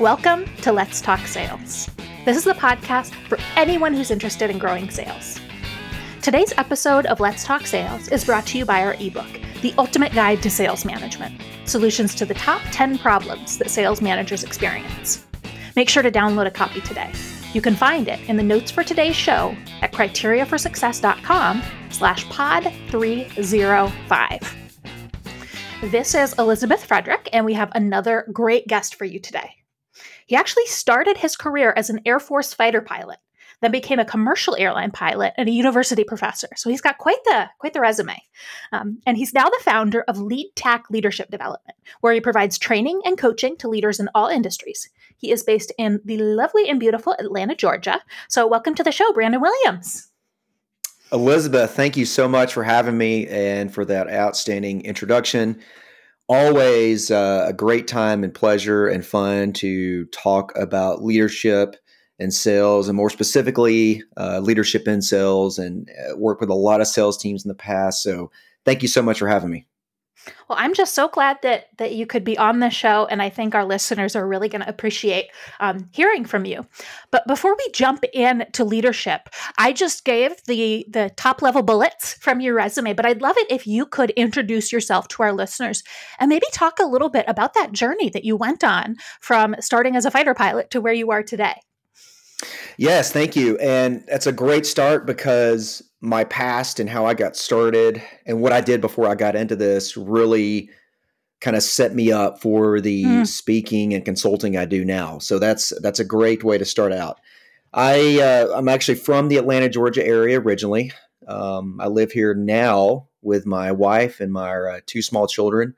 Welcome 0.00 0.46
to 0.62 0.72
Let's 0.72 1.02
Talk 1.02 1.26
Sales. 1.26 1.90
This 2.24 2.38
is 2.38 2.44
the 2.44 2.54
podcast 2.54 3.12
for 3.28 3.36
anyone 3.54 3.92
who's 3.92 4.10
interested 4.10 4.48
in 4.48 4.56
growing 4.58 4.88
sales. 4.88 5.38
Today's 6.22 6.54
episode 6.56 7.04
of 7.04 7.20
Let's 7.20 7.44
Talk 7.44 7.66
Sales 7.66 8.08
is 8.08 8.24
brought 8.24 8.46
to 8.46 8.56
you 8.56 8.64
by 8.64 8.82
our 8.82 8.94
ebook, 8.94 9.28
The 9.60 9.74
Ultimate 9.76 10.14
Guide 10.14 10.42
to 10.42 10.48
Sales 10.48 10.86
Management 10.86 11.38
Solutions 11.66 12.14
to 12.14 12.24
the 12.24 12.32
Top 12.32 12.62
10 12.72 12.96
Problems 12.96 13.58
That 13.58 13.68
Sales 13.68 14.00
Managers 14.00 14.42
Experience. 14.42 15.26
Make 15.76 15.90
sure 15.90 16.02
to 16.02 16.10
download 16.10 16.46
a 16.46 16.50
copy 16.50 16.80
today. 16.80 17.12
You 17.52 17.60
can 17.60 17.76
find 17.76 18.08
it 18.08 18.26
in 18.26 18.38
the 18.38 18.42
notes 18.42 18.70
for 18.70 18.82
today's 18.82 19.16
show 19.16 19.54
at 19.82 19.92
criteriaforsuccess.com 19.92 21.62
slash 21.90 22.26
pod 22.30 22.72
305. 22.88 24.56
This 25.90 26.14
is 26.14 26.32
Elizabeth 26.38 26.86
Frederick, 26.86 27.28
and 27.34 27.44
we 27.44 27.52
have 27.52 27.70
another 27.74 28.26
great 28.32 28.66
guest 28.66 28.94
for 28.94 29.04
you 29.04 29.20
today. 29.20 29.59
He 30.30 30.36
actually 30.36 30.66
started 30.66 31.16
his 31.16 31.36
career 31.36 31.74
as 31.76 31.90
an 31.90 32.02
Air 32.06 32.20
Force 32.20 32.54
fighter 32.54 32.80
pilot, 32.80 33.18
then 33.60 33.72
became 33.72 33.98
a 33.98 34.04
commercial 34.04 34.54
airline 34.56 34.92
pilot 34.92 35.32
and 35.36 35.48
a 35.48 35.52
university 35.52 36.04
professor. 36.04 36.46
So 36.54 36.70
he's 36.70 36.80
got 36.80 36.98
quite 36.98 37.18
the 37.24 37.48
quite 37.58 37.72
the 37.72 37.80
resume. 37.80 38.16
Um, 38.70 39.00
and 39.04 39.16
he's 39.16 39.34
now 39.34 39.48
the 39.48 39.60
founder 39.64 40.02
of 40.02 40.20
Lead 40.20 40.52
Tac 40.54 40.84
Leadership 40.88 41.32
Development, 41.32 41.76
where 42.00 42.12
he 42.12 42.20
provides 42.20 42.58
training 42.58 43.00
and 43.04 43.18
coaching 43.18 43.56
to 43.56 43.68
leaders 43.68 43.98
in 43.98 44.08
all 44.14 44.28
industries. 44.28 44.88
He 45.16 45.32
is 45.32 45.42
based 45.42 45.72
in 45.76 46.00
the 46.04 46.18
lovely 46.18 46.68
and 46.68 46.78
beautiful 46.78 47.16
Atlanta, 47.18 47.56
Georgia. 47.56 48.00
So 48.28 48.46
welcome 48.46 48.76
to 48.76 48.84
the 48.84 48.92
show, 48.92 49.12
Brandon 49.12 49.40
Williams. 49.40 50.12
Elizabeth, 51.12 51.72
thank 51.72 51.96
you 51.96 52.06
so 52.06 52.28
much 52.28 52.54
for 52.54 52.62
having 52.62 52.96
me 52.96 53.26
and 53.26 53.74
for 53.74 53.84
that 53.84 54.08
outstanding 54.08 54.84
introduction 54.84 55.60
always 56.30 57.10
uh, 57.10 57.44
a 57.48 57.52
great 57.52 57.88
time 57.88 58.22
and 58.22 58.32
pleasure 58.32 58.86
and 58.86 59.04
fun 59.04 59.52
to 59.52 60.04
talk 60.06 60.56
about 60.56 61.02
leadership 61.02 61.74
and 62.20 62.32
sales, 62.32 62.86
and 62.88 62.96
more 62.96 63.10
specifically, 63.10 64.04
uh, 64.16 64.38
leadership 64.38 64.86
in 64.86 65.02
sales, 65.02 65.58
and 65.58 65.90
uh, 66.08 66.16
work 66.16 66.40
with 66.40 66.48
a 66.48 66.54
lot 66.54 66.80
of 66.80 66.86
sales 66.86 67.18
teams 67.18 67.44
in 67.44 67.48
the 67.48 67.54
past. 67.54 68.02
So, 68.02 68.30
thank 68.64 68.82
you 68.82 68.88
so 68.88 69.02
much 69.02 69.18
for 69.18 69.26
having 69.26 69.50
me. 69.50 69.66
Well, 70.48 70.58
I'm 70.60 70.74
just 70.74 70.94
so 70.94 71.08
glad 71.08 71.38
that 71.42 71.68
that 71.78 71.94
you 71.94 72.06
could 72.06 72.24
be 72.24 72.36
on 72.36 72.60
the 72.60 72.70
show, 72.70 73.06
and 73.06 73.22
I 73.22 73.30
think 73.30 73.54
our 73.54 73.64
listeners 73.64 74.14
are 74.16 74.26
really 74.26 74.48
going 74.48 74.62
to 74.62 74.68
appreciate 74.68 75.26
um, 75.60 75.88
hearing 75.92 76.24
from 76.24 76.44
you. 76.44 76.66
But 77.10 77.26
before 77.26 77.54
we 77.56 77.70
jump 77.72 78.04
in 78.12 78.46
to 78.52 78.64
leadership, 78.64 79.28
I 79.58 79.72
just 79.72 80.04
gave 80.04 80.32
the 80.44 80.86
the 80.90 81.10
top 81.16 81.42
level 81.42 81.62
bullets 81.62 82.14
from 82.14 82.40
your 82.40 82.54
resume, 82.54 82.92
but 82.94 83.06
I'd 83.06 83.22
love 83.22 83.36
it 83.38 83.50
if 83.50 83.66
you 83.66 83.86
could 83.86 84.10
introduce 84.10 84.72
yourself 84.72 85.08
to 85.08 85.22
our 85.22 85.32
listeners 85.32 85.82
and 86.18 86.28
maybe 86.28 86.46
talk 86.52 86.78
a 86.78 86.86
little 86.86 87.10
bit 87.10 87.24
about 87.28 87.54
that 87.54 87.72
journey 87.72 88.10
that 88.10 88.24
you 88.24 88.36
went 88.36 88.64
on 88.64 88.96
from 89.20 89.54
starting 89.60 89.96
as 89.96 90.04
a 90.04 90.10
fighter 90.10 90.34
pilot 90.34 90.70
to 90.70 90.80
where 90.80 90.92
you 90.92 91.10
are 91.10 91.22
today. 91.22 91.54
Yes, 92.76 93.12
thank 93.12 93.36
you. 93.36 93.58
And 93.58 94.04
that's 94.06 94.26
a 94.26 94.32
great 94.32 94.66
start 94.66 95.06
because 95.06 95.82
my 96.00 96.24
past 96.24 96.80
and 96.80 96.88
how 96.88 97.04
I 97.06 97.14
got 97.14 97.36
started 97.36 98.02
and 98.26 98.40
what 98.40 98.52
I 98.52 98.60
did 98.60 98.80
before 98.80 99.06
I 99.06 99.14
got 99.14 99.36
into 99.36 99.56
this 99.56 99.96
really 99.96 100.70
kind 101.40 101.56
of 101.56 101.62
set 101.62 101.94
me 101.94 102.12
up 102.12 102.40
for 102.40 102.80
the 102.80 103.04
mm. 103.04 103.26
speaking 103.26 103.94
and 103.94 104.04
consulting 104.04 104.56
I 104.56 104.64
do 104.64 104.84
now. 104.84 105.18
So 105.18 105.38
that's 105.38 105.72
that's 105.80 106.00
a 106.00 106.04
great 106.04 106.44
way 106.44 106.58
to 106.58 106.64
start 106.64 106.92
out. 106.92 107.18
I 107.72 108.20
uh, 108.20 108.54
I'm 108.54 108.68
actually 108.68 108.96
from 108.96 109.28
the 109.28 109.36
Atlanta, 109.36 109.68
Georgia 109.68 110.04
area 110.04 110.40
originally. 110.40 110.92
Um, 111.28 111.78
I 111.80 111.86
live 111.86 112.12
here 112.12 112.34
now 112.34 113.08
with 113.22 113.46
my 113.46 113.70
wife 113.70 114.20
and 114.20 114.32
my 114.32 114.50
uh, 114.52 114.80
two 114.86 115.02
small 115.02 115.26
children 115.26 115.74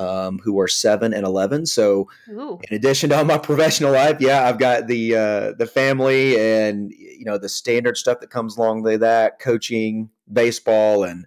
um, 0.00 0.38
who 0.38 0.58
are 0.58 0.66
seven 0.66 1.12
and 1.12 1.26
eleven. 1.26 1.66
So, 1.66 2.08
Ooh. 2.30 2.58
in 2.68 2.74
addition 2.74 3.10
to 3.10 3.18
all 3.18 3.24
my 3.24 3.38
professional 3.50 3.92
life, 3.92 4.16
yeah, 4.18 4.48
I've 4.48 4.58
got 4.58 4.86
the 4.86 5.14
uh, 5.14 5.52
the 5.52 5.66
family 5.66 6.38
and 6.40 6.90
you 6.90 7.24
know 7.24 7.38
the 7.38 7.48
standard 7.48 7.96
stuff 7.96 8.20
that 8.20 8.30
comes 8.30 8.56
along 8.56 8.82
with 8.82 9.00
that, 9.00 9.38
coaching 9.38 10.10
baseball 10.32 11.04
and 11.04 11.26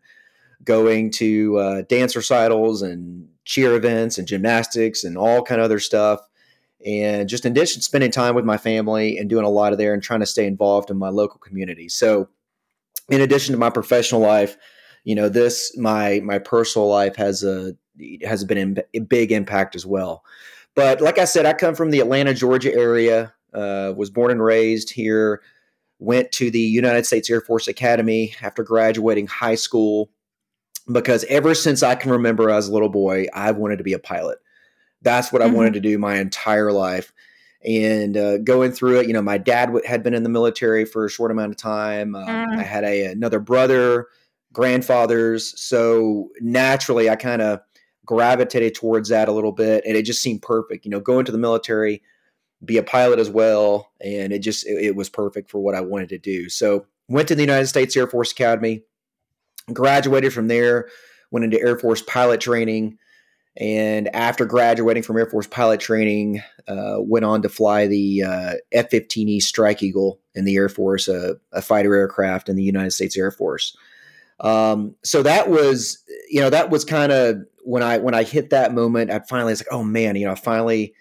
going 0.63 1.11
to 1.11 1.57
uh, 1.57 1.81
dance 1.83 2.15
recitals 2.15 2.81
and 2.81 3.27
cheer 3.45 3.75
events 3.75 4.17
and 4.17 4.27
gymnastics 4.27 5.03
and 5.03 5.17
all 5.17 5.43
kind 5.43 5.61
of 5.61 5.65
other 5.65 5.79
stuff. 5.79 6.21
And 6.85 7.29
just 7.29 7.45
in 7.45 7.51
addition, 7.51 7.81
spending 7.81 8.11
time 8.11 8.33
with 8.33 8.45
my 8.45 8.57
family 8.57 9.17
and 9.17 9.29
doing 9.29 9.45
a 9.45 9.49
lot 9.49 9.71
of 9.71 9.77
there 9.77 9.93
and 9.93 10.01
trying 10.01 10.19
to 10.21 10.25
stay 10.25 10.45
involved 10.45 10.89
in 10.89 10.97
my 10.97 11.09
local 11.09 11.39
community. 11.39 11.89
So, 11.89 12.27
in 13.09 13.21
addition 13.21 13.53
to 13.53 13.59
my 13.59 13.69
professional 13.69 14.21
life, 14.21 14.57
you 15.03 15.15
know, 15.15 15.29
this 15.29 15.77
my 15.77 16.21
my 16.23 16.39
personal 16.39 16.87
life 16.87 17.15
has 17.17 17.43
a 17.43 17.75
has 18.23 18.43
been 18.43 18.81
a 18.93 18.99
big 18.99 19.31
impact 19.31 19.75
as 19.75 19.85
well. 19.85 20.23
But 20.75 21.01
like 21.01 21.17
I 21.17 21.25
said, 21.25 21.45
I 21.45 21.53
come 21.53 21.75
from 21.75 21.91
the 21.91 21.99
Atlanta, 21.99 22.33
Georgia 22.33 22.73
area. 22.73 23.33
Uh, 23.53 23.93
was 23.95 24.09
born 24.09 24.31
and 24.31 24.43
raised 24.43 24.89
here. 24.89 25.41
Went 25.99 26.31
to 26.33 26.49
the 26.49 26.59
United 26.59 27.05
States 27.05 27.29
Air 27.29 27.39
Force 27.39 27.67
Academy 27.67 28.33
after 28.41 28.63
graduating 28.63 29.27
high 29.27 29.55
school 29.55 30.09
because 30.91 31.23
ever 31.25 31.53
since 31.53 31.83
I 31.83 31.95
can 31.95 32.11
remember 32.11 32.49
as 32.49 32.67
a 32.67 32.73
little 32.73 32.89
boy, 32.89 33.27
I've 33.33 33.57
wanted 33.57 33.77
to 33.77 33.83
be 33.83 33.93
a 33.93 33.99
pilot. 33.99 34.39
That's 35.01 35.31
what 35.31 35.41
mm-hmm. 35.41 35.51
I 35.51 35.55
wanted 35.55 35.73
to 35.73 35.79
do 35.81 35.97
my 35.97 36.15
entire 36.15 36.71
life. 36.71 37.13
And 37.63 38.17
uh, 38.17 38.39
going 38.39 38.71
through 38.73 39.01
it, 39.01 39.07
you 39.07 39.13
know, 39.13 39.21
my 39.21 39.37
dad 39.37 39.67
w- 39.67 39.85
had 39.85 40.03
been 40.03 40.13
in 40.13 40.23
the 40.23 40.29
military 40.29 40.83
for 40.83 41.05
a 41.05 41.09
short 41.09 41.31
amount 41.31 41.51
of 41.51 41.57
time. 41.57 42.15
Uh, 42.15 42.25
mm. 42.25 42.59
I 42.59 42.63
had 42.63 42.83
a, 42.83 43.05
another 43.05 43.39
brother, 43.39 44.07
grandfathers. 44.51 45.57
So 45.59 46.29
naturally, 46.41 47.09
I 47.09 47.15
kind 47.15 47.41
of 47.41 47.61
gravitated 48.05 48.75
towards 48.75 49.09
that 49.09 49.27
a 49.27 49.31
little 49.31 49.51
bit, 49.51 49.83
and 49.85 49.95
it 49.95 50.03
just 50.03 50.21
seemed 50.21 50.41
perfect. 50.41 50.85
You 50.85 50.91
know, 50.91 50.99
go 50.99 51.19
into 51.19 51.31
the 51.31 51.37
military, 51.37 52.01
be 52.63 52.77
a 52.77 52.83
pilot 52.83 53.19
as 53.19 53.29
well, 53.29 53.91
and 54.01 54.33
it 54.33 54.39
just 54.39 54.65
it, 54.67 54.85
it 54.85 54.95
was 54.95 55.09
perfect 55.09 55.49
for 55.49 55.59
what 55.59 55.75
I 55.75 55.81
wanted 55.81 56.09
to 56.09 56.17
do. 56.17 56.49
So 56.49 56.85
went 57.07 57.27
to 57.29 57.35
the 57.35 57.43
United 57.43 57.67
States 57.67 57.95
Air 57.95 58.07
Force 58.07 58.31
Academy, 58.31 58.83
graduated 59.71 60.33
from 60.33 60.47
there, 60.47 60.89
went 61.31 61.45
into 61.45 61.59
Air 61.59 61.77
Force 61.77 62.01
pilot 62.01 62.41
training. 62.41 62.97
And 63.55 64.13
after 64.15 64.45
graduating 64.45 65.03
from 65.03 65.17
Air 65.17 65.27
Force 65.27 65.45
pilot 65.45 65.79
training, 65.79 66.41
uh, 66.67 66.95
went 66.97 67.23
on 67.23 67.43
to 67.43 67.49
fly 67.49 67.85
the 67.85 68.23
uh, 68.23 68.53
F 68.71 68.89
15E 68.89 69.43
Strike 69.43 69.83
Eagle 69.83 70.19
in 70.33 70.45
the 70.45 70.55
Air 70.55 70.69
Force, 70.69 71.07
a 71.07 71.37
fighter 71.61 71.93
aircraft 71.93 72.49
in 72.49 72.55
the 72.55 72.63
United 72.63 72.91
States 72.91 73.15
Air 73.15 73.29
Force. 73.29 73.77
Um, 74.43 74.95
so 75.03 75.23
that 75.23 75.49
was, 75.49 76.03
you 76.29 76.41
know, 76.41 76.49
that 76.49 76.69
was 76.69 76.83
kind 76.83 77.11
of 77.11 77.37
when 77.63 77.81
I 77.81 77.97
when 77.97 78.13
I 78.13 78.23
hit 78.23 78.49
that 78.49 78.73
moment, 78.73 79.09
I 79.09 79.19
finally 79.19 79.53
was 79.53 79.61
like, 79.61 79.71
oh 79.71 79.83
man, 79.83 80.15
you 80.15 80.25
know, 80.25 80.33
I 80.33 80.35
finally 80.35 80.93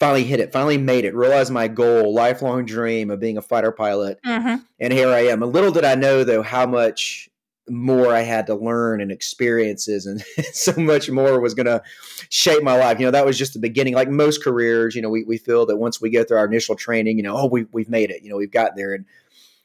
finally 0.00 0.24
hit 0.24 0.40
it, 0.40 0.52
finally 0.52 0.78
made 0.78 1.04
it, 1.04 1.14
realized 1.14 1.52
my 1.52 1.68
goal, 1.68 2.12
lifelong 2.12 2.64
dream 2.64 3.10
of 3.10 3.20
being 3.20 3.38
a 3.38 3.42
fighter 3.42 3.70
pilot, 3.70 4.18
mm-hmm. 4.26 4.56
and 4.80 4.92
here 4.92 5.08
I 5.08 5.26
am. 5.26 5.42
A 5.42 5.46
little 5.46 5.70
did 5.70 5.84
I 5.84 5.94
know 5.94 6.24
though 6.24 6.42
how 6.42 6.66
much 6.66 7.30
more 7.68 8.12
I 8.12 8.22
had 8.22 8.46
to 8.48 8.54
learn 8.54 9.00
and 9.00 9.12
experiences, 9.12 10.06
and 10.06 10.20
so 10.52 10.72
much 10.76 11.08
more 11.10 11.40
was 11.40 11.54
going 11.54 11.66
to 11.66 11.82
shape 12.28 12.62
my 12.62 12.76
life. 12.76 12.98
You 12.98 13.06
know, 13.06 13.12
that 13.12 13.24
was 13.24 13.38
just 13.38 13.52
the 13.52 13.60
beginning. 13.60 13.94
Like 13.94 14.08
most 14.08 14.42
careers, 14.42 14.96
you 14.96 15.02
know, 15.02 15.10
we, 15.10 15.22
we 15.24 15.38
feel 15.38 15.66
that 15.66 15.76
once 15.76 16.00
we 16.00 16.10
get 16.10 16.26
through 16.26 16.38
our 16.38 16.46
initial 16.46 16.74
training, 16.74 17.16
you 17.16 17.22
know, 17.22 17.36
oh, 17.36 17.46
we, 17.46 17.66
we've 17.72 17.88
made 17.88 18.10
it. 18.10 18.22
You 18.22 18.30
know, 18.30 18.36
we've 18.36 18.50
gotten 18.50 18.76
there, 18.76 18.92
and 18.92 19.04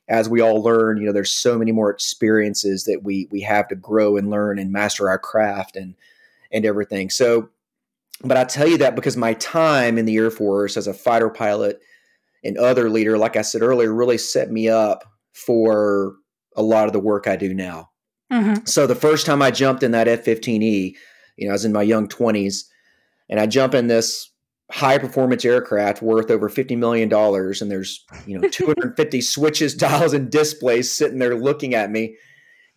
as 0.08 0.30
we 0.30 0.42
all 0.42 0.62
learn, 0.62 0.98
you 0.98 1.06
know, 1.06 1.12
there's 1.12 1.32
so 1.32 1.58
many 1.58 1.72
more 1.72 1.90
experiences 1.90 2.84
that 2.86 3.04
we 3.04 3.28
we 3.32 3.42
have 3.42 3.68
to 3.70 3.76
grow 3.76 4.18
and 4.18 4.30
learn 4.30 4.60
and 4.60 4.72
master 4.72 5.10
our 5.10 5.20
craft 5.20 5.76
and 5.76 5.96
and 6.52 6.66
everything. 6.66 7.10
So, 7.10 7.50
but 8.22 8.38
I 8.38 8.44
tell 8.44 8.68
you 8.68 8.78
that 8.80 8.96
because 8.96 9.18
my 9.18 9.34
time 9.34 9.98
in 9.98 10.06
the 10.06 10.16
Air 10.16 10.32
Force 10.32 10.78
as 10.78 10.88
a 10.88 10.94
fighter 10.94 11.30
pilot 11.30 11.80
and 12.44 12.58
other 12.58 12.90
leader, 12.90 13.18
like 13.18 13.36
I 13.36 13.42
said 13.42 13.62
earlier, 13.62 13.94
really 13.94 14.18
set 14.18 14.52
me 14.52 14.70
up 14.70 15.04
for 15.34 16.16
a 16.56 16.62
lot 16.62 16.88
of 16.88 16.94
the 16.94 17.00
work 17.00 17.28
I 17.28 17.36
do 17.36 17.54
now. 17.54 17.90
Mm-hmm. 18.32 18.66
So 18.66 18.88
the 18.88 18.96
first 18.96 19.26
time 19.26 19.42
I 19.42 19.52
jumped 19.52 19.84
in 19.84 19.92
that 19.92 20.08
F 20.08 20.24
15E, 20.26 20.96
you 21.38 21.46
know, 21.46 21.52
I 21.52 21.54
was 21.54 21.66
in 21.66 21.74
my 21.74 21.84
young 21.84 22.08
20s, 22.08 22.64
and 23.30 23.40
I 23.40 23.48
jump 23.48 23.74
in 23.74 23.88
this 23.88 24.30
high 24.72 24.98
performance 24.98 25.46
aircraft 25.46 26.02
worth 26.02 26.32
over 26.32 26.50
$50 26.50 26.78
million 26.78 27.14
and 27.14 27.72
there's 27.72 28.04
you 28.26 28.38
know 28.38 28.48
250 28.50 29.22
switches 29.22 29.76
dials 29.76 30.14
and 30.14 30.32
displays 30.32 30.92
sitting 30.92 31.20
there 31.20 31.36
looking 31.36 31.76
at 31.76 31.92
me 31.92 32.16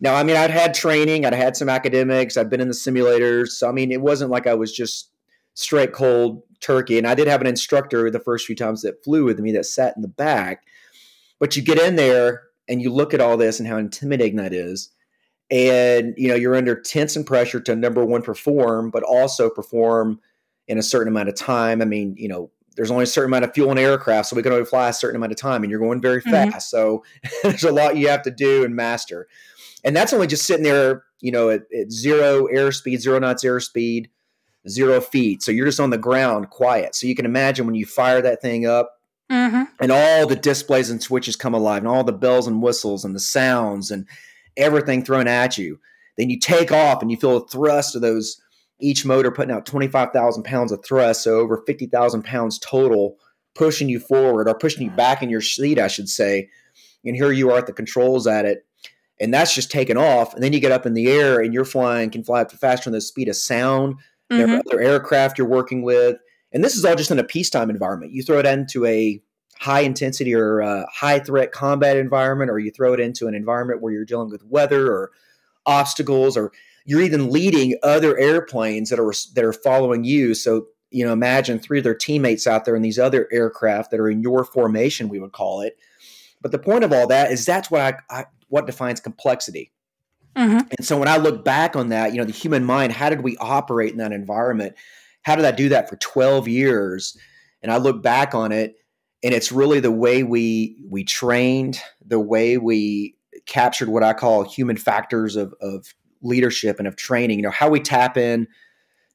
now, 0.01 0.15
I 0.15 0.23
mean, 0.23 0.37
I'd 0.37 0.51
had 0.51 0.73
training, 0.73 1.25
I'd 1.25 1.33
had 1.33 1.57
some 1.57 1.67
academics, 1.67 2.37
I'd 2.37 2.49
been 2.49 2.61
in 2.61 2.69
the 2.69 2.73
simulators. 2.73 3.49
So, 3.49 3.67
I 3.67 3.71
mean, 3.71 3.91
it 3.91 4.01
wasn't 4.01 4.31
like 4.31 4.47
I 4.47 4.53
was 4.53 4.71
just 4.71 5.11
straight 5.55 5.91
cold 5.91 6.41
turkey. 6.61 6.97
And 6.97 7.05
I 7.05 7.15
did 7.15 7.27
have 7.27 7.41
an 7.41 7.47
instructor 7.47 8.09
the 8.09 8.19
first 8.19 8.45
few 8.45 8.55
times 8.55 8.81
that 8.81 9.03
flew 9.03 9.25
with 9.25 9.39
me 9.39 9.51
that 9.53 9.65
sat 9.65 9.95
in 9.95 10.01
the 10.01 10.07
back. 10.07 10.63
But 11.39 11.55
you 11.55 11.61
get 11.61 11.79
in 11.79 11.95
there 11.95 12.43
and 12.69 12.81
you 12.81 12.93
look 12.93 13.13
at 13.13 13.21
all 13.21 13.35
this 13.35 13.59
and 13.59 13.67
how 13.67 13.77
intimidating 13.77 14.37
that 14.37 14.53
is. 14.53 14.89
And, 15.51 16.13
you 16.15 16.27
know, 16.29 16.35
you're 16.35 16.55
under 16.55 16.79
tense 16.79 17.15
and 17.15 17.25
pressure 17.25 17.59
to 17.61 17.75
number 17.75 18.05
one, 18.05 18.21
perform, 18.21 18.91
but 18.91 19.03
also 19.03 19.49
perform 19.49 20.19
in 20.69 20.77
a 20.77 20.83
certain 20.83 21.11
amount 21.11 21.27
of 21.27 21.35
time. 21.35 21.81
I 21.81 21.85
mean, 21.85 22.15
you 22.17 22.29
know, 22.29 22.49
there's 22.77 22.91
only 22.91 23.03
a 23.03 23.07
certain 23.07 23.29
amount 23.29 23.43
of 23.43 23.53
fuel 23.53 23.71
in 23.71 23.77
aircraft, 23.77 24.29
so 24.29 24.37
we 24.37 24.43
can 24.43 24.53
only 24.53 24.63
fly 24.63 24.87
a 24.87 24.93
certain 24.93 25.17
amount 25.17 25.33
of 25.33 25.37
time, 25.37 25.63
and 25.63 25.69
you're 25.69 25.81
going 25.81 25.99
very 25.99 26.21
mm-hmm. 26.21 26.51
fast. 26.51 26.69
So 26.69 27.03
there's 27.43 27.65
a 27.65 27.73
lot 27.73 27.97
you 27.97 28.07
have 28.07 28.21
to 28.21 28.31
do 28.31 28.63
and 28.63 28.73
master 28.73 29.27
and 29.83 29.95
that's 29.95 30.13
only 30.13 30.27
just 30.27 30.45
sitting 30.45 30.63
there, 30.63 31.03
you 31.21 31.31
know, 31.31 31.49
at, 31.49 31.63
at 31.77 31.91
zero 31.91 32.47
airspeed, 32.47 32.99
zero 32.99 33.19
knots 33.19 33.43
airspeed, 33.43 34.07
zero 34.67 34.99
feet. 35.01 35.41
So 35.41 35.51
you're 35.51 35.65
just 35.65 35.79
on 35.79 35.89
the 35.89 35.97
ground, 35.97 36.49
quiet. 36.49 36.95
So 36.95 37.07
you 37.07 37.15
can 37.15 37.25
imagine 37.25 37.65
when 37.65 37.75
you 37.75 37.85
fire 37.85 38.21
that 38.21 38.41
thing 38.41 38.65
up, 38.65 38.91
mm-hmm. 39.31 39.63
and 39.79 39.91
all 39.91 40.27
the 40.27 40.35
displays 40.35 40.89
and 40.89 41.01
switches 41.01 41.35
come 41.35 41.53
alive, 41.53 41.79
and 41.79 41.87
all 41.87 42.03
the 42.03 42.11
bells 42.11 42.47
and 42.47 42.61
whistles 42.61 43.05
and 43.05 43.15
the 43.15 43.19
sounds 43.19 43.91
and 43.91 44.07
everything 44.57 45.03
thrown 45.03 45.27
at 45.27 45.57
you. 45.57 45.79
Then 46.17 46.29
you 46.29 46.39
take 46.39 46.71
off 46.71 47.01
and 47.01 47.09
you 47.09 47.17
feel 47.17 47.39
the 47.39 47.47
thrust 47.47 47.95
of 47.95 48.01
those 48.01 48.41
each 48.79 49.05
motor 49.05 49.31
putting 49.31 49.53
out 49.53 49.65
25,000 49.65 50.43
pounds 50.43 50.71
of 50.71 50.83
thrust, 50.83 51.23
so 51.23 51.39
over 51.39 51.63
50,000 51.65 52.23
pounds 52.23 52.59
total, 52.59 53.17
pushing 53.55 53.89
you 53.89 53.99
forward 53.99 54.47
or 54.47 54.55
pushing 54.55 54.83
you 54.83 54.91
back 54.91 55.21
in 55.21 55.29
your 55.29 55.41
seat, 55.41 55.79
I 55.79 55.87
should 55.87 56.09
say. 56.09 56.49
And 57.05 57.15
here 57.15 57.31
you 57.31 57.51
are 57.51 57.57
at 57.57 57.67
the 57.67 57.73
controls 57.73 58.27
at 58.27 58.45
it, 58.45 58.65
and 59.19 59.33
that's 59.33 59.53
just 59.53 59.71
taking 59.71 59.97
off. 59.97 60.33
And 60.33 60.43
then 60.43 60.53
you 60.53 60.59
get 60.59 60.71
up 60.71 60.85
in 60.85 60.93
the 60.93 61.09
air 61.09 61.39
and 61.39 61.53
you're 61.53 61.65
flying, 61.65 62.09
can 62.09 62.23
fly 62.23 62.41
up 62.41 62.51
faster 62.51 62.89
than 62.89 62.97
the 62.97 63.01
speed 63.01 63.27
of 63.27 63.35
sound. 63.35 63.95
Mm-hmm. 64.31 64.37
There 64.37 64.55
are 64.55 64.61
other 64.65 64.81
aircraft 64.81 65.37
you're 65.37 65.47
working 65.47 65.81
with. 65.81 66.17
And 66.51 66.63
this 66.63 66.75
is 66.75 66.85
all 66.85 66.95
just 66.95 67.11
in 67.11 67.19
a 67.19 67.23
peacetime 67.23 67.69
environment. 67.69 68.11
You 68.11 68.23
throw 68.23 68.39
it 68.39 68.45
into 68.45 68.85
a 68.85 69.21
high 69.59 69.81
intensity 69.81 70.33
or 70.33 70.61
uh, 70.61 70.85
high 70.91 71.19
threat 71.19 71.51
combat 71.51 71.97
environment, 71.97 72.49
or 72.49 72.59
you 72.59 72.71
throw 72.71 72.93
it 72.93 72.99
into 72.99 73.27
an 73.27 73.35
environment 73.35 73.81
where 73.81 73.93
you're 73.93 74.05
dealing 74.05 74.29
with 74.29 74.43
weather 74.45 74.87
or 74.91 75.11
obstacles, 75.65 76.37
or 76.37 76.51
you're 76.89 77.01
even 77.01 77.29
leading 77.29 77.77
other 77.83 78.17
airplanes 78.17 78.89
that 78.89 78.99
are 78.99 79.13
that 79.35 79.45
are 79.45 79.53
following 79.53 80.03
you. 80.03 80.33
So 80.33 80.65
you 80.89 81.05
know, 81.05 81.13
imagine 81.13 81.59
three 81.59 81.77
of 81.77 81.83
their 81.83 81.93
teammates 81.93 82.47
out 82.47 82.65
there 82.65 82.75
in 82.75 82.81
these 82.81 82.97
other 82.97 83.29
aircraft 83.31 83.91
that 83.91 83.99
are 83.99 84.09
in 84.09 84.23
your 84.23 84.43
formation, 84.43 85.07
we 85.07 85.19
would 85.19 85.31
call 85.31 85.61
it. 85.61 85.77
But 86.41 86.51
the 86.51 86.57
point 86.57 86.83
of 86.83 86.91
all 86.91 87.05
that 87.05 87.31
is 87.31 87.45
that's 87.45 87.69
what 87.69 87.81
I, 87.81 87.93
I 88.09 88.25
what 88.47 88.65
defines 88.65 88.99
complexity. 88.99 89.71
Mm-hmm. 90.35 90.67
And 90.75 90.83
so 90.83 90.97
when 90.97 91.07
I 91.07 91.17
look 91.17 91.45
back 91.45 91.75
on 91.75 91.89
that, 91.89 92.11
you 92.11 92.17
know, 92.17 92.25
the 92.25 92.31
human 92.31 92.65
mind, 92.65 92.91
how 92.91 93.11
did 93.11 93.21
we 93.21 93.37
operate 93.37 93.91
in 93.91 93.99
that 93.99 94.11
environment? 94.11 94.73
How 95.21 95.35
did 95.35 95.45
I 95.45 95.51
do 95.51 95.69
that 95.69 95.89
for 95.89 95.95
12 95.97 96.47
years? 96.47 97.15
And 97.61 97.71
I 97.71 97.77
look 97.77 98.01
back 98.01 98.33
on 98.33 98.51
it, 98.51 98.77
and 99.21 99.31
it's 99.31 99.51
really 99.51 99.79
the 99.79 99.91
way 99.91 100.23
we 100.23 100.75
we 100.89 101.03
trained, 101.03 101.79
the 102.03 102.19
way 102.19 102.57
we 102.57 103.15
captured 103.45 103.89
what 103.89 104.01
I 104.01 104.13
call 104.13 104.43
human 104.43 104.77
factors 104.77 105.35
of, 105.35 105.53
of 105.61 105.93
leadership 106.21 106.79
and 106.79 106.87
of 106.87 106.95
training. 106.95 107.39
You 107.39 107.43
know, 107.43 107.51
how 107.51 107.69
we 107.69 107.79
tap 107.79 108.17
in 108.17 108.47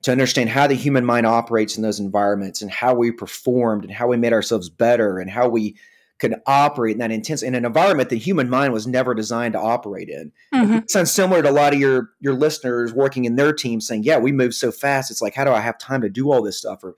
to 0.02 0.12
understand 0.12 0.50
how 0.50 0.66
the 0.66 0.74
human 0.74 1.04
mind 1.04 1.26
operates 1.26 1.76
in 1.76 1.82
those 1.82 1.98
environments 1.98 2.60
and 2.60 2.70
how 2.70 2.94
we 2.94 3.10
performed 3.10 3.84
and 3.84 3.92
how 3.92 4.06
we 4.06 4.16
made 4.16 4.32
ourselves 4.32 4.68
better 4.68 5.18
and 5.18 5.30
how 5.30 5.48
we 5.48 5.76
could 6.18 6.34
operate 6.46 6.92
in 6.92 6.98
that 6.98 7.10
intense 7.10 7.42
in 7.42 7.54
an 7.54 7.64
environment 7.64 8.08
the 8.08 8.16
human 8.16 8.48
mind 8.48 8.72
was 8.72 8.86
never 8.86 9.14
designed 9.14 9.54
to 9.54 9.58
operate 9.58 10.08
in. 10.08 10.30
Mm-hmm. 10.54 10.74
It 10.74 10.90
sounds 10.90 11.10
similar 11.10 11.42
to 11.42 11.50
a 11.50 11.52
lot 11.52 11.74
of 11.74 11.80
your 11.80 12.10
your 12.20 12.34
listeners 12.34 12.92
working 12.92 13.24
in 13.24 13.36
their 13.36 13.52
team 13.52 13.80
saying, 13.80 14.04
"Yeah, 14.04 14.18
we 14.18 14.30
move 14.30 14.54
so 14.54 14.70
fast. 14.70 15.10
It's 15.10 15.22
like, 15.22 15.34
how 15.34 15.44
do 15.44 15.50
I 15.50 15.60
have 15.60 15.78
time 15.78 16.02
to 16.02 16.08
do 16.08 16.30
all 16.30 16.42
this 16.42 16.58
stuff, 16.58 16.84
or 16.84 16.94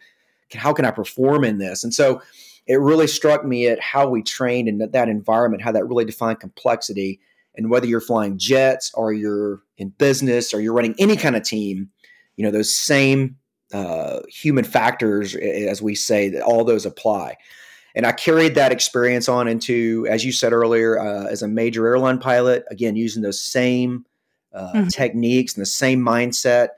how 0.55 0.73
can 0.73 0.85
I 0.85 0.91
perform 0.91 1.45
in 1.45 1.59
this?" 1.59 1.83
And 1.83 1.95
so, 1.95 2.21
it 2.67 2.77
really 2.77 3.07
struck 3.07 3.45
me 3.45 3.69
at 3.69 3.81
how 3.81 4.09
we 4.09 4.23
trained 4.23 4.69
in 4.69 4.79
that 4.79 5.09
environment, 5.09 5.63
how 5.63 5.73
that 5.73 5.87
really 5.87 6.05
defined 6.05 6.41
complexity, 6.41 7.21
and 7.57 7.71
whether 7.71 7.87
you're 7.87 8.01
flying 8.01 8.39
jets 8.39 8.91
or 8.95 9.13
you're 9.13 9.63
in 9.79 9.89
business 9.91 10.53
or 10.53 10.61
you're 10.61 10.75
running 10.75 10.95
any 10.99 11.17
kind 11.17 11.37
of 11.37 11.43
team, 11.43 11.91
you 12.37 12.45
know, 12.45 12.51
those 12.51 12.75
same 12.75 13.37
uh, 13.73 14.21
human 14.29 14.65
factors, 14.65 15.35
as 15.35 15.83
we 15.83 15.95
say, 15.95 16.29
that 16.29 16.43
all 16.43 16.65
those 16.65 16.87
apply. 16.87 17.37
And 17.95 18.07
I 18.07 18.13
carried 18.13 18.55
that 18.57 18.73
experience 18.73 19.29
on 19.29 19.49
into, 19.49 20.07
as 20.11 20.25
you 20.25 20.31
said 20.31 20.53
earlier, 20.53 21.01
uh, 21.01 21.27
as 21.27 21.43
a 21.43 21.49
major 21.49 21.87
airline 21.87 22.19
pilot, 22.19 22.65
again, 22.71 22.95
using 22.95 23.23
those 23.23 23.43
same 23.43 24.05
uh, 24.53 24.73
mm-hmm. 24.73 24.89
techniques 24.89 25.55
and 25.55 25.63
the 25.63 25.67
same 25.67 26.01
mindset. 26.01 26.69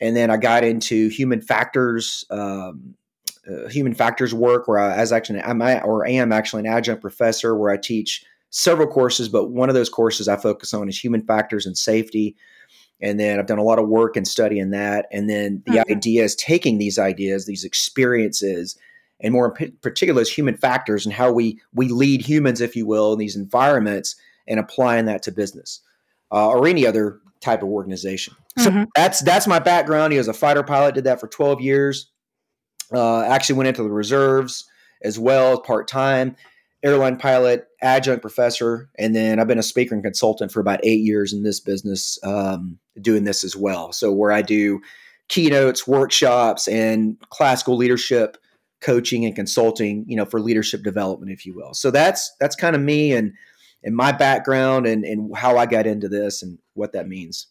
And 0.00 0.16
then 0.16 0.30
I 0.30 0.36
got 0.36 0.62
into 0.62 1.08
human 1.08 1.40
factors, 1.40 2.24
um, 2.30 2.94
uh, 3.48 3.68
human 3.68 3.94
factors 3.94 4.32
work, 4.32 4.68
where 4.68 4.78
I, 4.78 4.94
as 4.94 5.12
actually 5.12 5.40
I'm 5.40 5.60
or 5.60 6.06
am 6.06 6.32
actually 6.32 6.60
an 6.60 6.66
adjunct 6.66 7.02
professor, 7.02 7.56
where 7.56 7.72
I 7.72 7.76
teach 7.76 8.24
several 8.54 8.86
courses, 8.86 9.28
but 9.28 9.50
one 9.50 9.68
of 9.68 9.74
those 9.74 9.88
courses 9.88 10.28
I 10.28 10.36
focus 10.36 10.72
on 10.72 10.88
is 10.88 10.96
human 10.96 11.26
factors 11.26 11.66
and 11.66 11.76
safety. 11.76 12.36
And 13.00 13.18
then 13.18 13.40
I've 13.40 13.48
done 13.48 13.58
a 13.58 13.64
lot 13.64 13.80
of 13.80 13.88
work 13.88 14.16
and 14.16 14.28
study 14.28 14.60
in 14.60 14.70
that. 14.70 15.06
And 15.10 15.28
then 15.28 15.60
the 15.66 15.78
mm-hmm. 15.78 15.92
idea 15.92 16.22
is 16.22 16.36
taking 16.36 16.78
these 16.78 16.96
ideas, 16.96 17.46
these 17.46 17.64
experiences, 17.64 18.78
and 19.20 19.32
more 19.32 19.52
in 19.58 19.72
particular 19.82 20.22
is 20.22 20.30
human 20.30 20.56
factors 20.56 21.04
and 21.04 21.12
how 21.12 21.32
we 21.32 21.60
we 21.72 21.88
lead 21.88 22.20
humans, 22.20 22.60
if 22.60 22.76
you 22.76 22.86
will, 22.86 23.12
in 23.12 23.18
these 23.18 23.34
environments 23.34 24.14
and 24.46 24.60
applying 24.60 25.06
that 25.06 25.22
to 25.24 25.32
business 25.32 25.80
uh, 26.30 26.48
or 26.48 26.68
any 26.68 26.86
other 26.86 27.20
type 27.40 27.62
of 27.62 27.68
organization. 27.68 28.36
Mm-hmm. 28.56 28.82
So 28.82 28.86
that's 28.94 29.20
that's 29.22 29.48
my 29.48 29.58
background. 29.58 30.12
He 30.12 30.18
was 30.18 30.28
a 30.28 30.32
fighter 30.32 30.62
pilot, 30.62 30.94
did 30.94 31.04
that 31.04 31.18
for 31.18 31.26
12 31.26 31.60
years. 31.60 32.12
Uh, 32.94 33.22
actually 33.22 33.56
went 33.56 33.68
into 33.68 33.82
the 33.82 33.90
reserves 33.90 34.64
as 35.02 35.18
well, 35.18 35.60
part 35.60 35.88
time 35.88 36.36
airline 36.84 37.16
pilot, 37.16 37.66
adjunct 37.80 38.20
professor, 38.20 38.90
and 38.98 39.16
then 39.16 39.40
I've 39.40 39.48
been 39.48 39.58
a 39.58 39.62
speaker 39.62 39.94
and 39.94 40.04
consultant 40.04 40.52
for 40.52 40.60
about 40.60 40.80
eight 40.84 41.00
years 41.00 41.32
in 41.32 41.42
this 41.42 41.58
business, 41.58 42.18
um, 42.22 42.78
doing 43.00 43.24
this 43.24 43.42
as 43.42 43.56
well. 43.56 43.92
So 43.92 44.12
where 44.12 44.30
I 44.30 44.42
do 44.42 44.80
keynotes, 45.28 45.86
workshops, 45.88 46.68
and 46.68 47.16
classical 47.30 47.76
leadership 47.76 48.36
coaching 48.82 49.24
and 49.24 49.34
consulting, 49.34 50.04
you 50.06 50.16
know, 50.16 50.26
for 50.26 50.40
leadership 50.40 50.82
development, 50.82 51.32
if 51.32 51.46
you 51.46 51.54
will. 51.54 51.72
So 51.72 51.90
that's 51.90 52.30
that's 52.38 52.54
kind 52.54 52.76
of 52.76 52.82
me 52.82 53.12
and 53.12 53.32
and 53.82 53.96
my 53.96 54.12
background 54.12 54.86
and 54.86 55.04
and 55.04 55.34
how 55.36 55.56
I 55.56 55.66
got 55.66 55.86
into 55.86 56.08
this 56.08 56.42
and 56.42 56.58
what 56.74 56.92
that 56.92 57.08
means. 57.08 57.46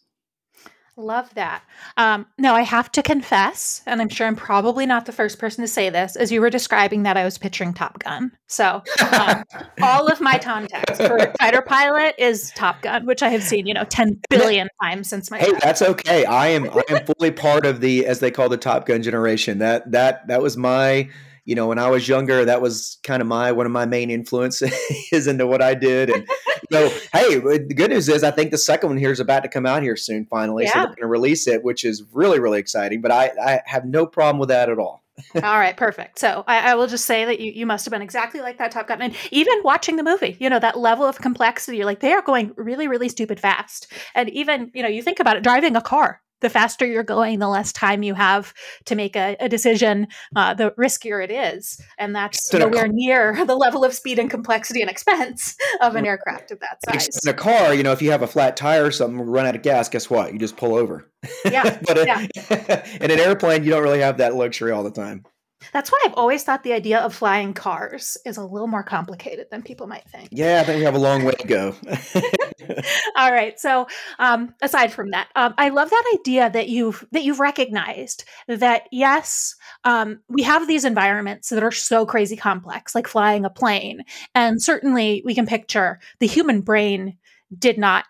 Love 0.96 1.34
that. 1.34 1.64
Um, 1.96 2.24
now, 2.38 2.54
I 2.54 2.62
have 2.62 2.92
to 2.92 3.02
confess, 3.02 3.82
and 3.84 4.00
I'm 4.00 4.08
sure 4.08 4.28
I'm 4.28 4.36
probably 4.36 4.86
not 4.86 5.06
the 5.06 5.12
first 5.12 5.40
person 5.40 5.62
to 5.62 5.68
say 5.68 5.90
this, 5.90 6.14
as 6.14 6.30
you 6.30 6.40
were 6.40 6.50
describing 6.50 7.02
that, 7.02 7.16
I 7.16 7.24
was 7.24 7.36
picturing 7.36 7.74
Top 7.74 7.98
Gun. 7.98 8.30
So, 8.46 8.80
um, 9.12 9.42
all 9.82 10.06
of 10.06 10.20
my 10.20 10.38
context 10.38 11.02
for 11.02 11.32
fighter 11.40 11.62
pilot 11.62 12.14
is 12.16 12.52
Top 12.52 12.80
Gun, 12.82 13.06
which 13.06 13.24
I 13.24 13.30
have 13.30 13.42
seen, 13.42 13.66
you 13.66 13.74
know, 13.74 13.82
10 13.82 14.20
billion 14.30 14.68
times 14.80 15.08
since 15.08 15.32
my. 15.32 15.38
Hey, 15.38 15.52
that's 15.60 15.82
okay. 15.82 16.26
I 16.26 16.46
am 16.48 16.70
I 16.70 16.84
am 16.90 17.04
fully 17.06 17.32
part 17.32 17.66
of 17.66 17.80
the, 17.80 18.06
as 18.06 18.20
they 18.20 18.30
call 18.30 18.48
the 18.48 18.56
Top 18.56 18.86
Gun 18.86 19.02
generation. 19.02 19.58
That 19.58 19.90
that 19.90 20.28
that 20.28 20.42
was 20.42 20.56
my 20.56 21.08
you 21.44 21.54
know, 21.54 21.68
when 21.68 21.78
I 21.78 21.88
was 21.88 22.08
younger, 22.08 22.44
that 22.44 22.62
was 22.62 22.98
kind 23.02 23.20
of 23.20 23.28
my 23.28 23.52
one 23.52 23.66
of 23.66 23.72
my 23.72 23.86
main 23.86 24.10
influences 24.10 24.72
into 25.26 25.46
what 25.46 25.62
I 25.62 25.74
did. 25.74 26.10
And 26.10 26.28
so, 26.72 26.88
hey, 27.12 27.38
the 27.38 27.74
good 27.74 27.90
news 27.90 28.08
is 28.08 28.24
I 28.24 28.30
think 28.30 28.50
the 28.50 28.58
second 28.58 28.90
one 28.90 28.98
here 28.98 29.12
is 29.12 29.20
about 29.20 29.42
to 29.42 29.48
come 29.48 29.66
out 29.66 29.82
here 29.82 29.96
soon. 29.96 30.26
Finally, 30.26 30.64
yeah. 30.64 30.72
so 30.72 30.78
they're 30.78 30.86
going 30.86 30.96
to 31.00 31.06
release 31.06 31.46
it, 31.46 31.62
which 31.62 31.84
is 31.84 32.02
really 32.12 32.40
really 32.40 32.58
exciting. 32.58 33.00
But 33.00 33.12
I 33.12 33.30
I 33.42 33.60
have 33.66 33.84
no 33.84 34.06
problem 34.06 34.38
with 34.38 34.48
that 34.48 34.68
at 34.68 34.78
all. 34.78 35.04
all 35.36 35.58
right, 35.58 35.76
perfect. 35.76 36.18
So 36.18 36.42
I, 36.46 36.72
I, 36.72 36.74
will 36.74 36.88
just 36.88 37.04
say 37.04 37.24
that 37.24 37.38
you, 37.38 37.52
you 37.52 37.66
must 37.66 37.84
have 37.84 37.92
been 37.92 38.02
exactly 38.02 38.40
like 38.40 38.58
that 38.58 38.72
Top 38.72 38.88
Gun. 38.88 39.00
And 39.00 39.14
even 39.30 39.54
watching 39.62 39.94
the 39.94 40.02
movie, 40.02 40.36
you 40.40 40.50
know, 40.50 40.58
that 40.58 40.76
level 40.76 41.06
of 41.06 41.18
complexity, 41.18 41.76
you're 41.76 41.86
like, 41.86 42.00
they 42.00 42.12
are 42.12 42.22
going 42.22 42.52
really, 42.56 42.88
really 42.88 43.08
stupid 43.08 43.38
fast. 43.38 43.92
And 44.16 44.28
even, 44.30 44.72
you 44.74 44.82
know, 44.82 44.88
you 44.88 45.02
think 45.02 45.20
about 45.20 45.36
it, 45.36 45.44
driving 45.44 45.76
a 45.76 45.80
car, 45.80 46.20
the 46.40 46.50
faster 46.50 46.86
you're 46.86 47.02
going, 47.02 47.38
the 47.38 47.48
less 47.48 47.72
time 47.72 48.02
you 48.02 48.14
have 48.14 48.52
to 48.86 48.94
make 48.94 49.16
a, 49.16 49.36
a 49.40 49.48
decision, 49.48 50.08
uh, 50.36 50.54
the 50.54 50.72
riskier 50.72 51.22
it 51.22 51.30
is. 51.30 51.80
And 51.98 52.14
that's 52.14 52.52
nowhere 52.52 52.88
near 52.88 53.44
the 53.46 53.56
level 53.56 53.84
of 53.84 53.94
speed 53.94 54.18
and 54.18 54.30
complexity 54.30 54.80
and 54.80 54.90
expense 54.90 55.56
of 55.80 55.96
an 55.96 56.06
aircraft 56.06 56.50
of 56.50 56.60
that 56.60 56.78
size. 56.84 57.08
In 57.24 57.30
a 57.30 57.34
car, 57.34 57.74
you 57.74 57.82
know, 57.82 57.92
if 57.92 58.02
you 58.02 58.10
have 58.10 58.22
a 58.22 58.26
flat 58.26 58.56
tire 58.56 58.84
or 58.84 58.90
something, 58.90 59.20
run 59.20 59.46
out 59.46 59.56
of 59.56 59.62
gas, 59.62 59.88
guess 59.88 60.10
what? 60.10 60.32
You 60.32 60.38
just 60.38 60.56
pull 60.56 60.74
over. 60.74 61.10
Yeah. 61.50 61.80
but 61.86 62.06
yeah. 62.06 62.26
in 63.00 63.10
an 63.10 63.18
airplane, 63.18 63.64
you 63.64 63.70
don't 63.70 63.82
really 63.82 64.00
have 64.00 64.18
that 64.18 64.34
luxury 64.34 64.72
all 64.72 64.82
the 64.82 64.90
time. 64.90 65.24
That's 65.72 65.90
why 65.90 66.00
I've 66.04 66.14
always 66.14 66.44
thought 66.44 66.62
the 66.62 66.72
idea 66.72 66.98
of 66.98 67.14
flying 67.14 67.54
cars 67.54 68.16
is 68.24 68.36
a 68.36 68.44
little 68.44 68.68
more 68.68 68.82
complicated 68.82 69.46
than 69.50 69.62
people 69.62 69.86
might 69.86 70.08
think. 70.08 70.28
Yeah, 70.32 70.60
I 70.60 70.64
think 70.64 70.78
we 70.78 70.84
have 70.84 70.94
a 70.94 70.98
long 70.98 71.24
way 71.24 71.32
to 71.32 71.46
go. 71.46 71.74
All 73.16 73.32
right. 73.32 73.58
So, 73.58 73.86
um, 74.18 74.54
aside 74.62 74.92
from 74.92 75.10
that, 75.10 75.28
um, 75.36 75.54
I 75.58 75.68
love 75.70 75.90
that 75.90 76.18
idea 76.18 76.50
that 76.50 76.68
you've 76.68 77.06
that 77.12 77.24
you've 77.24 77.40
recognized 77.40 78.24
that 78.48 78.84
yes, 78.92 79.54
um, 79.84 80.20
we 80.28 80.42
have 80.42 80.66
these 80.66 80.84
environments 80.84 81.48
that 81.50 81.62
are 81.62 81.72
so 81.72 82.06
crazy 82.06 82.36
complex, 82.36 82.94
like 82.94 83.06
flying 83.06 83.44
a 83.44 83.50
plane, 83.50 84.02
and 84.34 84.62
certainly 84.62 85.22
we 85.24 85.34
can 85.34 85.46
picture 85.46 86.00
the 86.20 86.26
human 86.26 86.60
brain 86.60 87.18
did 87.56 87.78
not 87.78 88.04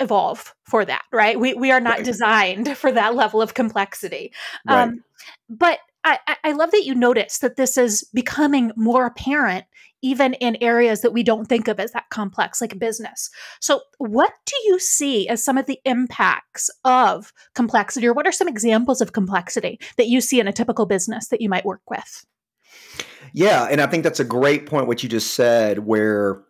evolve 0.00 0.54
for 0.64 0.84
that, 0.84 1.04
right? 1.12 1.38
We 1.38 1.54
we 1.54 1.70
are 1.70 1.80
not 1.80 1.98
right. 1.98 2.04
designed 2.04 2.76
for 2.76 2.92
that 2.92 3.14
level 3.14 3.42
of 3.42 3.54
complexity. 3.54 4.32
Right. 4.66 4.82
Um, 4.82 5.04
but 5.48 5.78
I, 6.06 6.36
I 6.44 6.52
love 6.52 6.70
that 6.70 6.84
you 6.84 6.94
notice 6.94 7.38
that 7.38 7.56
this 7.56 7.76
is 7.76 8.08
becoming 8.14 8.70
more 8.76 9.06
apparent 9.06 9.64
even 10.02 10.34
in 10.34 10.56
areas 10.60 11.00
that 11.00 11.12
we 11.12 11.24
don't 11.24 11.46
think 11.46 11.66
of 11.66 11.80
as 11.80 11.90
that 11.92 12.08
complex, 12.10 12.60
like 12.60 12.78
business. 12.78 13.28
So, 13.60 13.80
what 13.98 14.32
do 14.44 14.54
you 14.66 14.78
see 14.78 15.28
as 15.28 15.42
some 15.42 15.58
of 15.58 15.66
the 15.66 15.80
impacts 15.84 16.70
of 16.84 17.32
complexity, 17.54 18.06
or 18.06 18.12
what 18.12 18.26
are 18.26 18.32
some 18.32 18.46
examples 18.46 19.00
of 19.00 19.12
complexity 19.12 19.80
that 19.96 20.06
you 20.06 20.20
see 20.20 20.38
in 20.38 20.46
a 20.46 20.52
typical 20.52 20.86
business 20.86 21.28
that 21.28 21.40
you 21.40 21.48
might 21.48 21.64
work 21.64 21.82
with? 21.90 22.24
Yeah, 23.32 23.66
and 23.68 23.80
I 23.80 23.86
think 23.86 24.04
that's 24.04 24.20
a 24.20 24.24
great 24.24 24.66
point 24.66 24.86
what 24.86 25.02
you 25.02 25.08
just 25.08 25.34
said, 25.34 25.80
where 25.80 26.44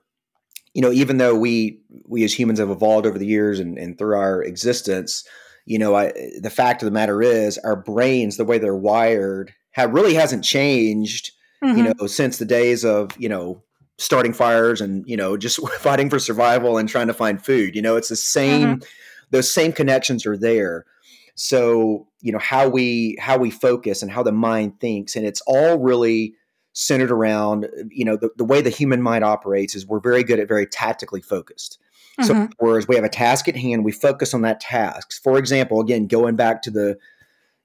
you 0.75 0.83
know 0.83 0.93
even 0.93 1.17
though 1.17 1.35
we 1.35 1.81
we 2.07 2.25
as 2.25 2.39
humans 2.39 2.59
have 2.59 2.71
evolved 2.71 3.07
over 3.07 3.19
the 3.19 3.27
years 3.27 3.59
and, 3.59 3.79
and 3.79 3.97
through 3.97 4.17
our 4.17 4.43
existence 4.43 5.27
you 5.67 5.79
know, 5.79 5.95
I, 5.95 6.13
the 6.41 6.51
fact 6.51 6.83
of 6.83 6.87
the 6.87 6.93
matter 6.93 7.21
is, 7.21 7.59
our 7.59 7.77
brains, 7.77 8.37
the 8.37 8.45
way 8.45 8.59
they're 8.59 8.75
wired, 8.75 9.53
have 9.73 9.93
really 9.93 10.15
hasn't 10.15 10.45
changed. 10.45 11.33
Mm-hmm. 11.63 11.79
You 11.79 11.95
know, 11.95 12.07
since 12.07 12.39
the 12.39 12.45
days 12.45 12.85
of 12.85 13.11
you 13.19 13.29
know 13.29 13.63
starting 13.99 14.33
fires 14.33 14.81
and 14.81 15.05
you 15.09 15.17
know 15.17 15.37
just 15.37 15.59
fighting 15.79 16.09
for 16.09 16.19
survival 16.19 16.79
and 16.79 16.89
trying 16.89 17.09
to 17.09 17.15
find 17.15 17.45
food. 17.45 17.75
You 17.75 17.83
know, 17.83 17.97
it's 17.97 18.09
the 18.09 18.17
same. 18.17 18.77
Mm-hmm. 18.77 18.89
Those 19.31 19.53
same 19.53 19.73
connections 19.73 20.25
are 20.25 20.37
there. 20.37 20.87
So 21.35 22.07
you 22.21 22.33
know 22.33 22.39
how 22.39 22.69
we 22.69 23.17
how 23.21 23.37
we 23.37 23.51
focus 23.51 24.03
and 24.03 24.11
how 24.11 24.23
the 24.23 24.33
mind 24.33 24.81
thinks, 24.81 25.17
and 25.17 25.27
it's 25.27 25.43
all 25.47 25.79
really 25.79 26.35
centered 26.73 27.11
around 27.11 27.67
you 27.91 28.05
know 28.05 28.17
the, 28.17 28.31
the 28.37 28.45
way 28.45 28.61
the 28.61 28.71
human 28.71 29.01
mind 29.01 29.25
operates 29.25 29.75
is 29.75 29.87
we're 29.87 29.99
very 29.99 30.23
good 30.23 30.39
at 30.39 30.47
very 30.47 30.67
tactically 30.67 31.23
focused 31.23 31.79
so 32.23 32.35
mm-hmm. 32.35 32.53
whereas 32.59 32.89
we 32.89 32.95
have 32.97 33.05
a 33.05 33.11
task 33.11 33.49
at 33.49 33.57
hand, 33.57 33.85
we 33.85 33.93
focus 33.93 34.33
on 34.33 34.43
that 34.43 34.61
task. 34.61 35.23
For 35.23 35.39
example, 35.39 35.81
again, 35.81 36.07
going 36.07 36.37
back 36.37 36.63
to 36.63 36.71
the, 36.71 36.99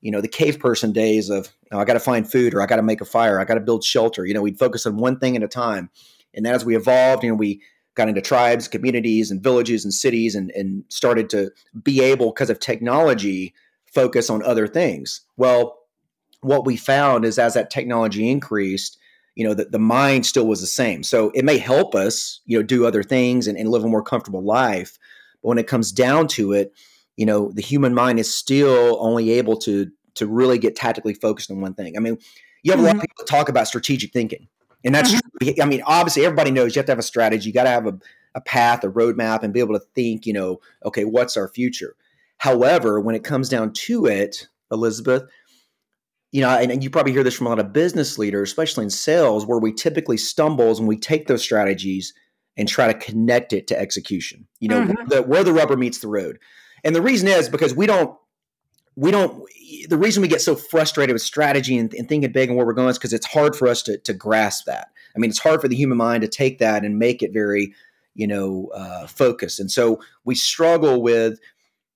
you 0.02 0.12
know, 0.12 0.22
the 0.22 0.28
cave 0.28 0.60
person 0.60 0.92
days 0.92 1.30
of 1.30 1.50
I 1.72 1.86
got 1.86 1.94
to 1.94 2.00
find 2.00 2.30
food 2.30 2.54
or 2.54 2.62
I 2.62 2.66
got 2.66 2.76
to 2.78 2.82
make 2.82 3.02
a 3.02 3.06
fire, 3.06 3.40
I 3.40 3.46
got 3.46 3.56
to 3.56 3.62
build 3.62 3.84
shelter. 3.84 4.26
You 4.26 4.34
know, 4.34 4.42
we'd 4.42 4.60
focus 4.60 4.86
on 4.86 4.98
one 4.98 5.20
thing 5.20 5.38
at 5.38 5.44
a 5.44 5.48
time. 5.48 5.90
And 6.34 6.46
as 6.48 6.66
we 6.66 6.76
evolved, 6.76 7.24
you 7.24 7.30
know, 7.30 7.36
we 7.36 7.62
got 7.96 8.10
into 8.10 8.22
tribes, 8.22 8.68
communities, 8.68 9.32
and 9.32 9.44
villages 9.44 9.84
and 9.84 9.94
cities, 9.94 10.36
and 10.36 10.52
and 10.52 10.84
started 10.90 11.30
to 11.32 11.52
be 11.84 12.02
able 12.02 12.32
because 12.32 12.50
of 12.50 12.60
technology 12.60 13.54
focus 13.86 14.30
on 14.30 14.44
other 14.44 14.68
things. 14.68 15.22
Well, 15.38 15.78
what 16.42 16.66
we 16.66 16.78
found 16.78 17.26
is 17.26 17.38
as 17.38 17.54
that 17.54 17.70
technology 17.70 18.30
increased, 18.30 18.98
you 19.36 19.48
know, 19.48 19.54
the, 19.54 19.66
the 19.66 19.80
mind 19.80 20.26
still 20.26 20.48
was 20.48 20.62
the 20.62 20.68
same. 20.68 21.04
So 21.04 21.32
it 21.34 21.46
may 21.46 21.58
help 21.58 21.96
us, 21.96 22.42
you 22.46 22.58
know, 22.58 22.64
do 22.64 22.86
other 22.86 23.04
things 23.04 23.48
and, 23.48 23.58
and 23.58 23.70
live 23.70 23.84
a 23.84 23.88
more 23.88 24.04
comfortable 24.04 24.44
life. 24.44 24.98
But 25.42 25.50
when 25.50 25.58
it 25.58 25.68
comes 25.68 25.92
down 25.92 26.28
to 26.30 26.54
it, 26.54 26.74
you 27.16 27.26
know, 27.26 27.52
the 27.54 27.62
human 27.62 27.94
mind 27.94 28.20
is 28.20 28.34
still 28.34 28.98
only 29.00 29.32
able 29.32 29.58
to 29.58 29.92
to 30.16 30.28
really 30.28 30.58
get 30.58 30.76
tactically 30.76 31.14
focused 31.14 31.50
on 31.50 31.62
one 31.62 31.74
thing. 31.74 31.96
I 31.96 32.02
mean, 32.02 32.18
you 32.64 32.72
have 32.72 32.80
mm-hmm. 32.80 32.86
a 32.86 32.88
lot 32.88 32.96
of 32.96 33.02
mm-hmm. 33.02 33.12
people 33.12 33.26
talk 33.26 33.50
about 33.50 33.68
strategic 33.68 34.12
thinking. 34.12 34.48
And 34.84 34.94
that's 34.94 35.14
mm-hmm. 35.14 35.46
true. 35.46 35.54
I 35.62 35.66
mean, 35.66 35.84
obviously 35.86 36.26
everybody 36.26 36.52
knows 36.52 36.76
you 36.76 36.80
have 36.80 36.86
to 36.88 36.92
have 36.92 37.00
a 37.00 37.04
strategy, 37.04 37.48
you 37.48 37.54
got 37.54 37.64
to 37.64 37.70
have 37.70 37.88
a, 37.88 37.98
a 38.36 38.42
path, 38.42 38.84
a 38.84 38.88
roadmap, 38.90 39.44
and 39.44 39.54
be 39.54 39.60
able 39.60 39.78
to 39.78 39.86
think, 39.96 40.26
you 40.26 40.34
know, 40.34 40.60
okay, 40.84 41.06
what's 41.06 41.38
our 41.38 41.48
future? 41.48 41.96
However, 42.38 43.00
when 43.00 43.16
it 43.16 43.24
comes 43.24 43.50
down 43.50 43.74
to 43.74 44.06
it, 44.06 44.48
Elizabeth, 44.72 45.24
you 46.32 46.42
know, 46.42 46.50
and, 46.50 46.72
and, 46.72 46.84
you 46.84 46.90
probably 46.90 47.12
hear 47.12 47.24
this 47.24 47.36
from 47.36 47.48
a 47.48 47.50
lot 47.50 47.60
of 47.60 47.74
business 47.74 48.18
leaders, 48.18 48.50
especially 48.50 48.86
in 48.86 48.90
sales, 48.90 49.46
where 49.46 49.60
we 49.60 49.74
typically 49.74 50.18
stumbles 50.18 50.80
when 50.80 50.88
we 50.88 50.98
take 50.98 51.28
those 51.28 51.42
strategies 51.42 52.14
and 52.58 52.68
try 52.68 52.88
to 52.88 52.98
connect 52.98 53.54
it 53.54 53.68
to 53.68 53.80
execution. 53.80 54.48
You 54.60 54.70
know, 54.70 54.82
mm-hmm. 54.82 55.08
the, 55.10 55.22
where 55.24 55.44
the 55.44 55.54
rubber 55.54 55.76
meets 55.76 56.00
the 56.00 56.08
road. 56.08 56.40
And 56.84 56.96
the 56.96 57.02
reason 57.02 57.28
is 57.28 57.50
because 57.50 57.76
we 57.76 57.86
don't, 57.86 58.18
we 58.96 59.12
don't. 59.12 59.44
The 59.88 59.98
reason 59.98 60.22
we 60.22 60.28
get 60.28 60.42
so 60.42 60.56
frustrated 60.56 61.14
with 61.14 61.22
strategy 61.22 61.78
and, 61.78 61.94
and 61.94 62.10
thinking 62.10 62.32
big 62.32 62.50
and 62.50 62.58
where 62.58 62.66
we're 62.66 62.74
going 62.74 62.90
is 62.90 62.98
because 62.98 63.14
it's 63.14 63.26
hard 63.26 63.56
for 63.56 63.68
us 63.68 63.82
to 63.84 63.98
to 64.00 64.14
grasp 64.14 64.66
that. 64.66 64.90
I 65.16 65.20
mean, 65.20 65.30
it's 65.30 65.40
hard 65.40 65.62
for 65.62 65.68
the 65.68 65.76
human 65.76 65.98
mind 65.98 66.22
to 66.22 66.28
take 66.28 66.60
that 66.60 66.84
and 66.84 67.00
make 67.00 67.24
it 67.24 67.34
very, 67.34 67.74
you 68.16 68.28
know, 68.28 68.70
uh, 68.74 69.08
focused. 69.08 69.60
And 69.60 69.72
so 69.72 70.02
we 70.26 70.36
struggle 70.36 71.02
with 71.02 71.40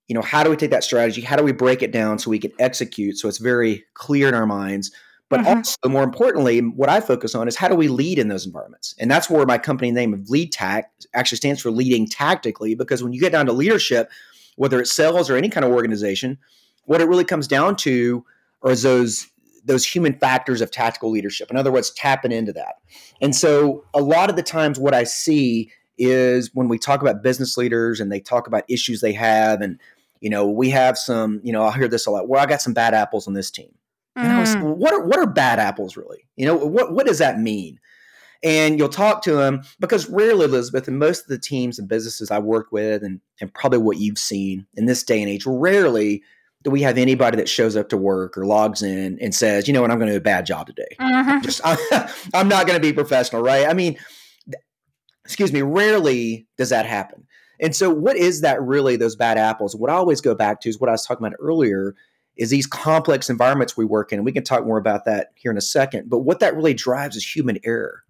you 0.08 0.16
know, 0.16 0.22
how 0.22 0.44
do 0.44 0.50
we 0.50 0.56
take 0.56 0.72
that 0.72 0.84
strategy? 0.84 1.22
How 1.22 1.36
do 1.36 1.44
we 1.44 1.52
break 1.52 1.82
it 1.82 1.92
down 1.92 2.20
so 2.20 2.30
we 2.30 2.40
can 2.40 2.52
execute 2.60 3.18
so 3.18 3.28
it's 3.28 3.40
very 3.40 3.84
clear 3.94 4.28
in 4.28 4.34
our 4.36 4.46
minds? 4.46 4.92
But 5.30 5.40
mm-hmm. 5.40 5.58
also, 5.58 5.78
more 5.88 6.04
importantly, 6.04 6.60
what 6.60 6.90
I 6.90 7.02
focus 7.02 7.34
on 7.34 7.48
is 7.48 7.56
how 7.56 7.68
do 7.68 7.76
we 7.76 7.88
lead 7.88 8.20
in 8.20 8.28
those 8.28 8.46
environments? 8.46 8.94
And 9.00 9.10
that's 9.10 9.30
where 9.30 9.46
my 9.46 9.58
company 9.58 9.92
name 9.92 10.14
of 10.14 10.30
Lead 10.30 10.52
Tac 10.52 10.92
actually 11.16 11.38
stands 11.38 11.62
for 11.62 11.72
leading 11.72 12.08
tactically, 12.08 12.76
because 12.76 13.04
when 13.04 13.12
you 13.12 13.20
get 13.20 13.32
down 13.32 13.48
to 13.48 13.52
leadership, 13.52 14.12
whether 14.56 14.80
it's 14.80 14.94
sales 14.94 15.30
or 15.30 15.36
any 15.36 15.50
kind 15.50 15.66
of 15.66 15.72
organization, 15.72 16.38
what 16.84 17.02
it 17.02 17.08
really 17.08 17.26
comes 17.26 17.48
down 17.48 17.76
to 17.78 18.24
are 18.62 18.76
those 18.76 19.28
those 19.66 19.84
human 19.84 20.14
factors 20.14 20.62
of 20.62 20.70
tactical 20.70 21.10
leadership. 21.10 21.50
In 21.50 21.58
other 21.58 21.72
words, 21.72 21.90
tapping 21.90 22.32
into 22.32 22.54
that. 22.54 22.76
And 23.20 23.36
so 23.36 23.84
a 23.96 24.02
lot 24.02 24.30
of 24.30 24.36
the 24.36 24.44
times 24.44 24.80
what 24.80 24.94
I 24.94 25.06
see 25.06 25.72
is 25.98 26.52
when 26.54 26.68
we 26.68 26.78
talk 26.78 27.02
about 27.02 27.24
business 27.24 27.58
leaders 27.58 28.00
and 28.00 28.12
they 28.12 28.20
talk 28.20 28.46
about 28.46 28.64
issues 28.70 29.02
they 29.02 29.14
have 29.14 29.62
and 29.62 29.80
you 30.26 30.32
know, 30.32 30.48
we 30.48 30.72
have 30.72 30.98
some, 30.98 31.40
you 31.44 31.54
know, 31.54 31.64
I 31.64 31.78
hear 31.78 31.88
this 31.88 32.08
a 32.08 32.12
lot. 32.12 32.28
Well, 32.28 32.42
I 32.42 32.48
got 32.48 32.60
some 32.60 32.74
bad 32.74 32.96
apples 32.96 33.28
on 33.28 33.36
this 33.36 33.52
team. 33.52 33.70
And 34.16 34.34
I 34.34 34.40
was, 34.40 34.56
mm. 34.56 34.76
what 34.76 34.92
are 34.92 35.06
what 35.06 35.20
are 35.20 35.28
bad 35.28 35.60
apples 35.60 35.96
really? 35.96 36.28
You 36.36 36.48
know, 36.48 36.56
what 36.56 36.94
what 36.94 37.06
does 37.06 37.20
that 37.20 37.40
mean? 37.40 37.80
And 38.42 38.80
you'll 38.80 38.90
talk 38.90 39.22
to 39.26 39.34
them 39.34 39.62
because 39.80 40.10
rarely, 40.10 40.46
Elizabeth, 40.46 40.88
and 40.88 40.98
most 40.98 41.22
of 41.22 41.28
the 41.28 41.38
teams 41.38 41.78
and 41.78 41.88
businesses 41.88 42.32
I 42.32 42.40
work 42.40 42.72
with, 42.72 43.04
and 43.04 43.22
and 43.40 43.54
probably 43.54 43.78
what 43.78 43.98
you've 43.98 44.18
seen 44.18 44.66
in 44.74 44.88
this 44.88 45.04
day 45.04 45.22
and 45.22 45.30
age, 45.30 45.46
rarely 45.46 46.24
do 46.64 46.72
we 46.72 46.82
have 46.82 46.98
anybody 46.98 47.38
that 47.38 47.48
shows 47.48 47.76
up 47.76 47.90
to 47.90 47.98
work 47.98 48.36
or 48.36 48.48
logs 48.48 48.82
in 48.82 49.20
and 49.22 49.36
says, 49.36 49.68
you 49.68 49.76
know 49.76 49.84
what, 49.84 49.92
I'm 49.92 50.00
going 50.00 50.08
to 50.08 50.14
do 50.14 50.18
a 50.18 50.22
bad 50.22 50.48
job 50.48 50.66
today. 50.66 50.96
Mm-hmm. 51.00 51.42
Just 51.42 51.62
I'm, 51.64 51.78
I'm 52.34 52.48
not 52.48 52.66
going 52.66 52.82
to 52.82 52.82
be 52.82 52.94
professional, 52.94 53.44
right? 53.44 53.68
I 53.68 53.74
mean, 53.74 53.96
excuse 55.24 55.54
me. 55.54 55.62
Rarely 55.62 56.48
does 56.58 56.70
that 56.70 56.88
happen. 56.88 57.28
And 57.60 57.76
so, 57.76 57.90
what 57.90 58.18
is 58.18 58.42
that 58.42 58.62
really, 58.62 58.96
those 58.96 59.16
bad 59.16 59.38
apples? 59.38 59.76
What 59.76 59.90
I 59.90 59.94
always 59.94 60.22
go 60.22 60.36
back 60.36 60.62
to 60.62 60.70
is 60.70 60.80
what 60.80 60.90
I 60.90 60.94
was 60.94 61.06
talking 61.06 61.26
about 61.26 61.38
earlier 61.40 61.96
is 62.38 62.50
these 62.50 62.68
complex 62.68 63.30
environments 63.30 63.78
we 63.78 63.86
work 63.86 64.12
in. 64.12 64.24
We 64.24 64.32
can 64.32 64.44
talk 64.44 64.66
more 64.66 64.78
about 64.78 65.06
that 65.06 65.32
here 65.36 65.52
in 65.52 65.58
a 65.58 65.62
second. 65.62 66.10
But 66.10 66.20
what 66.20 66.40
that 66.40 66.56
really 66.56 66.74
drives 66.74 67.16
is 67.16 67.26
human 67.26 67.60
error. 67.64 68.04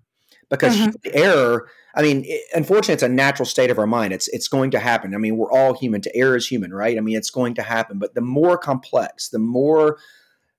Because 0.49 0.77
mm-hmm. 0.77 1.09
error, 1.13 1.67
I 1.95 2.01
mean, 2.01 2.23
it, 2.25 2.41
unfortunately, 2.53 2.93
it's 2.95 3.03
a 3.03 3.09
natural 3.09 3.45
state 3.45 3.71
of 3.71 3.79
our 3.79 3.87
mind. 3.87 4.13
It's 4.13 4.27
it's 4.27 4.47
going 4.47 4.71
to 4.71 4.79
happen. 4.79 5.15
I 5.15 5.17
mean, 5.17 5.37
we're 5.37 5.51
all 5.51 5.73
human. 5.73 6.01
To 6.01 6.15
err 6.15 6.35
is 6.35 6.47
human, 6.47 6.73
right? 6.73 6.97
I 6.97 7.01
mean, 7.01 7.17
it's 7.17 7.31
going 7.31 7.55
to 7.55 7.63
happen. 7.63 7.97
But 7.97 8.13
the 8.13 8.21
more 8.21 8.57
complex, 8.57 9.29
the 9.29 9.39
more 9.39 9.97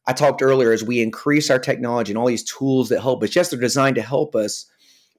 I 0.07 0.13
talked 0.13 0.43
earlier, 0.43 0.73
as 0.73 0.85
we 0.85 1.03
increase 1.03 1.51
our 1.51 1.59
technology 1.59 2.13
and 2.13 2.19
all 2.19 2.27
these 2.27 2.45
tools 2.45 2.89
that 2.89 3.01
help 3.01 3.23
us, 3.23 3.35
yes, 3.35 3.51
they're 3.51 3.61
designed 3.61 3.97
to 3.97 4.03
help 4.03 4.35
us, 4.35 4.67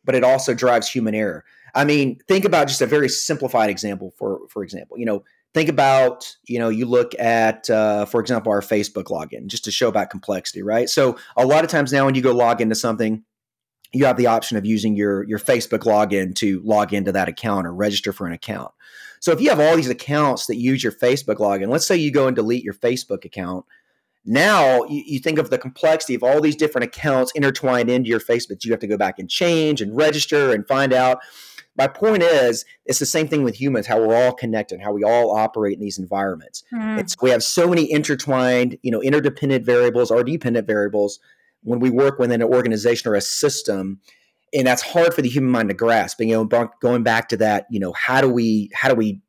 but 0.03 0.15
it 0.15 0.23
also 0.23 0.53
drives 0.53 0.89
human 0.89 1.15
error. 1.15 1.43
I 1.77 1.85
mean, 1.85 2.19
think 2.27 2.43
about 2.43 2.67
just 2.67 2.81
a 2.81 2.87
very 2.87 3.07
simplified 3.07 3.69
example. 3.69 4.11
For 4.17 4.39
for 4.49 4.63
example, 4.63 4.97
you 4.97 5.05
know, 5.05 5.23
think 5.53 5.69
about 5.69 6.35
you 6.45 6.57
know, 6.57 6.69
you 6.69 6.85
look 6.87 7.13
at 7.19 7.69
uh, 7.69 8.05
for 8.05 8.19
example 8.19 8.51
our 8.51 8.61
Facebook 8.61 9.05
login, 9.05 9.45
just 9.45 9.63
to 9.65 9.71
show 9.71 9.87
about 9.87 10.09
complexity, 10.09 10.63
right? 10.63 10.89
So 10.89 11.17
a 11.37 11.45
lot 11.45 11.63
of 11.63 11.69
times 11.69 11.93
now 11.93 12.05
when 12.05 12.15
you 12.15 12.23
go 12.23 12.33
log 12.33 12.61
into 12.61 12.73
something, 12.73 13.23
you 13.93 14.05
have 14.05 14.17
the 14.17 14.25
option 14.25 14.57
of 14.57 14.65
using 14.65 14.95
your 14.95 15.23
your 15.25 15.37
Facebook 15.37 15.81
login 15.81 16.33
to 16.37 16.61
log 16.65 16.93
into 16.93 17.11
that 17.11 17.29
account 17.29 17.67
or 17.67 17.73
register 17.73 18.11
for 18.11 18.25
an 18.25 18.33
account. 18.33 18.71
So 19.19 19.31
if 19.31 19.39
you 19.39 19.49
have 19.49 19.59
all 19.59 19.75
these 19.75 19.89
accounts 19.89 20.47
that 20.47 20.57
use 20.57 20.83
your 20.83 20.93
Facebook 20.93 21.35
login, 21.35 21.69
let's 21.69 21.85
say 21.85 21.95
you 21.95 22.11
go 22.11 22.25
and 22.25 22.35
delete 22.35 22.63
your 22.63 22.73
Facebook 22.73 23.23
account. 23.23 23.65
Now 24.25 24.83
you, 24.85 25.03
you, 25.05 25.19
think 25.19 25.39
of 25.39 25.49
the 25.49 25.57
complexity 25.57 26.13
of 26.13 26.21
all 26.21 26.41
these 26.41 26.55
different 26.55 26.85
accounts 26.85 27.31
intertwined 27.33 27.89
into 27.89 28.09
your 28.09 28.19
Facebook. 28.19 28.63
You 28.65 28.71
have 28.71 28.81
to 28.81 28.87
go 28.87 28.97
back 28.97 29.19
and 29.19 29.29
change 29.29 29.81
and 29.81 29.95
register 29.95 30.53
and 30.53 30.67
find 30.67 30.91
out 30.91 31.19
my 31.77 31.87
point 31.87 32.23
is, 32.23 32.65
it's 32.85 32.99
the 32.99 33.05
same 33.05 33.27
thing 33.27 33.43
with 33.43 33.59
humans, 33.59 33.85
how 33.85 33.99
we're 33.99 34.15
all 34.15 34.33
connected, 34.33 34.81
how 34.81 34.91
we 34.91 35.03
all 35.03 35.35
operate 35.35 35.75
in 35.75 35.79
these 35.79 35.99
environments. 35.99 36.63
Mm. 36.73 36.99
It's, 36.99 37.15
we 37.21 37.29
have 37.29 37.43
so 37.43 37.67
many 37.67 37.91
intertwined, 37.91 38.77
you 38.81 38.91
know, 38.91 39.01
interdependent 39.01 39.65
variables 39.65 40.09
or 40.09 40.23
dependent 40.23 40.65
variables 40.65 41.19
when 41.63 41.79
we 41.79 41.89
work 41.89 42.17
within 42.17 42.41
an 42.41 42.47
organization 42.47 43.11
or 43.11 43.15
a 43.15 43.21
system. 43.21 43.99
And 44.53 44.65
that's 44.65 44.81
hard 44.81 45.13
for 45.13 45.21
the 45.21 45.29
human 45.29 45.51
mind 45.51 45.69
to 45.69 45.75
grasp. 45.75 46.19
And, 46.19 46.29
you 46.29 46.35
know, 46.35 46.69
going 46.81 47.03
back 47.03 47.29
to 47.29 47.37
that, 47.37 47.67
you 47.69 47.79
know, 47.79 47.93
how 47.93 48.21
do 48.21 48.29
we, 48.29 48.71
how 48.73 48.89
do 48.89 48.95
we 48.95 49.21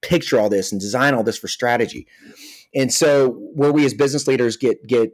picture 0.00 0.38
all 0.38 0.48
this 0.48 0.72
and 0.72 0.80
design 0.80 1.14
all 1.14 1.22
this 1.22 1.38
for 1.38 1.48
strategy? 1.48 2.06
And 2.74 2.92
so 2.92 3.32
where 3.54 3.72
we 3.72 3.84
as 3.84 3.92
business 3.92 4.26
leaders 4.26 4.56
get, 4.56 4.86
get 4.86 5.12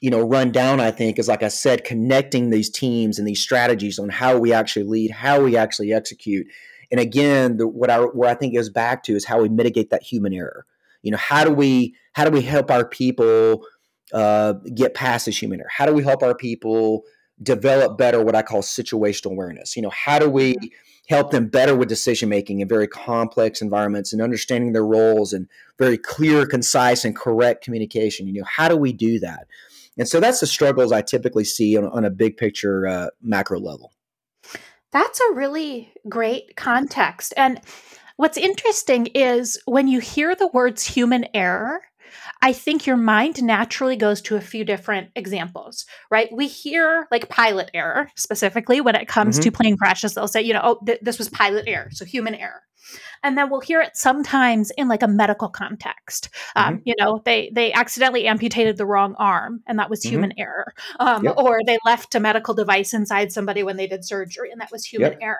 you 0.00 0.10
know 0.10 0.20
run 0.20 0.50
down 0.50 0.80
i 0.80 0.90
think 0.90 1.18
is 1.18 1.28
like 1.28 1.42
i 1.42 1.48
said 1.48 1.84
connecting 1.84 2.50
these 2.50 2.70
teams 2.70 3.18
and 3.18 3.26
these 3.26 3.40
strategies 3.40 3.98
on 3.98 4.08
how 4.08 4.36
we 4.38 4.52
actually 4.52 4.84
lead 4.84 5.10
how 5.10 5.40
we 5.42 5.56
actually 5.56 5.92
execute. 5.92 6.46
And 6.90 7.00
again 7.00 7.56
the, 7.56 7.66
what 7.66 7.90
i 7.90 7.98
where 7.98 8.30
i 8.30 8.34
think 8.34 8.54
goes 8.54 8.70
back 8.70 9.02
to 9.04 9.14
is 9.14 9.24
how 9.24 9.40
we 9.40 9.48
mitigate 9.48 9.90
that 9.90 10.02
human 10.02 10.32
error. 10.32 10.66
You 11.02 11.12
know 11.12 11.18
how 11.18 11.44
do 11.44 11.52
we 11.52 11.94
how 12.12 12.24
do 12.24 12.30
we 12.30 12.42
help 12.42 12.70
our 12.70 12.84
people 12.84 13.64
uh, 14.12 14.52
get 14.74 14.94
past 14.94 15.26
this 15.26 15.40
human 15.40 15.60
error? 15.60 15.68
How 15.70 15.86
do 15.86 15.92
we 15.92 16.02
help 16.02 16.22
our 16.22 16.34
people 16.34 17.02
develop 17.42 17.98
better 17.98 18.22
what 18.22 18.34
i 18.34 18.42
call 18.42 18.62
situational 18.62 19.32
awareness? 19.32 19.76
You 19.76 19.82
know 19.82 19.90
how 19.90 20.18
do 20.18 20.28
we 20.28 20.56
help 21.08 21.30
them 21.30 21.46
better 21.46 21.74
with 21.74 21.88
decision 21.88 22.28
making 22.28 22.60
in 22.60 22.68
very 22.68 22.88
complex 22.88 23.62
environments 23.62 24.12
and 24.12 24.20
understanding 24.20 24.72
their 24.72 24.84
roles 24.84 25.32
and 25.32 25.48
very 25.78 25.96
clear 25.96 26.44
concise 26.46 27.04
and 27.04 27.16
correct 27.16 27.64
communication? 27.64 28.26
You 28.26 28.40
know 28.40 28.46
how 28.46 28.68
do 28.68 28.76
we 28.76 28.92
do 28.92 29.18
that 29.20 29.46
and 29.98 30.08
so 30.08 30.20
that's 30.20 30.40
the 30.40 30.46
struggles 30.46 30.92
I 30.92 31.02
typically 31.02 31.44
see 31.44 31.76
on, 31.76 31.86
on 31.86 32.04
a 32.04 32.10
big 32.10 32.36
picture 32.36 32.86
uh, 32.86 33.08
macro 33.22 33.58
level. 33.58 33.92
That's 34.92 35.20
a 35.20 35.34
really 35.34 35.92
great 36.08 36.56
context. 36.56 37.34
And 37.36 37.60
what's 38.16 38.38
interesting 38.38 39.06
is 39.06 39.58
when 39.66 39.88
you 39.88 40.00
hear 40.00 40.34
the 40.34 40.48
words 40.48 40.84
human 40.86 41.26
error, 41.34 41.82
I 42.42 42.52
think 42.52 42.86
your 42.86 42.96
mind 42.96 43.42
naturally 43.42 43.96
goes 43.96 44.20
to 44.22 44.36
a 44.36 44.40
few 44.40 44.64
different 44.64 45.10
examples, 45.16 45.86
right? 46.10 46.28
We 46.32 46.46
hear 46.46 47.08
like 47.10 47.28
pilot 47.28 47.70
error 47.74 48.10
specifically 48.14 48.80
when 48.80 48.94
it 48.94 49.08
comes 49.08 49.36
mm-hmm. 49.36 49.44
to 49.44 49.52
plane 49.52 49.76
crashes. 49.76 50.14
They'll 50.14 50.28
say, 50.28 50.42
you 50.42 50.52
know, 50.52 50.60
oh, 50.62 50.80
th- 50.84 51.00
this 51.02 51.18
was 51.18 51.28
pilot 51.28 51.64
error, 51.66 51.88
so 51.90 52.04
human 52.04 52.34
error. 52.34 52.62
And 53.22 53.36
then 53.36 53.50
we'll 53.50 53.60
hear 53.60 53.80
it 53.80 53.96
sometimes 53.96 54.70
in 54.76 54.88
like 54.88 55.02
a 55.02 55.08
medical 55.08 55.48
context. 55.48 56.28
Um, 56.54 56.74
mm-hmm. 56.74 56.82
You 56.84 56.94
know, 56.98 57.22
they 57.24 57.50
they 57.52 57.72
accidentally 57.72 58.26
amputated 58.26 58.76
the 58.76 58.86
wrong 58.86 59.14
arm, 59.18 59.62
and 59.66 59.78
that 59.78 59.90
was 59.90 60.00
mm-hmm. 60.00 60.14
human 60.14 60.32
error. 60.38 60.72
Um, 61.00 61.24
yep. 61.24 61.34
Or 61.36 61.58
they 61.66 61.78
left 61.84 62.14
a 62.14 62.20
medical 62.20 62.54
device 62.54 62.94
inside 62.94 63.32
somebody 63.32 63.62
when 63.62 63.76
they 63.76 63.86
did 63.86 64.04
surgery, 64.04 64.50
and 64.52 64.60
that 64.60 64.70
was 64.70 64.84
human 64.84 65.12
yep. 65.12 65.20
error. 65.22 65.38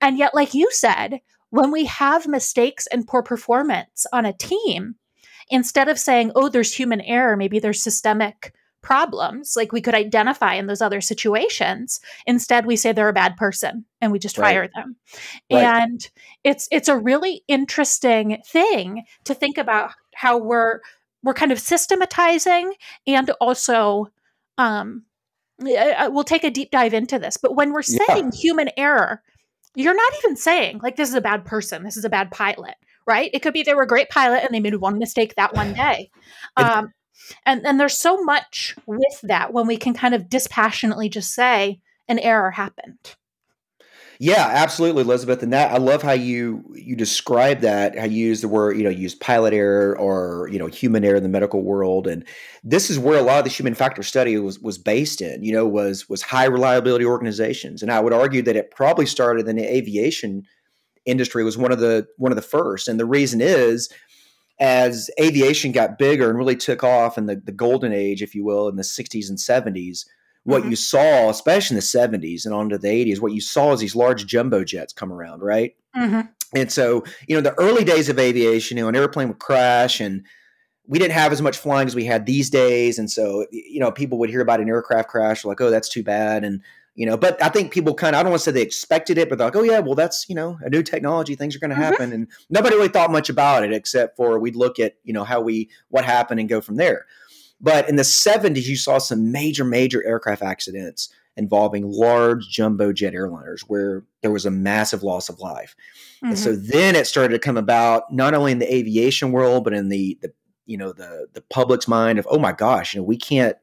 And 0.00 0.16
yet, 0.18 0.34
like 0.34 0.54
you 0.54 0.70
said, 0.70 1.20
when 1.50 1.72
we 1.72 1.86
have 1.86 2.28
mistakes 2.28 2.86
and 2.86 3.06
poor 3.06 3.22
performance 3.22 4.06
on 4.12 4.24
a 4.24 4.32
team, 4.32 4.94
instead 5.50 5.88
of 5.88 5.98
saying, 5.98 6.32
oh, 6.34 6.48
there's 6.48 6.74
human 6.74 7.00
error, 7.02 7.36
maybe 7.36 7.58
there's 7.58 7.82
systemic 7.82 8.52
problems 8.82 9.56
like 9.56 9.72
we 9.72 9.80
could 9.80 9.94
identify 9.94 10.54
in 10.54 10.66
those 10.66 10.80
other 10.80 11.00
situations 11.00 12.00
instead 12.26 12.64
we 12.64 12.76
say 12.76 12.92
they're 12.92 13.08
a 13.08 13.12
bad 13.12 13.36
person 13.36 13.84
and 14.00 14.10
we 14.10 14.18
just 14.18 14.38
right. 14.38 14.54
fire 14.54 14.70
them 14.74 14.96
right. 15.52 15.64
and 15.64 16.08
it's 16.44 16.66
it's 16.70 16.88
a 16.88 16.96
really 16.96 17.42
interesting 17.46 18.38
thing 18.46 19.04
to 19.24 19.34
think 19.34 19.58
about 19.58 19.92
how 20.14 20.38
we're 20.38 20.80
we're 21.22 21.34
kind 21.34 21.52
of 21.52 21.58
systematizing 21.58 22.72
and 23.06 23.30
also 23.40 24.10
um 24.56 25.04
we'll 25.58 26.24
take 26.24 26.44
a 26.44 26.50
deep 26.50 26.70
dive 26.70 26.94
into 26.94 27.18
this 27.18 27.36
but 27.36 27.54
when 27.54 27.72
we're 27.72 27.82
saying 27.82 28.30
yeah. 28.32 28.40
human 28.40 28.70
error 28.78 29.22
you're 29.74 29.94
not 29.94 30.12
even 30.24 30.36
saying 30.36 30.80
like 30.82 30.96
this 30.96 31.10
is 31.10 31.14
a 31.14 31.20
bad 31.20 31.44
person 31.44 31.82
this 31.82 31.98
is 31.98 32.04
a 32.04 32.10
bad 32.10 32.30
pilot 32.30 32.76
right 33.06 33.30
it 33.32 33.40
could 33.40 33.52
be 33.52 33.62
they 33.62 33.74
were 33.74 33.82
a 33.82 33.88
great 33.88 34.08
pilot 34.10 34.42
and 34.44 34.54
they 34.54 34.60
made 34.60 34.74
one 34.76 34.98
mistake 34.98 35.34
that 35.36 35.54
one 35.54 35.72
day 35.74 36.10
um, 36.56 36.92
and 37.46 37.66
and 37.66 37.78
there's 37.78 37.98
so 37.98 38.22
much 38.22 38.74
with 38.86 39.20
that 39.22 39.52
when 39.52 39.66
we 39.66 39.76
can 39.76 39.94
kind 39.94 40.14
of 40.14 40.28
dispassionately 40.28 41.08
just 41.08 41.34
say 41.34 41.80
an 42.08 42.18
error 42.18 42.50
happened 42.50 43.16
yeah, 44.22 44.48
absolutely, 44.50 45.00
Elizabeth. 45.00 45.42
And 45.42 45.50
that 45.54 45.72
I 45.72 45.78
love 45.78 46.02
how 46.02 46.12
you 46.12 46.62
you 46.74 46.94
describe 46.94 47.60
that. 47.60 47.98
How 47.98 48.04
you 48.04 48.26
use 48.26 48.42
the 48.42 48.48
word, 48.48 48.76
you 48.76 48.84
know, 48.84 48.90
use 48.90 49.14
pilot 49.14 49.54
error 49.54 49.98
or 49.98 50.46
you 50.52 50.58
know 50.58 50.66
human 50.66 51.06
error 51.06 51.16
in 51.16 51.22
the 51.22 51.30
medical 51.30 51.62
world, 51.62 52.06
and 52.06 52.26
this 52.62 52.90
is 52.90 52.98
where 52.98 53.18
a 53.18 53.22
lot 53.22 53.38
of 53.38 53.44
the 53.44 53.50
human 53.50 53.74
factor 53.74 54.02
study 54.02 54.36
was 54.36 54.58
was 54.58 54.76
based 54.76 55.22
in. 55.22 55.42
You 55.42 55.52
know, 55.52 55.66
was 55.66 56.06
was 56.10 56.20
high 56.20 56.44
reliability 56.44 57.06
organizations, 57.06 57.80
and 57.80 57.90
I 57.90 57.98
would 58.00 58.12
argue 58.12 58.42
that 58.42 58.56
it 58.56 58.70
probably 58.70 59.06
started 59.06 59.48
in 59.48 59.56
the 59.56 59.64
aviation 59.64 60.42
industry 61.06 61.44
was 61.44 61.58
one 61.58 61.72
of 61.72 61.80
the 61.80 62.06
one 62.16 62.32
of 62.32 62.36
the 62.36 62.42
first, 62.42 62.88
and 62.88 62.98
the 62.98 63.06
reason 63.06 63.40
is 63.40 63.88
as 64.60 65.10
aviation 65.18 65.72
got 65.72 65.98
bigger 65.98 66.28
and 66.28 66.38
really 66.38 66.54
took 66.54 66.84
off 66.84 67.16
in 67.16 67.26
the, 67.26 67.36
the 67.36 67.52
golden 67.52 67.92
age, 67.92 68.22
if 68.22 68.34
you 68.34 68.44
will, 68.44 68.68
in 68.68 68.76
the 68.76 68.82
60s 68.82 69.28
and 69.30 69.38
70s, 69.38 70.04
what 70.44 70.60
mm-hmm. 70.60 70.70
you 70.70 70.76
saw, 70.76 71.30
especially 71.30 71.76
in 71.76 71.80
the 71.80 72.28
70s 72.28 72.44
and 72.44 72.54
on 72.54 72.68
to 72.68 72.76
the 72.76 72.88
80s, 72.88 73.20
what 73.20 73.32
you 73.32 73.40
saw 73.40 73.72
is 73.72 73.80
these 73.80 73.96
large 73.96 74.26
jumbo 74.26 74.62
jets 74.62 74.92
come 74.92 75.12
around, 75.12 75.40
right? 75.40 75.74
Mm-hmm. 75.96 76.20
And 76.54 76.70
so, 76.70 77.04
you 77.26 77.34
know, 77.34 77.40
the 77.40 77.58
early 77.58 77.84
days 77.84 78.10
of 78.10 78.18
aviation, 78.18 78.76
you 78.76 78.82
know, 78.82 78.88
an 78.88 78.96
airplane 78.96 79.28
would 79.28 79.38
crash 79.38 79.98
and 79.98 80.24
we 80.86 80.98
didn't 80.98 81.14
have 81.14 81.32
as 81.32 81.40
much 81.40 81.56
flying 81.56 81.86
as 81.86 81.94
we 81.94 82.04
had 82.04 82.26
these 82.26 82.50
days. 82.50 82.98
And 82.98 83.10
so, 83.10 83.46
you 83.52 83.80
know, 83.80 83.90
people 83.90 84.18
would 84.18 84.28
hear 84.28 84.40
about 84.40 84.60
an 84.60 84.68
aircraft 84.68 85.08
crash, 85.08 85.44
like, 85.44 85.60
oh, 85.60 85.70
that's 85.70 85.88
too 85.88 86.02
bad. 86.02 86.44
And, 86.44 86.60
you 87.00 87.06
know, 87.06 87.16
but 87.16 87.42
I 87.42 87.48
think 87.48 87.72
people 87.72 87.94
kind 87.94 88.14
of, 88.14 88.20
I 88.20 88.22
don't 88.22 88.32
want 88.32 88.40
to 88.40 88.44
say 88.44 88.50
they 88.50 88.60
expected 88.60 89.16
it, 89.16 89.30
but 89.30 89.38
they're 89.38 89.46
like, 89.46 89.56
oh, 89.56 89.62
yeah, 89.62 89.78
well, 89.78 89.94
that's, 89.94 90.28
you 90.28 90.34
know, 90.34 90.58
a 90.60 90.68
new 90.68 90.82
technology, 90.82 91.34
things 91.34 91.56
are 91.56 91.58
going 91.58 91.70
to 91.70 91.74
mm-hmm. 91.74 91.84
happen. 91.84 92.12
And 92.12 92.28
nobody 92.50 92.76
really 92.76 92.90
thought 92.90 93.10
much 93.10 93.30
about 93.30 93.64
it 93.64 93.72
except 93.72 94.18
for 94.18 94.38
we'd 94.38 94.54
look 94.54 94.78
at, 94.78 94.96
you 95.02 95.14
know, 95.14 95.24
how 95.24 95.40
we, 95.40 95.70
what 95.88 96.04
happened 96.04 96.40
and 96.40 96.48
go 96.48 96.60
from 96.60 96.76
there. 96.76 97.06
But 97.58 97.88
in 97.88 97.96
the 97.96 98.02
70s, 98.02 98.66
you 98.66 98.76
saw 98.76 98.98
some 98.98 99.32
major, 99.32 99.64
major 99.64 100.06
aircraft 100.06 100.42
accidents 100.42 101.08
involving 101.38 101.90
large 101.90 102.46
jumbo 102.50 102.92
jet 102.92 103.14
airliners 103.14 103.60
where 103.62 104.04
there 104.20 104.30
was 104.30 104.44
a 104.44 104.50
massive 104.50 105.02
loss 105.02 105.30
of 105.30 105.40
life. 105.40 105.74
Mm-hmm. 106.16 106.26
And 106.26 106.38
so 106.38 106.52
mm-hmm. 106.52 106.68
then 106.70 106.96
it 106.96 107.06
started 107.06 107.32
to 107.32 107.38
come 107.38 107.56
about 107.56 108.12
not 108.12 108.34
only 108.34 108.52
in 108.52 108.58
the 108.58 108.74
aviation 108.74 109.32
world, 109.32 109.64
but 109.64 109.72
in 109.72 109.88
the, 109.88 110.18
the 110.20 110.34
you 110.66 110.76
know, 110.76 110.92
the 110.92 111.28
the 111.32 111.40
public's 111.40 111.88
mind 111.88 112.18
of, 112.18 112.28
oh 112.30 112.38
my 112.38 112.52
gosh, 112.52 112.92
you 112.92 113.00
know, 113.00 113.04
we 113.04 113.16
can't 113.16 113.56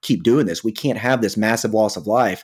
keep 0.00 0.22
doing 0.22 0.46
this. 0.46 0.64
We 0.64 0.72
can't 0.72 0.98
have 0.98 1.20
this 1.20 1.36
massive 1.36 1.74
loss 1.74 1.96
of 1.96 2.06
life. 2.06 2.42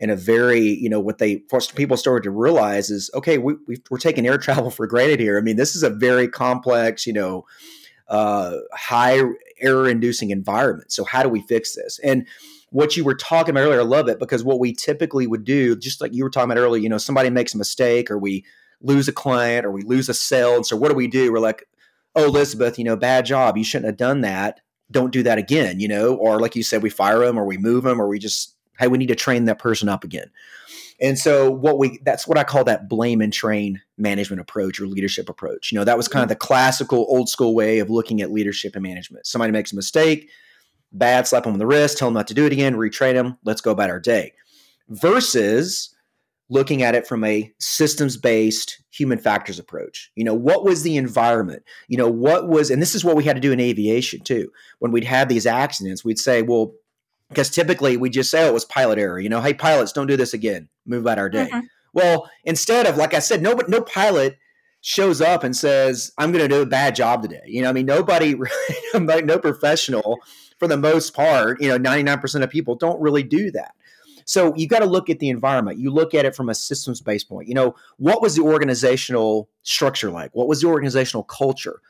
In 0.00 0.10
a 0.10 0.16
very, 0.16 0.60
you 0.60 0.88
know, 0.88 1.00
what 1.00 1.18
they 1.18 1.42
people 1.74 1.96
started 1.96 2.22
to 2.22 2.30
realize 2.30 2.88
is, 2.88 3.10
okay, 3.14 3.36
we, 3.38 3.54
we 3.66 3.76
are 3.90 3.98
taking 3.98 4.26
air 4.26 4.38
travel 4.38 4.70
for 4.70 4.86
granted 4.86 5.18
here. 5.18 5.38
I 5.38 5.40
mean, 5.40 5.56
this 5.56 5.74
is 5.74 5.82
a 5.82 5.90
very 5.90 6.28
complex, 6.28 7.06
you 7.06 7.12
know, 7.12 7.46
uh, 8.08 8.56
high 8.72 9.20
error 9.60 9.88
inducing 9.88 10.30
environment. 10.30 10.92
So 10.92 11.04
how 11.04 11.22
do 11.22 11.28
we 11.28 11.42
fix 11.42 11.74
this? 11.74 11.98
And 12.02 12.26
what 12.70 12.96
you 12.96 13.04
were 13.04 13.14
talking 13.14 13.50
about 13.50 13.62
earlier, 13.62 13.80
I 13.80 13.84
love 13.84 14.08
it 14.08 14.18
because 14.18 14.44
what 14.44 14.60
we 14.60 14.72
typically 14.72 15.26
would 15.26 15.44
do, 15.44 15.76
just 15.76 16.00
like 16.00 16.14
you 16.14 16.22
were 16.22 16.30
talking 16.30 16.50
about 16.50 16.60
earlier, 16.60 16.82
you 16.82 16.88
know, 16.88 16.98
somebody 16.98 17.30
makes 17.30 17.54
a 17.54 17.58
mistake 17.58 18.10
or 18.10 18.18
we 18.18 18.44
lose 18.80 19.08
a 19.08 19.12
client 19.12 19.64
or 19.64 19.72
we 19.72 19.82
lose 19.82 20.08
a 20.08 20.14
sale. 20.14 20.62
So 20.64 20.76
what 20.76 20.88
do 20.88 20.94
we 20.94 21.08
do? 21.08 21.32
We're 21.32 21.40
like, 21.40 21.64
oh, 22.14 22.24
Elizabeth, 22.26 22.78
you 22.78 22.84
know, 22.84 22.96
bad 22.96 23.24
job. 23.24 23.56
You 23.56 23.64
shouldn't 23.64 23.86
have 23.86 23.96
done 23.96 24.20
that. 24.22 24.60
Don't 24.90 25.12
do 25.12 25.22
that 25.22 25.38
again, 25.38 25.80
you 25.80 25.88
know, 25.88 26.14
or 26.14 26.40
like 26.40 26.56
you 26.56 26.62
said, 26.62 26.82
we 26.82 26.90
fire 26.90 27.20
them 27.20 27.38
or 27.38 27.44
we 27.44 27.58
move 27.58 27.84
them 27.84 28.00
or 28.00 28.08
we 28.08 28.18
just, 28.18 28.56
hey, 28.78 28.88
we 28.88 28.98
need 28.98 29.08
to 29.08 29.14
train 29.14 29.44
that 29.44 29.58
person 29.58 29.88
up 29.88 30.04
again. 30.04 30.30
And 31.00 31.18
so 31.18 31.50
what 31.50 31.78
we 31.78 32.00
that's 32.04 32.26
what 32.26 32.38
I 32.38 32.44
call 32.44 32.64
that 32.64 32.88
blame 32.88 33.20
and 33.20 33.32
train 33.32 33.80
management 33.96 34.40
approach 34.40 34.80
or 34.80 34.86
leadership 34.86 35.28
approach. 35.28 35.70
You 35.70 35.78
know, 35.78 35.84
that 35.84 35.96
was 35.96 36.08
kind 36.08 36.22
of 36.22 36.26
mm-hmm. 36.26 36.30
the 36.30 36.46
classical 36.46 37.06
old 37.08 37.28
school 37.28 37.54
way 37.54 37.78
of 37.78 37.90
looking 37.90 38.20
at 38.20 38.32
leadership 38.32 38.74
and 38.74 38.82
management. 38.82 39.26
Somebody 39.26 39.52
makes 39.52 39.72
a 39.72 39.76
mistake, 39.76 40.28
bad, 40.92 41.26
slap 41.26 41.44
them 41.44 41.52
on 41.52 41.58
the 41.58 41.66
wrist, 41.66 41.98
tell 41.98 42.08
them 42.08 42.14
not 42.14 42.26
to 42.28 42.34
do 42.34 42.46
it 42.46 42.52
again, 42.52 42.74
retrain 42.74 43.14
them, 43.14 43.38
let's 43.44 43.60
go 43.60 43.70
about 43.70 43.90
our 43.90 44.00
day. 44.00 44.32
Versus 44.88 45.94
looking 46.50 46.82
at 46.82 46.94
it 46.94 47.06
from 47.06 47.24
a 47.24 47.52
systems 47.58 48.16
based 48.16 48.82
human 48.90 49.18
factors 49.18 49.58
approach. 49.58 50.10
You 50.14 50.24
know, 50.24 50.34
what 50.34 50.64
was 50.64 50.82
the 50.82 50.96
environment? 50.96 51.62
You 51.88 51.98
know, 51.98 52.08
what 52.08 52.48
was, 52.48 52.70
and 52.70 52.80
this 52.80 52.94
is 52.94 53.04
what 53.04 53.16
we 53.16 53.24
had 53.24 53.36
to 53.36 53.42
do 53.42 53.52
in 53.52 53.60
aviation 53.60 54.22
too. 54.22 54.50
When 54.78 54.90
we'd 54.90 55.04
have 55.04 55.28
these 55.28 55.46
accidents, 55.46 56.04
we'd 56.04 56.18
say, 56.18 56.42
well, 56.42 56.72
because 57.28 57.50
typically 57.50 57.96
we 57.96 58.10
just 58.10 58.30
say 58.30 58.44
oh, 58.44 58.48
it 58.48 58.54
was 58.54 58.64
pilot 58.64 58.98
error. 58.98 59.18
You 59.18 59.28
know, 59.28 59.40
hey 59.40 59.54
pilots, 59.54 59.92
don't 59.92 60.06
do 60.06 60.16
this 60.16 60.34
again. 60.34 60.68
Move 60.86 61.02
about 61.02 61.18
our 61.18 61.28
day. 61.28 61.48
Mm-hmm. 61.52 61.66
Well, 61.92 62.30
instead 62.44 62.86
of 62.86 62.96
like 62.96 63.14
I 63.14 63.18
said, 63.18 63.42
no, 63.42 63.58
no 63.68 63.82
pilot 63.82 64.38
shows 64.80 65.20
up 65.20 65.44
and 65.44 65.56
says, 65.56 66.12
"I'm 66.18 66.32
going 66.32 66.46
to 66.46 66.54
do 66.54 66.62
a 66.62 66.66
bad 66.66 66.94
job 66.94 67.22
today." 67.22 67.42
You 67.46 67.62
know, 67.62 67.70
I 67.70 67.72
mean, 67.72 67.86
nobody, 67.86 68.34
no 68.94 69.38
professional, 69.38 70.18
for 70.58 70.68
the 70.68 70.76
most 70.76 71.14
part, 71.14 71.60
you 71.60 71.68
know, 71.68 71.78
99% 71.78 72.42
of 72.42 72.50
people 72.50 72.74
don't 72.74 73.00
really 73.00 73.22
do 73.22 73.50
that. 73.52 73.74
So 74.24 74.54
you 74.56 74.68
got 74.68 74.80
to 74.80 74.86
look 74.86 75.08
at 75.08 75.20
the 75.20 75.30
environment. 75.30 75.78
You 75.78 75.90
look 75.90 76.12
at 76.12 76.26
it 76.26 76.36
from 76.36 76.50
a 76.50 76.54
systems 76.54 77.00
based 77.00 77.28
point. 77.28 77.48
You 77.48 77.54
know, 77.54 77.74
what 77.96 78.20
was 78.20 78.36
the 78.36 78.42
organizational 78.42 79.48
structure 79.62 80.10
like? 80.10 80.30
What 80.34 80.48
was 80.48 80.60
the 80.60 80.68
organizational 80.68 81.22
culture? 81.22 81.80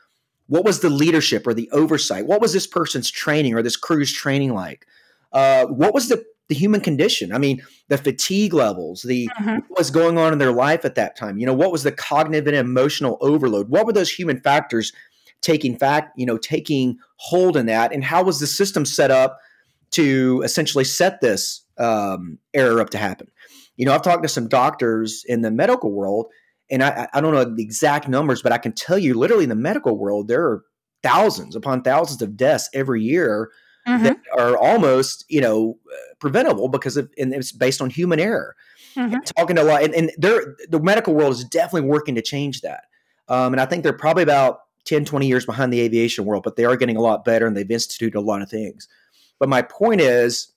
What 0.47 0.63
was 0.63 0.79
the 0.79 0.89
leadership 0.89 1.45
or 1.45 1.53
the 1.53 1.69
oversight? 1.71 2.27
What 2.27 2.41
was 2.41 2.53
this 2.53 2.65
person's 2.65 3.11
training 3.11 3.55
or 3.55 3.61
this 3.61 3.75
crew's 3.75 4.13
training 4.13 4.53
like? 4.53 4.87
Uh, 5.31 5.65
what 5.65 5.93
was 5.93 6.09
the 6.09 6.23
the 6.49 6.55
human 6.55 6.81
condition. 6.81 7.31
I 7.31 7.37
mean, 7.37 7.61
the 7.87 7.97
fatigue 7.97 8.53
levels, 8.53 9.03
the 9.03 9.29
mm-hmm. 9.39 9.59
what 9.67 9.77
was 9.77 9.91
going 9.91 10.17
on 10.17 10.33
in 10.33 10.39
their 10.39 10.51
life 10.51 10.83
at 10.83 10.95
that 10.95 11.15
time. 11.15 11.37
You 11.37 11.45
know, 11.45 11.53
what 11.53 11.71
was 11.71 11.83
the 11.83 11.91
cognitive 11.91 12.47
and 12.47 12.55
emotional 12.55 13.17
overload? 13.21 13.69
What 13.69 13.85
were 13.85 13.93
those 13.93 14.11
human 14.11 14.41
factors 14.41 14.91
taking 15.41 15.77
fact, 15.77 16.11
you 16.17 16.25
know, 16.25 16.37
taking 16.37 16.97
hold 17.17 17.55
in 17.55 17.67
that? 17.67 17.93
And 17.93 18.03
how 18.03 18.23
was 18.23 18.39
the 18.39 18.47
system 18.47 18.83
set 18.83 19.11
up 19.11 19.37
to 19.91 20.41
essentially 20.43 20.83
set 20.83 21.21
this 21.21 21.63
um, 21.77 22.39
error 22.55 22.81
up 22.81 22.89
to 22.89 22.97
happen? 22.97 23.27
You 23.77 23.85
know, 23.85 23.93
I've 23.93 24.01
talked 24.01 24.23
to 24.23 24.29
some 24.29 24.49
doctors 24.49 25.23
in 25.27 25.41
the 25.41 25.51
medical 25.51 25.91
world, 25.91 26.27
and 26.71 26.83
I, 26.83 27.07
I 27.13 27.21
don't 27.21 27.33
know 27.33 27.45
the 27.45 27.63
exact 27.63 28.07
numbers, 28.07 28.41
but 28.41 28.51
I 28.51 28.57
can 28.57 28.73
tell 28.73 28.97
you, 28.97 29.13
literally 29.13 29.43
in 29.43 29.49
the 29.49 29.55
medical 29.55 29.97
world, 29.97 30.27
there 30.27 30.43
are 30.43 30.63
thousands 31.03 31.55
upon 31.55 31.83
thousands 31.83 32.23
of 32.23 32.35
deaths 32.35 32.69
every 32.73 33.03
year 33.03 33.51
mm-hmm. 33.87 34.03
that 34.03 34.19
are 34.37 34.57
almost 34.57 35.25
you 35.29 35.41
know 35.41 35.77
preventable 36.19 36.67
because 36.67 36.97
of 36.97 37.09
and 37.17 37.33
it's 37.33 37.51
based 37.51 37.81
on 37.81 37.89
human 37.89 38.19
error. 38.19 38.55
Mm-hmm. 38.95 39.19
Talking 39.37 39.55
to 39.57 39.61
a 39.61 39.63
lot, 39.63 39.83
and, 39.83 39.93
and 39.93 40.11
the 40.17 40.79
medical 40.81 41.13
world 41.13 41.33
is 41.33 41.43
definitely 41.43 41.87
working 41.87 42.15
to 42.15 42.21
change 42.21 42.61
that. 42.61 42.85
Um, 43.27 43.53
and 43.53 43.61
I 43.61 43.65
think 43.65 43.83
they're 43.83 43.93
probably 43.93 44.23
about 44.23 44.61
10, 44.85 45.05
20 45.05 45.27
years 45.27 45.45
behind 45.45 45.71
the 45.71 45.81
aviation 45.81 46.25
world, 46.25 46.43
but 46.43 46.55
they 46.55 46.65
are 46.65 46.75
getting 46.75 46.97
a 46.97 47.01
lot 47.01 47.23
better 47.23 47.45
and 47.45 47.55
they've 47.55 47.69
instituted 47.69 48.17
a 48.17 48.21
lot 48.21 48.41
of 48.41 48.49
things. 48.49 48.87
But 49.37 49.47
my 49.47 49.61
point 49.61 50.01
is, 50.01 50.51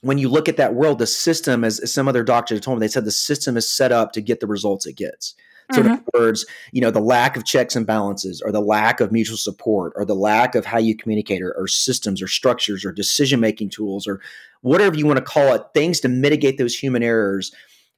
when 0.00 0.16
you 0.16 0.28
look 0.28 0.48
at 0.48 0.56
that 0.56 0.74
world, 0.74 0.98
the 0.98 1.06
system, 1.06 1.64
as, 1.64 1.78
as 1.80 1.92
some 1.92 2.08
other 2.08 2.22
doctors 2.22 2.60
told 2.60 2.78
me, 2.78 2.86
they 2.86 2.90
said 2.90 3.04
the 3.04 3.10
system 3.10 3.56
is 3.56 3.68
set 3.68 3.92
up 3.92 4.12
to 4.12 4.20
get 4.20 4.40
the 4.40 4.46
results 4.46 4.86
it 4.86 4.96
gets. 4.96 5.34
So, 5.72 5.82
mm-hmm. 5.82 5.92
other 5.92 6.02
words, 6.14 6.46
you 6.72 6.80
know, 6.80 6.90
the 6.90 7.00
lack 7.00 7.36
of 7.36 7.44
checks 7.44 7.76
and 7.76 7.86
balances, 7.86 8.40
or 8.40 8.52
the 8.52 8.60
lack 8.60 9.00
of 9.00 9.12
mutual 9.12 9.36
support, 9.36 9.92
or 9.96 10.04
the 10.04 10.14
lack 10.14 10.54
of 10.54 10.64
how 10.64 10.78
you 10.78 10.96
communicate, 10.96 11.42
or, 11.42 11.52
or 11.52 11.68
systems, 11.68 12.22
or 12.22 12.26
structures, 12.26 12.84
or 12.84 12.92
decision 12.92 13.38
making 13.40 13.70
tools, 13.70 14.06
or 14.06 14.20
whatever 14.62 14.96
you 14.96 15.06
want 15.06 15.18
to 15.18 15.24
call 15.24 15.54
it, 15.54 15.62
things 15.74 16.00
to 16.00 16.08
mitigate 16.08 16.56
those 16.56 16.74
human 16.74 17.02
errors 17.02 17.52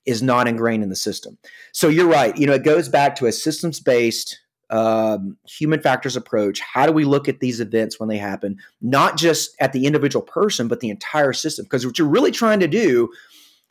is 0.04 0.22
not 0.22 0.48
ingrained 0.48 0.82
in 0.82 0.88
the 0.88 0.96
system. 0.96 1.38
So, 1.72 1.88
you're 1.88 2.08
right. 2.08 2.36
You 2.36 2.46
know, 2.46 2.54
it 2.54 2.64
goes 2.64 2.88
back 2.88 3.14
to 3.16 3.26
a 3.26 3.32
systems 3.32 3.78
based 3.78 4.40
um, 4.70 5.36
human 5.48 5.80
factors 5.80 6.16
approach. 6.16 6.60
How 6.60 6.86
do 6.86 6.92
we 6.92 7.04
look 7.04 7.28
at 7.28 7.40
these 7.40 7.60
events 7.60 7.98
when 7.98 8.08
they 8.08 8.18
happen, 8.18 8.58
not 8.80 9.16
just 9.16 9.54
at 9.60 9.72
the 9.72 9.86
individual 9.86 10.24
person, 10.24 10.68
but 10.68 10.80
the 10.80 10.90
entire 10.90 11.32
system? 11.32 11.64
Because 11.64 11.84
what 11.84 11.98
you're 11.98 12.08
really 12.08 12.30
trying 12.30 12.60
to 12.60 12.68
do, 12.68 13.10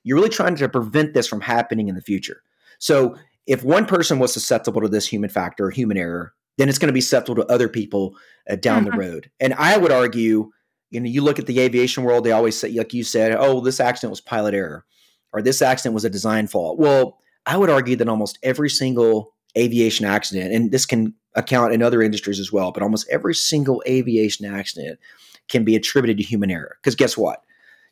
you're 0.04 0.18
really 0.18 0.30
trying 0.30 0.56
to 0.56 0.70
prevent 0.70 1.14
this 1.14 1.28
from 1.28 1.42
happening 1.42 1.88
in 1.88 1.96
the 1.96 2.02
future. 2.02 2.44
So 2.80 3.18
if 3.50 3.64
one 3.64 3.88
person 3.88 4.20
was 4.20 4.32
susceptible 4.32 4.80
to 4.80 4.88
this 4.88 5.08
human 5.08 5.30
factor, 5.30 5.72
human 5.72 5.98
error, 5.98 6.36
then 6.60 6.70
it's 6.70 6.78
going 6.78 6.88
to 6.88 6.94
be 6.94 7.02
susceptible 7.02 7.44
to 7.44 7.52
other 7.52 7.68
people 7.68 8.16
uh, 8.48 8.56
down 8.56 8.86
mm-hmm. 8.86 8.92
the 8.92 9.06
road. 9.06 9.32
And 9.40 9.56
I 9.56 9.76
would 9.76 9.92
argue, 9.92 10.52
you 10.92 11.00
know, 11.00 11.10
you 11.10 11.24
look 11.24 11.40
at 11.40 11.48
the 11.48 11.60
aviation 11.60 12.04
world, 12.04 12.24
they 12.24 12.32
always 12.32 12.60
say, 12.60 12.72
like 12.72 12.94
you 12.94 13.04
said, 13.04 13.36
oh, 13.38 13.60
this 13.60 13.80
accident 13.80 14.12
was 14.12 14.22
pilot 14.22 14.54
error, 14.54 14.86
or 15.34 15.42
this 15.42 15.64
accident 15.64 15.96
was 15.96 16.06
a 16.06 16.12
design 16.12 16.46
fault. 16.46 16.78
Well, 16.78 17.18
I 17.48 17.58
would 17.58 17.72
argue 17.72 17.96
that 17.96 18.08
almost 18.08 18.38
every 18.44 18.70
single 18.70 19.34
aviation 19.58 20.06
accident, 20.06 20.54
and 20.54 20.72
this 20.72 20.86
can 20.86 21.16
account 21.36 21.74
in 21.74 21.82
other 21.82 22.04
industries 22.04 22.40
as 22.40 22.52
well, 22.52 22.72
but 22.72 22.84
almost 22.84 23.10
every 23.10 23.34
single 23.34 23.82
aviation 23.88 24.46
accident 24.46 25.00
can 25.48 25.64
be 25.64 25.76
attributed 25.76 26.18
to 26.18 26.24
human 26.24 26.52
error. 26.52 26.78
Because 26.84 26.96
guess 26.96 27.18
what? 27.18 27.42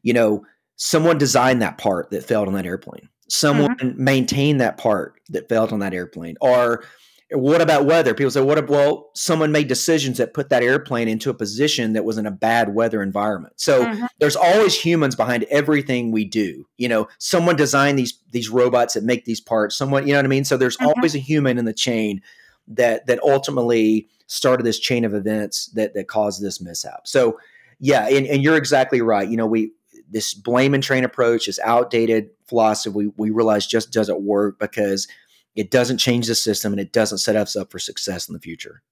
You 0.03 0.13
know, 0.13 0.45
someone 0.75 1.17
designed 1.17 1.63
that 1.63 1.79
part 1.79 2.11
that 2.11 2.23
failed 2.23 2.47
on 2.47 2.53
that 2.53 2.67
airplane 2.67 3.09
someone 3.29 3.75
mm-hmm. 3.77 4.03
maintain 4.03 4.57
that 4.57 4.77
part 4.77 5.19
that 5.29 5.49
failed 5.49 5.73
on 5.73 5.79
that 5.79 5.93
airplane? 5.93 6.37
Or 6.41 6.83
what 7.31 7.61
about 7.61 7.85
weather? 7.85 8.13
People 8.13 8.31
say 8.31 8.41
what 8.41 8.57
if 8.57 8.69
well 8.69 9.09
someone 9.13 9.51
made 9.51 9.67
decisions 9.67 10.17
that 10.17 10.33
put 10.33 10.49
that 10.49 10.63
airplane 10.63 11.09
into 11.09 11.29
a 11.29 11.33
position 11.33 11.93
that 11.93 12.05
was 12.05 12.17
in 12.17 12.25
a 12.25 12.31
bad 12.31 12.73
weather 12.73 13.01
environment. 13.01 13.53
So 13.57 13.83
mm-hmm. 13.83 14.05
there's 14.19 14.37
always 14.37 14.79
humans 14.79 15.15
behind 15.15 15.43
everything 15.45 16.11
we 16.11 16.23
do 16.23 16.65
you 16.77 16.87
know? 16.87 17.07
Someone 17.17 17.57
designed 17.57 17.99
these 17.99 18.17
these 18.31 18.49
robots 18.49 18.93
that 18.93 19.03
make 19.03 19.25
these 19.25 19.41
parts. 19.41 19.75
Someone 19.75 20.07
you 20.07 20.13
know 20.13 20.19
what 20.19 20.25
i 20.25 20.29
mean? 20.29 20.45
So 20.45 20.55
there's 20.55 20.77
mm-hmm. 20.77 20.87
always 20.87 21.15
a 21.15 21.19
human 21.19 21.57
in 21.57 21.65
the 21.65 21.73
chain 21.73 22.21
that 22.69 23.07
that 23.07 23.19
ultimately 23.21 24.07
started 24.27 24.65
this 24.65 24.79
chain 24.79 25.03
of 25.03 25.13
events 25.13 25.67
that 25.67 25.93
that 25.95 26.07
caused 26.07 26.41
this 26.41 26.61
mishap. 26.61 27.07
So 27.07 27.39
yeah 27.79 28.07
and, 28.07 28.25
and 28.25 28.41
you're 28.41 28.57
exactly 28.57 29.01
right. 29.01 29.27
You 29.27 29.35
know 29.35 29.47
we 29.47 29.73
this 30.09 30.33
blame 30.33 30.73
and 30.73 30.81
train 30.81 31.03
approach 31.03 31.49
is 31.49 31.59
outdated 31.59 32.29
philosophy 32.47 32.93
we, 32.95 33.07
we 33.17 33.29
realize 33.29 33.67
just 33.67 33.91
doesn't 33.91 34.21
work 34.21 34.59
because 34.59 35.07
it 35.55 35.71
doesn't 35.71 35.97
change 35.97 36.27
the 36.27 36.35
system 36.35 36.71
and 36.71 36.79
it 36.79 36.93
doesn't 36.93 37.17
set 37.17 37.35
us 37.35 37.55
up 37.55 37.71
for 37.71 37.79
success 37.79 38.29
in 38.29 38.33
the 38.33 38.39
future. 38.39 38.83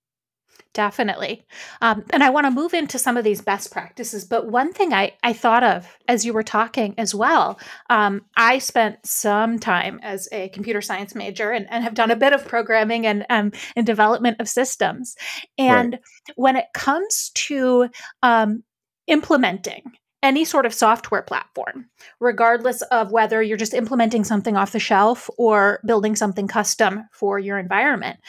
Definitely. 0.74 1.46
Um, 1.82 2.04
and 2.10 2.22
i 2.22 2.30
want 2.30 2.48
to 2.48 2.52
move 2.52 2.74
into 2.74 3.00
some 3.00 3.16
of 3.16 3.24
these 3.24 3.42
best 3.42 3.72
practices 3.72 4.26
but 4.26 4.52
one 4.52 4.74
thing 4.74 4.94
i, 4.94 5.14
I 5.24 5.32
thought 5.32 5.64
of 5.64 5.88
as 6.10 6.26
you 6.26 6.34
were 6.34 6.44
talking 6.44 6.94
as 6.98 7.16
well 7.16 7.58
um, 7.90 8.24
i 8.36 8.58
spent 8.60 8.98
some 9.06 9.58
time 9.58 10.02
as 10.04 10.28
a 10.34 10.50
computer 10.50 10.82
science 10.82 11.16
major 11.16 11.52
and, 11.52 11.66
and 11.70 11.82
have 11.86 11.94
done 11.94 12.12
a 12.12 12.16
bit 12.18 12.34
of 12.34 12.46
programming 12.46 13.08
and, 13.08 13.26
um, 13.30 13.54
and 13.78 13.86
development 13.86 14.42
of 14.42 14.50
systems. 14.50 15.16
And 15.58 15.94
right. 15.94 16.02
when 16.36 16.56
it 16.58 16.66
comes 16.74 17.32
to 17.36 17.88
um, 18.22 18.64
implementing 19.08 19.84
any 20.26 20.44
sort 20.44 20.66
of 20.66 20.74
software 20.74 21.22
platform, 21.22 21.86
regardless 22.20 22.82
of 22.84 23.12
whether 23.12 23.44
you're 23.44 23.58
just 23.58 23.76
implementing 23.76 24.24
something 24.24 24.58
off 24.58 24.72
the 24.72 24.80
shelf 24.80 25.30
or 25.38 25.80
building 25.86 26.16
something 26.16 26.48
custom 26.48 27.08
for 27.14 27.38
your 27.38 27.60
environment. 27.60 28.20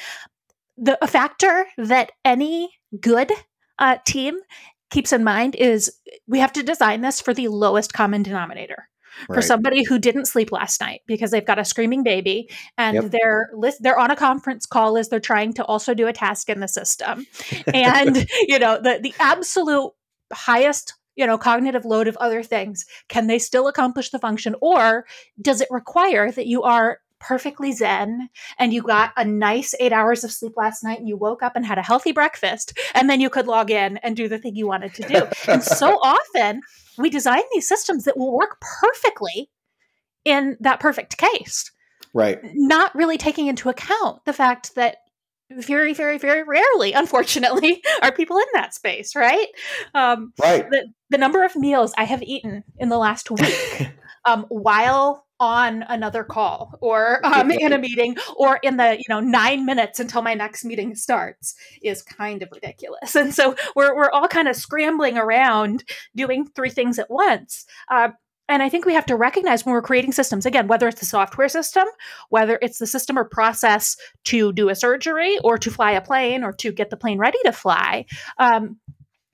The 0.76 1.02
a 1.02 1.08
factor 1.08 1.66
that 1.78 2.12
any 2.22 2.68
good 3.00 3.32
uh, 3.78 3.96
team 4.04 4.38
keeps 4.90 5.10
in 5.12 5.24
mind 5.24 5.56
is 5.56 5.90
we 6.28 6.38
have 6.38 6.52
to 6.52 6.62
design 6.62 7.00
this 7.00 7.18
for 7.18 7.32
the 7.32 7.48
lowest 7.48 7.94
common 7.94 8.22
denominator. 8.22 8.88
Right. 9.30 9.36
For 9.36 9.40
somebody 9.40 9.82
who 9.82 9.98
didn't 9.98 10.26
sleep 10.26 10.52
last 10.52 10.78
night 10.78 11.00
because 11.06 11.30
they've 11.30 11.46
got 11.46 11.58
a 11.58 11.64
screaming 11.64 12.02
baby 12.02 12.50
and 12.76 12.94
yep. 12.96 13.10
they're 13.10 13.48
list, 13.54 13.82
they're 13.82 13.98
on 13.98 14.10
a 14.10 14.16
conference 14.16 14.66
call 14.66 14.98
as 14.98 15.08
they're 15.08 15.20
trying 15.20 15.54
to 15.54 15.64
also 15.64 15.94
do 15.94 16.06
a 16.06 16.12
task 16.12 16.50
in 16.50 16.60
the 16.60 16.68
system, 16.68 17.26
and 17.72 18.28
you 18.46 18.58
know 18.58 18.78
the 18.78 19.00
the 19.02 19.14
absolute 19.18 19.92
highest 20.34 20.92
you 21.16 21.26
know 21.26 21.38
cognitive 21.38 21.84
load 21.84 22.08
of 22.08 22.16
other 22.18 22.42
things. 22.42 22.84
Can 23.08 23.26
they 23.26 23.38
still 23.38 23.68
accomplish 23.68 24.10
the 24.10 24.18
function? 24.18 24.54
Or 24.60 25.06
does 25.40 25.60
it 25.60 25.68
require 25.70 26.30
that 26.30 26.46
you 26.46 26.62
are 26.62 27.00
perfectly 27.18 27.72
zen 27.72 28.28
and 28.58 28.72
you 28.72 28.82
got 28.82 29.12
a 29.16 29.24
nice 29.24 29.74
eight 29.80 29.92
hours 29.92 30.22
of 30.22 30.30
sleep 30.30 30.52
last 30.56 30.84
night 30.84 30.98
and 30.98 31.08
you 31.08 31.16
woke 31.16 31.42
up 31.42 31.56
and 31.56 31.64
had 31.64 31.78
a 31.78 31.82
healthy 31.82 32.12
breakfast 32.12 32.78
and 32.94 33.08
then 33.08 33.20
you 33.20 33.30
could 33.30 33.46
log 33.46 33.70
in 33.70 33.96
and 33.98 34.16
do 34.16 34.28
the 34.28 34.38
thing 34.38 34.54
you 34.54 34.66
wanted 34.66 34.94
to 34.94 35.02
do? 35.02 35.26
And 35.50 35.62
so 35.62 35.98
often 36.02 36.60
we 36.98 37.10
design 37.10 37.42
these 37.52 37.68
systems 37.68 38.04
that 38.04 38.16
will 38.16 38.36
work 38.36 38.60
perfectly 38.60 39.50
in 40.24 40.56
that 40.60 40.80
perfect 40.80 41.16
case. 41.16 41.70
Right. 42.12 42.38
Not 42.54 42.94
really 42.94 43.18
taking 43.18 43.46
into 43.46 43.68
account 43.68 44.24
the 44.24 44.32
fact 44.32 44.74
that 44.74 44.98
very 45.50 45.94
very 45.94 46.18
very 46.18 46.42
rarely 46.42 46.92
unfortunately 46.92 47.82
are 48.02 48.12
people 48.12 48.36
in 48.38 48.46
that 48.54 48.74
space 48.74 49.14
right? 49.14 49.48
Um, 49.94 50.32
right. 50.40 50.68
the, 50.70 50.88
the 51.10 51.18
number 51.18 51.44
of 51.44 51.54
meals 51.56 51.92
i 51.96 52.04
have 52.04 52.22
eaten 52.22 52.64
in 52.78 52.88
the 52.88 52.98
last 52.98 53.30
week 53.30 53.88
um, 54.24 54.46
while 54.48 55.26
on 55.38 55.84
another 55.88 56.24
call 56.24 56.78
or 56.80 57.24
um, 57.26 57.50
in 57.50 57.72
a 57.72 57.78
meeting 57.78 58.16
or 58.36 58.58
in 58.62 58.76
the 58.76 58.96
you 58.96 59.04
know 59.08 59.20
nine 59.20 59.66
minutes 59.66 60.00
until 60.00 60.22
my 60.22 60.34
next 60.34 60.64
meeting 60.64 60.94
starts 60.94 61.54
is 61.82 62.02
kind 62.02 62.42
of 62.42 62.48
ridiculous. 62.52 63.14
And 63.14 63.34
so 63.34 63.54
we're, 63.74 63.94
we're 63.94 64.10
all 64.10 64.28
kind 64.28 64.48
of 64.48 64.56
scrambling 64.56 65.18
around 65.18 65.84
doing 66.14 66.46
three 66.54 66.70
things 66.70 66.98
at 66.98 67.10
once. 67.10 67.66
Uh, 67.90 68.10
and 68.48 68.62
I 68.62 68.68
think 68.68 68.84
we 68.84 68.94
have 68.94 69.06
to 69.06 69.16
recognize 69.16 69.64
when 69.64 69.72
we're 69.72 69.82
creating 69.82 70.12
systems, 70.12 70.46
again, 70.46 70.68
whether 70.68 70.86
it's 70.86 71.00
the 71.00 71.06
software 71.06 71.48
system, 71.48 71.86
whether 72.28 72.58
it's 72.62 72.78
the 72.78 72.86
system 72.86 73.18
or 73.18 73.24
process 73.24 73.96
to 74.24 74.52
do 74.52 74.68
a 74.68 74.74
surgery 74.74 75.38
or 75.42 75.58
to 75.58 75.70
fly 75.70 75.92
a 75.92 76.00
plane 76.00 76.44
or 76.44 76.52
to 76.52 76.70
get 76.70 76.90
the 76.90 76.96
plane 76.96 77.18
ready 77.18 77.38
to 77.44 77.52
fly, 77.52 78.04
um, 78.38 78.76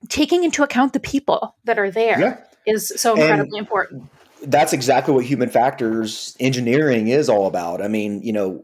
taking 0.09 0.43
into 0.43 0.63
account 0.63 0.93
the 0.93 0.99
people 0.99 1.55
that 1.65 1.77
are 1.77 1.91
there 1.91 2.19
yeah. 2.19 2.37
is 2.65 2.91
so 2.95 3.13
incredibly 3.13 3.57
and 3.59 3.67
important. 3.67 4.03
That's 4.43 4.73
exactly 4.73 5.13
what 5.13 5.25
human 5.25 5.49
factors 5.49 6.35
engineering 6.39 7.07
is 7.07 7.29
all 7.29 7.47
about. 7.47 7.81
I 7.81 7.87
mean, 7.87 8.21
you 8.23 8.33
know, 8.33 8.63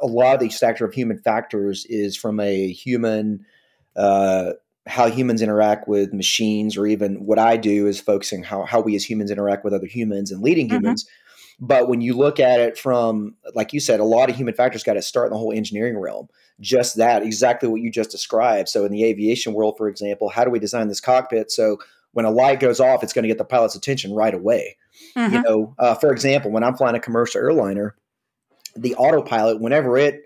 a 0.00 0.06
lot 0.06 0.34
of 0.34 0.40
the 0.40 0.48
factor 0.48 0.84
of 0.84 0.92
human 0.92 1.18
factors 1.18 1.86
is 1.86 2.16
from 2.16 2.40
a 2.40 2.72
human 2.72 3.46
uh, 3.96 4.52
how 4.88 5.08
humans 5.08 5.42
interact 5.42 5.86
with 5.86 6.12
machines 6.12 6.76
or 6.76 6.86
even 6.86 7.26
what 7.26 7.38
I 7.38 7.56
do 7.56 7.86
is 7.86 8.00
focusing 8.00 8.42
how, 8.42 8.64
how 8.64 8.80
we 8.80 8.96
as 8.96 9.08
humans 9.08 9.30
interact 9.30 9.64
with 9.64 9.74
other 9.74 9.86
humans 9.86 10.32
and 10.32 10.42
leading 10.42 10.66
mm-hmm. 10.66 10.76
humans. 10.76 11.06
But 11.60 11.88
when 11.88 12.00
you 12.00 12.16
look 12.16 12.38
at 12.38 12.60
it 12.60 12.78
from, 12.78 13.34
like 13.54 13.72
you 13.72 13.80
said, 13.80 14.00
a 14.00 14.04
lot 14.04 14.30
of 14.30 14.36
human 14.36 14.54
factors 14.54 14.84
got 14.84 14.94
to 14.94 15.02
start 15.02 15.26
in 15.26 15.32
the 15.32 15.38
whole 15.38 15.52
engineering 15.52 15.98
realm. 15.98 16.28
Just 16.60 16.96
that, 16.96 17.22
exactly 17.22 17.68
what 17.68 17.80
you 17.80 17.90
just 17.90 18.10
described. 18.10 18.68
So 18.68 18.84
in 18.84 18.92
the 18.92 19.04
aviation 19.04 19.54
world, 19.54 19.76
for 19.76 19.88
example, 19.88 20.28
how 20.28 20.44
do 20.44 20.50
we 20.50 20.58
design 20.58 20.88
this 20.88 21.00
cockpit 21.00 21.50
so 21.50 21.78
when 22.12 22.24
a 22.24 22.30
light 22.30 22.60
goes 22.60 22.80
off, 22.80 23.02
it's 23.02 23.12
going 23.12 23.24
to 23.24 23.28
get 23.28 23.38
the 23.38 23.44
pilot's 23.44 23.74
attention 23.74 24.14
right 24.14 24.34
away? 24.34 24.76
Mm-hmm. 25.16 25.34
You 25.34 25.42
know, 25.42 25.74
uh, 25.78 25.94
for 25.96 26.12
example, 26.12 26.50
when 26.50 26.62
I'm 26.62 26.76
flying 26.76 26.96
a 26.96 27.00
commercial 27.00 27.40
airliner, 27.40 27.96
the 28.76 28.94
autopilot, 28.94 29.60
whenever 29.60 29.98
it 29.98 30.22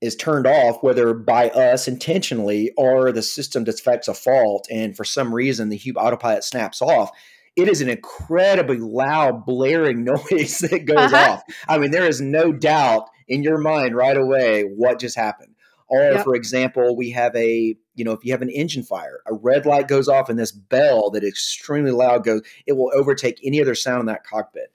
is 0.00 0.14
turned 0.14 0.46
off, 0.46 0.82
whether 0.82 1.12
by 1.12 1.50
us 1.50 1.88
intentionally 1.88 2.70
or 2.76 3.10
the 3.10 3.22
system 3.22 3.64
detects 3.64 4.08
a 4.08 4.14
fault, 4.14 4.68
and 4.70 4.96
for 4.96 5.04
some 5.04 5.34
reason 5.34 5.68
the 5.68 5.78
Hub 5.78 5.96
autopilot 5.96 6.44
snaps 6.44 6.80
off, 6.80 7.10
it 7.56 7.68
is 7.68 7.80
an 7.80 7.88
incredibly 7.88 8.78
loud, 8.78 9.44
blaring 9.44 10.04
noise 10.04 10.58
that 10.58 10.84
goes 10.84 11.12
uh-huh. 11.12 11.32
off. 11.32 11.42
I 11.68 11.78
mean, 11.78 11.90
there 11.90 12.06
is 12.06 12.20
no 12.20 12.52
doubt 12.52 13.08
in 13.26 13.42
your 13.42 13.58
mind 13.58 13.96
right 13.96 14.16
away 14.16 14.62
what 14.62 15.00
just 15.00 15.16
happened. 15.16 15.54
Or, 15.90 16.02
yep. 16.02 16.24
for 16.24 16.34
example, 16.34 16.96
we 16.96 17.10
have 17.12 17.34
a, 17.34 17.74
you 17.94 18.04
know, 18.04 18.12
if 18.12 18.22
you 18.22 18.32
have 18.32 18.42
an 18.42 18.50
engine 18.50 18.82
fire, 18.82 19.20
a 19.26 19.34
red 19.34 19.64
light 19.64 19.88
goes 19.88 20.06
off 20.06 20.28
and 20.28 20.38
this 20.38 20.52
bell 20.52 21.10
that 21.10 21.24
is 21.24 21.30
extremely 21.30 21.92
loud 21.92 22.24
goes, 22.24 22.42
it 22.66 22.74
will 22.74 22.92
overtake 22.94 23.40
any 23.42 23.60
other 23.60 23.74
sound 23.74 24.00
in 24.00 24.06
that 24.06 24.24
cockpit 24.24 24.70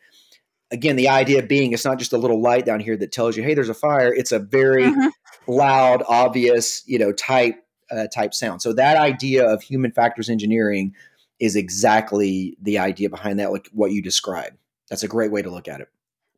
again, 0.74 0.96
the 0.96 1.08
idea 1.08 1.42
being 1.44 1.72
it's 1.72 1.86
not 1.86 2.00
just 2.00 2.12
a 2.12 2.18
little 2.18 2.42
light 2.42 2.66
down 2.66 2.80
here 2.80 2.98
that 2.98 3.12
tells 3.12 3.38
you, 3.38 3.44
hey, 3.44 3.54
there's 3.54 3.70
a 3.70 3.74
fire. 3.74 4.14
It's 4.14 4.32
a 4.32 4.40
very 4.40 4.86
mm-hmm. 4.86 5.08
loud, 5.48 6.04
obvious, 6.10 6.84
you 6.86 7.00
know, 7.00 7.14
type 7.14 7.64
uh, 7.92 8.08
type 8.08 8.34
sound. 8.34 8.62
So 8.62 8.74
that 8.74 8.98
idea 8.98 9.48
of 9.48 9.62
human 9.62 9.92
factors 9.92 10.30
engineering 10.30 10.96
is 11.40 11.56
exactly 11.56 12.58
the 12.62 12.80
idea 12.80 13.10
behind 13.10 13.40
that, 13.40 13.52
like 13.52 13.70
what 13.72 13.92
you 13.92 14.02
described. 14.02 14.58
That's 14.90 15.04
a 15.04 15.08
great 15.08 15.32
way 15.32 15.42
to 15.42 15.50
look 15.50 15.68
at 15.68 15.80
it. 15.80 15.88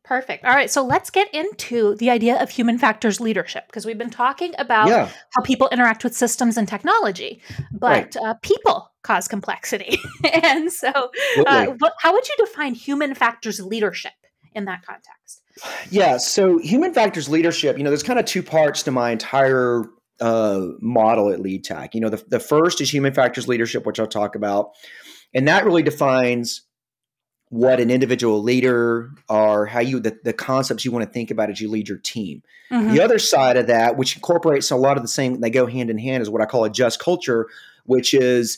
Perfect. 0.03 0.45
All 0.45 0.53
right. 0.53 0.69
So 0.69 0.85
let's 0.85 1.09
get 1.09 1.33
into 1.33 1.95
the 1.95 2.11
idea 2.11 2.39
of 2.39 2.51
human 2.51 2.77
factors 2.77 3.19
leadership 3.19 3.65
because 3.65 3.87
we've 3.87 3.97
been 3.97 4.11
talking 4.11 4.53
about 4.59 4.87
yeah. 4.87 5.09
how 5.31 5.41
people 5.41 5.67
interact 5.71 6.03
with 6.03 6.15
systems 6.15 6.57
and 6.57 6.67
technology, 6.67 7.41
but 7.71 8.15
right. 8.15 8.17
uh, 8.17 8.33
people 8.43 8.91
cause 9.01 9.27
complexity. 9.27 9.97
and 10.43 10.71
so, 10.71 10.91
uh, 11.47 11.65
what, 11.79 11.93
how 11.99 12.13
would 12.13 12.27
you 12.27 12.35
define 12.37 12.75
human 12.75 13.15
factors 13.15 13.59
leadership? 13.59 14.11
In 14.55 14.65
that 14.65 14.85
context? 14.85 15.43
Yeah. 15.89 16.17
So 16.17 16.57
human 16.57 16.93
factors 16.93 17.29
leadership, 17.29 17.77
you 17.77 17.83
know, 17.83 17.89
there's 17.89 18.03
kind 18.03 18.19
of 18.19 18.25
two 18.25 18.41
parts 18.41 18.83
to 18.83 18.91
my 18.91 19.11
entire 19.11 19.83
uh, 20.19 20.61
model 20.79 21.29
at 21.29 21.41
Lead 21.41 21.63
Tac 21.63 21.93
You 21.93 22.01
know, 22.01 22.09
the, 22.09 22.23
the 22.27 22.39
first 22.39 22.81
is 22.81 22.91
human 22.91 23.13
factors 23.13 23.47
leadership, 23.47 23.85
which 23.85 23.99
I'll 23.99 24.07
talk 24.07 24.35
about. 24.35 24.71
And 25.33 25.47
that 25.47 25.65
really 25.65 25.83
defines 25.83 26.61
what 27.49 27.79
an 27.79 27.91
individual 27.91 28.41
leader 28.41 29.11
or 29.29 29.65
how 29.65 29.79
you 29.79 29.99
the, 29.99 30.17
the 30.23 30.33
concepts 30.33 30.83
you 30.83 30.91
want 30.91 31.05
to 31.05 31.11
think 31.11 31.31
about 31.31 31.49
as 31.49 31.61
you 31.61 31.69
lead 31.69 31.87
your 31.87 31.99
team. 31.99 32.41
Mm-hmm. 32.71 32.93
The 32.93 33.01
other 33.01 33.19
side 33.19 33.57
of 33.57 33.67
that, 33.67 33.97
which 33.97 34.15
incorporates 34.15 34.71
a 34.71 34.75
lot 34.75 34.97
of 34.97 35.03
the 35.03 35.09
same, 35.09 35.41
they 35.41 35.49
go 35.49 35.67
hand 35.67 35.89
in 35.89 35.97
hand, 35.97 36.23
is 36.23 36.29
what 36.29 36.41
I 36.41 36.45
call 36.45 36.63
a 36.63 36.69
just 36.69 36.99
culture, 36.99 37.47
which 37.85 38.13
is 38.13 38.57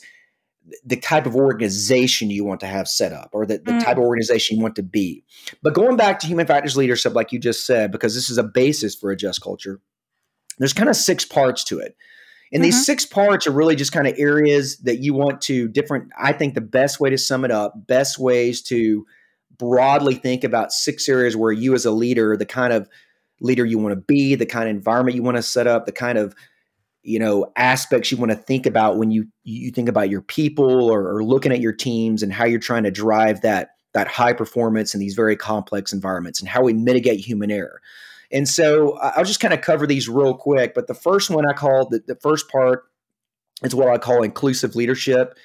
the 0.86 0.98
type 0.98 1.26
of 1.26 1.36
organization 1.36 2.30
you 2.30 2.44
want 2.44 2.60
to 2.60 2.68
have 2.68 2.88
set 2.88 3.14
up 3.14 3.30
or 3.34 3.46
the, 3.46 3.58
the 3.60 3.72
mm. 3.72 3.84
type 3.84 3.98
of 3.98 4.04
organization 4.04 4.58
you 4.58 4.64
want 4.64 4.76
to 4.76 4.84
be. 4.84 5.24
But 5.64 5.74
going 5.74 5.98
back 5.98 6.20
to 6.20 6.28
human 6.28 6.48
factors 6.48 6.76
leadership, 6.76 7.14
like 7.14 7.32
you 7.32 7.40
just 7.40 7.66
said, 7.66 7.92
because 7.92 8.16
this 8.16 8.30
is 8.30 8.38
a 8.38 8.44
basis 8.44 8.96
for 8.96 9.12
a 9.12 9.18
just 9.18 9.42
culture, 9.42 9.80
there's 10.60 10.74
kind 10.74 10.90
of 10.90 10.96
six 10.96 11.26
parts 11.26 11.64
to 11.66 11.80
it. 11.80 11.96
And 12.52 12.62
mm-hmm. 12.62 12.68
these 12.68 12.86
six 12.86 13.06
parts 13.06 13.48
are 13.48 13.52
really 13.52 13.76
just 13.76 13.92
kind 13.92 14.08
of 14.08 14.16
areas 14.18 14.78
that 14.80 15.00
you 15.00 15.14
want 15.14 15.42
to 15.42 15.68
different. 15.68 16.12
I 16.18 16.34
think 16.34 16.54
the 16.54 16.62
best 16.62 17.00
way 17.00 17.10
to 17.10 17.18
sum 17.18 17.46
it 17.46 17.52
up, 17.52 17.74
best 17.88 18.20
ways 18.20 18.62
to 18.64 19.06
broadly 19.58 20.16
think 20.16 20.44
about 20.44 20.72
six 20.72 21.10
areas 21.10 21.36
where 21.36 21.52
you 21.52 21.74
as 21.74 21.86
a 21.86 21.92
leader, 21.92 22.38
the 22.38 22.46
kind 22.46 22.74
of 22.74 22.90
leader 23.42 23.66
you 23.66 23.78
want 23.78 23.94
to 23.94 24.02
be, 24.02 24.36
the 24.36 24.46
kind 24.46 24.70
of 24.70 24.76
environment 24.76 25.16
you 25.16 25.24
want 25.24 25.38
to 25.38 25.44
set 25.44 25.68
up, 25.68 25.86
the 25.86 25.92
kind 25.92 26.18
of 26.18 26.36
you 27.08 27.20
know 27.20 27.52
aspects 27.56 28.12
you 28.12 28.18
want 28.18 28.32
to 28.32 28.38
think 28.38 28.66
about 28.66 28.98
when 28.98 29.12
you 29.12 29.28
you 29.44 29.72
think 29.72 29.88
about 29.88 30.10
your 30.10 30.22
people 30.22 30.92
or, 30.92 31.16
or 31.16 31.24
looking 31.24 31.52
at 31.52 31.62
your 31.62 31.74
teams 31.74 32.22
and 32.22 32.34
how 32.34 32.46
you're 32.46 32.60
trying 32.60 32.84
to 32.84 32.92
drive 32.92 33.42
that 33.42 33.70
that 33.94 34.08
high 34.08 34.34
performance 34.34 34.94
in 34.94 35.00
these 35.00 35.16
very 35.16 35.36
complex 35.36 35.94
environments 35.94 36.40
and 36.40 36.50
how 36.50 36.62
we 36.62 36.74
mitigate 36.74 37.20
human 37.20 37.50
error. 37.50 37.82
And 38.32 38.48
so 38.48 38.98
I'll 39.00 39.24
just 39.24 39.40
kind 39.40 39.54
of 39.54 39.62
cover 39.62 39.88
these 39.88 40.10
real 40.10 40.36
quick. 40.36 40.74
But 40.74 40.88
the 40.88 40.94
first 40.94 41.30
one 41.30 41.50
I 41.50 41.54
call 41.54 41.88
the, 41.88 42.04
the 42.06 42.16
first 42.16 42.50
part 42.50 42.84
is 43.64 43.74
what 43.74 43.88
I 43.88 43.98
call 43.98 44.22
inclusive 44.24 44.76
leadership. 44.76 45.38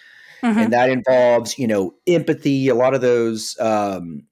Mm-hmm. 0.42 0.58
And 0.58 0.72
that 0.72 0.90
involves, 0.90 1.58
you 1.58 1.68
know, 1.68 1.94
empathy, 2.06 2.68
a 2.68 2.74
lot 2.74 2.94
of 2.94 3.00
those 3.00 3.56
um, 3.60 4.24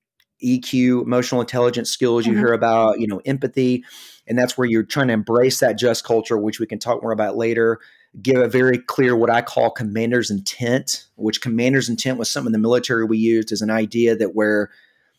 EQ, 0.44 1.02
emotional 1.02 1.40
intelligence 1.40 1.90
skills 1.90 2.26
you 2.26 2.32
mm-hmm. 2.32 2.40
hear 2.40 2.52
about, 2.52 2.98
you 2.98 3.06
know, 3.06 3.20
empathy. 3.24 3.84
And 4.26 4.38
that's 4.38 4.56
where 4.56 4.66
you're 4.66 4.82
trying 4.82 5.08
to 5.08 5.12
embrace 5.12 5.60
that 5.60 5.78
just 5.78 6.04
culture, 6.04 6.38
which 6.38 6.60
we 6.60 6.66
can 6.66 6.78
talk 6.78 7.02
more 7.02 7.12
about 7.12 7.36
later. 7.36 7.78
Give 8.22 8.40
a 8.40 8.48
very 8.48 8.78
clear, 8.78 9.16
what 9.16 9.30
I 9.30 9.40
call 9.42 9.70
commander's 9.70 10.30
intent, 10.30 11.06
which 11.16 11.40
commander's 11.40 11.88
intent 11.88 12.18
was 12.18 12.30
something 12.30 12.48
in 12.48 12.52
the 12.52 12.58
military 12.58 13.04
we 13.04 13.18
used 13.18 13.52
as 13.52 13.62
an 13.62 13.70
idea 13.70 14.16
that 14.16 14.34
where, 14.34 14.70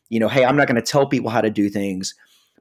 you 0.09 0.19
know, 0.19 0.27
hey, 0.27 0.45
I'm 0.45 0.57
not 0.57 0.67
going 0.67 0.75
to 0.75 0.81
tell 0.81 1.07
people 1.07 1.29
how 1.29 1.41
to 1.41 1.49
do 1.49 1.69
things, 1.69 2.15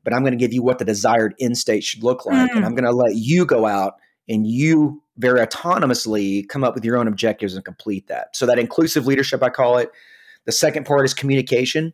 but 0.05 0.15
I'm 0.15 0.23
going 0.23 0.33
to 0.33 0.39
give 0.39 0.53
you 0.53 0.63
what 0.63 0.79
the 0.79 0.85
desired 0.85 1.35
end 1.41 1.59
state 1.59 1.85
should 1.85 2.03
look 2.03 2.27
like. 2.27 2.51
Mm. 2.51 2.57
And 2.57 2.65
I'm 2.65 2.75
going 2.75 2.85
to 2.85 2.93
let 2.93 3.17
you 3.17 3.45
go 3.45 3.67
out 3.67 3.95
and 4.29 4.47
you 4.47 5.03
very 5.19 5.45
autonomously 5.45 6.49
come 6.49 6.65
up 6.65 6.75
with 6.75 6.85
your 6.85 6.97
own 6.97 7.09
objectives 7.09 7.55
and 7.55 7.65
complete 7.65 8.07
that. 8.07 8.35
So 8.35 8.47
that 8.47 8.59
inclusive 8.59 9.07
leadership, 9.07 9.43
I 9.43 9.51
call 9.51 9.79
it. 9.79 9.91
The 10.47 10.53
second 10.53 10.87
part 10.87 11.05
is 11.05 11.13
communication 11.13 11.93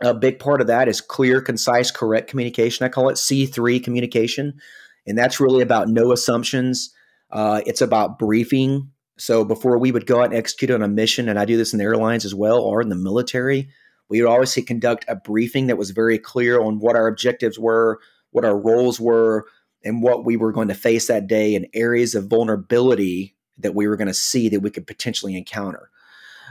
a 0.00 0.14
big 0.14 0.38
part 0.38 0.60
of 0.60 0.66
that 0.66 0.88
is 0.88 1.00
clear, 1.00 1.40
concise, 1.40 1.90
correct 1.90 2.28
communication. 2.28 2.84
I 2.84 2.88
call 2.88 3.08
it 3.08 3.14
C3 3.14 3.82
communication. 3.82 4.60
And 5.06 5.16
that's 5.16 5.40
really 5.40 5.62
about 5.62 5.88
no 5.88 6.12
assumptions. 6.12 6.94
Uh, 7.30 7.60
it's 7.66 7.80
about 7.80 8.18
briefing. 8.18 8.90
So 9.18 9.44
before 9.44 9.78
we 9.78 9.92
would 9.92 10.06
go 10.06 10.20
out 10.20 10.26
and 10.26 10.34
execute 10.34 10.70
on 10.70 10.82
a 10.82 10.88
mission, 10.88 11.28
and 11.28 11.38
I 11.38 11.44
do 11.44 11.56
this 11.56 11.72
in 11.72 11.78
the 11.78 11.84
airlines 11.84 12.24
as 12.24 12.34
well 12.34 12.60
or 12.60 12.80
in 12.80 12.88
the 12.88 12.96
military, 12.96 13.68
we 14.08 14.20
would 14.20 14.30
always 14.30 14.54
conduct 14.66 15.04
a 15.08 15.16
briefing 15.16 15.68
that 15.68 15.78
was 15.78 15.90
very 15.90 16.18
clear 16.18 16.60
on 16.60 16.80
what 16.80 16.96
our 16.96 17.06
objectives 17.06 17.58
were, 17.58 18.00
what 18.30 18.44
our 18.44 18.58
roles 18.58 18.98
were, 18.98 19.46
and 19.84 20.02
what 20.02 20.24
we 20.24 20.36
were 20.36 20.52
going 20.52 20.68
to 20.68 20.74
face 20.74 21.06
that 21.06 21.26
day 21.26 21.54
and 21.54 21.66
areas 21.74 22.14
of 22.14 22.28
vulnerability 22.28 23.36
that 23.58 23.74
we 23.74 23.86
were 23.86 23.96
going 23.96 24.08
to 24.08 24.14
see 24.14 24.48
that 24.48 24.60
we 24.60 24.70
could 24.70 24.86
potentially 24.86 25.36
encounter. 25.36 25.90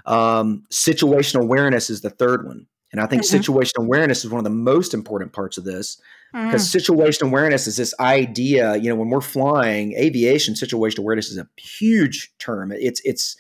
Um, 0.06 0.66
situational 0.72 1.42
awareness 1.42 1.90
is 1.90 2.02
the 2.02 2.10
third 2.10 2.46
one. 2.46 2.68
And 2.92 3.00
I 3.00 3.06
think 3.06 3.24
mm-hmm. 3.24 3.38
situational 3.38 3.86
awareness 3.86 4.26
is 4.26 4.32
one 4.32 4.40
of 4.40 4.44
the 4.44 4.50
most 4.50 4.94
important 4.94 5.32
parts 5.34 5.58
of 5.58 5.64
this 5.64 6.02
because 6.34 6.70
mm. 6.70 6.80
situational 6.80 7.28
awareness 7.28 7.68
is 7.68 7.78
this 7.78 7.94
idea, 8.00 8.76
you 8.78 8.90
know, 8.90 8.96
when 8.96 9.10
we're 9.10 9.22
flying 9.22 9.94
aviation, 9.94 10.54
situational 10.54 11.00
awareness 11.00 11.30
is 11.30 11.38
a 11.38 11.48
huge 11.58 12.32
term. 12.38 12.72
It's 12.72 13.02
it's 13.04 13.36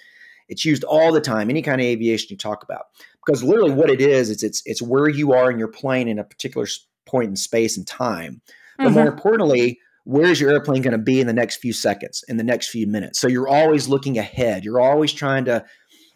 it's 0.47 0.65
used 0.65 0.83
all 0.83 1.12
the 1.12 1.21
time, 1.21 1.49
any 1.49 1.62
kind 1.62 1.79
of 1.79 1.85
aviation 1.85 2.27
you 2.31 2.38
talk 2.38 2.63
about. 2.63 2.85
Because 3.25 3.43
literally 3.43 3.71
what 3.71 3.89
it 3.89 4.01
is, 4.01 4.29
it's 4.29 4.43
it's 4.43 4.63
it's 4.65 4.81
where 4.81 5.07
you 5.07 5.33
are 5.33 5.51
in 5.51 5.59
your 5.59 5.67
plane 5.67 6.07
in 6.07 6.17
a 6.17 6.23
particular 6.23 6.67
point 7.05 7.29
in 7.29 7.35
space 7.35 7.77
and 7.77 7.85
time. 7.85 8.41
But 8.77 8.85
mm-hmm. 8.85 8.93
more 8.95 9.07
importantly, 9.07 9.79
where's 10.05 10.41
your 10.41 10.49
airplane 10.49 10.81
going 10.81 10.93
to 10.93 10.97
be 10.97 11.21
in 11.21 11.27
the 11.27 11.33
next 11.33 11.57
few 11.57 11.73
seconds, 11.73 12.23
in 12.27 12.38
the 12.38 12.43
next 12.43 12.69
few 12.69 12.88
minutes? 12.88 13.19
So 13.19 13.27
you're 13.27 13.47
always 13.47 13.88
looking 13.88 14.17
ahead. 14.17 14.63
You're 14.63 14.81
always 14.81 15.13
trying 15.13 15.45
to 15.45 15.65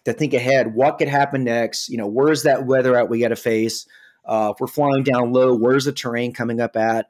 to 0.06 0.14
think 0.14 0.34
ahead. 0.34 0.76
What 0.76 0.98
could 0.98 1.08
happen 1.08 1.44
next? 1.44 1.90
You 1.90 1.98
know, 1.98 2.08
where's 2.08 2.44
that 2.44 2.66
weather 2.66 2.98
out 2.98 3.10
we 3.10 3.20
got 3.20 3.30
to 3.30 3.36
face? 3.36 3.88
Uh, 4.26 4.54
if 4.54 4.60
we're 4.60 4.68
flying 4.68 5.04
down 5.04 5.34
low, 5.34 5.56
where's 5.56 5.86
the 5.86 5.92
terrain 5.92 6.34
coming 6.34 6.60
up 6.60 6.76
at? 6.76 7.08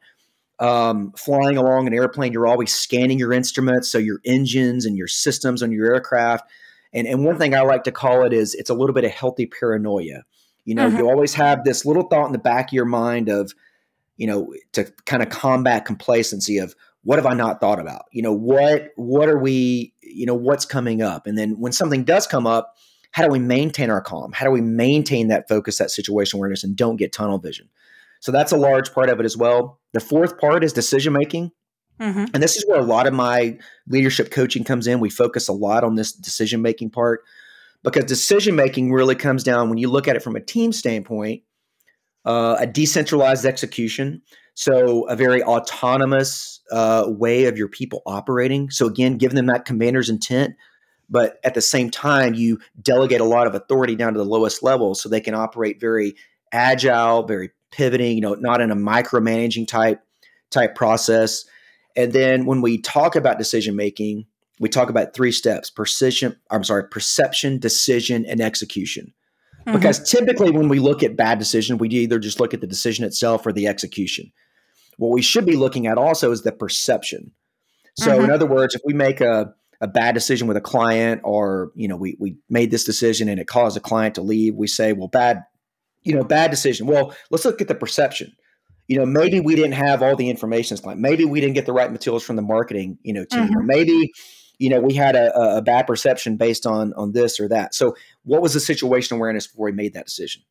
Um, 0.60 1.12
flying 1.18 1.58
along 1.58 1.88
an 1.88 1.94
airplane, 1.94 2.32
you're 2.32 2.48
always 2.48 2.74
scanning 2.74 3.20
your 3.20 3.34
instruments, 3.34 3.90
so 3.90 3.98
your 3.98 4.20
engines 4.24 4.86
and 4.86 4.98
your 4.98 5.08
systems 5.08 5.62
on 5.62 5.72
your 5.72 5.94
aircraft. 5.94 6.50
And, 6.94 7.08
and 7.08 7.26
one 7.26 7.38
thing 7.38 7.56
I 7.56 7.62
like 7.62 7.84
to 7.86 7.92
call 7.92 8.24
it 8.24 8.34
is 8.34 8.54
it's 8.54 8.70
a 8.70 8.76
little 8.76 8.94
bit 8.94 9.04
of 9.04 9.12
healthy 9.12 9.48
paranoia. 9.48 10.24
You 10.66 10.76
know, 10.76 10.88
uh-huh. 10.88 10.98
you 10.98 11.10
always 11.10 11.34
have 11.34 11.64
this 11.64 11.86
little 11.86 12.04
thought 12.04 12.28
in 12.28 12.32
the 12.32 12.38
back 12.38 12.70
of 12.70 12.74
your 12.74 12.86
mind 12.86 13.30
of, 13.30 13.54
you 14.16 14.28
know, 14.28 14.54
to 14.74 14.86
kind 15.06 15.24
of 15.24 15.30
combat 15.30 15.86
complacency 15.86 16.60
of 16.60 16.76
what 17.04 17.20
have 17.20 17.26
I 17.26 17.34
not 17.34 17.60
thought 17.60 17.80
about? 17.80 18.04
You 18.12 18.22
know, 18.22 18.34
what 18.34 18.90
what 18.96 19.30
are 19.30 19.38
we, 19.38 19.94
you 20.02 20.26
know, 20.26 20.36
what's 20.36 20.66
coming 20.66 21.02
up? 21.02 21.28
And 21.28 21.38
then 21.38 21.60
when 21.60 21.72
something 21.72 22.04
does 22.04 22.28
come 22.28 22.48
up, 22.48 22.76
how 23.12 23.24
do 23.24 23.32
we 23.32 23.40
maintain 23.40 23.90
our 23.90 24.02
calm? 24.02 24.32
How 24.32 24.46
do 24.46 24.52
we 24.52 24.62
maintain 24.62 25.28
that 25.28 25.48
focus, 25.48 25.78
that 25.78 25.92
situation 25.92 26.38
awareness, 26.38 26.64
and 26.64 26.76
don't 26.76 26.98
get 26.98 27.14
tunnel 27.14 27.38
vision? 27.38 27.70
So 28.20 28.32
that's 28.32 28.52
a 28.52 28.58
large 28.58 28.94
part 28.94 29.10
of 29.10 29.20
it 29.20 29.26
as 29.26 29.36
well. 29.36 29.80
The 29.92 30.00
fourth 30.00 30.40
part 30.40 30.64
is 30.64 30.74
decision 30.74 31.14
making. 31.14 31.52
Mm-hmm. 32.00 32.26
And 32.34 32.42
this 32.42 32.56
is 32.56 32.66
where 32.68 32.80
a 32.80 32.84
lot 32.84 33.06
of 33.06 33.14
my 33.14 33.58
leadership 33.88 34.32
coaching 34.32 34.64
comes 34.64 34.88
in. 34.88 35.00
We 35.00 35.10
focus 35.10 35.48
a 35.48 35.54
lot 35.54 35.84
on 35.84 35.96
this 35.96 36.12
decision 36.14 36.62
making 36.62 36.90
part 36.90 37.22
because 37.84 38.06
decision 38.06 38.56
making 38.56 38.92
really 38.92 39.16
comes 39.16 39.44
down 39.44 39.70
when 39.70 39.78
you 39.78 39.90
look 39.90 40.08
at 40.08 40.16
it 40.16 40.24
from 40.24 40.36
a 40.36 40.40
team 40.40 40.72
standpoint, 40.72 41.44
uh, 42.26 42.56
a 42.60 42.66
decentralized 42.66 43.46
execution. 43.46 44.22
So, 44.56 45.04
a 45.08 45.16
very 45.16 45.44
autonomous 45.44 46.53
uh, 46.72 47.06
way 47.08 47.46
of 47.46 47.58
your 47.58 47.68
people 47.68 48.02
operating. 48.06 48.70
So, 48.70 48.86
again, 48.86 49.18
giving 49.18 49.36
them 49.36 49.48
that 49.48 49.66
commander's 49.66 50.10
intent 50.10 50.56
but 51.10 51.38
at 51.44 51.54
the 51.54 51.62
same 51.62 51.90
time 51.90 52.34
you 52.34 52.60
delegate 52.82 53.22
a 53.22 53.26
lot 53.26 53.48
of 53.48 53.56
authority 53.56 53.96
down 53.96 54.14
to 54.14 54.18
the 54.18 54.26
lowest 54.26 54.64
level 54.64 54.96
so 54.96 55.08
they 55.08 55.22
can 55.22 55.36
operate 55.36 55.80
very 55.80 56.16
agile 56.52 57.24
very 57.24 57.52
pivoting 57.72 58.16
you 58.16 58.22
know 58.22 58.34
not 58.36 58.62
in 58.62 58.72
a 58.72 58.76
micromanaging 58.76 59.68
type 59.68 60.02
type 60.52 60.76
process 60.76 61.46
and 61.96 62.14
then 62.14 62.46
when 62.46 62.62
we 62.62 62.78
talk 62.78 63.16
about 63.16 63.38
decision 63.38 63.76
making 63.76 64.26
we 64.60 64.70
talk 64.70 64.90
about 64.90 65.14
three 65.14 65.32
steps 65.32 65.70
precision 65.70 66.36
i'm 66.52 66.64
sorry 66.64 66.84
perception 66.90 67.60
decision 67.60 68.26
and 68.26 68.42
execution 68.42 69.14
mm-hmm. 69.66 69.74
because 69.74 70.10
typically 70.10 70.52
when 70.52 70.70
we 70.70 70.80
look 70.80 71.02
at 71.02 71.16
bad 71.16 71.40
decision 71.40 71.78
we 71.78 71.90
either 71.90 72.20
just 72.20 72.40
look 72.40 72.54
at 72.54 72.62
the 72.62 72.68
decision 72.68 73.04
itself 73.04 73.46
or 73.46 73.52
the 73.52 73.68
execution 73.68 74.32
what 74.98 75.12
we 75.12 75.22
should 75.22 75.46
be 75.46 75.56
looking 75.56 75.88
at 75.88 75.98
also 75.98 76.32
is 76.32 76.44
the 76.44 76.52
perception. 76.52 77.32
So 77.98 78.12
mm-hmm. 78.12 78.26
in 78.26 78.32
other 78.32 78.46
words 78.46 78.76
if 78.76 78.82
we 78.86 78.94
make 78.94 79.22
a 79.22 79.54
a 79.82 79.88
bad 79.88 80.14
decision 80.14 80.48
with 80.48 80.56
a 80.56 80.62
client 80.62 81.22
or 81.24 81.72
you 81.76 81.88
know 81.88 81.98
we 81.98 82.16
we 82.20 82.38
made 82.50 82.72
this 82.72 82.86
decision 82.86 83.28
and 83.28 83.40
it 83.40 83.48
caused 83.48 83.76
a 83.76 83.82
client 83.82 84.16
to 84.16 84.22
leave 84.22 84.56
we 84.56 84.66
say 84.66 84.94
well 84.94 85.10
bad 85.10 85.44
you 86.04 86.16
know 86.16 86.24
bad 86.24 86.52
decision. 86.52 86.88
Well 86.88 87.14
let's 87.32 87.46
look 87.46 87.62
at 87.62 87.68
the 87.68 87.76
perception. 87.76 88.34
You 88.88 88.98
know 88.98 89.06
maybe 89.06 89.40
we 89.40 89.56
didn't 89.56 89.74
have 89.74 90.02
all 90.02 90.16
the 90.16 90.30
information 90.30 90.78
like 90.84 90.98
maybe 90.98 91.26
we 91.26 91.42
didn't 91.42 91.56
get 91.56 91.66
the 91.66 91.74
right 91.74 91.92
materials 91.92 92.24
from 92.24 92.36
the 92.36 92.42
marketing 92.42 92.98
you 93.04 93.14
know 93.14 93.26
team. 93.26 93.46
Mm-hmm. 93.46 93.58
or 93.58 93.64
maybe 93.64 94.12
you 94.58 94.70
know 94.70 94.80
we 94.80 94.94
had 94.94 95.16
a, 95.16 95.58
a 95.58 95.62
bad 95.62 95.86
perception 95.86 96.38
based 96.38 96.66
on 96.66 96.94
on 96.94 97.12
this 97.12 97.40
or 97.40 97.48
that. 97.50 97.76
So 97.76 97.96
what 98.24 98.42
was 98.42 98.54
the 98.54 98.60
situation 98.60 99.18
awareness 99.18 99.48
before 99.48 99.66
we 99.66 99.74
made 99.74 99.94
that 99.94 100.06
decision? 100.06 100.44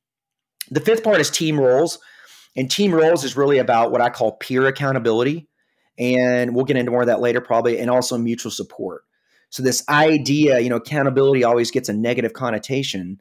The 0.71 0.81
fifth 0.81 1.03
part 1.03 1.21
is 1.21 1.31
team 1.31 1.59
roles 1.59 1.99
and 2.57 2.71
team 2.71 2.95
roles 2.95 3.25
is 3.25 3.37
really 3.37 3.59
about 3.59 3.93
what 3.93 4.01
i 4.01 4.09
call 4.09 4.33
peer 4.33 4.67
accountability 4.67 5.49
and 5.99 6.55
we'll 6.55 6.65
get 6.65 6.77
into 6.77 6.91
more 6.91 7.03
of 7.03 7.07
that 7.09 7.21
later 7.21 7.41
probably 7.41 7.79
and 7.79 7.91
also 7.91 8.17
mutual 8.19 8.51
support 8.51 9.05
so 9.53 9.63
this 9.63 9.87
idea, 9.87 10.61
you 10.61 10.71
know, 10.71 10.77
accountability 10.77 11.45
always 11.45 11.71
gets 11.71 11.91
a 11.91 11.93
negative 11.93 12.33
connotation. 12.33 13.21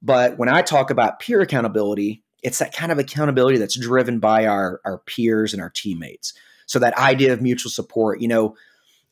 But 0.00 0.38
when 0.38 0.48
I 0.48 0.62
talk 0.62 0.90
about 0.90 1.18
peer 1.18 1.40
accountability, 1.40 2.22
it's 2.40 2.60
that 2.60 2.72
kind 2.72 2.92
of 2.92 3.00
accountability 3.00 3.58
that's 3.58 3.76
driven 3.76 4.20
by 4.20 4.46
our, 4.46 4.80
our 4.84 4.98
peers 4.98 5.52
and 5.52 5.60
our 5.60 5.70
teammates. 5.70 6.34
So 6.66 6.78
that 6.78 6.96
idea 6.96 7.32
of 7.32 7.42
mutual 7.42 7.70
support, 7.70 8.20
you 8.20 8.28
know, 8.28 8.54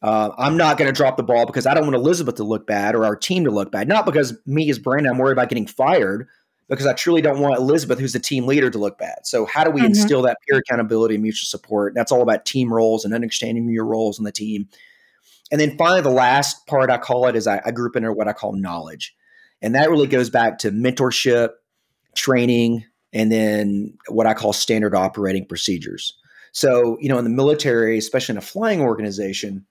uh, 0.00 0.30
I'm 0.38 0.56
not 0.56 0.78
going 0.78 0.86
to 0.86 0.96
drop 0.96 1.16
the 1.16 1.24
ball 1.24 1.44
because 1.44 1.66
I 1.66 1.74
don't 1.74 1.82
want 1.82 1.96
Elizabeth 1.96 2.36
to 2.36 2.44
look 2.44 2.68
bad 2.68 2.94
or 2.94 3.04
our 3.04 3.16
team 3.16 3.44
to 3.44 3.50
look 3.50 3.72
bad. 3.72 3.88
Not 3.88 4.06
because 4.06 4.38
me 4.46 4.70
as 4.70 4.78
Brandon, 4.78 5.12
I'm 5.12 5.18
worried 5.18 5.32
about 5.32 5.48
getting 5.48 5.66
fired, 5.66 6.28
because 6.70 6.86
I 6.86 6.94
truly 6.94 7.20
don't 7.20 7.40
want 7.40 7.58
Elizabeth, 7.58 7.98
who's 7.98 8.14
the 8.14 8.18
team 8.20 8.46
leader, 8.46 8.70
to 8.70 8.78
look 8.78 8.98
bad. 8.98 9.18
So 9.24 9.44
how 9.44 9.64
do 9.64 9.70
we 9.70 9.80
mm-hmm. 9.80 9.88
instill 9.88 10.22
that 10.22 10.38
peer 10.48 10.58
accountability 10.58 11.16
and 11.16 11.22
mutual 11.22 11.46
support? 11.46 11.92
That's 11.94 12.10
all 12.10 12.22
about 12.22 12.46
team 12.46 12.72
roles 12.72 13.04
and 13.04 13.12
understanding 13.12 13.68
your 13.68 13.84
roles 13.84 14.18
on 14.18 14.24
the 14.24 14.32
team 14.32 14.68
and 15.50 15.60
then 15.60 15.76
finally, 15.76 16.00
the 16.00 16.10
last 16.10 16.66
part 16.66 16.90
I 16.90 16.98
call 16.98 17.26
it 17.26 17.34
is 17.34 17.46
I, 17.46 17.60
I 17.64 17.70
group 17.72 17.96
into 17.96 18.12
what 18.12 18.28
I 18.28 18.32
call 18.32 18.52
knowledge. 18.52 19.14
And 19.62 19.74
that 19.74 19.90
really 19.90 20.06
goes 20.06 20.30
back 20.30 20.58
to 20.58 20.70
mentorship, 20.70 21.50
training, 22.14 22.84
and 23.12 23.30
then 23.30 23.98
what 24.08 24.26
I 24.26 24.34
call 24.34 24.52
standard 24.52 24.94
operating 24.94 25.44
procedures. 25.46 26.16
So, 26.52 26.96
you 27.00 27.08
know, 27.08 27.18
in 27.18 27.24
the 27.24 27.30
military, 27.30 27.98
especially 27.98 28.34
in 28.34 28.38
a 28.38 28.42
flying 28.42 28.80
organization, 28.80 29.66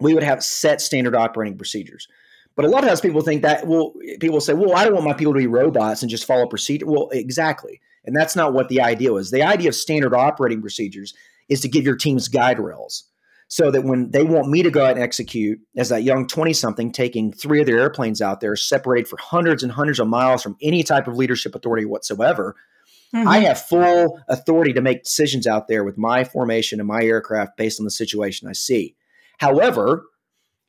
we 0.00 0.14
would 0.14 0.22
have 0.22 0.44
set 0.44 0.80
standard 0.80 1.14
operating 1.14 1.56
procedures. 1.56 2.08
But 2.56 2.64
a 2.64 2.68
lot 2.68 2.82
of 2.82 2.88
times 2.88 3.02
people 3.02 3.20
think 3.20 3.42
that, 3.42 3.66
well, 3.66 3.92
people 4.18 4.40
say, 4.40 4.54
well, 4.54 4.74
I 4.74 4.84
don't 4.84 4.94
want 4.94 5.06
my 5.06 5.12
people 5.12 5.34
to 5.34 5.38
be 5.38 5.46
robots 5.46 6.02
and 6.02 6.10
just 6.10 6.24
follow 6.24 6.46
procedure. 6.46 6.86
Well, 6.86 7.10
exactly. 7.12 7.80
And 8.06 8.16
that's 8.16 8.34
not 8.34 8.54
what 8.54 8.68
the 8.68 8.80
idea 8.80 9.12
was. 9.12 9.30
The 9.30 9.42
idea 9.42 9.68
of 9.68 9.74
standard 9.74 10.14
operating 10.14 10.62
procedures 10.62 11.14
is 11.48 11.60
to 11.60 11.68
give 11.68 11.84
your 11.84 11.96
teams 11.96 12.28
guide 12.28 12.58
rails 12.58 13.04
so 13.48 13.70
that 13.70 13.84
when 13.84 14.10
they 14.10 14.24
want 14.24 14.48
me 14.48 14.62
to 14.62 14.70
go 14.70 14.84
out 14.84 14.92
and 14.92 15.02
execute 15.02 15.60
as 15.76 15.88
that 15.90 16.02
young 16.02 16.26
20 16.26 16.52
something 16.52 16.90
taking 16.90 17.32
three 17.32 17.60
of 17.60 17.66
their 17.66 17.78
airplanes 17.78 18.20
out 18.20 18.40
there 18.40 18.56
separated 18.56 19.08
for 19.08 19.18
hundreds 19.18 19.62
and 19.62 19.72
hundreds 19.72 20.00
of 20.00 20.08
miles 20.08 20.42
from 20.42 20.56
any 20.60 20.82
type 20.82 21.06
of 21.06 21.16
leadership 21.16 21.54
authority 21.54 21.84
whatsoever 21.84 22.56
mm-hmm. 23.14 23.28
i 23.28 23.38
have 23.38 23.60
full 23.60 24.20
authority 24.28 24.72
to 24.72 24.80
make 24.80 25.04
decisions 25.04 25.46
out 25.46 25.68
there 25.68 25.84
with 25.84 25.96
my 25.96 26.24
formation 26.24 26.80
and 26.80 26.88
my 26.88 27.02
aircraft 27.02 27.56
based 27.56 27.80
on 27.80 27.84
the 27.84 27.90
situation 27.90 28.48
i 28.48 28.52
see 28.52 28.96
however 29.38 30.04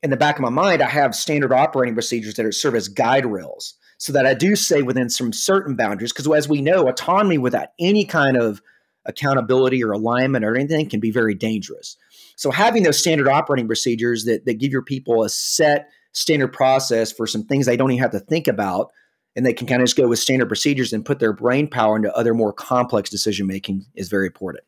in 0.04 0.10
the 0.10 0.18
back 0.18 0.36
of 0.36 0.42
my 0.42 0.50
mind 0.50 0.82
i 0.82 0.90
have 0.90 1.16
standard 1.16 1.52
operating 1.52 1.94
procedures 1.94 2.36
that 2.36 2.46
are 2.46 2.52
serve 2.52 2.76
as 2.76 2.88
guide 2.88 3.26
rails 3.26 3.76
so 3.98 4.14
that 4.14 4.26
i 4.26 4.34
do 4.34 4.56
say 4.56 4.82
within 4.82 5.10
some 5.10 5.34
certain 5.34 5.76
boundaries 5.76 6.12
because 6.12 6.28
as 6.32 6.50
we 6.50 6.62
know 6.62 6.88
autonomy 6.88 7.38
without 7.38 7.70
any 7.80 8.06
kind 8.06 8.38
of 8.38 8.62
accountability 9.06 9.84
or 9.84 9.92
alignment 9.92 10.44
or 10.44 10.56
anything 10.56 10.90
can 10.90 11.00
be 11.00 11.12
very 11.12 11.34
dangerous 11.34 11.98
so 12.38 12.52
having 12.52 12.84
those 12.84 13.00
standard 13.00 13.28
operating 13.28 13.66
procedures 13.66 14.26
that, 14.26 14.46
that 14.46 14.60
give 14.60 14.72
your 14.72 14.84
people 14.84 15.24
a 15.24 15.30
set 15.30 15.90
standard 16.14 16.54
process 16.54 17.12
for 17.12 17.26
some 17.26 17.44
things 17.44 17.66
they 17.66 17.76
don't 17.76 17.92
even 17.92 18.02
have 18.02 18.12
to 18.12 18.20
think 18.20 18.48
about, 18.48 18.92
and 19.36 19.46
they 19.46 19.54
can 19.54 19.68
kind 19.68 19.82
of 19.82 19.88
just 19.88 19.98
go 19.98 20.08
with 20.08 20.20
standard 20.20 20.48
procedures 20.48 20.94
and 20.94 21.04
put 21.04 21.20
their 21.20 21.34
brain 21.34 21.68
power 21.68 21.96
into 21.96 22.16
other 22.16 22.34
more 22.34 22.54
complex 22.54 23.10
decision 23.10 23.48
making 23.48 23.86
is 23.96 24.08
very 24.08 24.28
important. 24.28 24.64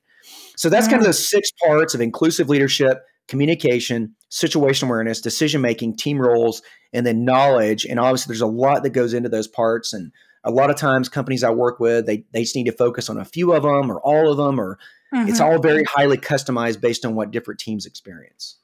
So 0.58 0.68
that's 0.68 0.88
kind 0.88 1.00
of 1.00 1.04
mm. 1.04 1.10
the 1.10 1.13
six 1.13 1.52
parts 1.63 1.94
of 1.94 2.02
inclusive 2.02 2.50
leadership, 2.50 3.04
communication, 3.30 4.15
situation 4.28 4.89
awareness, 4.89 5.22
decision 5.22 5.62
making, 5.62 5.96
team 5.96 6.20
roles, 6.20 6.62
and 6.92 7.06
then 7.06 7.24
knowledge. 7.24 7.86
And 7.86 8.00
obviously, 8.00 8.32
there's 8.32 8.42
a 8.42 8.48
lot 8.48 8.84
that 8.84 8.89
goes 8.89 9.13
into 9.13 9.30
those 9.30 9.48
parts. 9.48 9.94
And 9.94 10.12
a 10.44 10.52
lot 10.52 10.70
of 10.70 10.76
times, 10.76 11.08
companies 11.08 11.44
I 11.44 11.52
work 11.52 11.80
with, 11.80 12.06
they, 12.06 12.26
they 12.34 12.42
just 12.42 12.56
need 12.56 12.65
to 12.65 12.72
focus 12.72 13.10
on 13.10 13.18
a 13.18 13.26
few 13.26 13.54
of 13.54 13.63
them 13.63 13.92
or 13.92 14.00
all 14.02 14.32
of 14.32 14.38
them 14.38 14.60
or 14.60 14.78
Mm-hmm. 15.13 15.30
It's 15.30 15.39
all 15.39 15.60
very 15.60 15.84
highly 15.84 16.18
customized 16.18 16.82
based 16.82 17.06
on 17.06 17.15
what 17.15 17.32
different 17.32 17.60
teams 17.60 17.86
experience. 17.86 18.58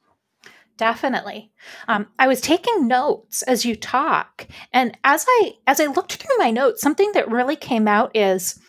Definitely. 0.78 1.51
Um, 1.88 2.08
I 2.19 2.28
was 2.28 2.41
taking 2.41 2.88
notes 2.88 3.41
as 3.43 3.65
you 3.65 3.75
talk, 3.75 4.47
and 4.73 4.97
as 5.06 5.25
I 5.28 5.54
as 5.65 5.80
I 5.80 5.86
looked 5.86 6.13
through 6.13 6.38
my 6.38 6.51
notes, 6.51 6.82
something 6.82 7.13
that 7.13 7.32
really 7.32 7.56
came 7.56 7.88
out 7.88 8.12
is 8.13 8.60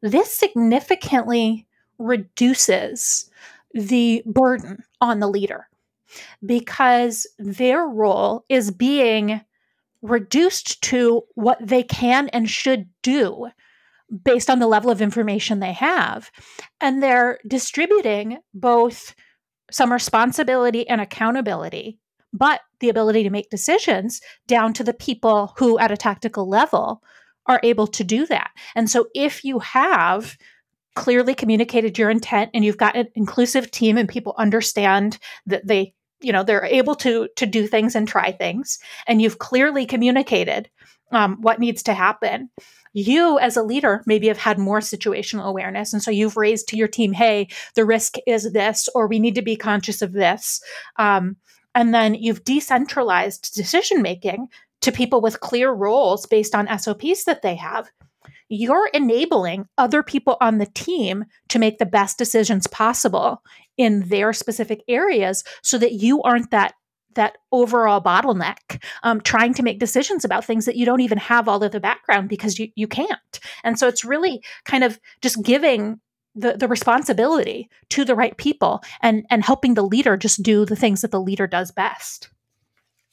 this 0.00 0.32
significantly 0.32 1.66
reduces 1.98 3.28
the 3.74 4.22
burden 4.24 4.84
on 5.00 5.20
the 5.20 5.28
leader 5.28 5.68
because 6.44 7.26
their 7.38 7.86
role 7.86 8.44
is 8.48 8.70
being 8.70 9.40
reduced 10.02 10.82
to 10.82 11.22
what 11.34 11.58
they 11.60 11.82
can 11.82 12.28
and 12.30 12.48
should 12.48 12.88
do 13.02 13.48
based 14.24 14.50
on 14.50 14.58
the 14.58 14.66
level 14.66 14.90
of 14.90 15.00
information 15.00 15.60
they 15.60 15.72
have. 15.72 16.30
And 16.80 17.02
they're 17.02 17.38
distributing 17.46 18.38
both 18.54 19.14
some 19.70 19.92
responsibility 19.92 20.88
and 20.88 21.00
accountability, 21.00 21.98
but 22.32 22.60
the 22.80 22.88
ability 22.88 23.22
to 23.22 23.30
make 23.30 23.50
decisions 23.50 24.20
down 24.48 24.72
to 24.74 24.84
the 24.84 24.94
people 24.94 25.54
who, 25.58 25.78
at 25.78 25.92
a 25.92 25.96
tactical 25.96 26.48
level, 26.48 27.02
are 27.46 27.60
able 27.62 27.86
to 27.86 28.04
do 28.04 28.26
that. 28.26 28.50
And 28.74 28.90
so 28.90 29.08
if 29.14 29.44
you 29.44 29.60
have 29.60 30.36
clearly 31.00 31.34
communicated 31.34 31.96
your 31.96 32.10
intent 32.10 32.50
and 32.52 32.62
you've 32.62 32.76
got 32.76 32.94
an 32.94 33.08
inclusive 33.14 33.70
team 33.70 33.96
and 33.96 34.06
people 34.06 34.34
understand 34.36 35.16
that 35.46 35.66
they 35.66 35.94
you 36.20 36.30
know 36.30 36.44
they're 36.44 36.66
able 36.66 36.94
to 36.94 37.26
to 37.36 37.46
do 37.46 37.66
things 37.66 37.94
and 37.96 38.06
try 38.06 38.30
things 38.30 38.78
and 39.06 39.22
you've 39.22 39.38
clearly 39.38 39.86
communicated 39.86 40.68
um, 41.10 41.38
what 41.40 41.58
needs 41.58 41.82
to 41.82 41.94
happen 41.94 42.50
you 42.92 43.38
as 43.38 43.56
a 43.56 43.62
leader 43.62 44.02
maybe 44.04 44.28
have 44.28 44.36
had 44.36 44.58
more 44.58 44.80
situational 44.80 45.44
awareness. 45.44 45.92
And 45.92 46.02
so 46.02 46.10
you've 46.10 46.36
raised 46.36 46.68
to 46.68 46.76
your 46.76 46.88
team 46.88 47.14
hey 47.14 47.48
the 47.76 47.86
risk 47.86 48.16
is 48.26 48.52
this 48.52 48.86
or 48.94 49.06
we 49.06 49.18
need 49.18 49.36
to 49.36 49.42
be 49.42 49.56
conscious 49.56 50.02
of 50.02 50.12
this 50.12 50.62
um, 50.96 51.36
and 51.74 51.94
then 51.94 52.14
you've 52.14 52.44
decentralized 52.44 53.54
decision 53.54 54.02
making 54.02 54.48
to 54.82 54.92
people 54.92 55.22
with 55.22 55.40
clear 55.40 55.72
roles 55.72 56.26
based 56.26 56.54
on 56.54 56.66
sops 56.78 57.24
that 57.24 57.40
they 57.40 57.54
have 57.54 57.88
you're 58.50 58.90
enabling 58.92 59.66
other 59.78 60.02
people 60.02 60.36
on 60.40 60.58
the 60.58 60.66
team 60.66 61.24
to 61.48 61.58
make 61.58 61.78
the 61.78 61.86
best 61.86 62.18
decisions 62.18 62.66
possible 62.66 63.42
in 63.78 64.08
their 64.08 64.32
specific 64.32 64.82
areas 64.88 65.44
so 65.62 65.78
that 65.78 65.92
you 65.92 66.20
aren't 66.22 66.50
that 66.50 66.74
that 67.14 67.38
overall 67.50 68.00
bottleneck 68.00 68.80
um, 69.02 69.20
trying 69.20 69.52
to 69.54 69.64
make 69.64 69.80
decisions 69.80 70.24
about 70.24 70.44
things 70.44 70.64
that 70.64 70.76
you 70.76 70.86
don't 70.86 71.00
even 71.00 71.18
have 71.18 71.48
all 71.48 71.62
of 71.62 71.72
the 71.72 71.80
background 71.80 72.28
because 72.28 72.58
you, 72.58 72.68
you 72.76 72.86
can't. 72.86 73.40
And 73.64 73.76
so 73.78 73.88
it's 73.88 74.04
really 74.04 74.42
kind 74.64 74.84
of 74.84 75.00
just 75.20 75.42
giving 75.42 76.00
the, 76.36 76.56
the 76.56 76.68
responsibility 76.68 77.68
to 77.90 78.04
the 78.04 78.14
right 78.14 78.36
people 78.36 78.82
and 79.02 79.26
and 79.30 79.44
helping 79.44 79.74
the 79.74 79.82
leader 79.82 80.16
just 80.16 80.42
do 80.42 80.64
the 80.64 80.76
things 80.76 81.00
that 81.00 81.10
the 81.10 81.20
leader 81.20 81.46
does 81.46 81.72
best 81.72 82.30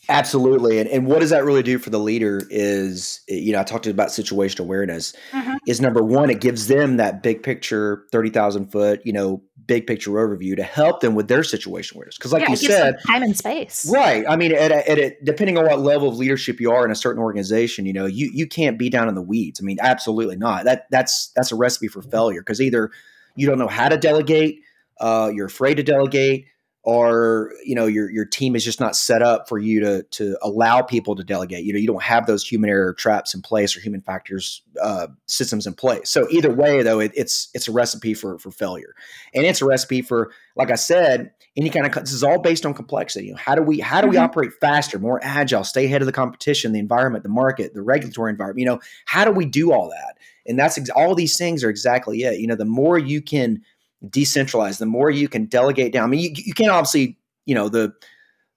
Absolutely. 0.10 0.80
And, 0.80 0.90
and 0.90 1.06
what 1.06 1.20
does 1.20 1.32
that 1.32 1.44
really 1.44 1.64
do 1.64 1.78
for 1.78 1.90
the 1.90 2.00
leader 2.00 2.42
is, 2.50 3.22
you 3.28 3.52
know, 3.52 3.60
I 3.60 3.64
talked 3.64 3.88
about 3.88 4.10
situational 4.10 4.62
awareness 4.62 5.14
mm-hmm. 5.32 5.56
is 5.68 5.82
number 5.82 6.02
one, 6.02 6.30
it 6.30 6.40
gives 6.40 6.68
them 6.68 6.98
that 6.98 7.22
big 7.22 7.44
picture, 7.44 8.06
30,000 8.12 8.72
foot, 8.72 9.02
you 9.04 9.12
know, 9.12 9.42
big 9.66 9.86
picture 9.86 10.12
overview 10.12 10.56
to 10.56 10.64
help 10.64 11.02
them 11.02 11.14
with 11.14 11.28
their 11.28 11.42
situational 11.42 11.96
awareness. 11.96 12.18
Cause 12.18 12.32
like 12.32 12.44
yeah, 12.44 12.52
you 12.52 12.56
said, 12.56 13.00
time 13.06 13.22
and 13.22 13.38
space. 13.38 13.90
Right. 13.92 14.24
I 14.28 14.38
mean, 14.38 14.54
at, 14.54 14.72
a, 14.72 14.90
at 14.90 14.98
a, 14.98 15.18
depending 15.24 15.58
on 15.58 15.66
what 15.66 15.80
level 15.82 16.08
of 16.08 16.18
leadership 16.18 16.62
you 16.62 16.72
are 16.72 16.86
in 16.86 16.92
a 16.92 16.96
certain 16.96 17.22
organization, 17.22 17.86
you 17.86 17.94
know, 17.94 18.06
you, 18.06 18.32
you 18.34 18.48
can't 18.48 18.80
be 18.80 18.90
down 18.90 19.10
in 19.10 19.16
the 19.16 19.22
weeds. 19.22 19.60
I 19.62 19.64
mean, 19.64 19.78
absolutely 19.82 20.38
not. 20.38 20.64
That 20.64 20.88
that's, 20.90 21.32
that's 21.36 21.52
a 21.52 21.56
recipe 21.56 21.90
for 21.90 22.02
failure. 22.02 22.42
Cause 22.44 22.62
either 22.62 22.92
you 23.36 23.46
don't 23.46 23.60
know 23.60 23.68
how 23.68 23.90
to 23.90 23.98
delegate, 23.98 24.62
uh, 25.02 25.32
you're 25.34 25.48
afraid 25.48 25.76
to 25.76 25.84
delegate, 25.84 26.48
or 26.88 27.52
you 27.66 27.76
know 27.76 27.86
your 27.86 28.10
your 28.10 28.24
team 28.24 28.56
is 28.56 28.64
just 28.64 28.80
not 28.80 28.96
set 28.96 29.22
up 29.22 29.50
for 29.50 29.60
you 29.60 29.82
to 29.82 30.04
to 30.04 30.38
allow 30.42 30.82
people 30.82 31.18
to 31.18 31.24
delegate. 31.24 31.66
You 31.66 31.74
know 31.74 31.80
you 31.80 31.88
don't 31.88 32.02
have 32.02 32.28
those 32.28 32.48
human 32.48 32.70
error 32.70 32.94
traps 32.94 33.34
in 33.34 33.42
place 33.42 33.76
or 33.76 33.82
human 33.82 34.00
factors 34.00 34.62
uh, 34.82 35.08
systems 35.26 35.68
in 35.68 35.74
place. 35.74 36.10
So 36.10 36.28
either 36.30 36.50
way, 36.50 36.84
though, 36.84 37.02
it, 37.02 37.12
it's 37.14 37.50
it's 37.54 37.68
a 37.68 37.74
recipe 37.74 38.14
for 38.14 38.40
for 38.40 38.52
failure, 38.52 38.96
and 39.34 39.46
it's 39.46 39.62
a 39.62 39.66
recipe 39.66 40.02
for 40.02 40.32
like 40.56 40.72
I 40.72 40.76
said, 40.76 41.32
any 41.58 41.70
kind 41.70 41.86
of 41.86 41.92
this 41.92 42.14
is 42.14 42.24
all 42.24 42.40
based 42.40 42.66
on 42.66 42.74
complexity. 42.74 43.26
You 43.26 43.32
know, 43.34 43.40
how 43.40 43.56
do 43.56 43.64
we 43.64 43.82
how 43.82 44.00
do 44.00 44.08
we 44.08 44.16
mm-hmm. 44.16 44.24
operate 44.24 44.54
faster, 44.62 44.98
more 44.98 45.20
agile, 45.22 45.66
stay 45.66 45.88
ahead 45.88 46.02
of 46.02 46.06
the 46.06 46.14
competition, 46.14 46.72
the 46.72 46.80
environment, 46.80 47.24
the 47.24 47.30
market, 47.30 47.74
the 47.74 47.82
regulatory 47.82 48.32
environment? 48.32 48.62
You 48.62 48.66
know, 48.68 48.80
how 49.04 49.26
do 49.26 49.32
we 49.32 49.46
do 49.46 49.74
all 49.74 49.90
that? 49.90 50.18
And 50.46 50.58
that's 50.58 50.78
ex- 50.78 50.90
all 50.90 51.16
these 51.16 51.38
things 51.38 51.66
are 51.66 51.70
exactly 51.70 52.22
it. 52.22 52.40
You 52.40 52.48
know, 52.48 52.56
the 52.56 52.64
more 52.64 52.98
you 52.98 53.22
can 53.22 53.62
decentralize, 54.06 54.80
the 54.80 54.86
more 54.86 55.10
you 55.10 55.28
can 55.28 55.46
delegate 55.46 55.94
down. 55.94 56.06
I 56.06 56.08
mean, 56.08 56.22
you, 56.22 56.32
you 56.36 56.54
can't 56.54 56.72
obviously, 56.72 57.18
you 57.46 57.56
know, 57.56 57.70
the, 57.70 57.94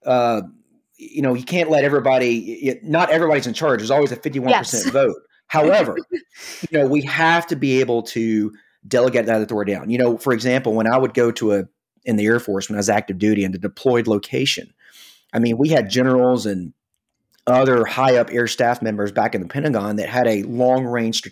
uh, 0.04 0.42
you 0.96 1.22
know, 1.22 1.34
you 1.34 1.44
can't 1.44 1.70
let 1.70 1.84
everybody, 1.84 2.78
not 2.82 3.10
everybody's 3.10 3.46
in 3.46 3.54
charge. 3.54 3.80
There's 3.80 3.90
always 3.90 4.12
a 4.12 4.16
51% 4.16 4.48
yes. 4.48 4.90
vote. 4.90 5.16
However, 5.46 5.96
you 6.12 6.78
know, 6.78 6.86
we 6.86 7.02
have 7.02 7.46
to 7.48 7.56
be 7.56 7.80
able 7.80 8.02
to 8.04 8.52
delegate 8.86 9.26
that 9.26 9.40
authority 9.40 9.72
down. 9.72 9.90
You 9.90 9.98
know, 9.98 10.18
for 10.18 10.32
example, 10.32 10.74
when 10.74 10.92
I 10.92 10.98
would 10.98 11.14
go 11.14 11.30
to 11.32 11.52
a, 11.54 11.64
in 12.04 12.16
the 12.16 12.26
Air 12.26 12.40
Force, 12.40 12.68
when 12.68 12.76
I 12.76 12.78
was 12.78 12.88
active 12.88 13.18
duty 13.18 13.44
in 13.44 13.54
a 13.54 13.58
deployed 13.58 14.06
location, 14.06 14.72
I 15.32 15.38
mean, 15.38 15.58
we 15.58 15.68
had 15.68 15.90
generals 15.90 16.46
and 16.46 16.72
other 17.46 17.84
high 17.84 18.16
up 18.16 18.30
air 18.30 18.46
staff 18.46 18.82
members 18.82 19.12
back 19.12 19.34
in 19.34 19.40
the 19.40 19.48
Pentagon 19.48 19.96
that 19.96 20.08
had 20.08 20.26
a 20.26 20.42
long 20.44 20.84
range 20.84 21.22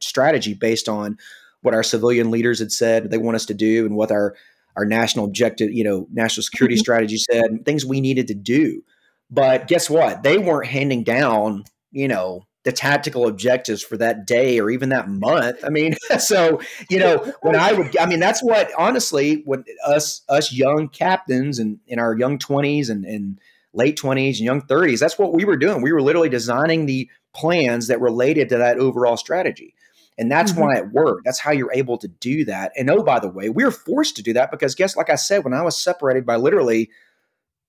strategy 0.00 0.54
based 0.54 0.88
on 0.88 1.18
what 1.66 1.74
our 1.74 1.82
civilian 1.82 2.30
leaders 2.30 2.60
had 2.60 2.70
said 2.70 3.10
they 3.10 3.18
want 3.18 3.34
us 3.34 3.44
to 3.46 3.52
do 3.52 3.84
and 3.84 3.96
what 3.96 4.12
our 4.12 4.36
our 4.76 4.84
national 4.84 5.24
objective, 5.24 5.72
you 5.72 5.82
know, 5.82 6.06
national 6.12 6.44
security 6.44 6.76
mm-hmm. 6.76 6.80
strategy 6.80 7.16
said, 7.16 7.64
things 7.64 7.84
we 7.84 8.00
needed 8.00 8.28
to 8.28 8.34
do. 8.34 8.82
But 9.30 9.68
guess 9.68 9.90
what? 9.90 10.22
They 10.22 10.38
weren't 10.38 10.68
handing 10.68 11.02
down, 11.02 11.64
you 11.90 12.06
know, 12.08 12.46
the 12.62 12.72
tactical 12.72 13.26
objectives 13.26 13.82
for 13.82 13.96
that 13.96 14.26
day 14.26 14.60
or 14.60 14.70
even 14.70 14.90
that 14.90 15.08
month. 15.08 15.64
I 15.64 15.70
mean, 15.70 15.96
so 16.18 16.60
you 16.88 17.00
know, 17.00 17.32
when 17.42 17.56
I 17.56 17.72
would, 17.72 17.96
I 17.98 18.06
mean, 18.06 18.20
that's 18.20 18.42
what 18.42 18.70
honestly, 18.78 19.42
when 19.44 19.64
us 19.84 20.22
us 20.28 20.52
young 20.52 20.88
captains 20.88 21.58
and 21.58 21.80
in 21.88 21.98
our 21.98 22.16
young 22.16 22.38
twenties 22.38 22.90
and, 22.90 23.04
and 23.04 23.40
late 23.72 23.96
twenties 23.96 24.38
and 24.38 24.44
young 24.44 24.60
thirties, 24.60 25.00
that's 25.00 25.18
what 25.18 25.32
we 25.32 25.44
were 25.44 25.56
doing. 25.56 25.82
We 25.82 25.92
were 25.92 26.02
literally 26.02 26.28
designing 26.28 26.86
the 26.86 27.10
plans 27.34 27.88
that 27.88 28.00
related 28.00 28.50
to 28.50 28.58
that 28.58 28.78
overall 28.78 29.16
strategy. 29.16 29.74
And 30.18 30.30
that's 30.30 30.52
mm-hmm. 30.52 30.62
why 30.62 30.76
it 30.76 30.92
worked. 30.92 31.24
That's 31.24 31.38
how 31.38 31.52
you're 31.52 31.72
able 31.72 31.98
to 31.98 32.08
do 32.08 32.44
that. 32.46 32.72
And 32.76 32.90
oh, 32.90 33.02
by 33.02 33.20
the 33.20 33.28
way, 33.28 33.50
we 33.50 33.64
are 33.64 33.70
forced 33.70 34.16
to 34.16 34.22
do 34.22 34.32
that 34.32 34.50
because 34.50 34.74
guess, 34.74 34.96
like 34.96 35.10
I 35.10 35.16
said, 35.16 35.44
when 35.44 35.52
I 35.52 35.62
was 35.62 35.76
separated 35.76 36.24
by 36.24 36.36
literally 36.36 36.90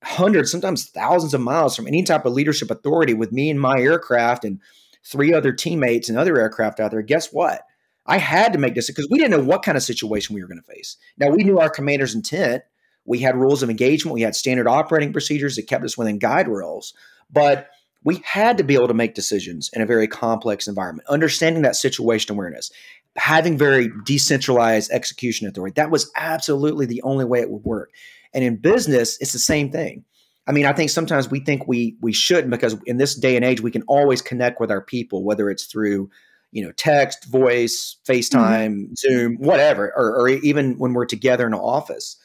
hundreds, 0.04 0.52
sometimes 0.52 0.90
thousands 0.90 1.34
of 1.34 1.42
miles 1.42 1.76
from 1.76 1.88
any 1.88 2.04
type 2.04 2.26
of 2.26 2.34
leadership 2.34 2.72
authority 2.72 3.14
with 3.14 3.32
me 3.32 3.50
and 3.50 3.60
my 3.60 3.78
aircraft 3.78 4.46
and 4.46 4.62
three 5.04 5.34
other 5.34 5.52
teammates 5.52 6.10
and 6.10 6.18
other 6.18 6.40
aircraft 6.40 6.80
out 6.80 6.92
there, 6.92 7.02
guess 7.02 7.34
what? 7.34 7.64
I 8.06 8.18
had 8.18 8.54
to 8.54 8.60
make 8.60 8.76
this 8.76 8.88
because 8.88 9.08
we 9.10 9.18
didn't 9.18 9.32
know 9.32 9.44
what 9.44 9.64
kind 9.64 9.76
of 9.76 9.84
situation 9.84 10.34
we 10.34 10.42
were 10.42 10.48
going 10.48 10.62
to 10.62 10.74
face. 10.74 10.96
Now 11.18 11.30
we 11.30 11.44
knew 11.44 11.60
our 11.60 11.70
commander's 11.70 12.16
intent. 12.16 12.64
We 13.04 13.20
had 13.20 13.36
rules 13.36 13.64
of 13.64 13.70
engagement. 13.70 14.14
We 14.14 14.22
had 14.22 14.36
standard 14.36 14.68
operating 14.68 15.12
procedures 15.12 15.56
that 15.56 15.68
kept 15.68 15.84
us 15.84 15.98
within 15.98 16.20
guide 16.20 16.48
rails. 16.48 16.94
But 17.30 17.70
we 18.04 18.22
had 18.24 18.58
to 18.58 18.64
be 18.64 18.76
able 18.76 18.88
to 18.88 18.94
make 18.94 19.16
decisions 19.16 19.70
in 19.74 19.82
a 19.82 19.86
very 19.86 20.08
complex 20.08 20.68
environment, 20.68 21.08
understanding 21.10 21.64
that 21.64 21.76
situation 21.76 22.32
awareness, 22.32 22.72
having 23.16 23.58
very 23.58 23.92
decentralized 24.06 24.92
execution 24.92 25.48
authority. 25.48 25.74
That 25.76 25.92
was 25.92 26.12
absolutely 26.16 26.86
the 26.86 27.02
only 27.02 27.26
way 27.26 27.40
it 27.42 27.50
would 27.50 27.64
work. 27.64 27.92
And 28.34 28.44
in 28.44 28.58
business, 28.58 29.18
it's 29.20 29.34
the 29.34 29.40
same 29.40 29.72
thing. 29.72 30.06
I 30.48 30.54
mean, 30.54 30.66
I 30.66 30.74
think 30.74 30.90
sometimes 30.90 31.30
we 31.30 31.42
think 31.42 31.68
we 31.68 31.98
we 32.02 32.14
shouldn't 32.14 32.52
because 32.52 32.78
in 32.86 32.98
this 32.98 33.16
day 33.16 33.36
and 33.36 33.44
age, 33.44 33.60
we 33.62 33.72
can 33.72 33.84
always 33.84 34.22
connect 34.22 34.62
with 34.62 34.72
our 34.72 34.82
people, 34.82 35.24
whether 35.24 35.50
it's 35.50 35.66
through 35.66 36.10
you 36.52 36.64
know 36.64 36.72
text, 36.74 37.26
voice, 37.26 37.98
FaceTime, 38.08 38.72
mm-hmm. 38.72 38.94
Zoom, 38.96 39.36
whatever, 39.38 39.92
or, 39.96 40.22
or, 40.22 40.30
even 40.30 40.78
when 40.78 40.94
we're 40.94 41.06
together 41.06 41.46
in 41.46 41.54
an 41.54 41.60
office. 41.60 42.16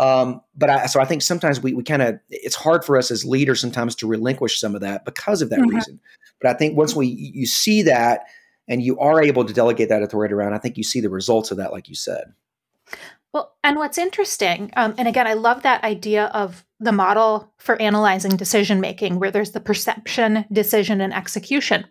Um, 0.00 0.40
but 0.56 0.70
I, 0.70 0.86
so 0.86 0.98
I 0.98 1.04
think 1.04 1.20
sometimes 1.20 1.60
we, 1.60 1.74
we 1.74 1.84
kind 1.84 2.00
of 2.00 2.18
it's 2.30 2.56
hard 2.56 2.86
for 2.86 2.96
us 2.96 3.10
as 3.10 3.22
leaders 3.22 3.60
sometimes 3.60 3.94
to 3.96 4.06
relinquish 4.06 4.58
some 4.58 4.74
of 4.74 4.80
that 4.80 5.04
because 5.04 5.42
of 5.42 5.50
that 5.50 5.60
mm-hmm. 5.60 5.76
reason. 5.76 6.00
But 6.40 6.50
I 6.50 6.54
think 6.54 6.74
once 6.74 6.96
we 6.96 7.06
you 7.06 7.46
see 7.46 7.82
that 7.82 8.22
and 8.66 8.82
you 8.82 8.98
are 8.98 9.22
able 9.22 9.44
to 9.44 9.52
delegate 9.52 9.90
that 9.90 10.02
authority 10.02 10.32
around, 10.32 10.54
I 10.54 10.58
think 10.58 10.78
you 10.78 10.84
see 10.84 11.00
the 11.00 11.10
results 11.10 11.50
of 11.50 11.58
that, 11.58 11.70
like 11.70 11.90
you 11.90 11.94
said. 11.94 12.32
Well, 13.34 13.54
and 13.62 13.76
what's 13.76 13.98
interesting, 13.98 14.72
um, 14.74 14.94
and 14.96 15.06
again, 15.06 15.26
I 15.26 15.34
love 15.34 15.62
that 15.62 15.84
idea 15.84 16.26
of 16.26 16.64
the 16.80 16.92
model 16.92 17.52
for 17.58 17.80
analyzing 17.80 18.36
decision 18.36 18.80
making, 18.80 19.20
where 19.20 19.30
there's 19.30 19.52
the 19.52 19.60
perception, 19.60 20.46
decision, 20.50 21.02
and 21.02 21.12
execution, 21.12 21.84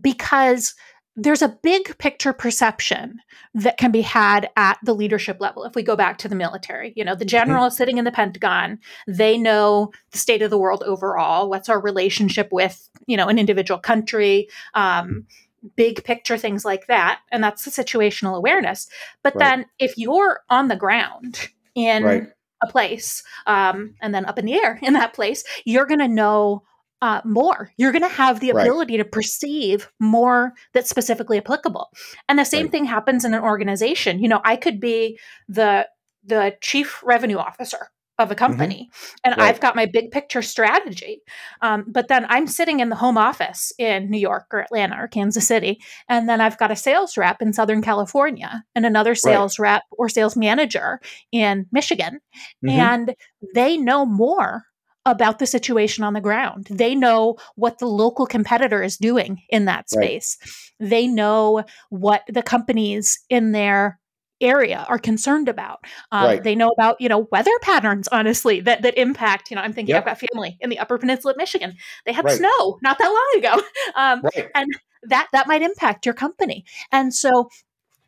because 0.00 0.74
there's 1.16 1.42
a 1.42 1.56
big 1.62 1.96
picture 1.98 2.34
perception 2.34 3.20
that 3.54 3.78
can 3.78 3.90
be 3.90 4.02
had 4.02 4.50
at 4.56 4.78
the 4.84 4.94
leadership 4.94 5.38
level. 5.40 5.64
If 5.64 5.74
we 5.74 5.82
go 5.82 5.96
back 5.96 6.18
to 6.18 6.28
the 6.28 6.34
military, 6.34 6.92
you 6.94 7.04
know, 7.04 7.14
the 7.14 7.24
general 7.24 7.66
mm-hmm. 7.66 7.74
sitting 7.74 7.98
in 7.98 8.04
the 8.04 8.12
Pentagon, 8.12 8.78
they 9.08 9.38
know 9.38 9.92
the 10.10 10.18
state 10.18 10.42
of 10.42 10.50
the 10.50 10.58
world 10.58 10.82
overall. 10.86 11.48
What's 11.48 11.70
our 11.70 11.80
relationship 11.80 12.52
with, 12.52 12.88
you 13.06 13.16
know, 13.16 13.28
an 13.28 13.38
individual 13.38 13.80
country? 13.80 14.48
Um, 14.74 15.26
big 15.74 16.04
picture 16.04 16.36
things 16.36 16.64
like 16.64 16.86
that. 16.86 17.20
And 17.32 17.42
that's 17.42 17.64
the 17.64 17.70
situational 17.70 18.36
awareness. 18.36 18.88
But 19.22 19.34
right. 19.34 19.44
then 19.44 19.66
if 19.78 19.96
you're 19.96 20.40
on 20.50 20.68
the 20.68 20.76
ground 20.76 21.48
in 21.74 22.04
right. 22.04 22.28
a 22.62 22.66
place 22.66 23.24
um, 23.46 23.94
and 24.02 24.14
then 24.14 24.26
up 24.26 24.38
in 24.38 24.44
the 24.44 24.54
air 24.54 24.78
in 24.82 24.92
that 24.92 25.14
place, 25.14 25.44
you're 25.64 25.86
going 25.86 26.00
to 26.00 26.08
know 26.08 26.62
uh, 27.02 27.20
more. 27.24 27.70
You're 27.76 27.92
going 27.92 28.02
to 28.02 28.08
have 28.08 28.40
the 28.40 28.50
ability 28.50 28.96
right. 28.96 29.04
to 29.04 29.10
perceive 29.10 29.90
more 30.00 30.52
that's 30.72 30.90
specifically 30.90 31.38
applicable. 31.38 31.90
And 32.28 32.38
the 32.38 32.44
same 32.44 32.68
thing 32.68 32.84
happens 32.84 33.24
in 33.24 33.34
an 33.34 33.42
organization. 33.42 34.20
You 34.20 34.28
know, 34.28 34.40
I 34.44 34.56
could 34.56 34.80
be 34.80 35.18
the 35.48 35.88
the 36.24 36.56
chief 36.60 37.02
revenue 37.04 37.38
officer 37.38 37.90
of 38.18 38.30
a 38.30 38.34
mm-hmm. 38.34 38.38
company 38.38 38.90
mm-hmm. 38.90 39.16
and 39.24 39.38
right. 39.38 39.48
i've 39.48 39.60
got 39.60 39.76
my 39.76 39.86
big 39.86 40.10
picture 40.10 40.42
strategy 40.42 41.20
um, 41.60 41.84
but 41.86 42.08
then 42.08 42.26
i'm 42.28 42.46
sitting 42.46 42.80
in 42.80 42.88
the 42.88 42.96
home 42.96 43.18
office 43.18 43.72
in 43.78 44.10
new 44.10 44.18
york 44.18 44.46
or 44.52 44.60
atlanta 44.60 44.96
or 44.98 45.06
kansas 45.06 45.46
city 45.46 45.78
and 46.08 46.28
then 46.28 46.40
i've 46.40 46.58
got 46.58 46.70
a 46.70 46.76
sales 46.76 47.16
rep 47.16 47.40
in 47.42 47.52
southern 47.52 47.82
california 47.82 48.64
and 48.74 48.86
another 48.86 49.14
sales 49.14 49.58
right. 49.58 49.72
rep 49.74 49.82
or 49.92 50.08
sales 50.08 50.36
manager 50.36 51.00
in 51.30 51.66
michigan 51.70 52.18
mm-hmm. 52.64 52.70
and 52.70 53.14
they 53.54 53.76
know 53.76 54.06
more 54.06 54.64
about 55.06 55.38
the 55.38 55.46
situation 55.46 56.04
on 56.04 56.12
the 56.12 56.20
ground. 56.20 56.66
They 56.68 56.94
know 56.94 57.36
what 57.54 57.78
the 57.78 57.86
local 57.86 58.26
competitor 58.26 58.82
is 58.82 58.98
doing 58.98 59.40
in 59.48 59.64
that 59.64 59.88
space. 59.88 60.36
Right. 60.42 60.90
They 60.90 61.06
know 61.06 61.64
what 61.88 62.22
the 62.28 62.42
companies 62.42 63.18
in 63.30 63.52
their 63.52 63.98
area 64.40 64.84
are 64.88 64.98
concerned 64.98 65.48
about. 65.48 65.84
Um, 66.12 66.24
right. 66.26 66.42
They 66.42 66.54
know 66.54 66.68
about 66.68 67.00
you 67.00 67.08
know 67.08 67.28
weather 67.30 67.56
patterns, 67.62 68.08
honestly, 68.08 68.60
that 68.60 68.82
that 68.82 68.98
impact. 68.98 69.50
You 69.50 69.54
know, 69.54 69.62
I'm 69.62 69.72
thinking 69.72 69.94
yep. 69.94 70.02
I've 70.02 70.18
got 70.18 70.28
family 70.32 70.58
in 70.60 70.68
the 70.68 70.78
Upper 70.78 70.98
Peninsula 70.98 71.32
of 71.32 71.38
Michigan. 71.38 71.76
They 72.04 72.12
had 72.12 72.24
right. 72.24 72.36
snow 72.36 72.78
not 72.82 72.98
that 72.98 73.06
long 73.06 73.38
ago, 73.38 73.62
um, 73.94 74.22
right. 74.22 74.50
and 74.54 74.66
that 75.04 75.28
that 75.32 75.46
might 75.46 75.62
impact 75.62 76.04
your 76.04 76.14
company. 76.14 76.64
And 76.92 77.14
so 77.14 77.48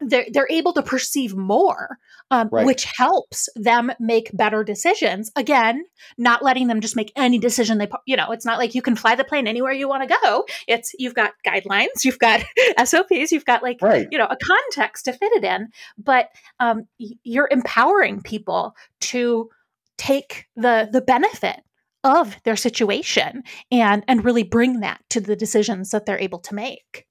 they're, 0.01 0.27
they're 0.31 0.49
able 0.51 0.73
to 0.75 0.83
perceive 0.83 1.35
more, 1.37 1.99
um, 2.31 2.49
right. 2.53 2.67
which 2.67 2.85
helps 2.97 3.49
them 3.57 3.91
make 3.99 4.31
better 4.37 4.63
decisions. 4.65 5.31
Again, 5.37 5.85
not 6.17 6.43
letting 6.43 6.69
them 6.69 6.81
just 6.81 6.97
make 6.97 7.13
any 7.17 7.39
decision 7.39 7.79
they, 7.79 7.89
you 8.07 8.17
know, 8.17 8.31
it's 8.31 8.45
not 8.45 8.59
like 8.59 8.75
you 8.75 8.83
can 8.83 8.97
fly 8.97 9.15
the 9.15 9.25
plane 9.25 9.47
anywhere 9.47 9.73
you 9.73 9.89
want 9.89 10.09
to 10.09 10.17
go. 10.23 10.45
It's 10.67 10.93
you've 10.99 11.15
got 11.15 11.33
guidelines, 11.47 12.05
you've 12.05 12.19
got 12.19 12.43
SOPs, 12.85 13.33
you've 13.33 13.45
got 13.45 13.63
like, 13.63 13.79
right. 13.83 14.09
you 14.11 14.19
know, 14.19 14.27
a 14.27 14.37
context 14.37 15.07
to 15.07 15.13
fit 15.13 15.33
it 15.33 15.45
in, 15.45 15.69
but 15.97 16.29
um, 16.61 16.87
you're 16.99 17.49
empowering 17.51 18.23
people 18.23 18.75
to 19.01 19.49
take 19.97 20.47
the 20.55 20.89
the 20.91 21.01
benefit 21.01 21.61
of 22.05 22.37
their 22.45 22.57
situation 22.57 23.43
and 23.73 24.05
and 24.07 24.25
really 24.25 24.45
bring 24.45 24.81
that 24.81 25.01
to 25.11 25.21
the 25.21 25.37
decisions 25.37 25.91
that 25.91 26.07
they're 26.07 26.19
able 26.19 26.39
to 26.39 26.55
make. 26.55 27.08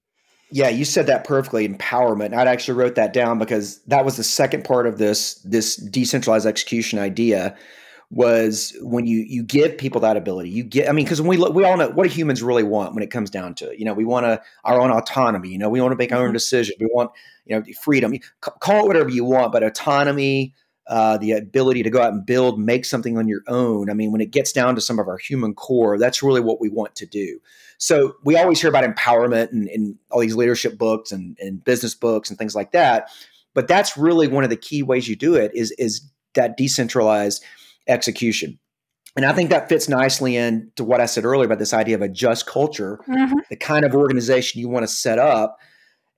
Yeah, 0.50 0.70
you 0.70 0.84
said 0.84 1.06
that 1.08 1.24
perfectly. 1.24 1.68
Empowerment. 1.68 2.34
I'd 2.34 2.48
actually 2.48 2.78
wrote 2.78 2.94
that 2.94 3.12
down 3.12 3.38
because 3.38 3.78
that 3.86 4.04
was 4.04 4.16
the 4.16 4.24
second 4.24 4.64
part 4.64 4.86
of 4.86 4.98
this 4.98 5.34
this 5.44 5.76
decentralized 5.76 6.46
execution 6.46 6.98
idea 6.98 7.56
was 8.10 8.74
when 8.80 9.06
you 9.06 9.18
you 9.18 9.42
give 9.42 9.76
people 9.76 10.00
that 10.00 10.16
ability. 10.16 10.48
You 10.48 10.64
get. 10.64 10.88
I 10.88 10.92
mean, 10.92 11.04
because 11.04 11.20
when 11.20 11.28
we 11.28 11.36
look, 11.36 11.54
we 11.54 11.64
all 11.64 11.76
know 11.76 11.90
what 11.90 12.08
do 12.08 12.14
humans 12.14 12.42
really 12.42 12.62
want 12.62 12.94
when 12.94 13.02
it 13.02 13.10
comes 13.10 13.28
down 13.28 13.54
to 13.56 13.70
it. 13.70 13.78
You 13.78 13.84
know, 13.84 13.92
we 13.92 14.06
want 14.06 14.24
to 14.24 14.40
our 14.64 14.80
own 14.80 14.90
autonomy. 14.90 15.50
You 15.50 15.58
know, 15.58 15.68
we 15.68 15.80
want 15.80 15.92
to 15.92 15.96
make 15.96 16.12
our 16.12 16.20
own 16.20 16.26
mm-hmm. 16.26 16.34
decision. 16.34 16.76
We 16.80 16.86
want 16.86 17.10
you 17.44 17.56
know 17.56 17.64
freedom. 17.82 18.14
Call 18.40 18.84
it 18.84 18.86
whatever 18.86 19.10
you 19.10 19.24
want, 19.24 19.52
but 19.52 19.62
autonomy. 19.62 20.54
Uh, 20.88 21.18
the 21.18 21.32
ability 21.32 21.82
to 21.82 21.90
go 21.90 22.00
out 22.00 22.14
and 22.14 22.24
build, 22.24 22.58
make 22.58 22.86
something 22.86 23.18
on 23.18 23.28
your 23.28 23.42
own. 23.46 23.90
I 23.90 23.92
mean, 23.94 24.10
when 24.10 24.22
it 24.22 24.30
gets 24.30 24.52
down 24.52 24.74
to 24.74 24.80
some 24.80 24.98
of 24.98 25.06
our 25.06 25.18
human 25.18 25.54
core, 25.54 25.98
that's 25.98 26.22
really 26.22 26.40
what 26.40 26.62
we 26.62 26.70
want 26.70 26.94
to 26.96 27.04
do. 27.04 27.40
So 27.76 28.14
we 28.24 28.38
always 28.38 28.58
hear 28.58 28.70
about 28.70 28.84
empowerment 28.84 29.52
and, 29.52 29.68
and 29.68 29.98
all 30.10 30.20
these 30.20 30.34
leadership 30.34 30.78
books 30.78 31.12
and, 31.12 31.36
and 31.40 31.62
business 31.62 31.94
books 31.94 32.30
and 32.30 32.38
things 32.38 32.54
like 32.54 32.72
that. 32.72 33.10
But 33.52 33.68
that's 33.68 33.98
really 33.98 34.28
one 34.28 34.44
of 34.44 34.50
the 34.50 34.56
key 34.56 34.82
ways 34.82 35.08
you 35.08 35.14
do 35.14 35.34
it 35.34 35.50
is, 35.54 35.72
is 35.72 36.08
that 36.34 36.56
decentralized 36.56 37.44
execution. 37.86 38.58
And 39.14 39.26
I 39.26 39.34
think 39.34 39.50
that 39.50 39.68
fits 39.68 39.90
nicely 39.90 40.36
into 40.36 40.84
what 40.84 41.02
I 41.02 41.06
said 41.06 41.26
earlier 41.26 41.46
about 41.46 41.58
this 41.58 41.74
idea 41.74 41.96
of 41.96 42.02
a 42.02 42.08
just 42.08 42.46
culture, 42.46 42.98
mm-hmm. 43.06 43.40
the 43.50 43.56
kind 43.56 43.84
of 43.84 43.94
organization 43.94 44.60
you 44.60 44.70
want 44.70 44.84
to 44.84 44.88
set 44.88 45.18
up. 45.18 45.58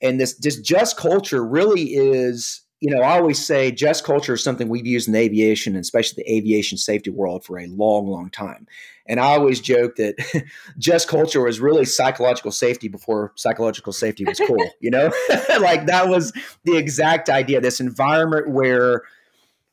And 0.00 0.20
this, 0.20 0.34
this 0.34 0.60
just 0.60 0.96
culture 0.96 1.44
really 1.44 1.94
is 1.94 2.62
you 2.80 2.90
know, 2.90 3.02
I 3.02 3.18
always 3.18 3.44
say 3.44 3.70
just 3.70 4.04
culture 4.04 4.34
is 4.34 4.42
something 4.42 4.68
we've 4.68 4.86
used 4.86 5.06
in 5.06 5.14
aviation 5.14 5.74
and 5.74 5.82
especially 5.82 6.22
the 6.22 6.34
aviation 6.34 6.78
safety 6.78 7.10
world 7.10 7.44
for 7.44 7.58
a 7.58 7.66
long, 7.66 8.06
long 8.08 8.30
time. 8.30 8.66
And 9.06 9.20
I 9.20 9.24
always 9.34 9.60
joke 9.60 9.96
that 9.96 10.16
just 10.78 11.06
culture 11.06 11.42
was 11.42 11.60
really 11.60 11.84
psychological 11.84 12.52
safety 12.52 12.88
before 12.88 13.32
psychological 13.36 13.92
safety 13.92 14.24
was 14.24 14.40
cool, 14.46 14.70
you 14.80 14.90
know? 14.90 15.12
like 15.60 15.86
that 15.86 16.08
was 16.08 16.32
the 16.64 16.76
exact 16.76 17.28
idea. 17.28 17.60
This 17.60 17.80
environment 17.80 18.48
where 18.48 19.02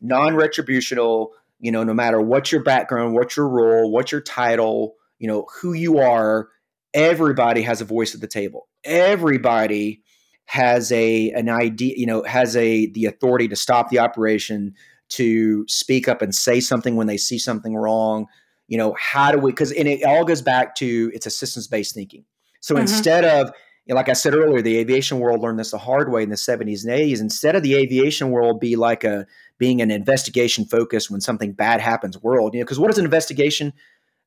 non 0.02 0.34
retributional, 0.34 1.30
you 1.62 1.72
know, 1.72 1.84
no 1.84 1.94
matter 1.94 2.20
what 2.20 2.52
your 2.52 2.62
background, 2.62 3.14
what 3.14 3.38
your 3.38 3.48
role, 3.48 3.90
what 3.90 4.12
your 4.12 4.22
title, 4.22 4.96
you 5.18 5.30
know, 5.30 5.48
who 5.62 5.72
you 5.72 6.00
are, 6.00 6.50
everybody 6.94 7.62
has 7.62 7.80
a 7.80 7.86
voice 7.86 8.14
at 8.14 8.20
the 8.20 8.28
table. 8.28 8.68
Everybody 8.84 10.02
has 10.48 10.92
a 10.94 11.30
an 11.32 11.50
idea, 11.50 11.94
you 11.98 12.06
know, 12.06 12.24
has 12.24 12.56
a 12.56 12.88
the 12.88 13.06
authority 13.06 13.48
to 13.50 13.56
stop 13.56 13.90
the 13.90 14.00
operation, 14.00 14.74
to 15.10 15.68
speak 15.68 16.08
up 16.08 16.22
and 16.22 16.34
say 16.34 16.60
something 16.60 16.96
when 16.96 17.08
they 17.08 17.18
see 17.18 17.38
something 17.38 17.76
wrong. 17.76 18.26
You 18.68 18.78
know, 18.78 18.96
how 19.00 19.32
do 19.32 19.38
we? 19.38 19.52
Because 19.52 19.72
and 19.74 19.88
it 19.88 20.04
all 20.04 20.26
goes 20.26 20.42
back 20.42 20.76
to 20.76 21.12
it's 21.14 21.26
a 21.26 21.30
systems 21.30 21.68
based 21.68 21.94
thinking. 21.94 22.24
So 22.62 22.74
mm-hmm. 22.74 22.84
instead 22.84 23.26
of 23.26 23.52
you 23.86 23.94
know, 23.94 23.96
like 23.96 24.10
I 24.10 24.14
said 24.14 24.34
earlier, 24.34 24.62
the 24.62 24.78
aviation 24.78 25.20
world 25.20 25.42
learned 25.42 25.60
this 25.60 25.72
the 25.72 25.78
hard 25.78 26.12
way 26.12 26.24
in 26.24 26.30
the 26.30 26.36
70s 26.36 26.86
and 26.86 26.94
80s. 26.94 27.22
Instead 27.22 27.56
of 27.56 27.64
the 27.64 27.76
aviation 27.76 28.32
world 28.32 28.60
be 28.60 28.76
like 28.76 29.04
a 29.04 29.26
being 29.58 29.82
an 29.82 29.92
investigation 29.92 30.66
focus 30.66 31.10
when 31.10 31.20
something 31.20 31.52
bad 31.52 31.82
happens 31.82 32.22
world, 32.22 32.54
you 32.54 32.60
know, 32.60 32.66
because 32.66 32.80
what 32.80 32.92
is 32.92 32.98
an 32.98 33.06
investigation? 33.06 33.74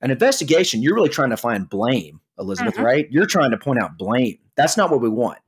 An 0.02 0.10
investigation, 0.10 0.82
you're 0.82 0.94
really 0.94 1.10
trying 1.10 1.28
to 1.30 1.36
find 1.36 1.68
blame, 1.68 2.20
Elizabeth, 2.38 2.74
mm-hmm. 2.74 2.84
right? 2.84 3.06
You're 3.10 3.26
trying 3.26 3.50
to 3.50 3.58
point 3.58 3.82
out 3.82 3.98
blame. 3.98 4.38
That's 4.56 4.76
not 4.76 4.90
what 4.90 5.02
we 5.02 5.10
want. 5.10 5.38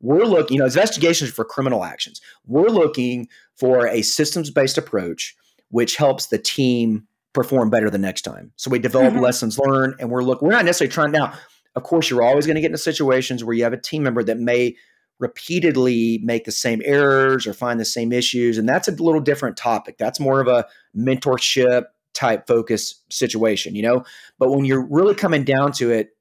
We're 0.00 0.24
looking, 0.24 0.56
you 0.56 0.58
know, 0.58 0.66
investigations 0.66 1.30
for 1.30 1.44
criminal 1.44 1.84
actions. 1.84 2.20
We're 2.46 2.68
looking 2.68 3.28
for 3.56 3.86
a 3.86 4.02
systems 4.02 4.50
based 4.50 4.78
approach 4.78 5.36
which 5.70 5.96
helps 5.96 6.26
the 6.26 6.38
team 6.38 7.06
perform 7.32 7.70
better 7.70 7.90
the 7.90 7.98
next 7.98 8.22
time. 8.22 8.52
So 8.56 8.70
we 8.70 8.78
develop 8.78 9.12
mm-hmm. 9.12 9.22
lessons 9.22 9.58
learned 9.58 9.96
and 10.00 10.10
we're 10.10 10.22
look 10.22 10.42
we're 10.42 10.52
not 10.52 10.64
necessarily 10.64 10.92
trying 10.92 11.12
now. 11.12 11.34
Of 11.74 11.82
course, 11.82 12.08
you're 12.08 12.22
always 12.22 12.46
going 12.46 12.54
to 12.54 12.62
get 12.62 12.68
into 12.68 12.78
situations 12.78 13.44
where 13.44 13.54
you 13.54 13.64
have 13.64 13.74
a 13.74 13.80
team 13.80 14.02
member 14.02 14.22
that 14.24 14.38
may 14.38 14.76
repeatedly 15.18 16.20
make 16.22 16.44
the 16.44 16.52
same 16.52 16.80
errors 16.84 17.46
or 17.46 17.52
find 17.52 17.78
the 17.78 17.84
same 17.84 18.12
issues. 18.12 18.56
And 18.56 18.68
that's 18.68 18.88
a 18.88 18.92
little 18.92 19.20
different 19.20 19.56
topic. 19.56 19.98
That's 19.98 20.18
more 20.18 20.40
of 20.40 20.48
a 20.48 20.66
mentorship 20.96 21.84
type 22.14 22.46
focus 22.46 23.02
situation, 23.10 23.74
you 23.74 23.82
know? 23.82 24.04
But 24.38 24.50
when 24.50 24.64
you're 24.64 24.86
really 24.86 25.14
coming 25.14 25.44
down 25.44 25.72
to 25.72 25.90
it, 25.90 26.15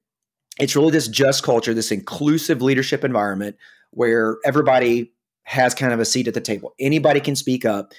it's 0.59 0.75
really 0.75 0.91
this 0.91 1.07
just 1.07 1.43
culture, 1.43 1.73
this 1.73 1.91
inclusive 1.91 2.61
leadership 2.61 3.03
environment 3.03 3.57
where 3.91 4.37
everybody 4.45 5.11
has 5.43 5.73
kind 5.73 5.93
of 5.93 5.99
a 5.99 6.05
seat 6.05 6.27
at 6.27 6.33
the 6.33 6.41
table. 6.41 6.73
Anybody 6.79 7.19
can 7.19 7.35
speak 7.35 7.65
up, 7.65 7.93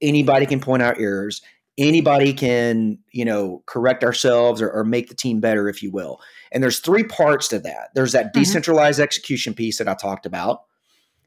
anybody 0.00 0.46
can 0.46 0.60
point 0.60 0.82
out 0.82 1.00
errors, 1.00 1.42
anybody 1.78 2.32
can, 2.32 2.98
you 3.12 3.24
know, 3.24 3.62
correct 3.66 4.02
ourselves 4.02 4.62
or, 4.62 4.70
or 4.70 4.84
make 4.84 5.08
the 5.08 5.14
team 5.14 5.40
better, 5.40 5.68
if 5.68 5.82
you 5.82 5.90
will. 5.90 6.20
And 6.52 6.62
there's 6.62 6.78
three 6.78 7.04
parts 7.04 7.48
to 7.48 7.58
that. 7.60 7.90
There's 7.94 8.12
that 8.12 8.26
mm-hmm. 8.26 8.40
decentralized 8.40 9.00
execution 9.00 9.54
piece 9.54 9.78
that 9.78 9.88
I 9.88 9.94
talked 9.94 10.26
about, 10.26 10.62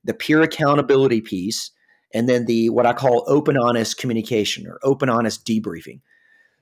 the 0.03 0.13
peer 0.13 0.41
accountability 0.41 1.21
piece, 1.21 1.71
and 2.13 2.27
then 2.27 2.45
the 2.45 2.69
what 2.69 2.85
I 2.85 2.93
call 2.93 3.23
open 3.27 3.57
honest 3.57 3.97
communication 3.97 4.65
or 4.65 4.79
open 4.81 5.09
honest 5.09 5.45
debriefing. 5.45 6.01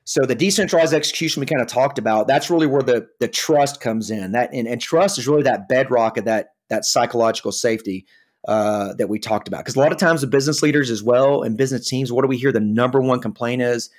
So 0.08 0.22
the 0.26 0.36
decentralized 0.36 0.94
execution 0.94 1.42
we 1.42 1.46
kind 1.48 1.62
of 1.62 1.68
talked 1.68 2.00
about, 2.00 2.28
that's 2.28 2.50
really 2.50 2.66
where 2.66 2.82
the 2.82 3.10
the 3.20 3.28
trust 3.28 3.82
comes 3.82 4.10
in. 4.10 4.32
That 4.32 4.54
and, 4.54 4.66
and 4.66 4.80
trust 4.80 5.18
is 5.18 5.28
really 5.28 5.44
that 5.44 5.68
bedrock 5.68 6.16
of 6.16 6.24
that 6.24 6.54
that 6.70 6.86
psychological 6.86 7.52
safety 7.52 8.06
uh, 8.48 8.94
that 8.94 9.10
we 9.10 9.20
talked 9.20 9.50
about. 9.50 9.58
Because 9.58 9.76
a 9.76 9.80
lot 9.80 9.92
of 9.92 9.98
times 9.98 10.22
the 10.22 10.28
business 10.28 10.64
leaders 10.64 10.90
as 10.90 11.04
well 11.04 11.44
and 11.44 11.58
business 11.58 11.90
teams, 11.90 12.10
what 12.10 12.22
do 12.22 12.30
we 12.30 12.38
hear? 12.38 12.54
The 12.54 12.62
number 12.62 13.02
one 13.02 13.20
complaint 13.20 13.62
is 13.62 13.90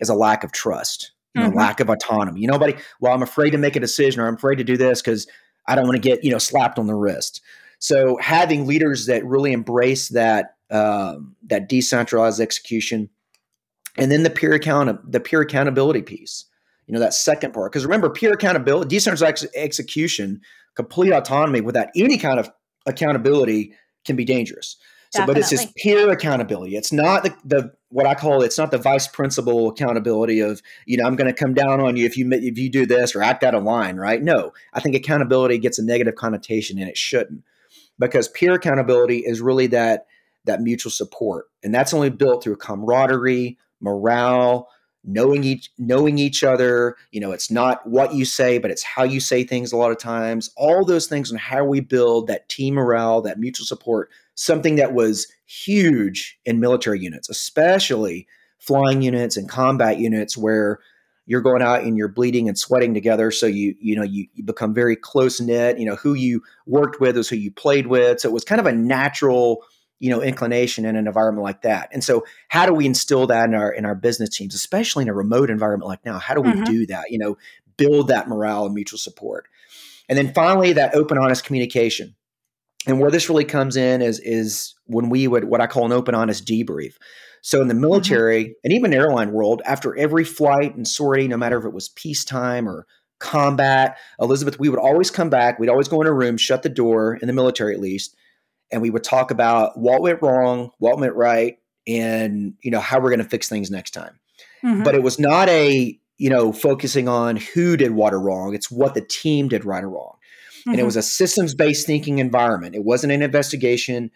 is 0.00 0.10
a 0.10 0.14
lack 0.14 0.44
of 0.44 0.52
trust, 0.52 1.12
you 1.34 1.40
know, 1.40 1.48
mm-hmm. 1.48 1.56
lack 1.56 1.80
of 1.80 1.88
autonomy. 1.88 2.42
You 2.42 2.48
know, 2.48 2.54
nobody. 2.54 2.74
Well, 3.00 3.14
I'm 3.14 3.22
afraid 3.22 3.52
to 3.52 3.58
make 3.58 3.74
a 3.74 3.80
decision, 3.80 4.20
or 4.20 4.28
I'm 4.28 4.34
afraid 4.34 4.56
to 4.56 4.64
do 4.64 4.76
this 4.76 5.00
because 5.00 5.26
I 5.66 5.76
don't 5.76 5.86
want 5.86 5.96
to 5.96 6.06
get 6.06 6.22
you 6.22 6.30
know 6.30 6.38
slapped 6.38 6.78
on 6.78 6.86
the 6.86 6.94
wrist. 6.94 7.40
So 7.78 8.18
having 8.20 8.66
leaders 8.66 9.06
that 9.06 9.24
really 9.24 9.52
embrace 9.52 10.10
that 10.10 10.56
um, 10.70 11.36
that 11.46 11.70
decentralized 11.70 12.38
execution 12.38 13.08
and 13.96 14.10
then 14.10 14.22
the 14.22 14.30
peer 14.30 14.52
account 14.52 15.10
the 15.10 15.20
peer 15.20 15.40
accountability 15.40 16.02
piece 16.02 16.46
you 16.86 16.92
know 16.94 17.00
that 17.00 17.14
second 17.14 17.52
part. 17.52 17.72
Because 17.72 17.84
remember 17.84 18.10
peer 18.10 18.32
accountability 18.32 18.88
decentralized 18.88 19.44
ex- 19.44 19.54
execution 19.54 20.40
complete 20.74 21.12
autonomy 21.12 21.60
without 21.60 21.88
any 21.96 22.18
kind 22.18 22.38
of 22.38 22.50
accountability 22.86 23.72
can 24.04 24.16
be 24.16 24.24
dangerous. 24.24 24.76
So 25.10 25.20
Definitely. 25.20 25.34
but 25.34 25.40
it's 25.40 25.50
just 25.50 25.76
peer 25.76 26.10
accountability. 26.10 26.76
It's 26.76 26.92
not 26.92 27.22
the, 27.22 27.34
the 27.44 27.72
what 27.90 28.06
i 28.06 28.14
call 28.14 28.42
it's 28.42 28.58
not 28.58 28.72
the 28.72 28.78
vice 28.78 29.06
principal 29.06 29.68
accountability 29.68 30.40
of 30.40 30.60
you 30.84 30.96
know 30.96 31.04
i'm 31.04 31.14
going 31.14 31.32
to 31.32 31.32
come 31.32 31.54
down 31.54 31.80
on 31.80 31.96
you 31.96 32.04
if 32.04 32.16
you 32.16 32.28
if 32.32 32.58
you 32.58 32.68
do 32.68 32.84
this 32.84 33.14
or 33.14 33.22
act 33.22 33.44
out 33.44 33.54
of 33.54 33.62
line 33.62 33.96
right? 33.96 34.20
No 34.20 34.52
i 34.72 34.80
think 34.80 34.96
accountability 34.96 35.58
gets 35.58 35.78
a 35.78 35.84
negative 35.84 36.16
connotation 36.16 36.78
and 36.78 36.88
it 36.88 36.98
shouldn't. 36.98 37.44
Because 37.96 38.26
peer 38.26 38.54
accountability 38.54 39.18
is 39.18 39.40
really 39.40 39.68
that 39.68 40.06
that 40.46 40.60
mutual 40.60 40.90
support. 40.90 41.46
And 41.62 41.72
that's 41.72 41.94
only 41.94 42.10
built 42.10 42.42
through 42.42 42.56
camaraderie 42.56 43.56
morale, 43.84 44.68
knowing 45.04 45.44
each 45.44 45.70
knowing 45.78 46.18
each 46.18 46.42
other 46.42 46.96
you 47.12 47.20
know 47.20 47.30
it's 47.30 47.50
not 47.50 47.86
what 47.86 48.14
you 48.14 48.24
say 48.24 48.56
but 48.56 48.70
it's 48.70 48.82
how 48.82 49.02
you 49.02 49.20
say 49.20 49.44
things 49.44 49.70
a 49.72 49.76
lot 49.76 49.90
of 49.90 49.98
times. 49.98 50.50
All 50.56 50.84
those 50.84 51.06
things 51.06 51.30
and 51.30 51.38
how 51.38 51.64
we 51.64 51.80
build 51.80 52.26
that 52.26 52.48
team 52.48 52.74
morale 52.74 53.20
that 53.22 53.38
mutual 53.38 53.66
support 53.66 54.10
something 54.34 54.76
that 54.76 54.94
was 54.94 55.30
huge 55.46 56.38
in 56.44 56.58
military 56.58 56.98
units 56.98 57.28
especially 57.28 58.26
flying 58.58 59.02
units 59.02 59.36
and 59.36 59.48
combat 59.48 59.98
units 59.98 60.36
where 60.36 60.80
you're 61.26 61.40
going 61.40 61.62
out 61.62 61.82
and 61.82 61.96
you're 61.96 62.08
bleeding 62.08 62.48
and 62.48 62.58
sweating 62.58 62.94
together. 62.94 63.30
So 63.30 63.46
you 63.46 63.74
you 63.80 63.96
know 63.96 64.02
you, 64.02 64.26
you 64.34 64.44
become 64.44 64.74
very 64.74 64.96
close 64.96 65.40
knit. 65.40 65.78
You 65.78 65.86
know 65.86 65.96
who 65.96 66.14
you 66.14 66.42
worked 66.66 67.00
with 67.00 67.16
is 67.16 67.28
who 67.28 67.36
you 67.36 67.50
played 67.50 67.86
with. 67.86 68.20
So 68.20 68.28
it 68.28 68.32
was 68.32 68.44
kind 68.44 68.60
of 68.60 68.66
a 68.66 68.72
natural 68.72 69.64
you 70.04 70.10
know 70.10 70.20
inclination 70.20 70.84
in 70.84 70.96
an 70.96 71.06
environment 71.06 71.42
like 71.42 71.62
that 71.62 71.88
and 71.90 72.04
so 72.04 72.26
how 72.48 72.66
do 72.66 72.74
we 72.74 72.84
instill 72.84 73.26
that 73.26 73.48
in 73.48 73.54
our 73.54 73.72
in 73.72 73.86
our 73.86 73.94
business 73.94 74.28
teams 74.28 74.54
especially 74.54 75.00
in 75.00 75.08
a 75.08 75.14
remote 75.14 75.48
environment 75.48 75.88
like 75.88 76.04
now 76.04 76.18
how 76.18 76.34
do 76.34 76.42
we 76.42 76.50
mm-hmm. 76.50 76.64
do 76.64 76.84
that 76.84 77.10
you 77.10 77.18
know 77.18 77.38
build 77.78 78.08
that 78.08 78.28
morale 78.28 78.66
and 78.66 78.74
mutual 78.74 78.98
support 78.98 79.48
and 80.10 80.18
then 80.18 80.30
finally 80.34 80.74
that 80.74 80.94
open 80.94 81.16
honest 81.16 81.42
communication 81.42 82.14
and 82.86 83.00
where 83.00 83.10
this 83.10 83.30
really 83.30 83.46
comes 83.46 83.78
in 83.78 84.02
is 84.02 84.20
is 84.20 84.74
when 84.84 85.08
we 85.08 85.26
would 85.26 85.44
what 85.44 85.62
i 85.62 85.66
call 85.66 85.86
an 85.86 85.92
open 85.92 86.14
honest 86.14 86.44
debrief 86.44 86.96
so 87.40 87.62
in 87.62 87.68
the 87.68 87.72
mm-hmm. 87.72 87.80
military 87.80 88.44
mm-hmm. 88.44 88.52
and 88.62 88.74
even 88.74 88.92
airline 88.92 89.32
world 89.32 89.62
after 89.64 89.96
every 89.96 90.24
flight 90.24 90.76
and 90.76 90.86
sortie 90.86 91.28
no 91.28 91.38
matter 91.38 91.58
if 91.58 91.64
it 91.64 91.72
was 91.72 91.88
peacetime 91.88 92.68
or 92.68 92.86
combat 93.20 93.96
elizabeth 94.20 94.58
we 94.58 94.68
would 94.68 94.78
always 94.78 95.10
come 95.10 95.30
back 95.30 95.58
we'd 95.58 95.70
always 95.70 95.88
go 95.88 96.02
in 96.02 96.06
a 96.06 96.12
room 96.12 96.36
shut 96.36 96.62
the 96.62 96.68
door 96.68 97.14
in 97.22 97.26
the 97.26 97.32
military 97.32 97.72
at 97.72 97.80
least 97.80 98.14
and 98.74 98.82
we 98.82 98.90
would 98.90 99.04
talk 99.04 99.30
about 99.30 99.78
what 99.78 100.02
went 100.02 100.20
wrong, 100.20 100.70
what 100.78 100.98
went 100.98 101.14
right, 101.14 101.58
and 101.86 102.54
you 102.60 102.72
know 102.72 102.80
how 102.80 102.98
we're 102.98 103.10
going 103.10 103.22
to 103.22 103.28
fix 103.28 103.48
things 103.48 103.70
next 103.70 103.92
time. 103.92 104.18
Mm-hmm. 104.64 104.82
But 104.82 104.96
it 104.96 105.02
was 105.02 105.20
not 105.20 105.48
a 105.48 105.96
you 106.18 106.28
know 106.28 106.52
focusing 106.52 107.08
on 107.08 107.36
who 107.36 107.76
did 107.76 107.92
what 107.92 108.12
or 108.12 108.20
wrong. 108.20 108.52
It's 108.52 108.72
what 108.72 108.94
the 108.94 109.00
team 109.00 109.48
did 109.48 109.64
right 109.64 109.84
or 109.84 109.90
wrong. 109.90 110.16
Mm-hmm. 110.16 110.70
And 110.70 110.78
it 110.78 110.80
mm-hmm. 110.80 110.86
was 110.86 110.96
a 110.96 111.02
systems 111.02 111.54
based 111.54 111.86
thinking 111.86 112.18
environment. 112.18 112.74
It 112.74 112.82
wasn't 112.84 113.12
an 113.12 113.22
investigation. 113.22 114.10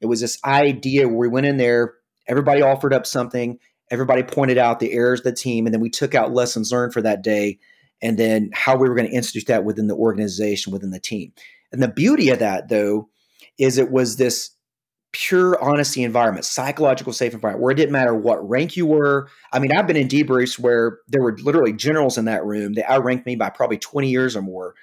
It 0.00 0.06
was 0.06 0.20
this 0.20 0.38
idea 0.44 1.08
where 1.08 1.18
we 1.18 1.28
went 1.28 1.46
in 1.46 1.56
there, 1.56 1.94
everybody 2.28 2.62
offered 2.62 2.94
up 2.94 3.06
something, 3.06 3.58
everybody 3.90 4.22
pointed 4.22 4.56
out 4.56 4.78
the 4.78 4.92
errors 4.92 5.20
of 5.20 5.24
the 5.24 5.32
team, 5.32 5.66
and 5.66 5.74
then 5.74 5.80
we 5.80 5.90
took 5.90 6.14
out 6.14 6.32
lessons 6.32 6.70
learned 6.70 6.92
for 6.92 7.02
that 7.02 7.22
day, 7.22 7.58
and 8.00 8.16
then 8.16 8.50
how 8.52 8.76
we 8.76 8.88
were 8.88 8.94
going 8.94 9.08
to 9.08 9.16
institute 9.16 9.48
that 9.48 9.64
within 9.64 9.88
the 9.88 9.96
organization, 9.96 10.72
within 10.72 10.90
the 10.90 11.00
team. 11.00 11.32
And 11.72 11.82
the 11.82 11.88
beauty 11.88 12.30
of 12.30 12.38
that, 12.38 12.68
though, 12.68 13.08
is 13.58 13.78
it 13.78 13.90
was 13.90 14.16
this 14.16 14.50
pure 15.12 15.58
honesty 15.62 16.02
environment, 16.02 16.44
psychological 16.44 17.12
safe 17.12 17.32
environment, 17.32 17.62
where 17.62 17.72
it 17.72 17.76
didn't 17.76 17.92
matter 17.92 18.14
what 18.14 18.46
rank 18.46 18.76
you 18.76 18.84
were. 18.84 19.28
I 19.50 19.58
mean, 19.58 19.72
I've 19.72 19.86
been 19.86 19.96
in 19.96 20.08
debriefs 20.08 20.58
where 20.58 20.98
there 21.08 21.22
were 21.22 21.36
literally 21.38 21.72
generals 21.72 22.18
in 22.18 22.26
that 22.26 22.44
room. 22.44 22.74
They 22.74 22.84
outranked 22.84 23.24
me 23.24 23.34
by 23.34 23.48
probably 23.48 23.78
20 23.78 24.10
years 24.10 24.36
or 24.36 24.42
more. 24.42 24.74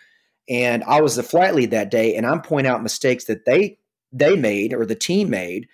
And 0.50 0.84
I 0.86 1.02
was 1.02 1.16
the 1.16 1.24
flight 1.24 1.54
lead 1.54 1.72
that 1.72 1.92
day, 1.92 2.16
and 2.16 2.26
I'm 2.26 2.42
pointing 2.42 2.72
out 2.72 2.84
mistakes 2.84 3.26
that 3.26 3.46
they 3.46 3.78
they 4.12 4.36
made 4.36 4.74
or 4.74 4.86
the 4.86 4.96
team 4.96 5.30
made, 5.30 5.68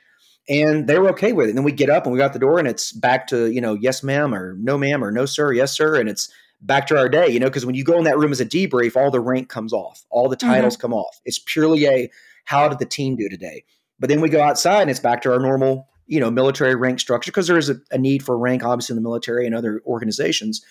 and 0.48 0.88
they 0.88 1.00
were 1.00 1.10
okay 1.10 1.32
with 1.32 1.48
it. 1.48 1.50
And 1.50 1.58
then 1.58 1.66
we 1.66 1.72
get 1.72 1.90
up 1.90 2.04
and 2.04 2.14
we 2.14 2.20
got 2.20 2.34
the 2.34 2.40
door, 2.40 2.60
and 2.60 2.68
it's 2.68 2.92
back 2.92 3.28
to 3.28 3.48
you 3.48 3.62
know, 3.62 3.76
yes, 3.76 4.04
ma'am, 4.04 4.36
or 4.36 4.56
no, 4.60 4.78
ma'am, 4.78 5.04
or 5.04 5.12
no, 5.12 5.26
sir, 5.26 5.54
yes, 5.54 5.72
sir, 5.72 5.96
and 5.96 6.10
it's 6.10 6.30
back 6.62 6.86
to 6.88 6.98
our 6.98 7.10
day. 7.10 7.30
You 7.30 7.40
know, 7.40 7.48
because 7.48 7.66
when 7.66 7.76
you 7.76 7.84
go 7.84 7.98
in 7.98 8.04
that 8.04 8.18
room 8.18 8.32
as 8.32 8.42
a 8.42 8.46
debrief, 8.46 8.96
all 8.96 9.10
the 9.10 9.22
rank 9.22 9.50
comes 9.50 9.74
off, 9.74 10.04
all 10.10 10.28
the 10.28 10.36
titles 10.36 10.76
mm-hmm. 10.76 10.82
come 10.82 10.94
off. 10.94 11.20
It's 11.26 11.40
purely 11.40 11.88
a 11.88 12.12
how 12.46 12.68
did 12.68 12.80
the 12.80 12.86
team 12.86 13.16
do 13.16 13.30
today? 13.30 13.64
But 14.00 14.10
then 14.10 14.22
we 14.22 14.30
go 14.30 14.42
outside 14.42 14.82
and 14.82 14.92
it's 14.92 15.00
back 15.00 15.22
to 15.24 15.32
our 15.32 15.40
normal, 15.40 15.88
you 16.08 16.20
know, 16.20 16.32
military 16.32 16.76
rank 16.76 17.00
structure 17.00 17.32
because 17.32 17.48
there 17.48 17.58
is 17.58 17.70
a, 17.70 17.76
a 17.92 17.98
need 17.98 18.24
for 18.24 18.38
rank, 18.38 18.64
obviously, 18.64 18.94
in 18.94 19.02
the 19.02 19.08
military 19.08 19.46
and 19.46 19.56
other 19.56 19.82
organizations. 19.86 20.64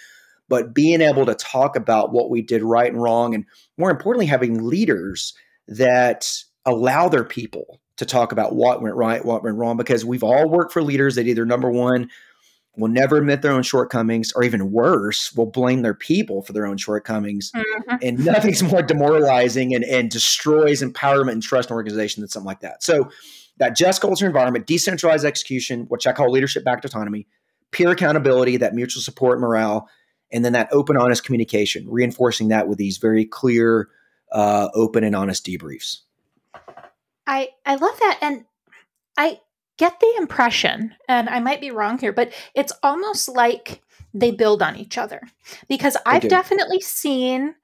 But 0.49 0.75
being 0.75 1.03
able 1.03 1.27
to 1.27 1.35
talk 1.35 1.77
about 1.77 2.12
what 2.12 2.31
we 2.31 2.41
did 2.41 2.62
right 2.62 2.91
and 2.91 3.03
wrong, 3.03 3.35
and 3.35 3.45
more 3.77 3.91
importantly, 3.91 4.27
having 4.27 4.66
leaders 4.66 5.35
that 5.69 6.31
allow 6.64 7.09
their 7.09 7.25
people 7.25 7.81
to 7.99 8.07
talk 8.07 8.33
about 8.33 8.55
what 8.55 8.81
went 8.81 8.95
right, 8.95 9.25
what 9.25 9.43
went 9.43 9.57
wrong, 9.57 9.77
because 9.77 10.05
we've 10.05 10.23
all 10.23 10.49
worked 10.49 10.73
for 10.73 10.83
leaders 10.83 11.16
that 11.16 11.27
either 11.27 11.45
number 11.45 11.71
one 11.71 12.09
will 12.79 12.89
never 12.89 13.18
admit 13.18 13.43
their 13.43 13.53
own 13.53 13.62
shortcomings, 13.62 14.33
or 14.33 14.45
even 14.45 14.70
worse, 14.72 15.35
will 15.35 15.47
blame 15.47 15.83
their 15.83 15.95
people 15.95 16.43
for 16.43 16.53
their 16.53 16.66
own 16.66 16.76
shortcomings. 16.76 17.51
Mm-hmm. 17.53 17.97
And 18.03 18.24
nothing's 18.24 18.62
more 18.62 18.83
demoralizing 18.83 19.74
and, 19.74 19.85
and 19.85 20.11
destroys 20.11 20.83
empowerment 20.83 21.33
and 21.33 21.43
trust 21.43 21.70
in 21.70 21.74
an 21.74 21.76
organization 21.76 22.22
than 22.22 22.29
something 22.29 22.47
like 22.47 22.61
that. 22.61 22.83
So, 22.83 23.11
that 23.59 23.76
just 23.76 24.01
culture 24.01 24.24
environment, 24.24 24.66
decentralized 24.66 25.24
execution, 25.24 25.87
which 25.89 26.07
I 26.07 26.12
call 26.12 26.31
leadership 26.31 26.64
backed 26.64 26.85
autonomy, 26.85 27.26
peer 27.72 27.91
accountability, 27.91 28.57
that 28.59 28.74
mutual 28.74 29.03
support, 29.03 29.41
morale, 29.41 29.89
and 30.31 30.45
then 30.45 30.53
that 30.53 30.68
open, 30.70 30.97
honest 30.97 31.24
communication, 31.24 31.89
reinforcing 31.89 32.49
that 32.49 32.68
with 32.68 32.79
these 32.79 32.99
very 32.99 33.24
clear, 33.24 33.89
uh, 34.33 34.68
open, 34.74 35.05
and 35.05 35.16
honest 35.16 35.45
debriefs. 35.45 36.03
I 37.26 37.49
I 37.66 37.74
love 37.74 37.99
that, 37.99 38.18
and 38.22 38.45
I 39.16 39.41
get 39.79 40.01
the 40.01 40.14
impression, 40.18 40.95
and 41.09 41.29
I 41.29 41.41
might 41.41 41.61
be 41.61 41.70
wrong 41.70 41.99
here, 41.99 42.12
but 42.12 42.33
it's 42.55 42.72
almost 42.83 43.29
like 43.29 43.81
they 44.14 44.31
build 44.31 44.62
on 44.62 44.76
each 44.76 44.99
other 44.99 45.20
because 45.68 45.97
I've 46.07 46.29
definitely 46.29 46.81
seen 46.81 47.55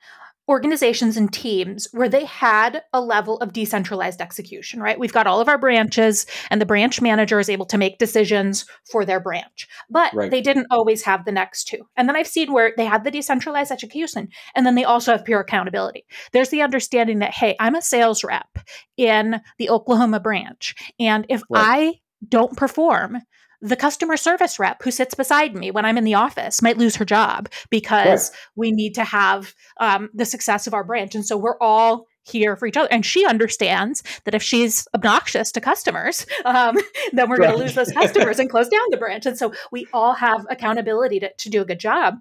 organizations 0.49 1.17
and 1.17 1.33
teams 1.33 1.89
where 1.93 2.09
they 2.09 2.27
had 2.27 2.83
a 2.93 3.01
level 3.01 3.39
of 3.39 3.53
decentralized 3.53 4.21
execution, 4.21 4.79
right? 4.81 4.99
We've 4.99 5.13
got 5.13 5.27
all 5.27 5.41
of 5.41 5.49
our 5.49 5.57
branches 5.57 6.27
and 6.51 6.61
the 6.61 6.67
branch 6.67 7.01
manager 7.01 7.39
is 7.41 7.49
able 7.49 7.65
to 7.67 7.79
make 7.79 7.99
decisions 7.99 8.67
for 8.91 9.07
their 9.07 9.21
branch, 9.21 9.67
but 9.89 10.13
right. 10.13 10.31
they 10.31 10.43
didn't 10.43 10.67
always 10.71 11.03
have 11.05 11.25
the 11.25 11.33
next 11.33 11.65
two. 11.65 11.79
And 11.97 12.09
then 12.09 12.17
I've 12.17 12.27
seen 12.27 12.53
where 12.53 12.75
they 12.77 12.85
had 12.85 13.05
the 13.05 13.11
decentralized 13.11 13.73
execution 13.73 14.29
and 14.55 14.67
then 14.67 14.75
they 14.75 14.85
also 14.85 15.13
have 15.13 15.25
peer 15.25 15.41
accountability. 15.41 16.05
There's 16.33 16.51
the 16.51 16.63
understanding 16.63 17.21
that, 17.21 17.33
hey, 17.33 17.57
I'm 17.59 17.75
a 17.75 17.83
sales 17.83 18.23
rep 18.23 18.59
in 18.99 19.41
the 19.57 19.71
Oklahoma 19.71 20.21
branch. 20.21 20.75
And 21.01 21.25
if 21.31 21.43
right. 21.49 21.65
I 21.65 22.01
don't 22.29 22.57
perform, 22.57 23.19
the 23.61 23.77
customer 23.77 24.19
service 24.19 24.59
rep 24.59 24.83
who 24.83 24.91
sits 24.91 25.15
beside 25.15 25.55
me 25.55 25.71
when 25.71 25.87
I'm 25.87 25.97
in 25.97 26.05
the 26.05 26.15
office 26.15 26.61
might 26.61 26.77
lose 26.77 26.97
her 26.97 27.05
job 27.05 27.49
because 27.71 28.31
we 28.57 28.73
need 28.73 28.95
to 28.97 29.05
have 29.05 29.55
um, 29.81 30.11
the 30.13 30.27
success 30.27 30.67
of 30.67 30.75
our 30.75 30.85
branch. 30.85 31.15
And 31.15 31.25
so 31.25 31.39
we're 31.39 31.59
all 31.61 32.07
here 32.25 32.57
for 32.57 32.67
each 32.67 32.77
other. 32.77 32.89
And 32.91 33.07
she 33.07 33.25
understands 33.25 34.03
that 34.25 34.35
if 34.35 34.43
she's 34.43 34.87
obnoxious 34.95 35.51
to 35.53 35.61
customers, 35.61 36.27
um, 36.45 36.77
then 37.13 37.29
we're 37.29 37.37
right. 37.37 37.49
going 37.49 37.59
to 37.59 37.65
lose 37.65 37.75
those 37.75 37.93
customers 37.93 38.39
and 38.39 38.51
close 38.51 38.69
down 38.69 38.85
the 38.91 38.99
branch. 38.99 39.25
And 39.25 39.39
so 39.39 39.55
we 39.71 39.87
all 39.93 40.15
have 40.15 40.47
accountability 40.51 41.21
to, 41.21 41.33
to 41.33 41.49
do 41.49 41.63
a 41.63 41.65
good 41.65 41.81
job. 41.81 42.17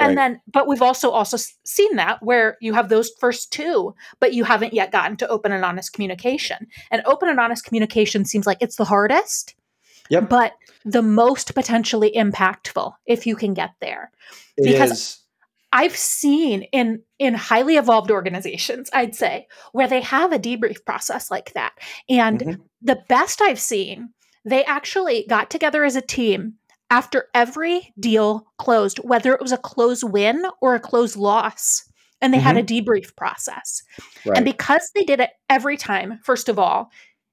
And 0.00 0.08
right. 0.08 0.16
then 0.16 0.40
but 0.52 0.66
we've 0.66 0.82
also 0.82 1.10
also 1.10 1.36
seen 1.64 1.96
that 1.96 2.22
where 2.22 2.56
you 2.60 2.74
have 2.74 2.88
those 2.88 3.10
first 3.20 3.52
two 3.52 3.94
but 4.18 4.34
you 4.34 4.44
haven't 4.44 4.74
yet 4.74 4.90
gotten 4.90 5.16
to 5.16 5.28
open 5.28 5.52
and 5.52 5.64
honest 5.64 5.92
communication 5.92 6.66
and 6.90 7.02
open 7.04 7.28
and 7.28 7.38
honest 7.38 7.64
communication 7.64 8.24
seems 8.24 8.46
like 8.46 8.58
it's 8.60 8.76
the 8.76 8.84
hardest 8.84 9.54
yep. 10.08 10.28
but 10.28 10.54
the 10.84 11.02
most 11.02 11.54
potentially 11.54 12.12
impactful 12.16 12.92
if 13.06 13.26
you 13.26 13.36
can 13.36 13.54
get 13.54 13.70
there 13.80 14.10
it 14.56 14.64
because 14.64 14.90
is. 14.90 15.16
I've 15.72 15.96
seen 15.96 16.62
in 16.72 17.02
in 17.20 17.34
highly 17.34 17.76
evolved 17.76 18.10
organizations, 18.10 18.90
I'd 18.92 19.14
say, 19.14 19.46
where 19.72 19.86
they 19.86 20.00
have 20.00 20.32
a 20.32 20.38
debrief 20.38 20.84
process 20.84 21.30
like 21.30 21.52
that. 21.52 21.74
And 22.08 22.40
mm-hmm. 22.40 22.62
the 22.82 23.00
best 23.08 23.40
I've 23.40 23.60
seen, 23.60 24.10
they 24.44 24.64
actually 24.64 25.26
got 25.28 25.48
together 25.48 25.84
as 25.84 25.94
a 25.94 26.00
team 26.00 26.54
after 26.90 27.28
every 27.34 27.94
deal 27.98 28.46
closed, 28.58 28.98
whether 28.98 29.32
it 29.32 29.40
was 29.40 29.52
a 29.52 29.56
close 29.56 30.04
win 30.04 30.44
or 30.60 30.74
a 30.74 30.80
close 30.80 31.16
loss. 31.16 31.84
And 32.20 32.34
they 32.34 32.38
mm-hmm. 32.38 32.46
had 32.46 32.56
a 32.58 32.62
mm-hmm. 32.62 32.90
debrief 32.90 33.16
process. 33.16 33.82
Right. 34.26 34.36
And 34.36 34.44
because 34.44 34.90
they 34.94 35.04
did 35.04 35.20
it 35.20 35.30
every 35.48 35.78
time, 35.78 36.20
first 36.22 36.50
of 36.50 36.58
all, 36.58 36.90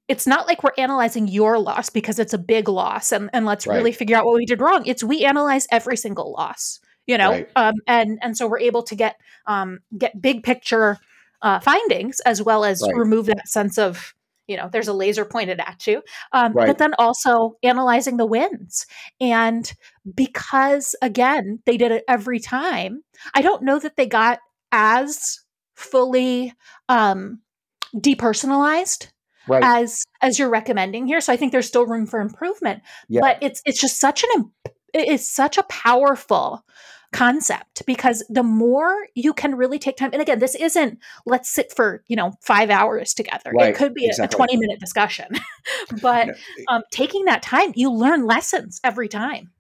it's 0.08 0.26
not 0.26 0.48
like 0.48 0.64
we're 0.64 0.72
analyzing 0.78 1.28
your 1.28 1.60
loss 1.60 1.90
because 1.90 2.20
it's 2.20 2.34
a 2.34 2.38
big 2.38 2.70
loss 2.70 3.12
and, 3.12 3.30
and 3.34 3.46
let's 3.46 3.68
right. 3.68 3.76
really 3.76 3.92
figure 3.92 4.16
out 4.16 4.26
what 4.26 4.36
we 4.36 4.46
did 4.46 4.62
wrong. 4.62 4.86
It's 4.86 5.04
we 5.04 5.26
analyze 5.26 5.68
every 5.70 5.98
single 5.98 6.32
loss, 6.32 6.80
you 7.06 7.18
know, 7.18 7.32
right. 7.32 7.50
um, 7.58 7.74
and 7.88 8.18
and 8.22 8.38
so 8.38 8.48
we're 8.48 8.60
able 8.60 8.84
to 8.84 8.96
get 8.96 9.18
um, 9.46 9.80
get 9.98 10.22
big 10.22 10.44
picture 10.44 10.98
uh, 11.42 11.60
findings 11.60 12.20
as 12.22 12.42
well 12.42 12.64
as 12.64 12.82
remove 12.94 13.26
that 13.26 13.50
sense 13.50 13.78
of 13.78 14.14
you 14.48 14.58
know 14.58 14.70
there's 14.72 14.88
a 14.88 14.94
laser 14.94 15.26
pointed 15.26 15.60
at 15.60 15.86
you 15.88 16.02
um, 16.32 16.54
right. 16.54 16.68
but 16.68 16.78
then 16.78 16.94
also 16.98 17.56
analyzing 17.64 18.18
the 18.18 18.26
wins 18.26 18.86
and 19.20 19.74
because 20.16 20.96
again 21.02 21.60
they 21.66 21.78
did 21.78 21.92
it 21.92 22.04
every 22.08 22.40
time 22.40 23.04
i 23.34 23.42
don't 23.42 23.64
know 23.64 23.80
that 23.80 23.96
they 23.98 24.06
got 24.06 24.40
as 24.72 25.40
fully 25.76 26.54
um, 26.90 27.40
depersonalized 27.96 29.10
right. 29.48 29.64
as 29.64 30.04
as 30.22 30.40
you're 30.40 30.50
recommending 30.50 31.08
here 31.08 31.22
so 31.22 31.32
i 31.32 31.38
think 31.38 31.52
there's 31.52 31.68
still 31.68 31.86
room 31.86 32.06
for 32.06 32.20
improvement 32.20 32.82
yeah. 33.08 33.22
but 33.22 33.38
it's 33.42 33.62
it's 33.66 33.80
just 33.80 34.00
such 34.00 34.24
an 34.36 34.52
it's 34.94 35.30
such 35.30 35.58
a 35.58 35.64
powerful 35.64 36.64
concept 37.14 37.86
because 37.86 38.24
the 38.30 38.44
more 38.44 39.08
you 39.16 39.34
can 39.34 39.56
really 39.56 39.80
take 39.80 39.96
time 39.96 40.10
and 40.12 40.22
again 40.22 40.40
this 40.40 40.56
isn't 40.56 41.00
let's 41.26 41.50
sit 41.50 41.72
for 41.74 42.04
you 42.08 42.16
know 42.16 42.34
five 42.42 42.70
hours 42.70 43.14
together. 43.14 43.52
Right, 43.54 43.70
it 43.70 43.76
could 43.76 43.94
be 43.94 44.06
exactly. 44.06 44.36
a 44.36 44.38
20 44.38 44.58
minute 44.58 44.80
discussion 44.80 45.28
but 46.02 46.30
um, 46.68 46.84
taking 46.92 47.26
that 47.26 47.42
time 47.42 47.72
you 47.76 47.92
learn 47.92 48.26
lessons 48.26 48.80
every 48.84 49.08
time. 49.08 49.52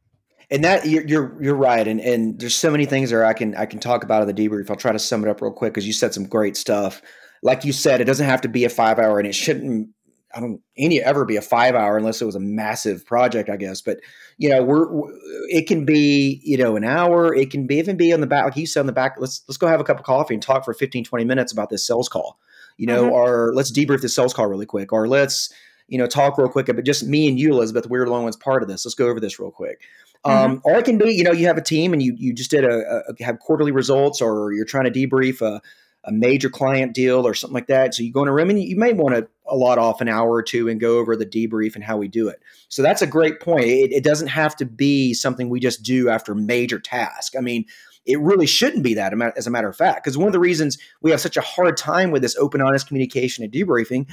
And 0.49 0.63
that 0.63 0.85
you're, 0.85 1.05
you're 1.05 1.43
you're 1.43 1.55
right 1.55 1.87
and 1.87 1.99
and 1.99 2.39
there's 2.39 2.55
so 2.55 2.71
many 2.71 2.85
things 2.85 3.09
there 3.09 3.25
i 3.25 3.33
can 3.33 3.55
i 3.55 3.65
can 3.65 3.79
talk 3.79 4.03
about 4.03 4.27
in 4.27 4.33
the 4.33 4.49
debrief. 4.49 4.69
I'll 4.69 4.75
try 4.75 4.91
to 4.91 4.99
sum 4.99 5.23
it 5.23 5.29
up 5.29 5.41
real 5.41 5.51
quick 5.51 5.73
because 5.73 5.87
you 5.87 5.93
said 5.93 6.13
some 6.13 6.25
great 6.25 6.57
stuff. 6.57 7.01
Like 7.43 7.63
you 7.63 7.71
said 7.71 8.01
it 8.01 8.05
doesn't 8.05 8.25
have 8.25 8.41
to 8.41 8.49
be 8.49 8.65
a 8.65 8.69
five 8.69 8.99
hour 8.99 9.19
and 9.19 9.27
it 9.27 9.35
shouldn't 9.35 9.89
I 10.35 10.39
don't 10.39 10.61
any 10.77 11.01
ever 11.01 11.25
be 11.25 11.37
a 11.37 11.41
five 11.41 11.73
hour 11.73 11.97
unless 11.97 12.21
it 12.21 12.25
was 12.25 12.35
a 12.35 12.39
massive 12.39 13.05
project, 13.05 13.49
I 13.49 13.57
guess. 13.57 13.81
But 13.81 13.99
you 14.37 14.49
know, 14.49 14.63
we're 14.63 14.87
it 15.49 15.67
can 15.67 15.85
be 15.85 16.41
you 16.43 16.57
know 16.57 16.75
an 16.75 16.83
hour. 16.83 17.33
It 17.33 17.49
can 17.49 17.65
be 17.65 17.77
even 17.77 17.97
be 17.97 18.13
on 18.13 18.21
the 18.21 18.27
back, 18.27 18.45
like 18.45 18.57
you 18.57 18.67
said 18.67 18.81
on 18.81 18.85
the 18.87 18.93
back. 18.93 19.15
Let's 19.17 19.43
let's 19.47 19.57
go 19.57 19.67
have 19.67 19.79
a 19.79 19.83
cup 19.83 19.99
of 19.99 20.05
coffee 20.05 20.33
and 20.33 20.43
talk 20.43 20.65
for 20.65 20.73
15, 20.73 21.03
20 21.03 21.25
minutes 21.25 21.51
about 21.51 21.69
this 21.69 21.85
sales 21.85 22.09
call. 22.09 22.37
You 22.77 22.87
know, 22.87 23.05
mm-hmm. 23.05 23.13
or 23.13 23.53
let's 23.55 23.71
debrief 23.71 24.01
the 24.01 24.09
sales 24.09 24.33
call 24.33 24.47
really 24.47 24.65
quick, 24.65 24.93
or 24.93 25.07
let's 25.07 25.51
you 25.87 25.97
know 25.97 26.07
talk 26.07 26.37
real 26.37 26.49
quick. 26.49 26.67
But 26.67 26.85
just 26.85 27.05
me 27.05 27.27
and 27.27 27.39
you, 27.39 27.51
Elizabeth, 27.53 27.87
we're 27.87 28.05
the 28.05 28.11
only 28.11 28.23
ones 28.23 28.35
part 28.35 28.61
of 28.61 28.69
this. 28.69 28.85
Let's 28.85 28.95
go 28.95 29.07
over 29.07 29.19
this 29.19 29.39
real 29.39 29.51
quick. 29.51 29.81
Um, 30.25 30.57
mm-hmm. 30.57 30.67
Or 30.67 30.79
it 30.79 30.85
can 30.85 30.97
be, 30.97 31.11
you 31.13 31.23
know, 31.23 31.31
you 31.31 31.47
have 31.47 31.57
a 31.57 31.63
team 31.63 31.93
and 31.93 32.01
you 32.01 32.13
you 32.17 32.33
just 32.33 32.51
did 32.51 32.65
a, 32.65 33.03
a 33.07 33.23
have 33.23 33.39
quarterly 33.39 33.71
results, 33.71 34.21
or 34.21 34.51
you're 34.51 34.65
trying 34.65 34.91
to 34.91 35.07
debrief 35.07 35.41
a 35.41 35.61
a 36.07 36.11
major 36.11 36.49
client 36.49 36.93
deal 36.93 37.27
or 37.27 37.33
something 37.33 37.53
like 37.53 37.67
that. 37.67 37.93
So 37.93 38.01
you 38.01 38.11
go 38.11 38.23
in 38.23 38.29
a 38.29 38.33
room 38.33 38.49
and 38.49 38.59
you 38.59 38.77
may 38.77 38.93
want 38.93 39.15
to 39.15 39.27
a 39.45 39.55
lot 39.55 39.77
off 39.77 40.01
an 40.01 40.07
hour 40.07 40.31
or 40.31 40.43
two 40.43 40.69
and 40.69 40.79
go 40.79 40.97
over 40.97 41.15
the 41.15 41.25
debrief 41.25 41.75
and 41.75 41.83
how 41.83 41.97
we 41.97 42.07
do 42.07 42.29
it. 42.29 42.41
So 42.69 42.81
that's 42.81 43.01
a 43.01 43.07
great 43.07 43.39
point. 43.39 43.65
It, 43.65 43.91
it 43.91 44.03
doesn't 44.03 44.27
have 44.27 44.55
to 44.57 44.65
be 44.65 45.13
something 45.13 45.49
we 45.49 45.59
just 45.59 45.83
do 45.83 46.09
after 46.09 46.33
major 46.33 46.79
task. 46.79 47.33
I 47.37 47.41
mean, 47.41 47.65
it 48.05 48.19
really 48.21 48.45
shouldn't 48.45 48.83
be 48.83 48.93
that 48.93 49.13
as 49.35 49.47
a 49.47 49.49
matter 49.51 49.67
of 49.67 49.75
fact, 49.75 50.03
because 50.03 50.17
one 50.17 50.27
of 50.27 50.33
the 50.33 50.39
reasons 50.39 50.77
we 51.01 51.11
have 51.11 51.19
such 51.19 51.35
a 51.35 51.41
hard 51.41 51.75
time 51.75 52.11
with 52.11 52.21
this 52.21 52.37
open, 52.37 52.61
honest 52.61 52.87
communication 52.87 53.43
and 53.43 53.51
debriefing 53.51 54.07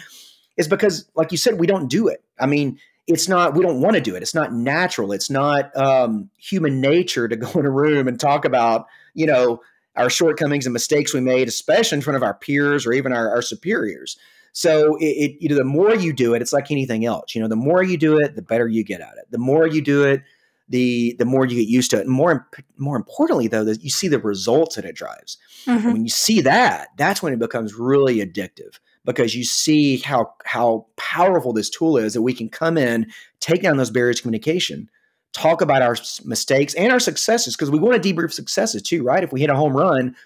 is 0.57 0.67
because, 0.67 1.09
like 1.15 1.31
you 1.31 1.39
said, 1.39 1.61
we 1.61 1.67
don't 1.69 1.89
do 1.89 2.09
it. 2.09 2.23
I 2.39 2.47
mean, 2.47 2.79
it's 3.07 3.29
not 3.29 3.55
we 3.55 3.63
don't 3.63 3.81
want 3.81 3.95
to 3.95 4.01
do 4.01 4.17
it 4.17 4.23
it's 4.23 4.35
not 4.35 4.53
natural 4.53 5.13
it's 5.13 5.29
not 5.29 5.77
um, 5.77 6.31
human 6.39 6.81
nature 6.81 7.29
to 7.29 7.37
go 7.37 7.61
in 7.61 7.67
a 7.67 7.71
room 7.71 8.09
and 8.09 8.19
talk 8.19 8.45
about 8.45 8.87
you 9.13 9.27
know 9.27 9.61
our 9.97 10.11
shortcomings 10.11 10.67
and 10.67 10.73
mistakes 10.73 11.15
we 11.15 11.21
made, 11.21 11.49
especially 11.49 11.97
in 11.97 12.03
front 12.03 12.17
of 12.17 12.23
our 12.23 12.35
peers 12.35 12.87
or 12.87 12.93
even 12.93 13.13
our, 13.13 13.31
our 13.31 13.43
superiors. 13.43 14.17
So 14.53 14.97
it, 14.97 15.05
it, 15.05 15.37
you 15.41 15.49
know, 15.49 15.57
the 15.57 15.65
more 15.65 15.95
you 15.95 16.13
do 16.13 16.35
it, 16.35 16.43
it's 16.43 16.53
like 16.53 16.71
anything 16.71 17.05
else. 17.05 17.35
You 17.35 17.43
know, 17.43 17.49
the 17.49 17.57
more 17.57 17.83
you 17.83 17.97
do 17.97 18.19
it, 18.19 18.37
the 18.37 18.43
better 18.43 18.69
you 18.69 18.85
get 18.85 19.01
at 19.01 19.17
it. 19.19 19.31
The 19.31 19.39
more 19.39 19.67
you 19.67 19.83
do 19.83 20.05
it, 20.05 20.23
the 20.69 21.15
the 21.19 21.25
more 21.25 21.45
you 21.45 21.57
get 21.57 21.69
used 21.69 21.91
to 21.91 21.99
it. 21.99 22.07
And 22.07 22.11
more 22.11 22.49
more 22.79 22.97
importantly, 22.97 23.49
though, 23.49 23.65
that 23.65 23.83
you 23.83 23.91
see 23.91 24.09
the 24.09 24.19
results 24.19 24.77
that 24.77 24.85
it 24.85 24.97
drives. 24.97 25.39
Mm-hmm. 25.67 25.93
when 25.93 26.03
you 26.03 26.11
see 26.11 26.41
that, 26.43 26.89
that's 26.97 27.23
when 27.23 27.33
it 27.33 27.39
becomes 27.39 27.75
really 27.75 28.19
addictive 28.19 28.79
because 29.05 29.35
you 29.35 29.45
see 29.45 29.99
how 29.99 30.35
how 30.45 30.87
powerful 30.97 31.53
this 31.53 31.71
tool 31.71 31.97
is 31.97 32.15
that 32.15 32.23
we 32.23 32.33
can 32.33 32.49
come 32.49 32.79
in, 32.79 33.11
take 33.41 33.63
down 33.63 33.77
those 33.77 33.91
barriers 33.91 34.17
to 34.17 34.23
communication, 34.23 34.91
talk 35.35 35.61
about 35.61 35.83
our 35.83 35.97
mistakes 36.25 36.75
and 36.75 36.93
our 36.93 37.01
successes 37.01 37.55
because 37.55 37.71
we 37.71 37.79
want 37.79 38.01
to 38.01 38.15
debrief 38.15 38.33
successes 38.33 38.81
too, 38.81 39.03
right? 39.03 39.23
If 39.23 39.33
we 39.33 39.41
hit 39.41 39.51
a 39.51 39.57
home 39.57 39.77
run, 39.77 40.17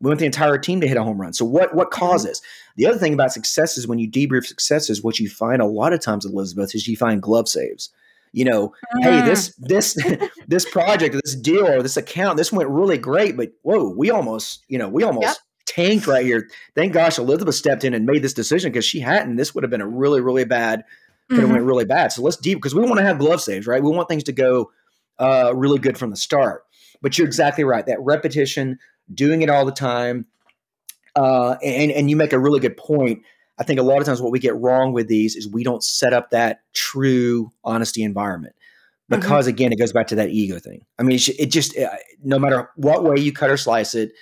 we 0.00 0.08
want 0.08 0.20
the 0.20 0.26
entire 0.26 0.58
team 0.58 0.80
to 0.80 0.86
hit 0.86 0.96
a 0.96 1.02
home 1.02 1.20
run. 1.20 1.32
So 1.32 1.44
what 1.44 1.74
what 1.74 1.90
mm-hmm. 1.90 1.98
causes? 1.98 2.40
The 2.76 2.86
other 2.86 2.98
thing 2.98 3.14
about 3.14 3.32
successes 3.32 3.88
when 3.88 3.98
you 3.98 4.08
debrief 4.08 4.46
successes, 4.46 5.02
what 5.02 5.18
you 5.18 5.28
find 5.28 5.60
a 5.60 5.66
lot 5.66 5.92
of 5.92 6.00
times, 6.00 6.24
Elizabeth, 6.24 6.74
is 6.74 6.86
you 6.86 6.96
find 6.96 7.20
glove 7.20 7.48
saves. 7.48 7.90
You 8.32 8.44
know, 8.44 8.74
mm. 8.94 9.02
hey, 9.02 9.22
this 9.22 9.54
this 9.58 9.98
this 10.46 10.68
project, 10.70 11.16
this 11.24 11.34
deal, 11.34 11.66
or 11.66 11.82
this 11.82 11.96
account, 11.96 12.36
this 12.36 12.52
went 12.52 12.68
really 12.68 12.98
great, 12.98 13.36
but 13.36 13.50
whoa, 13.62 13.88
we 13.90 14.10
almost, 14.10 14.64
you 14.68 14.78
know, 14.78 14.88
we 14.88 15.02
almost 15.02 15.26
yep. 15.26 15.36
tanked 15.66 16.06
right 16.06 16.24
here. 16.24 16.48
Thank 16.74 16.92
gosh 16.92 17.18
Elizabeth 17.18 17.54
stepped 17.54 17.84
in 17.84 17.94
and 17.94 18.04
made 18.04 18.22
this 18.22 18.34
decision 18.34 18.70
because 18.70 18.84
she 18.84 19.00
hadn't. 19.00 19.36
This 19.36 19.54
would 19.54 19.64
have 19.64 19.70
been 19.70 19.80
a 19.80 19.88
really, 19.88 20.20
really 20.20 20.44
bad 20.44 20.84
could 21.28 21.38
have 21.38 21.46
mm-hmm. 21.46 21.54
went 21.54 21.66
really 21.66 21.84
bad. 21.84 22.12
So 22.12 22.22
let's 22.22 22.36
deep 22.36 22.58
because 22.58 22.74
we 22.74 22.82
want 22.82 22.98
to 22.98 23.04
have 23.04 23.18
glove 23.18 23.40
saves, 23.40 23.66
right? 23.66 23.82
We 23.82 23.90
want 23.90 24.08
things 24.08 24.24
to 24.24 24.32
go 24.32 24.70
uh, 25.18 25.52
really 25.54 25.78
good 25.78 25.98
from 25.98 26.10
the 26.10 26.16
start. 26.16 26.62
But 27.02 27.16
you're 27.16 27.26
exactly 27.26 27.64
right. 27.64 27.84
That 27.86 28.00
repetition, 28.00 28.78
doing 29.12 29.42
it 29.42 29.50
all 29.50 29.64
the 29.64 29.72
time, 29.72 30.26
uh, 31.14 31.56
and 31.62 31.92
and 31.92 32.10
you 32.10 32.16
make 32.16 32.32
a 32.32 32.38
really 32.38 32.60
good 32.60 32.76
point. 32.76 33.22
I 33.58 33.64
think 33.64 33.78
a 33.78 33.82
lot 33.82 33.98
of 33.98 34.06
times 34.06 34.22
what 34.22 34.32
we 34.32 34.38
get 34.38 34.56
wrong 34.56 34.92
with 34.92 35.08
these 35.08 35.36
is 35.36 35.48
we 35.48 35.64
don't 35.64 35.82
set 35.82 36.12
up 36.12 36.30
that 36.30 36.60
true 36.74 37.52
honesty 37.64 38.02
environment 38.02 38.54
mm-hmm. 39.10 39.20
because 39.20 39.46
mm-hmm. 39.46 39.54
again 39.54 39.72
it 39.72 39.78
goes 39.78 39.92
back 39.92 40.08
to 40.08 40.16
that 40.16 40.30
ego 40.30 40.58
thing. 40.58 40.84
I 40.98 41.02
mean, 41.02 41.18
it 41.38 41.46
just 41.46 41.76
uh, 41.76 41.88
no 42.22 42.38
matter 42.38 42.70
what 42.76 43.04
way 43.04 43.16
you 43.18 43.32
cut 43.32 43.50
or 43.50 43.56
slice 43.56 43.94
it, 43.94 44.12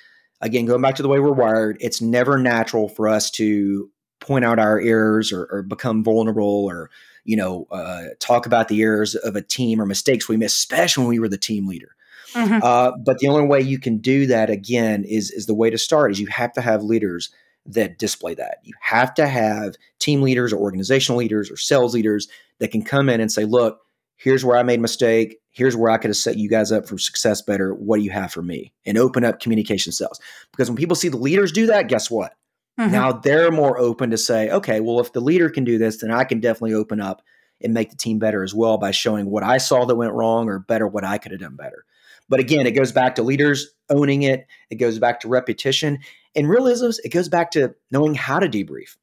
again 0.40 0.66
going 0.66 0.82
back 0.82 0.96
to 0.96 1.02
the 1.02 1.08
way 1.08 1.20
we're 1.20 1.32
wired, 1.32 1.78
it's 1.80 2.02
never 2.02 2.38
natural 2.38 2.88
for 2.88 3.08
us 3.08 3.30
to 3.32 3.90
point 4.20 4.44
out 4.44 4.58
our 4.58 4.80
errors 4.80 5.32
or, 5.32 5.46
or 5.50 5.62
become 5.62 6.02
vulnerable 6.02 6.64
or 6.66 6.90
you 7.24 7.36
know 7.36 7.66
uh, 7.70 8.04
talk 8.18 8.46
about 8.46 8.68
the 8.68 8.82
errors 8.82 9.14
of 9.14 9.36
a 9.36 9.42
team 9.42 9.80
or 9.80 9.86
mistakes 9.86 10.28
we 10.28 10.36
made, 10.36 10.46
especially 10.46 11.02
when 11.02 11.10
we 11.10 11.18
were 11.18 11.28
the 11.28 11.38
team 11.38 11.66
leader. 11.66 11.94
Mm-hmm. 12.32 12.58
Uh, 12.62 12.92
but 13.04 13.18
the 13.18 13.28
only 13.28 13.46
way 13.46 13.60
you 13.60 13.78
can 13.78 13.98
do 13.98 14.26
that 14.26 14.50
again 14.50 15.04
is 15.04 15.30
is 15.30 15.46
the 15.46 15.54
way 15.54 15.70
to 15.70 15.78
start 15.78 16.12
is 16.12 16.20
you 16.20 16.26
have 16.26 16.52
to 16.54 16.60
have 16.60 16.82
leaders 16.82 17.30
that 17.66 17.98
display 17.98 18.34
that. 18.34 18.58
You 18.62 18.74
have 18.80 19.12
to 19.14 19.26
have 19.26 19.74
team 19.98 20.22
leaders 20.22 20.52
or 20.52 20.58
organizational 20.58 21.18
leaders 21.18 21.50
or 21.50 21.56
sales 21.56 21.94
leaders 21.94 22.28
that 22.58 22.70
can 22.70 22.82
come 22.82 23.08
in 23.08 23.20
and 23.20 23.30
say, 23.30 23.44
"Look, 23.44 23.80
here's 24.16 24.44
where 24.44 24.56
I 24.56 24.62
made 24.62 24.78
a 24.78 24.82
mistake. 24.82 25.38
Here's 25.50 25.76
where 25.76 25.90
I 25.90 25.98
could 25.98 26.10
have 26.10 26.16
set 26.16 26.36
you 26.36 26.48
guys 26.48 26.70
up 26.70 26.86
for 26.86 26.98
success 26.98 27.42
better. 27.42 27.74
What 27.74 27.96
do 27.96 28.02
you 28.02 28.10
have 28.10 28.32
for 28.32 28.42
me?" 28.42 28.72
And 28.84 28.98
open 28.98 29.24
up 29.24 29.40
communication 29.40 29.92
cells. 29.92 30.20
Because 30.52 30.68
when 30.68 30.76
people 30.76 30.96
see 30.96 31.08
the 31.08 31.16
leaders 31.16 31.52
do 31.52 31.66
that, 31.66 31.88
guess 31.88 32.10
what? 32.10 32.34
Mm-hmm. 32.78 32.92
Now 32.92 33.12
they're 33.12 33.50
more 33.50 33.78
open 33.78 34.10
to 34.10 34.18
say, 34.18 34.50
okay, 34.50 34.80
well, 34.80 35.00
if 35.00 35.12
the 35.12 35.20
leader 35.20 35.48
can 35.48 35.64
do 35.64 35.78
this, 35.78 35.98
then 35.98 36.10
I 36.10 36.24
can 36.24 36.40
definitely 36.40 36.74
open 36.74 37.00
up 37.00 37.22
and 37.62 37.72
make 37.72 37.90
the 37.90 37.96
team 37.96 38.18
better 38.18 38.42
as 38.42 38.54
well 38.54 38.76
by 38.76 38.90
showing 38.90 39.30
what 39.30 39.42
I 39.42 39.58
saw 39.58 39.86
that 39.86 39.94
went 39.94 40.12
wrong 40.12 40.48
or 40.48 40.58
better 40.58 40.86
what 40.86 41.04
I 41.04 41.18
could 41.18 41.32
have 41.32 41.40
done 41.40 41.56
better. 41.56 41.84
But 42.28 42.40
again, 42.40 42.66
it 42.66 42.72
goes 42.72 42.92
back 42.92 43.14
to 43.14 43.22
leaders 43.22 43.68
owning 43.88 44.22
it. 44.22 44.46
It 44.70 44.76
goes 44.76 44.98
back 44.98 45.20
to 45.20 45.28
repetition 45.28 46.00
and 46.34 46.48
realisms. 46.48 46.98
It 47.04 47.10
goes 47.12 47.28
back 47.28 47.50
to 47.52 47.74
knowing 47.90 48.14
how 48.14 48.40
to 48.40 48.48
debrief. 48.48 48.96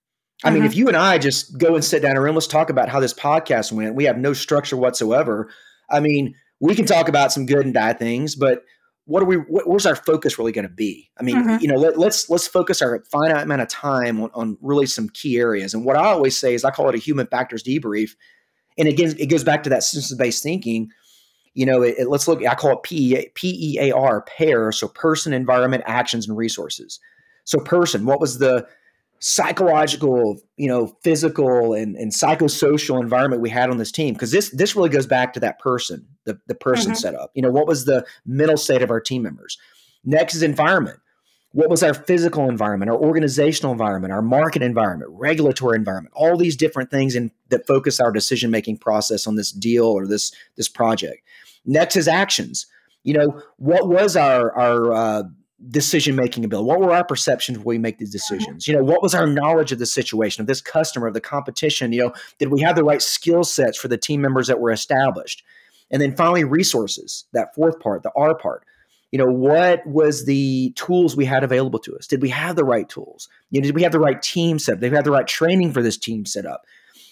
I 0.43 0.47
mm-hmm. 0.49 0.55
mean, 0.55 0.65
if 0.65 0.75
you 0.75 0.87
and 0.87 0.97
I 0.97 1.17
just 1.17 1.57
go 1.57 1.73
and 1.73 1.83
sit 1.83 2.01
down 2.01 2.11
in 2.11 2.17
a 2.17 2.21
room, 2.21 2.35
let's 2.35 2.47
talk 2.47 2.69
about 2.69 2.89
how 2.89 2.99
this 2.99 3.13
podcast 3.13 3.71
went. 3.71 3.95
We 3.95 4.03
have 4.03 4.17
no 4.17 4.33
structure 4.33 4.77
whatsoever. 4.77 5.49
I 5.89 5.99
mean, 5.99 6.35
we 6.59 6.75
can 6.75 6.85
talk 6.85 7.07
about 7.07 7.31
some 7.31 7.45
good 7.45 7.65
and 7.65 7.73
bad 7.73 7.97
things, 7.97 8.35
but 8.35 8.63
what 9.05 9.21
are 9.21 9.25
we 9.25 9.35
what, 9.35 9.67
where's 9.67 9.85
our 9.85 9.95
focus 9.95 10.37
really 10.39 10.51
going 10.51 10.67
to 10.67 10.73
be 10.73 11.09
i 11.19 11.23
mean 11.23 11.35
mm-hmm. 11.35 11.61
you 11.61 11.67
know 11.67 11.75
let, 11.75 11.93
us 11.93 11.97
let's, 11.97 12.29
let's 12.29 12.47
focus 12.47 12.81
our 12.81 13.03
finite 13.11 13.43
amount 13.43 13.61
of 13.61 13.67
time 13.67 14.21
on, 14.21 14.29
on 14.33 14.57
really 14.61 14.85
some 14.85 15.09
key 15.09 15.37
areas 15.37 15.73
and 15.73 15.83
what 15.85 15.97
i 15.97 16.05
always 16.05 16.37
say 16.37 16.53
is 16.53 16.63
i 16.63 16.71
call 16.71 16.87
it 16.89 16.95
a 16.95 16.99
human 16.99 17.27
factors 17.27 17.63
debrief 17.63 18.11
and 18.77 18.87
again 18.87 19.13
it 19.19 19.27
goes 19.27 19.43
back 19.43 19.63
to 19.63 19.69
that 19.69 19.83
systems 19.83 20.17
based 20.17 20.41
thinking 20.41 20.89
you 21.53 21.65
know, 21.65 21.81
it, 21.81 21.95
it, 21.99 22.09
let's 22.09 22.27
look. 22.27 22.45
I 22.45 22.55
call 22.55 22.73
it 22.73 22.83
P 22.83 23.29
E 23.35 23.77
A 23.79 23.91
R 23.91 24.21
PEAR. 24.21 24.71
So 24.71 24.87
person, 24.87 25.33
environment, 25.33 25.83
actions, 25.85 26.27
and 26.27 26.37
resources. 26.37 26.99
So 27.43 27.59
person, 27.59 28.05
what 28.05 28.19
was 28.19 28.39
the 28.39 28.67
psychological, 29.19 30.39
you 30.57 30.67
know, 30.67 30.97
physical 31.03 31.73
and, 31.73 31.95
and 31.95 32.11
psychosocial 32.11 33.01
environment 33.01 33.41
we 33.41 33.49
had 33.49 33.69
on 33.69 33.77
this 33.77 33.91
team? 33.91 34.13
Because 34.13 34.31
this 34.31 34.49
this 34.49 34.75
really 34.75 34.89
goes 34.89 35.05
back 35.05 35.33
to 35.33 35.39
that 35.41 35.59
person, 35.59 36.07
the 36.25 36.39
the 36.47 36.55
person 36.55 36.91
mm-hmm. 36.91 36.99
setup. 36.99 37.31
You 37.33 37.41
know, 37.41 37.51
what 37.51 37.67
was 37.67 37.85
the 37.85 38.05
mental 38.25 38.57
state 38.57 38.81
of 38.81 38.91
our 38.91 38.99
team 38.99 39.21
members? 39.23 39.57
Next 40.03 40.35
is 40.35 40.43
environment. 40.43 40.99
What 41.51 41.69
was 41.69 41.83
our 41.83 41.93
physical 41.93 42.49
environment, 42.49 42.89
our 42.89 42.97
organizational 42.97 43.71
environment, 43.71 44.11
our 44.11 44.23
market 44.23 44.63
environment, 44.63 45.11
regulatory 45.13 45.77
environment, 45.77 46.13
all 46.15 46.35
these 46.35 46.55
different 46.55 46.89
things 46.89 47.15
in, 47.15 47.29
that 47.49 47.67
focus 47.67 47.99
our 47.99 48.11
decision 48.11 48.49
making 48.49 48.77
process 48.79 49.27
on 49.27 49.35
this 49.35 49.51
deal 49.51 49.85
or 49.85 50.07
this 50.07 50.31
this 50.55 50.67
project. 50.67 51.21
Next 51.65 51.95
is 51.95 52.07
actions. 52.07 52.65
You 53.03 53.13
know, 53.13 53.41
what 53.57 53.87
was 53.87 54.15
our 54.15 54.51
our 54.57 54.93
uh, 54.93 55.23
decision 55.69 56.15
making 56.15 56.43
ability? 56.43 56.67
What 56.67 56.79
were 56.79 56.91
our 56.91 57.05
perceptions 57.05 57.59
when 57.59 57.65
we 57.65 57.77
make 57.77 57.97
these 57.97 58.11
decisions? 58.11 58.67
You 58.67 58.75
know, 58.75 58.83
what 58.83 59.01
was 59.01 59.13
our 59.13 59.27
knowledge 59.27 59.71
of 59.71 59.79
the 59.79 59.85
situation, 59.85 60.41
of 60.41 60.47
this 60.47 60.61
customer, 60.61 61.07
of 61.07 61.13
the 61.13 61.21
competition? 61.21 61.93
You 61.93 62.05
know, 62.05 62.13
did 62.39 62.49
we 62.49 62.61
have 62.61 62.75
the 62.75 62.83
right 62.83 63.01
skill 63.01 63.43
sets 63.43 63.77
for 63.77 63.87
the 63.87 63.97
team 63.97 64.21
members 64.21 64.47
that 64.47 64.59
were 64.59 64.71
established? 64.71 65.43
And 65.93 66.01
then 66.01 66.15
finally, 66.15 66.43
resources, 66.43 67.23
that 67.31 67.55
fourth 67.55 67.79
part, 67.79 68.03
the 68.03 68.11
R 68.17 68.35
part. 68.35 68.65
You 69.11 69.19
know 69.19 69.31
what 69.31 69.85
was 69.85 70.25
the 70.25 70.71
tools 70.75 71.15
we 71.15 71.23
had 71.23 71.43
available 71.43 71.77
to 71.79 71.95
us? 71.95 72.07
Did 72.07 72.23
we 72.23 72.29
have 72.29 72.55
the 72.55 72.65
right 72.65 72.89
tools? 72.89 73.29
You 73.51 73.61
know, 73.61 73.67
did 73.67 73.75
we 73.75 73.83
have 73.83 73.91
the 73.91 73.99
right 73.99 74.19
team 74.19 74.57
set 74.57 74.73
up? 74.73 74.79
Did 74.81 74.91
we 74.91 74.95
have 74.95 75.05
the 75.05 75.11
right 75.11 75.27
training 75.27 75.71
for 75.71 75.83
this 75.83 75.97
team 75.97 76.25
set 76.25 76.47
up? 76.47 76.63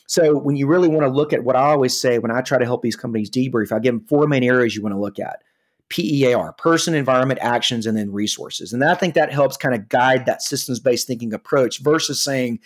So 0.07 0.35
when 0.35 0.57
you 0.57 0.65
really 0.65 0.87
want 0.89 1.03
to 1.03 1.09
look 1.09 1.31
at 1.31 1.45
what 1.45 1.55
i 1.55 1.61
always 1.61 1.97
say 1.97 2.19
when 2.19 2.31
i 2.31 2.41
try 2.41 2.57
to 2.57 2.65
help 2.65 2.81
these 2.81 2.97
companies 2.97 3.29
debrief 3.29 3.71
i 3.71 3.79
give 3.79 3.93
them 3.93 4.05
four 4.09 4.27
main 4.27 4.43
areas 4.43 4.75
you 4.75 4.81
want 4.81 4.93
to 4.93 4.99
look 4.99 5.19
at. 5.19 5.41
PEAR, 5.87 6.53
person, 6.53 6.95
environment, 6.95 7.39
actions, 7.41 7.85
and 7.85 7.97
then 7.97 8.11
resources. 8.13 8.71
And 8.71 8.81
I 8.81 8.95
think 8.95 9.13
that 9.13 9.31
helps 9.31 9.57
kind 9.57 9.75
of 9.75 9.89
guide 9.89 10.25
that 10.25 10.41
systems 10.41 10.79
based 10.79 11.05
thinking 11.05 11.33
approach 11.33 11.79
versus 11.81 12.23
saying, 12.23 12.59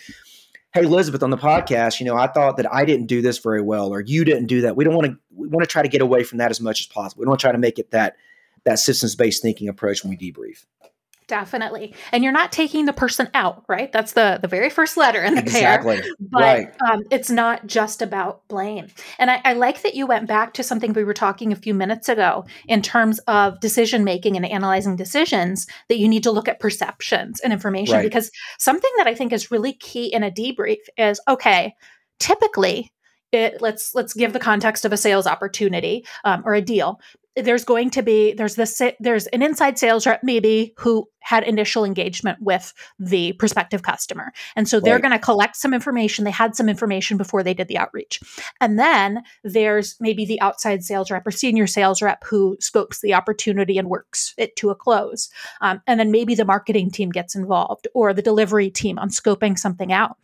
Hey, 0.76 0.84
Elizabeth, 0.84 1.22
on 1.22 1.30
the 1.30 1.38
podcast, 1.38 2.00
you 2.00 2.04
know, 2.04 2.16
I 2.16 2.26
thought 2.26 2.58
that 2.58 2.70
I 2.70 2.84
didn't 2.84 3.06
do 3.06 3.22
this 3.22 3.38
very 3.38 3.62
well, 3.62 3.88
or 3.88 4.02
you 4.02 4.26
didn't 4.26 4.44
do 4.44 4.60
that. 4.60 4.76
We 4.76 4.84
don't 4.84 4.94
want 4.94 5.06
to, 5.06 5.16
we 5.34 5.48
want 5.48 5.64
to 5.64 5.66
try 5.66 5.80
to 5.80 5.88
get 5.88 6.02
away 6.02 6.22
from 6.22 6.36
that 6.36 6.50
as 6.50 6.60
much 6.60 6.82
as 6.82 6.86
possible. 6.86 7.20
We 7.20 7.24
don't 7.24 7.30
want 7.30 7.40
to 7.40 7.44
try 7.44 7.52
to 7.52 7.58
make 7.58 7.78
it 7.78 7.92
that 7.92 8.16
that 8.64 8.78
systems 8.78 9.16
based 9.16 9.40
thinking 9.40 9.70
approach 9.70 10.04
when 10.04 10.10
we 10.10 10.18
debrief. 10.18 10.66
Definitely. 11.28 11.92
And 12.12 12.22
you're 12.22 12.32
not 12.32 12.52
taking 12.52 12.84
the 12.84 12.92
person 12.92 13.28
out, 13.34 13.64
right? 13.68 13.90
That's 13.90 14.12
the 14.12 14.38
the 14.40 14.46
very 14.46 14.70
first 14.70 14.96
letter 14.96 15.22
in 15.22 15.34
the 15.34 15.40
exactly. 15.40 16.00
PEAR. 16.00 16.14
But 16.20 16.40
right. 16.40 16.82
um, 16.88 17.02
it's 17.10 17.30
not 17.30 17.66
just 17.66 18.00
about 18.00 18.46
blame. 18.46 18.86
And 19.18 19.30
I, 19.30 19.40
I, 19.44 19.52
like 19.54 19.82
that 19.82 19.94
you 19.94 20.06
went 20.06 20.28
back 20.28 20.54
to 20.54 20.62
something 20.62 20.92
we 20.92 21.02
were 21.02 21.14
talking 21.14 21.52
a 21.52 21.56
few 21.56 21.74
minutes 21.74 22.08
ago 22.08 22.44
in 22.68 22.80
terms 22.80 23.18
of 23.20 23.58
decision 23.58 24.04
making 24.04 24.36
and 24.36 24.46
analyzing 24.46 24.94
decisions, 24.94 25.66
that 25.88 25.98
you 25.98 26.06
need 26.06 26.22
to 26.22 26.30
look 26.30 26.46
at 26.46 26.60
perceptions 26.60 27.40
and 27.40 27.52
information. 27.52 27.96
Right. 27.96 28.04
Because 28.04 28.30
something 28.58 28.90
that 28.98 29.08
I 29.08 29.14
think 29.14 29.32
is 29.32 29.50
really 29.50 29.72
key 29.72 30.12
in 30.12 30.22
a 30.22 30.30
debrief 30.30 30.78
is 30.96 31.20
okay, 31.26 31.74
typically 32.20 32.92
it, 33.32 33.60
let's 33.60 33.94
let's 33.96 34.14
give 34.14 34.32
the 34.32 34.38
context 34.38 34.84
of 34.84 34.92
a 34.92 34.96
sales 34.96 35.26
opportunity 35.26 36.06
um, 36.24 36.42
or 36.46 36.54
a 36.54 36.62
deal 36.62 37.00
there's 37.36 37.64
going 37.64 37.90
to 37.90 38.02
be 38.02 38.32
there's 38.32 38.54
this 38.54 38.80
there's 38.98 39.26
an 39.28 39.42
inside 39.42 39.78
sales 39.78 40.06
rep 40.06 40.20
maybe 40.22 40.72
who 40.78 41.06
had 41.20 41.42
initial 41.42 41.84
engagement 41.84 42.38
with 42.40 42.72
the 43.00 43.32
prospective 43.32 43.82
customer. 43.82 44.32
And 44.54 44.68
so 44.68 44.78
they're 44.78 44.94
right. 44.94 45.02
going 45.02 45.12
to 45.12 45.18
collect 45.18 45.56
some 45.56 45.74
information. 45.74 46.24
They 46.24 46.30
had 46.30 46.54
some 46.54 46.68
information 46.68 47.16
before 47.16 47.42
they 47.42 47.52
did 47.52 47.66
the 47.66 47.78
outreach. 47.78 48.20
And 48.60 48.78
then 48.78 49.22
there's 49.42 49.96
maybe 50.00 50.24
the 50.24 50.40
outside 50.40 50.84
sales 50.84 51.10
rep 51.10 51.26
or 51.26 51.32
senior 51.32 51.66
sales 51.66 52.00
rep 52.00 52.22
who 52.22 52.56
scopes 52.60 53.00
the 53.00 53.12
opportunity 53.12 53.76
and 53.76 53.88
works 53.88 54.34
it 54.38 54.54
to 54.56 54.70
a 54.70 54.76
close. 54.76 55.28
Um, 55.60 55.82
and 55.88 55.98
then 55.98 56.12
maybe 56.12 56.36
the 56.36 56.44
marketing 56.44 56.92
team 56.92 57.10
gets 57.10 57.34
involved 57.34 57.88
or 57.92 58.14
the 58.14 58.22
delivery 58.22 58.70
team 58.70 58.96
on 58.96 59.08
scoping 59.08 59.58
something 59.58 59.92
out. 59.92 60.16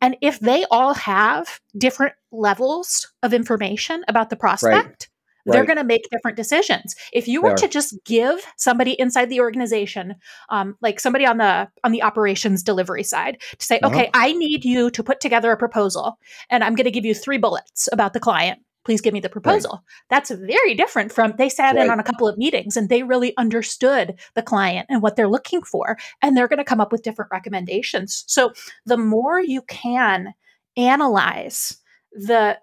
And 0.00 0.16
if 0.20 0.38
they 0.38 0.64
all 0.70 0.94
have 0.94 1.60
different 1.76 2.14
levels 2.30 3.12
of 3.24 3.34
information 3.34 4.04
about 4.06 4.30
the 4.30 4.36
prospect 4.36 4.86
right 4.86 5.08
they're 5.52 5.64
going 5.64 5.78
to 5.78 5.84
make 5.84 6.08
different 6.10 6.36
decisions 6.36 6.94
if 7.12 7.28
you 7.28 7.42
were 7.42 7.54
to 7.54 7.68
just 7.68 7.96
give 8.04 8.40
somebody 8.56 8.92
inside 9.00 9.28
the 9.30 9.40
organization 9.40 10.14
um, 10.50 10.76
like 10.80 11.00
somebody 11.00 11.26
on 11.26 11.38
the 11.38 11.68
on 11.84 11.92
the 11.92 12.02
operations 12.02 12.62
delivery 12.62 13.02
side 13.02 13.40
to 13.58 13.66
say 13.66 13.78
uh-huh. 13.80 13.94
okay 13.94 14.10
i 14.14 14.32
need 14.32 14.64
you 14.64 14.90
to 14.90 15.02
put 15.02 15.20
together 15.20 15.50
a 15.52 15.56
proposal 15.56 16.18
and 16.50 16.64
i'm 16.64 16.74
going 16.74 16.84
to 16.84 16.90
give 16.90 17.04
you 17.04 17.14
three 17.14 17.38
bullets 17.38 17.88
about 17.92 18.12
the 18.12 18.20
client 18.20 18.60
please 18.84 19.00
give 19.00 19.12
me 19.12 19.20
the 19.20 19.28
proposal 19.28 19.72
right. 19.72 19.82
that's 20.08 20.30
very 20.30 20.74
different 20.74 21.12
from 21.12 21.34
they 21.36 21.48
sat 21.48 21.74
right. 21.74 21.84
in 21.84 21.90
on 21.90 22.00
a 22.00 22.04
couple 22.04 22.26
of 22.26 22.38
meetings 22.38 22.76
and 22.76 22.88
they 22.88 23.02
really 23.02 23.36
understood 23.36 24.18
the 24.34 24.42
client 24.42 24.86
and 24.88 25.02
what 25.02 25.16
they're 25.16 25.28
looking 25.28 25.62
for 25.62 25.98
and 26.22 26.36
they're 26.36 26.48
going 26.48 26.58
to 26.58 26.64
come 26.64 26.80
up 26.80 26.92
with 26.92 27.02
different 27.02 27.30
recommendations 27.30 28.24
so 28.26 28.52
the 28.86 28.96
more 28.96 29.40
you 29.40 29.62
can 29.62 30.32
analyze 30.76 31.76
the 32.12 32.58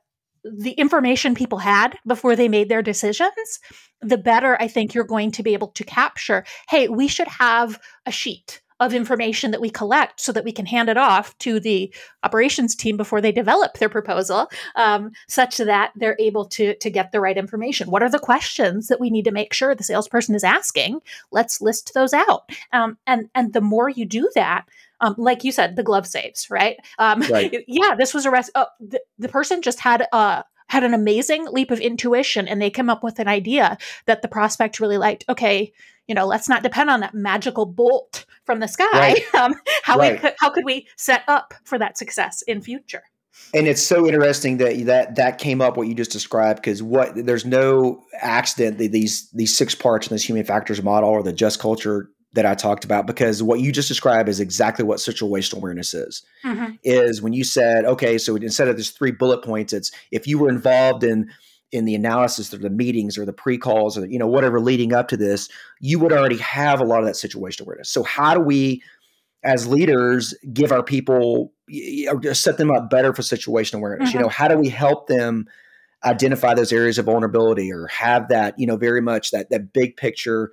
the 0.45 0.71
information 0.71 1.35
people 1.35 1.57
had 1.57 1.97
before 2.05 2.35
they 2.35 2.47
made 2.47 2.69
their 2.69 2.81
decisions, 2.81 3.59
the 4.01 4.17
better 4.17 4.57
I 4.61 4.67
think 4.67 4.93
you're 4.93 5.03
going 5.03 5.31
to 5.31 5.43
be 5.43 5.53
able 5.53 5.69
to 5.69 5.83
capture 5.83 6.45
hey, 6.69 6.87
we 6.87 7.07
should 7.07 7.27
have 7.27 7.79
a 8.05 8.11
sheet 8.11 8.61
of 8.81 8.93
information 8.93 9.51
that 9.51 9.61
we 9.61 9.69
collect 9.69 10.19
so 10.19 10.33
that 10.33 10.43
we 10.43 10.51
can 10.51 10.65
hand 10.65 10.89
it 10.89 10.97
off 10.97 11.37
to 11.37 11.61
the 11.61 11.93
operations 12.23 12.75
team 12.75 12.97
before 12.97 13.21
they 13.21 13.31
develop 13.31 13.77
their 13.77 13.87
proposal 13.87 14.49
um, 14.75 15.11
such 15.29 15.57
that 15.57 15.93
they're 15.95 16.17
able 16.19 16.45
to 16.45 16.75
to 16.75 16.89
get 16.89 17.11
the 17.11 17.21
right 17.21 17.37
information. 17.37 17.89
What 17.89 18.03
are 18.03 18.09
the 18.09 18.19
questions 18.19 18.87
that 18.87 18.99
we 18.99 19.09
need 19.09 19.25
to 19.25 19.31
make 19.31 19.53
sure 19.53 19.73
the 19.73 19.83
salesperson 19.83 20.35
is 20.35 20.43
asking? 20.43 20.99
Let's 21.31 21.61
list 21.61 21.93
those 21.93 22.13
out. 22.13 22.49
Um, 22.73 22.97
and 23.07 23.29
and 23.33 23.53
the 23.53 23.61
more 23.61 23.89
you 23.89 24.05
do 24.05 24.29
that 24.35 24.65
um, 25.01 25.15
like 25.17 25.43
you 25.43 25.51
said, 25.51 25.75
the 25.75 25.83
glove 25.83 26.07
saves, 26.07 26.49
right? 26.49 26.77
Um, 26.99 27.21
right. 27.29 27.63
Yeah, 27.67 27.95
this 27.95 28.13
was 28.13 28.25
a 28.25 28.31
rest. 28.31 28.51
Oh, 28.55 28.67
the, 28.79 29.01
the 29.17 29.29
person 29.29 29.61
just 29.61 29.79
had 29.79 30.07
a 30.11 30.43
had 30.67 30.83
an 30.83 30.93
amazing 30.93 31.45
leap 31.51 31.71
of 31.71 31.79
intuition, 31.79 32.47
and 32.47 32.61
they 32.61 32.69
came 32.69 32.89
up 32.89 33.03
with 33.03 33.19
an 33.19 33.27
idea 33.27 33.77
that 34.05 34.21
the 34.21 34.27
prospect 34.27 34.79
really 34.79 34.97
liked. 34.97 35.25
Okay, 35.29 35.73
you 36.07 36.15
know, 36.15 36.25
let's 36.25 36.49
not 36.49 36.63
depend 36.63 36.89
on 36.89 36.99
that 37.01 37.13
magical 37.13 37.65
bolt 37.65 38.25
from 38.45 38.59
the 38.59 38.67
sky. 38.67 38.85
Right. 38.93 39.21
Um, 39.35 39.55
how 39.83 39.97
right. 39.97 40.21
we 40.21 40.29
how 40.39 40.49
could 40.49 40.63
we 40.63 40.87
set 40.95 41.23
up 41.27 41.53
for 41.65 41.77
that 41.77 41.97
success 41.97 42.41
in 42.43 42.61
future? 42.61 43.03
And 43.53 43.67
it's 43.67 43.81
so 43.81 44.07
interesting 44.07 44.57
that 44.57 44.85
that 44.85 45.15
that 45.15 45.37
came 45.37 45.61
up 45.61 45.77
what 45.77 45.87
you 45.87 45.93
just 45.93 46.11
described 46.11 46.61
because 46.61 46.81
what 46.81 47.13
there's 47.15 47.45
no 47.45 48.01
accident 48.21 48.77
that 48.77 48.91
these 48.91 49.29
these 49.31 49.55
six 49.55 49.75
parts 49.75 50.07
in 50.07 50.15
this 50.15 50.27
human 50.27 50.45
factors 50.45 50.81
model 50.81 51.09
or 51.09 51.21
the 51.21 51.33
just 51.33 51.59
culture 51.59 52.09
that 52.35 52.45
I 52.45 52.53
talked 52.53 52.83
about 52.83 53.07
because 53.07 53.41
what 53.41 53.61
you 53.61 53.71
just 53.71 53.87
described 53.87 54.27
is 54.29 54.39
exactly 54.39 54.83
what 54.85 54.99
situational 54.99 55.57
awareness 55.57 55.93
is. 55.93 56.21
Mm-hmm. 56.43 56.73
Is 56.83 57.21
when 57.21 57.33
you 57.33 57.43
said, 57.43 57.85
okay, 57.85 58.17
so 58.17 58.35
instead 58.35 58.67
of 58.67 58.77
just 58.77 58.97
three 58.97 59.11
bullet 59.11 59.43
points, 59.43 59.73
it's 59.73 59.91
if 60.11 60.27
you 60.27 60.37
were 60.37 60.49
involved 60.49 61.03
in 61.03 61.29
in 61.71 61.85
the 61.85 61.95
analysis 61.95 62.53
or 62.53 62.57
the 62.57 62.69
meetings 62.69 63.17
or 63.17 63.25
the 63.25 63.33
pre-calls 63.33 63.97
or 63.97 64.05
you 64.05 64.19
know 64.19 64.27
whatever 64.27 64.59
leading 64.59 64.93
up 64.93 65.07
to 65.07 65.17
this, 65.17 65.49
you 65.79 65.97
would 65.97 66.11
already 66.11 66.37
have 66.37 66.81
a 66.81 66.85
lot 66.85 66.99
of 66.99 67.05
that 67.05 67.15
situational 67.15 67.61
awareness. 67.61 67.89
So 67.89 68.03
how 68.03 68.35
do 68.35 68.41
we 68.41 68.83
as 69.43 69.65
leaders 69.65 70.33
give 70.51 70.71
our 70.71 70.83
people 70.83 71.53
or 72.11 72.33
set 72.33 72.57
them 72.57 72.69
up 72.69 72.89
better 72.89 73.13
for 73.13 73.21
situational 73.21 73.75
awareness? 73.75 74.09
Mm-hmm. 74.09 74.17
You 74.17 74.23
know, 74.23 74.29
how 74.29 74.49
do 74.49 74.57
we 74.57 74.69
help 74.69 75.07
them 75.07 75.47
identify 76.03 76.53
those 76.53 76.73
areas 76.73 76.97
of 76.97 77.05
vulnerability 77.05 77.71
or 77.71 77.87
have 77.87 78.27
that, 78.27 78.59
you 78.59 78.67
know, 78.67 78.75
very 78.75 79.01
much 79.01 79.31
that 79.31 79.49
that 79.51 79.71
big 79.71 79.95
picture 79.95 80.51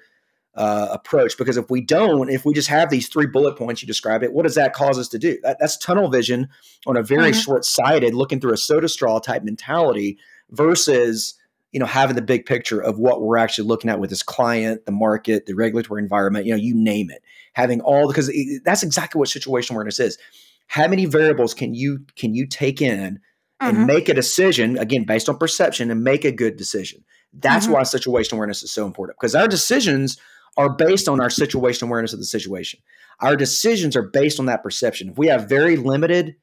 uh, 0.54 0.88
approach 0.90 1.38
because 1.38 1.56
if 1.56 1.70
we 1.70 1.80
don't 1.80 2.28
if 2.28 2.44
we 2.44 2.52
just 2.52 2.68
have 2.68 2.90
these 2.90 3.08
three 3.08 3.26
bullet 3.26 3.56
points 3.56 3.80
you 3.80 3.86
describe 3.86 4.22
it 4.22 4.34
what 4.34 4.42
does 4.42 4.54
that 4.54 4.74
cause 4.74 4.98
us 4.98 5.08
to 5.08 5.18
do 5.18 5.38
that, 5.42 5.56
that's 5.58 5.78
tunnel 5.78 6.10
vision 6.10 6.46
on 6.86 6.94
a 6.96 7.02
very 7.02 7.30
mm-hmm. 7.30 7.40
short-sighted 7.40 8.14
looking 8.14 8.38
through 8.38 8.52
a 8.52 8.56
soda 8.58 8.86
straw 8.86 9.18
type 9.18 9.42
mentality 9.44 10.18
versus 10.50 11.34
you 11.72 11.80
know 11.80 11.86
having 11.86 12.16
the 12.16 12.22
big 12.22 12.44
picture 12.44 12.80
of 12.80 12.98
what 12.98 13.22
we're 13.22 13.38
actually 13.38 13.66
looking 13.66 13.88
at 13.88 13.98
with 13.98 14.10
this 14.10 14.22
client 14.22 14.84
the 14.84 14.92
market 14.92 15.46
the 15.46 15.54
regulatory 15.54 16.02
environment 16.02 16.44
you 16.44 16.52
know 16.52 16.60
you 16.60 16.74
name 16.74 17.10
it 17.10 17.22
having 17.54 17.80
all 17.80 18.06
because 18.06 18.30
that's 18.62 18.82
exactly 18.82 19.18
what 19.18 19.28
situation 19.28 19.74
awareness 19.74 19.98
is 19.98 20.18
how 20.66 20.86
many 20.86 21.06
variables 21.06 21.54
can 21.54 21.74
you 21.74 22.04
can 22.14 22.34
you 22.34 22.46
take 22.46 22.82
in 22.82 23.18
and 23.60 23.76
mm-hmm. 23.76 23.86
make 23.86 24.10
a 24.10 24.14
decision 24.14 24.76
again 24.76 25.04
based 25.04 25.30
on 25.30 25.38
perception 25.38 25.90
and 25.90 26.04
make 26.04 26.26
a 26.26 26.32
good 26.32 26.56
decision 26.56 27.02
that's 27.32 27.64
mm-hmm. 27.64 27.76
why 27.76 27.82
situation 27.82 28.36
awareness 28.36 28.62
is 28.62 28.70
so 28.70 28.84
important 28.84 29.16
because 29.18 29.34
our 29.34 29.48
decisions 29.48 30.18
are 30.56 30.70
based 30.70 31.08
on 31.08 31.20
our 31.20 31.30
situation 31.30 31.88
awareness 31.88 32.12
of 32.12 32.18
the 32.18 32.24
situation. 32.24 32.80
Our 33.20 33.36
decisions 33.36 33.96
are 33.96 34.02
based 34.02 34.38
on 34.40 34.46
that 34.46 34.62
perception. 34.62 35.10
If 35.10 35.18
we 35.18 35.28
have 35.28 35.48
very 35.48 35.76
limited, 35.76 36.36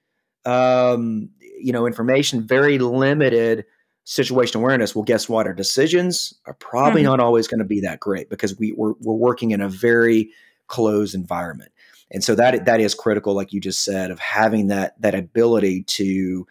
um, 0.46 1.30
you 1.40 1.72
know, 1.72 1.86
information, 1.86 2.46
very 2.46 2.80
limited 2.80 3.66
situation 4.06 4.62
awareness, 4.62 4.96
well, 4.96 5.04
guess 5.04 5.30
what? 5.30 5.46
Our 5.46 5.54
decisions 5.54 6.34
are 6.46 6.54
probably 6.56 7.02
mm-hmm. 7.02 7.12
not 7.12 7.20
always 7.20 7.48
going 7.48 7.60
to 7.60 7.66
be 7.66 7.82
that 7.82 8.00
great 8.00 8.30
because 8.30 8.58
we, 8.58 8.72
we're, 8.72 8.94
we're 9.02 9.14
working 9.14 9.52
in 9.52 9.62
a 9.62 9.70
very 9.70 10.32
closed 10.68 11.14
environment. 11.14 11.72
And 12.12 12.24
so 12.24 12.34
that 12.36 12.66
that 12.66 12.80
is 12.80 12.96
critical, 12.96 13.34
like 13.36 13.54
you 13.54 13.60
just 13.60 13.84
said, 13.84 14.10
of 14.10 14.20
having 14.20 14.68
that 14.68 15.00
that 15.02 15.14
ability 15.14 15.84
to 15.84 16.48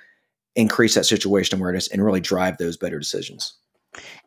increase 0.55 0.95
that 0.95 1.07
situation 1.07 1.59
awareness 1.59 1.89
and 1.89 2.05
really 2.05 2.21
drive 2.21 2.59
those 2.59 2.77
better 2.77 2.99
decisions. 2.99 3.55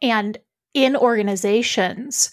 And 0.02 0.38
in 0.74 0.96
organizations, 0.96 2.32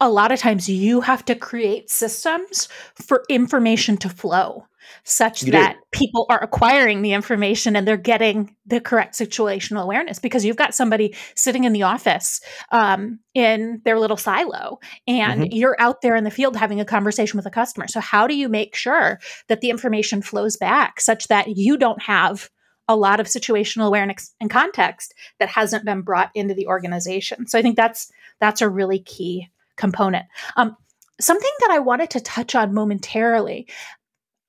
a 0.00 0.10
lot 0.10 0.32
of 0.32 0.38
times 0.38 0.68
you 0.68 1.00
have 1.00 1.24
to 1.24 1.34
create 1.34 1.90
systems 1.90 2.68
for 2.94 3.24
information 3.28 3.96
to 3.98 4.08
flow 4.08 4.66
such 5.02 5.42
you 5.42 5.52
that 5.52 5.74
do. 5.74 5.98
people 5.98 6.26
are 6.28 6.42
acquiring 6.42 7.02
the 7.02 7.12
information 7.12 7.76
and 7.76 7.86
they're 7.86 7.96
getting 7.96 8.54
the 8.66 8.80
correct 8.80 9.14
situational 9.14 9.82
awareness 9.82 10.18
because 10.18 10.44
you've 10.44 10.56
got 10.56 10.74
somebody 10.74 11.14
sitting 11.34 11.64
in 11.64 11.72
the 11.72 11.82
office 11.82 12.40
um, 12.70 13.18
in 13.34 13.80
their 13.84 13.98
little 13.98 14.16
silo 14.16 14.78
and 15.06 15.42
mm-hmm. 15.42 15.52
you're 15.52 15.76
out 15.78 16.02
there 16.02 16.16
in 16.16 16.24
the 16.24 16.30
field 16.30 16.56
having 16.56 16.80
a 16.80 16.84
conversation 16.84 17.36
with 17.36 17.46
a 17.46 17.50
customer. 17.50 17.86
So, 17.88 18.00
how 18.00 18.26
do 18.26 18.34
you 18.34 18.48
make 18.48 18.74
sure 18.74 19.20
that 19.48 19.60
the 19.60 19.70
information 19.70 20.22
flows 20.22 20.56
back 20.56 21.00
such 21.00 21.28
that 21.28 21.48
you 21.48 21.76
don't 21.76 22.02
have 22.02 22.50
a 22.86 22.96
lot 22.96 23.18
of 23.18 23.26
situational 23.26 23.86
awareness 23.86 24.34
and 24.40 24.50
context 24.50 25.14
that 25.38 25.48
hasn't 25.48 25.86
been 25.86 26.02
brought 26.02 26.30
into 26.34 26.54
the 26.54 26.66
organization? 26.66 27.46
So, 27.46 27.58
I 27.58 27.62
think 27.62 27.76
that's 27.76 28.10
that's 28.40 28.62
a 28.62 28.68
really 28.68 28.98
key 28.98 29.48
component. 29.76 30.26
Um, 30.56 30.76
something 31.20 31.50
that 31.60 31.70
I 31.70 31.78
wanted 31.78 32.10
to 32.10 32.20
touch 32.20 32.54
on 32.54 32.74
momentarily 32.74 33.68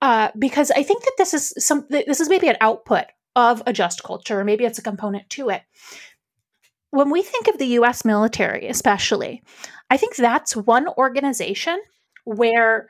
uh, 0.02 0.30
because 0.38 0.72
I 0.72 0.84
think 0.84 1.04
that 1.04 1.16
this 1.18 1.34
is 1.34 1.54
some 1.58 1.86
this 1.90 2.20
is 2.20 2.30
maybe 2.30 2.48
an 2.48 2.58
output 2.62 3.06
of 3.36 3.64
a 3.66 3.74
just 3.74 4.04
culture, 4.04 4.40
or 4.40 4.44
maybe 4.44 4.66
it's 4.66 4.80
a 4.80 4.84
component 4.84 5.30
to 5.32 5.50
it. 5.50 5.62
When 6.92 7.10
we 7.10 7.22
think 7.22 7.48
of 7.48 7.58
the 7.58 7.68
U.S. 7.80 8.06
military, 8.06 8.68
especially, 8.68 9.44
I 9.90 9.98
think 9.98 10.16
that's 10.16 10.56
one 10.56 10.88
organization 10.98 11.82
where 12.24 12.90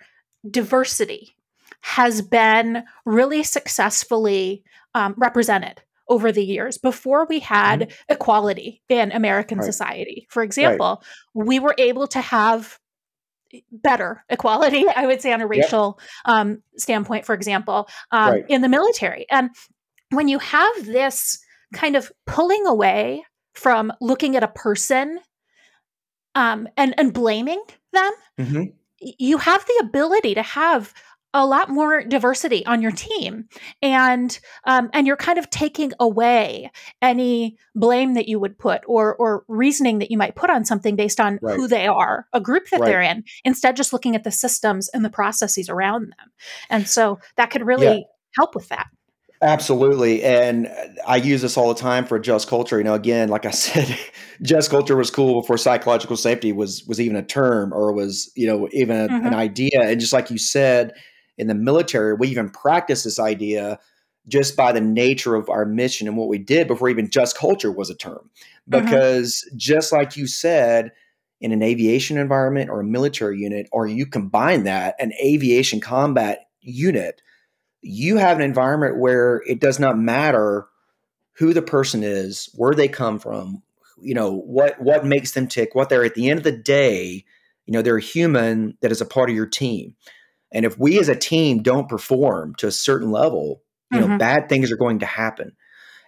diversity 0.50 1.36
has 1.82 2.22
been 2.22 2.84
really 3.06 3.44
successfully 3.44 4.64
um, 4.94 5.14
represented 5.18 5.82
over 6.08 6.32
the 6.32 6.44
years. 6.44 6.78
Before 6.78 7.26
we 7.28 7.40
had 7.40 7.82
mm-hmm. 7.82 8.14
equality 8.14 8.82
in 8.90 9.12
American 9.12 9.60
right. 9.60 9.66
society, 9.66 10.28
for 10.30 10.44
example, 10.44 11.04
right. 11.34 11.48
we 11.48 11.60
were 11.60 11.76
able 11.78 12.08
to 12.08 12.22
have 12.22 12.80
better 13.72 14.24
equality, 14.30 14.86
I 14.96 15.06
would 15.08 15.22
say, 15.22 15.32
on 15.34 15.42
a 15.42 15.48
racial 15.48 16.00
yep. 16.00 16.36
um, 16.36 16.64
standpoint, 16.78 17.26
for 17.26 17.34
example, 17.34 17.88
um, 18.12 18.34
right. 18.34 18.46
in 18.50 18.62
the 18.62 18.70
military. 18.70 19.26
And 19.30 19.50
when 20.12 20.28
you 20.28 20.40
have 20.40 20.86
this 20.86 21.40
kind 21.74 21.96
of 21.96 22.12
pulling 22.26 22.66
away 22.66 23.24
from 23.54 23.92
looking 24.02 24.36
at 24.36 24.44
a 24.44 24.48
person 24.48 25.20
um, 26.36 26.68
and 26.78 26.94
and 26.98 27.14
blaming 27.14 27.64
them, 27.94 28.12
mm-hmm. 28.40 28.64
you 29.00 29.38
have 29.38 29.66
the 29.66 29.84
ability 29.84 30.36
to 30.36 30.44
have 30.44 30.94
a 31.36 31.46
lot 31.46 31.70
more 31.70 32.02
diversity 32.02 32.66
on 32.66 32.82
your 32.82 32.92
team 32.92 33.46
and 33.82 34.40
um, 34.64 34.90
and 34.94 35.06
you're 35.06 35.18
kind 35.18 35.38
of 35.38 35.50
taking 35.50 35.92
away 36.00 36.72
any 37.02 37.58
blame 37.76 38.14
that 38.14 38.30
you 38.30 38.40
would 38.40 38.58
put 38.58 38.82
or 38.88 39.16
or 39.18 39.44
reasoning 39.50 40.00
that 40.00 40.10
you 40.10 40.18
might 40.18 40.36
put 40.36 40.50
on 40.50 40.64
something 40.64 40.96
based 40.96 41.20
on 41.20 41.38
right. 41.42 41.58
who 41.58 41.68
they 41.68 41.88
are 41.88 42.26
a 42.32 42.40
group 42.40 42.70
that 42.70 42.80
right. 42.80 42.88
they're 42.88 43.02
in 43.02 43.24
instead 43.44 43.76
just 43.76 43.92
looking 43.92 44.16
at 44.16 44.24
the 44.24 44.32
systems 44.32 44.90
and 44.94 45.04
the 45.04 45.10
processes 45.10 45.68
around 45.68 46.04
them 46.04 46.32
and 46.70 46.88
so 46.88 47.20
that 47.36 47.52
could 47.52 47.66
really 47.66 47.98
yeah. 47.98 48.04
help 48.38 48.56
with 48.56 48.70
that 48.70 48.88
Absolutely. 49.42 50.24
And 50.24 50.72
I 51.06 51.18
use 51.18 51.42
this 51.42 51.58
all 51.58 51.68
the 51.68 51.80
time 51.80 52.06
for 52.06 52.18
just 52.18 52.48
culture. 52.48 52.78
You 52.78 52.86
know, 52.86 52.94
again, 52.94 53.28
like 53.28 53.46
I 53.46 53.52
said, 53.52 53.96
just 54.42 54.70
culture 54.72 54.96
was 54.96 55.12
cool 55.12 55.42
before 55.42 55.58
psychological 55.58 56.16
safety 56.16 56.54
was 56.54 56.86
was 56.88 57.02
even 57.02 57.18
a 57.18 57.22
term 57.22 57.74
or 57.74 57.92
was, 57.92 58.32
you 58.36 58.48
know, 58.48 58.70
even 58.72 58.98
a, 58.98 59.08
mm-hmm. 59.08 59.28
an 59.28 59.34
idea. 59.34 59.82
And 59.82 60.00
just 60.00 60.14
like 60.14 60.32
you 60.32 60.38
said, 60.38 60.94
in 61.38 61.48
the 61.48 61.56
military, 61.56 62.14
we 62.14 62.28
even 62.30 62.50
practice 62.50 63.04
this 63.04 63.20
idea 63.20 63.80
just 64.28 64.56
by 64.56 64.72
the 64.72 64.82
nature 64.82 65.36
of 65.36 65.50
our 65.50 65.66
mission 65.66 66.08
and 66.08 66.18
what 66.18 66.28
we 66.28 66.38
did 66.38 66.68
before 66.68 66.90
even 66.90 67.10
just 67.10 67.38
culture 67.38 67.72
was 67.72 67.90
a 67.90 67.96
term. 67.96 68.30
Mm-hmm. 68.70 68.86
Because 68.86 69.50
just 69.56 69.92
like 69.92 70.18
you 70.18 70.28
said, 70.28 70.92
in 71.42 71.52
an 71.52 71.62
aviation 71.62 72.18
environment 72.18 72.70
or 72.70 72.80
a 72.80 72.86
military 72.86 73.40
unit, 73.40 73.68
or 73.72 73.88
you 73.88 74.06
combine 74.06 74.64
that, 74.64 74.96
an 75.00 75.14
aviation 75.24 75.80
combat 75.80 76.48
unit, 76.62 77.22
you 77.82 78.18
have 78.18 78.38
an 78.38 78.44
environment 78.44 78.98
where 78.98 79.44
it 79.46 79.60
does 79.60 79.80
not 79.80 79.98
matter 79.98 80.68
who 81.34 81.54
the 81.54 81.62
person 81.62 82.04
is, 82.04 82.50
where 82.56 82.74
they 82.74 82.88
come 82.88 83.20
from, 83.20 83.62
you 84.02 84.16
know, 84.16 84.32
what 84.32 84.82
what 84.82 85.06
makes 85.06 85.34
them 85.34 85.48
tick, 85.48 85.76
what 85.76 85.90
they're 85.90 86.06
at 86.06 86.16
the 86.16 86.30
end 86.30 86.40
of 86.40 86.44
the 86.44 86.52
day, 86.52 87.26
you 87.66 87.74
know, 87.74 87.82
they're 87.82 87.98
a 87.98 88.02
human 88.02 88.78
that 88.82 88.92
is 88.92 89.02
a 89.02 89.06
part 89.06 89.30
of 89.30 89.36
your 89.36 89.46
team. 89.46 89.96
And 90.56 90.66
if 90.66 90.80
we 90.80 90.98
as 91.00 91.10
a 91.10 91.16
team 91.16 91.62
don't 91.62 91.90
perform 91.90 92.56
to 92.56 92.68
a 92.68 92.72
certain 92.72 93.12
level, 93.12 93.62
you 93.92 94.00
mm-hmm. 94.00 94.12
know, 94.12 94.18
bad 94.18 94.48
things 94.48 94.72
are 94.72 94.78
going 94.78 95.00
to 95.00 95.06
happen. 95.06 95.52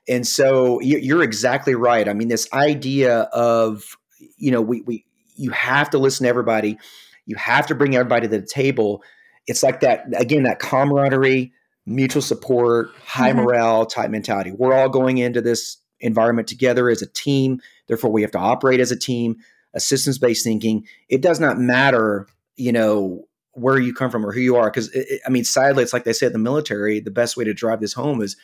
And 0.07 0.25
so 0.25 0.79
you're 0.79 1.21
exactly 1.21 1.75
right. 1.75 2.07
I 2.07 2.13
mean, 2.13 2.29
this 2.29 2.47
idea 2.53 3.23
of, 3.33 3.97
you 4.37 4.51
know, 4.51 4.61
we, 4.61 4.81
we, 4.83 5.05
you 5.35 5.51
have 5.51 5.89
to 5.89 5.97
listen 5.97 6.23
to 6.23 6.29
everybody. 6.29 6.77
You 7.25 7.35
have 7.35 7.67
to 7.67 7.75
bring 7.75 7.93
everybody 7.93 8.29
to 8.29 8.39
the 8.39 8.47
table. 8.47 9.03
It's 9.47 9.63
like 9.63 9.81
that, 9.81 10.05
again, 10.15 10.43
that 10.43 10.59
camaraderie, 10.59 11.51
mutual 11.85 12.21
support, 12.21 12.91
high 13.05 13.31
mm-hmm. 13.31 13.41
morale 13.41 13.85
type 13.85 14.09
mentality. 14.09 14.51
We're 14.51 14.73
all 14.73 14.87
going 14.87 15.17
into 15.17 15.41
this 15.41 15.75
environment 15.99 16.47
together 16.47 16.89
as 16.89 17.01
a 17.01 17.07
team. 17.07 17.59
Therefore, 17.87 18.13
we 18.13 18.21
have 18.21 18.31
to 18.31 18.39
operate 18.39 18.79
as 18.79 18.91
a 18.91 18.97
team, 18.97 19.35
a 19.73 19.81
systems 19.81 20.19
based 20.19 20.45
thinking. 20.45 20.87
It 21.09 21.21
does 21.21 21.41
not 21.41 21.59
matter, 21.59 22.27
you 22.55 22.71
know, 22.71 23.27
where 23.57 23.79
you 23.79 23.93
come 23.93 24.11
from 24.11 24.25
or 24.25 24.31
who 24.31 24.39
you 24.39 24.55
are. 24.55 24.69
Because 24.69 24.95
I 25.25 25.29
mean, 25.29 25.43
sadly, 25.43 25.83
it's 25.83 25.93
like 25.93 26.03
they 26.03 26.13
say 26.13 26.27
in 26.27 26.33
the 26.33 26.39
military. 26.39 26.99
The 26.99 27.11
best 27.11 27.35
way 27.35 27.43
to 27.43 27.53
drive 27.53 27.79
this 27.79 27.93
home 27.93 28.21
is 28.21 28.37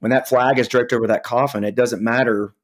when 0.00 0.10
that 0.10 0.28
flag 0.28 0.58
is 0.58 0.68
draped 0.68 0.92
over 0.92 1.06
that 1.08 1.24
coffin. 1.24 1.64
It 1.64 1.74
doesn't 1.74 2.02
matter 2.02 2.54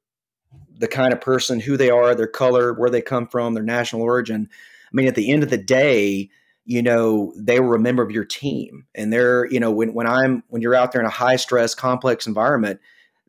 the 0.79 0.89
kind 0.89 1.13
of 1.13 1.21
person, 1.21 1.61
who 1.61 1.77
they 1.77 1.91
are, 1.91 2.15
their 2.15 2.27
color, 2.27 2.73
where 2.73 2.91
they 2.91 3.03
come 3.03 3.27
from, 3.27 3.55
their 3.55 3.63
national 3.63 4.03
origin. 4.03 4.49
I 4.51 4.91
mean, 4.93 5.09
at 5.09 5.15
the 5.15 5.31
end 5.31 5.43
of 5.43 5.51
the 5.51 5.59
day, 5.59 6.31
you 6.65 6.83
know, 6.83 7.35
they 7.37 7.61
were 7.61 7.75
a 7.75 7.81
member 7.81 8.03
of 8.03 8.11
your 8.11 8.25
team, 8.25 8.87
and 8.95 9.13
they're, 9.13 9.47
you 9.47 9.61
know, 9.61 9.71
when 9.71 9.93
when 9.93 10.07
I'm 10.07 10.45
when 10.49 10.63
you're 10.63 10.75
out 10.75 10.93
there 10.93 11.01
in 11.01 11.07
a 11.07 11.11
high 11.11 11.37
stress, 11.37 11.75
complex 11.75 12.27
environment 12.27 12.81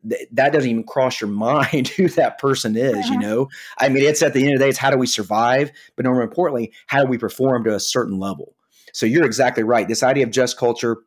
that 0.04 0.52
doesn't 0.52 0.70
even 0.70 0.84
cross 0.84 1.20
your 1.20 1.30
mind 1.30 1.88
who 1.88 2.08
that 2.08 2.38
person 2.38 2.76
is 2.76 3.06
you 3.08 3.14
uh-huh. 3.14 3.20
know? 3.20 3.48
I 3.78 3.88
mean 3.88 4.04
it's 4.04 4.22
at 4.22 4.34
the 4.34 4.42
end 4.44 4.54
of 4.54 4.58
the 4.58 4.64
day 4.64 4.68
it's 4.68 4.78
how 4.78 4.90
do 4.90 4.98
we 4.98 5.06
survive? 5.06 5.72
But 5.96 6.04
more 6.04 6.22
importantly 6.22 6.72
how 6.86 7.02
do 7.02 7.08
we 7.08 7.18
perform 7.18 7.64
to 7.64 7.74
a 7.74 7.80
certain 7.80 8.18
level? 8.18 8.54
So 8.92 9.06
you're 9.06 9.24
exactly 9.24 9.62
right. 9.62 9.88
This 9.88 10.02
idea 10.02 10.24
of 10.24 10.30
just 10.30 10.58
culture 10.58 10.98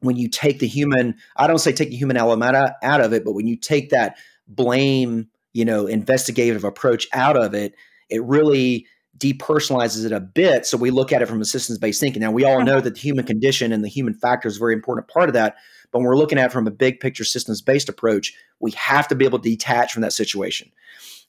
when 0.00 0.16
you 0.16 0.28
take 0.28 0.58
the 0.58 0.66
human 0.66 1.14
i 1.36 1.46
don't 1.46 1.58
say 1.58 1.72
take 1.72 1.90
the 1.90 1.96
human 1.96 2.16
element 2.16 2.56
out 2.82 3.00
of 3.00 3.12
it 3.12 3.24
but 3.24 3.34
when 3.34 3.46
you 3.46 3.56
take 3.56 3.90
that 3.90 4.16
blame 4.48 5.28
you 5.52 5.64
know 5.64 5.86
investigative 5.86 6.64
approach 6.64 7.06
out 7.12 7.36
of 7.36 7.54
it 7.54 7.72
it 8.10 8.22
really 8.24 8.84
depersonalizes 9.18 10.04
it 10.04 10.12
a 10.12 10.20
bit 10.20 10.66
so 10.66 10.76
we 10.76 10.90
look 10.90 11.12
at 11.12 11.22
it 11.22 11.26
from 11.26 11.40
a 11.40 11.44
systems 11.44 11.78
based 11.78 12.00
thinking. 12.00 12.20
Now 12.20 12.32
we 12.32 12.44
all 12.44 12.62
know 12.62 12.80
that 12.80 12.94
the 12.94 13.00
human 13.00 13.24
condition 13.24 13.72
and 13.72 13.84
the 13.84 13.88
human 13.88 14.14
factor 14.14 14.48
is 14.48 14.56
a 14.56 14.58
very 14.58 14.74
important 14.74 15.08
part 15.08 15.28
of 15.28 15.34
that 15.34 15.56
but 15.92 15.98
when 15.98 16.08
we're 16.08 16.16
looking 16.16 16.38
at 16.38 16.46
it 16.46 16.52
from 16.52 16.66
a 16.66 16.70
big 16.70 17.00
picture 17.00 17.24
systems 17.24 17.60
based 17.60 17.88
approach, 17.88 18.34
we 18.58 18.72
have 18.72 19.06
to 19.08 19.14
be 19.14 19.24
able 19.24 19.38
to 19.38 19.48
detach 19.48 19.92
from 19.92 20.02
that 20.02 20.12
situation. 20.12 20.72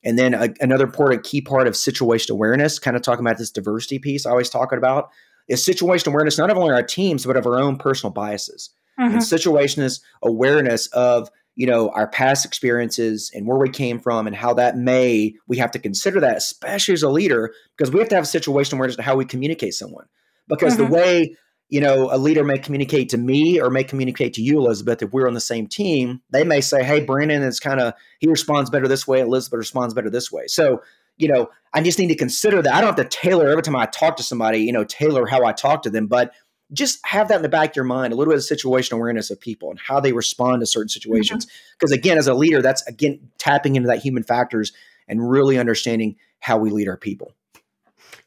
And 0.04 0.18
then 0.18 0.34
a, 0.34 0.50
another 0.60 0.86
important 0.86 1.24
key 1.24 1.42
part 1.42 1.68
of 1.68 1.76
situation 1.76 2.34
awareness, 2.34 2.80
kind 2.80 2.96
of 2.96 3.04
talking 3.04 3.26
about 3.26 3.38
this 3.38 3.52
diversity 3.52 4.00
piece 4.00 4.26
I 4.26 4.32
always 4.32 4.50
talking 4.50 4.78
about, 4.78 5.10
is 5.48 5.64
situation 5.64 6.12
awareness 6.12 6.38
not 6.38 6.50
only 6.50 6.74
our 6.74 6.84
teams, 6.84 7.26
but 7.26 7.38
of 7.38 7.46
our 7.46 7.60
own 7.60 7.78
personal 7.78 8.12
biases. 8.12 8.70
Mm-hmm. 9.00 9.16
And 9.16 9.24
situation 9.24 9.84
is 9.84 10.02
awareness 10.22 10.88
of 10.88 11.30
you 11.56 11.68
know 11.68 11.90
our 11.90 12.08
past 12.08 12.46
experiences 12.46 13.32
and 13.34 13.48
where 13.48 13.58
we 13.58 13.70
came 13.70 14.00
from 14.00 14.28
and 14.28 14.36
how 14.36 14.54
that 14.56 14.78
may 14.78 15.36
we 15.48 15.58
have 15.58 15.72
to 15.72 15.80
consider 15.80 16.20
that 16.20 16.38
especially 16.38 16.94
as 16.94 17.04
a 17.04 17.10
leader 17.10 17.54
because 17.78 17.92
we 17.94 18.00
have 18.00 18.10
to 18.10 18.16
have 18.16 18.28
situation 18.28 18.78
awareness 18.78 18.96
to 18.96 19.04
how 19.04 19.16
we 19.16 19.26
communicate 19.26 19.74
someone 19.74 20.06
because 20.48 20.78
mm-hmm. 20.78 20.92
the 20.92 20.98
way 20.98 21.36
you 21.70 21.82
know, 21.82 22.10
a 22.12 22.18
leader 22.18 22.44
may 22.44 22.58
communicate 22.58 23.10
to 23.10 23.18
me 23.18 23.60
or 23.60 23.70
may 23.70 23.84
communicate 23.84 24.34
to 24.36 24.42
you, 24.42 24.60
Elizabeth, 24.60 25.02
if 25.02 25.12
we're 25.12 25.28
on 25.28 25.34
the 25.34 25.42
same 25.42 25.68
team, 25.68 26.22
they 26.30 26.44
may 26.44 26.62
say, 26.62 26.84
Hey, 26.84 27.04
Brandon 27.04 27.42
is 27.42 27.60
kind 27.60 27.80
of, 27.80 27.94
he 28.20 28.28
responds 28.28 28.70
better 28.70 28.88
this 28.88 29.08
way. 29.08 29.22
Elizabeth 29.22 29.58
responds 29.58 29.94
better 29.94 30.10
this 30.10 30.32
way. 30.32 30.48
So, 30.48 30.84
you 31.18 31.28
know, 31.28 31.50
I 31.74 31.82
just 31.82 32.00
need 32.00 32.08
to 32.08 32.16
consider 32.16 32.62
that. 32.62 32.74
I 32.74 32.82
don't 32.82 32.96
have 32.96 33.10
to 33.10 33.18
tailor 33.18 33.50
every 33.50 33.64
time 33.64 33.76
I 33.76 33.86
talk 33.86 34.18
to 34.18 34.24
somebody, 34.24 34.60
you 34.60 34.72
know, 34.72 34.84
tailor 34.84 35.26
how 35.26 35.46
I 35.46 35.52
talk 35.52 35.84
to 35.84 35.90
them, 35.90 36.08
but 36.08 36.34
just 36.72 37.00
have 37.06 37.28
that 37.28 37.38
in 37.38 37.42
the 37.42 37.50
back 37.50 37.72
of 37.72 37.76
your 37.76 37.86
mind, 37.86 38.14
a 38.14 38.16
little 38.16 38.34
bit 38.34 38.38
of 38.38 38.58
situational 38.58 38.94
awareness 38.94 39.30
of 39.30 39.40
people 39.40 39.70
and 39.70 39.80
how 39.80 40.00
they 40.00 40.12
respond 40.12 40.62
to 40.62 40.66
certain 40.66 40.90
situations. 40.90 41.48
Because 41.74 41.92
mm-hmm. 41.92 42.00
again, 42.00 42.18
as 42.18 42.28
a 42.28 42.34
leader, 42.34 42.62
that's 42.62 42.86
again 42.88 43.32
tapping 43.38 43.76
into 43.76 43.88
that 43.88 44.00
human 44.00 44.24
factors 44.24 44.74
and 45.08 45.30
really 45.30 45.58
understanding 45.58 46.16
how 46.40 46.58
we 46.58 46.70
lead 46.70 46.88
our 46.88 46.98
people. 46.98 47.34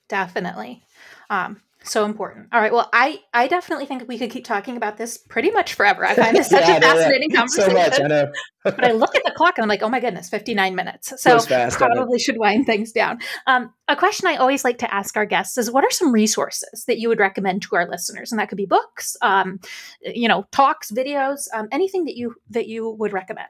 Definitely. 0.09 0.83
Um, 1.29 1.61
so 1.91 2.05
important. 2.05 2.49
All 2.53 2.61
right. 2.61 2.73
Well, 2.73 2.89
I 2.93 3.21
I 3.33 3.49
definitely 3.49 3.87
think 3.87 4.07
we 4.09 4.19
could 4.19 4.31
keep 4.31 4.45
talking 4.45 4.77
about 4.77 4.97
this 4.97 5.19
pretty 5.19 5.51
much 5.51 5.75
forever. 5.75 6.05
I 6.05 6.15
find 6.15 6.37
this 6.37 6.49
such 6.49 6.67
yeah, 6.67 6.77
a 6.77 6.81
fascinating 6.81 7.31
yeah. 7.31 7.37
conversation. 7.37 7.71
So 7.71 7.77
much, 7.77 8.01
I 8.01 8.07
know. 8.07 8.33
but 8.65 8.85
I 8.85 8.93
look 8.93 9.15
at 9.15 9.25
the 9.25 9.31
clock 9.37 9.59
and 9.59 9.63
I'm 9.63 9.69
like, 9.69 9.83
oh 9.83 9.89
my 9.89 10.01
goodness, 10.01 10.29
59 10.29 10.75
minutes. 10.75 11.13
So 11.23 11.39
fast, 11.39 11.79
probably 11.79 12.19
should 12.19 12.39
wind 12.39 12.67
things 12.67 12.93
down. 12.93 13.19
Um, 13.47 13.73
a 13.89 13.97
question 13.97 14.29
I 14.29 14.37
always 14.37 14.65
like 14.65 14.79
to 14.79 14.95
ask 14.95 15.17
our 15.17 15.27
guests 15.27 15.59
is, 15.59 15.71
what 15.71 15.85
are 15.85 15.91
some 15.91 16.13
resources 16.13 16.85
that 16.87 16.99
you 16.99 17.09
would 17.09 17.21
recommend 17.21 17.63
to 17.63 17.77
our 17.77 17.89
listeners? 17.89 18.33
And 18.33 18.39
that 18.39 18.49
could 18.49 18.59
be 18.59 18.67
books, 18.67 19.17
um, 19.23 19.61
you 20.01 20.29
know, 20.29 20.47
talks, 20.53 20.91
videos, 20.91 21.47
um, 21.55 21.69
anything 21.73 22.05
that 22.05 22.17
you 22.17 22.35
that 22.51 22.67
you 22.67 22.91
would 22.91 23.13
recommend. 23.13 23.49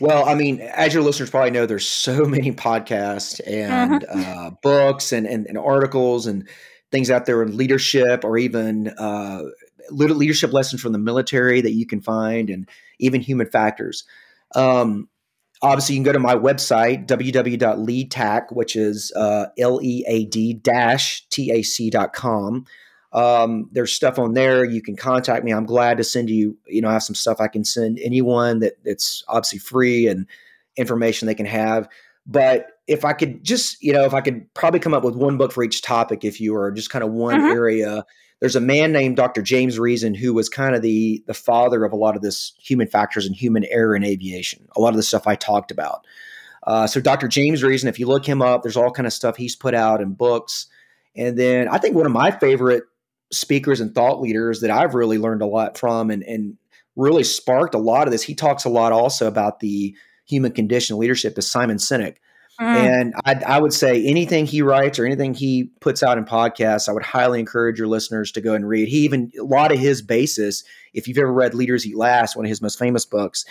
Well, 0.00 0.28
I 0.28 0.34
mean, 0.34 0.60
as 0.60 0.94
your 0.94 1.02
listeners 1.02 1.30
probably 1.30 1.50
know, 1.50 1.66
there's 1.66 1.86
so 1.86 2.24
many 2.24 2.52
podcasts 2.52 3.40
and 3.46 4.02
mm-hmm. 4.02 4.20
uh, 4.20 4.50
books 4.62 5.12
and, 5.12 5.26
and, 5.26 5.46
and, 5.46 5.58
articles 5.58 6.26
and 6.26 6.48
things 6.90 7.10
out 7.10 7.26
there 7.26 7.42
in 7.42 7.56
leadership 7.56 8.24
or 8.24 8.38
even 8.38 8.88
uh, 8.98 9.42
leadership 9.90 10.52
lessons 10.52 10.80
from 10.80 10.92
the 10.92 10.98
military 10.98 11.60
that 11.60 11.72
you 11.72 11.86
can 11.86 12.00
find 12.00 12.50
and 12.50 12.68
even 12.98 13.20
human 13.20 13.46
factors. 13.46 14.04
Um, 14.54 15.08
obviously, 15.62 15.94
you 15.94 15.98
can 15.98 16.04
go 16.04 16.12
to 16.12 16.18
my 16.18 16.34
website, 16.34 17.06
www.leadtac, 17.06 18.52
which 18.52 18.76
is 18.76 19.12
uh, 19.14 19.46
L 19.58 19.80
E 19.82 20.04
A 20.06 20.24
D 20.24 20.54
dash 20.54 21.26
T 21.28 21.50
A 21.52 21.62
C.com. 21.62 22.64
Um, 23.12 23.70
there's 23.72 23.92
stuff 23.92 24.18
on 24.18 24.34
there. 24.34 24.64
You 24.64 24.82
can 24.82 24.96
contact 24.96 25.44
me. 25.44 25.52
I'm 25.52 25.64
glad 25.64 25.96
to 25.96 26.04
send 26.04 26.28
you, 26.28 26.58
you 26.66 26.82
know, 26.82 26.88
I 26.88 26.94
have 26.94 27.02
some 27.02 27.14
stuff 27.14 27.40
I 27.40 27.48
can 27.48 27.64
send 27.64 27.98
anyone 28.02 28.60
that 28.60 28.74
that's 28.84 29.24
obviously 29.28 29.60
free 29.60 30.08
and 30.08 30.26
information 30.76 31.26
they 31.26 31.34
can 31.34 31.46
have. 31.46 31.88
But 32.26 32.77
if 32.88 33.04
I 33.04 33.12
could 33.12 33.44
just, 33.44 33.80
you 33.82 33.92
know, 33.92 34.04
if 34.04 34.14
I 34.14 34.22
could 34.22 34.52
probably 34.54 34.80
come 34.80 34.94
up 34.94 35.04
with 35.04 35.14
one 35.14 35.36
book 35.36 35.52
for 35.52 35.62
each 35.62 35.82
topic, 35.82 36.24
if 36.24 36.40
you 36.40 36.54
were 36.54 36.72
just 36.72 36.90
kind 36.90 37.04
of 37.04 37.12
one 37.12 37.36
mm-hmm. 37.36 37.52
area, 37.52 38.04
there's 38.40 38.56
a 38.56 38.60
man 38.60 38.92
named 38.92 39.16
Dr. 39.16 39.42
James 39.42 39.78
Reason 39.78 40.14
who 40.14 40.32
was 40.32 40.48
kind 40.48 40.74
of 40.74 40.80
the 40.80 41.22
the 41.26 41.34
father 41.34 41.84
of 41.84 41.92
a 41.92 41.96
lot 41.96 42.16
of 42.16 42.22
this 42.22 42.54
human 42.58 42.88
factors 42.88 43.26
and 43.26 43.36
human 43.36 43.64
error 43.66 43.94
in 43.94 44.04
aviation. 44.04 44.66
A 44.74 44.80
lot 44.80 44.90
of 44.90 44.96
the 44.96 45.02
stuff 45.02 45.26
I 45.26 45.34
talked 45.34 45.70
about. 45.70 46.06
Uh, 46.66 46.86
so 46.86 47.00
Dr. 47.00 47.28
James 47.28 47.62
Reason, 47.62 47.88
if 47.88 47.98
you 47.98 48.06
look 48.06 48.26
him 48.26 48.42
up, 48.42 48.62
there's 48.62 48.76
all 48.76 48.90
kind 48.90 49.06
of 49.06 49.12
stuff 49.12 49.36
he's 49.36 49.54
put 49.54 49.74
out 49.74 50.00
in 50.00 50.14
books. 50.14 50.66
And 51.14 51.38
then 51.38 51.68
I 51.68 51.78
think 51.78 51.94
one 51.94 52.06
of 52.06 52.12
my 52.12 52.30
favorite 52.30 52.84
speakers 53.30 53.80
and 53.80 53.94
thought 53.94 54.20
leaders 54.20 54.60
that 54.60 54.70
I've 54.70 54.94
really 54.94 55.18
learned 55.18 55.42
a 55.42 55.46
lot 55.46 55.76
from 55.76 56.10
and, 56.10 56.22
and 56.22 56.56
really 56.96 57.24
sparked 57.24 57.74
a 57.74 57.78
lot 57.78 58.06
of 58.06 58.12
this. 58.12 58.22
He 58.22 58.34
talks 58.34 58.64
a 58.64 58.70
lot 58.70 58.92
also 58.92 59.26
about 59.26 59.60
the 59.60 59.94
human 60.26 60.52
condition 60.52 60.98
leadership 60.98 61.38
is 61.38 61.50
Simon 61.50 61.76
Sinek. 61.76 62.16
Mm. 62.60 62.64
And 62.64 63.14
I, 63.24 63.54
I, 63.54 63.60
would 63.60 63.72
say 63.72 64.04
anything 64.04 64.44
he 64.44 64.62
writes 64.62 64.98
or 64.98 65.06
anything 65.06 65.32
he 65.32 65.70
puts 65.80 66.02
out 66.02 66.18
in 66.18 66.24
podcasts, 66.24 66.88
I 66.88 66.92
would 66.92 67.04
highly 67.04 67.38
encourage 67.38 67.78
your 67.78 67.86
listeners 67.86 68.32
to 68.32 68.40
go 68.40 68.54
and 68.54 68.68
read. 68.68 68.88
He 68.88 68.98
even, 68.98 69.30
a 69.38 69.44
lot 69.44 69.70
of 69.70 69.78
his 69.78 70.02
basis, 70.02 70.64
if 70.92 71.06
you've 71.06 71.18
ever 71.18 71.32
read 71.32 71.54
Leaders 71.54 71.86
Eat 71.86 71.96
Last, 71.96 72.34
one 72.34 72.44
of 72.44 72.48
his 72.48 72.60
most 72.60 72.76
famous 72.76 73.04
books, 73.04 73.44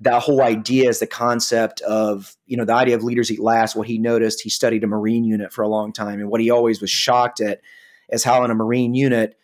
that 0.00 0.22
whole 0.22 0.42
idea 0.42 0.88
is 0.88 0.98
the 0.98 1.06
concept 1.06 1.80
of, 1.82 2.34
you 2.46 2.56
know, 2.56 2.64
the 2.64 2.74
idea 2.74 2.96
of 2.96 3.04
leaders 3.04 3.30
eat 3.30 3.38
last. 3.38 3.76
What 3.76 3.86
he 3.86 3.98
noticed, 3.98 4.40
he 4.40 4.48
studied 4.48 4.82
a 4.82 4.86
Marine 4.86 5.24
unit 5.24 5.52
for 5.52 5.62
a 5.62 5.68
long 5.68 5.92
time. 5.92 6.20
And 6.20 6.30
what 6.30 6.40
he 6.40 6.50
always 6.50 6.80
was 6.80 6.90
shocked 6.90 7.40
at 7.40 7.60
is 8.08 8.24
how 8.24 8.42
in 8.42 8.50
a 8.50 8.54
Marine 8.54 8.94
unit, 8.94 9.36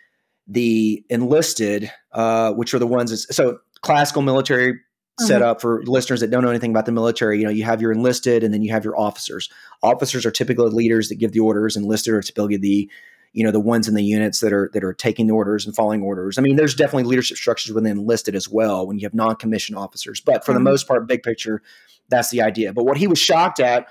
the 0.49 1.05
enlisted, 1.11 1.93
uh, 2.13 2.53
which 2.53 2.73
are 2.73 2.79
the 2.79 2.87
ones 2.87 3.27
so 3.35 3.59
classical 3.83 4.23
military 4.23 4.81
mm-hmm. 5.19 5.27
set 5.27 5.43
up 5.43 5.61
for 5.61 5.83
listeners 5.85 6.21
that 6.21 6.31
don't 6.31 6.43
know 6.43 6.51
anything 6.51 6.71
about 6.71 6.87
the 6.87 6.93
military. 6.93 7.39
You 7.39 7.45
know, 7.45 7.51
you 7.51 7.65
have 7.65 7.81
your 7.81 7.93
enlisted 7.93 8.45
and 8.45 8.53
then 8.53 8.63
you 8.63 8.73
have 8.73 8.85
your 8.85 8.99
officers. 8.99 9.49
Officers 9.83 10.27
are 10.27 10.31
typically 10.31 10.71
leaders 10.71 11.09
that 11.09 11.17
give 11.17 11.33
the 11.33 11.41
orders. 11.41 11.77
Enlisted 11.77 12.15
are 12.15 12.23
typically 12.23 12.57
the, 12.57 12.91
you 13.33 13.45
know, 13.45 13.51
the 13.51 13.61
ones 13.61 13.89
in 13.89 13.95
the 13.95 14.05
units 14.05 14.41
that 14.41 14.53
are 14.53 14.71
that 14.73 14.85
are 14.85 14.93
taking 14.93 15.27
the 15.27 15.35
orders 15.35 15.67
and 15.67 15.75
following 15.75 16.03
orders. 16.03 16.39
I 16.39 16.43
mean, 16.43 16.57
there's 16.57 16.75
definitely 16.75 17.05
leadership 17.05 17.37
structures 17.37 17.73
within 17.73 17.93
enlisted 17.93 18.35
as 18.35 18.49
well 18.49 18.87
when 18.87 18.99
you 18.99 19.07
have 19.07 19.15
non-commissioned 19.15 19.79
officers. 19.79 20.21
But 20.21 20.45
for 20.45 20.53
mm-hmm. 20.53 20.65
the 20.65 20.71
most 20.71 20.89
part, 20.89 21.07
big 21.07 21.23
picture, 21.23 21.63
that's 22.09 22.31
the 22.31 22.43
idea. 22.43 22.73
But 22.73 22.85
what 22.85 22.97
he 22.97 23.07
was 23.07 23.19
shocked 23.19 23.61
at 23.61 23.89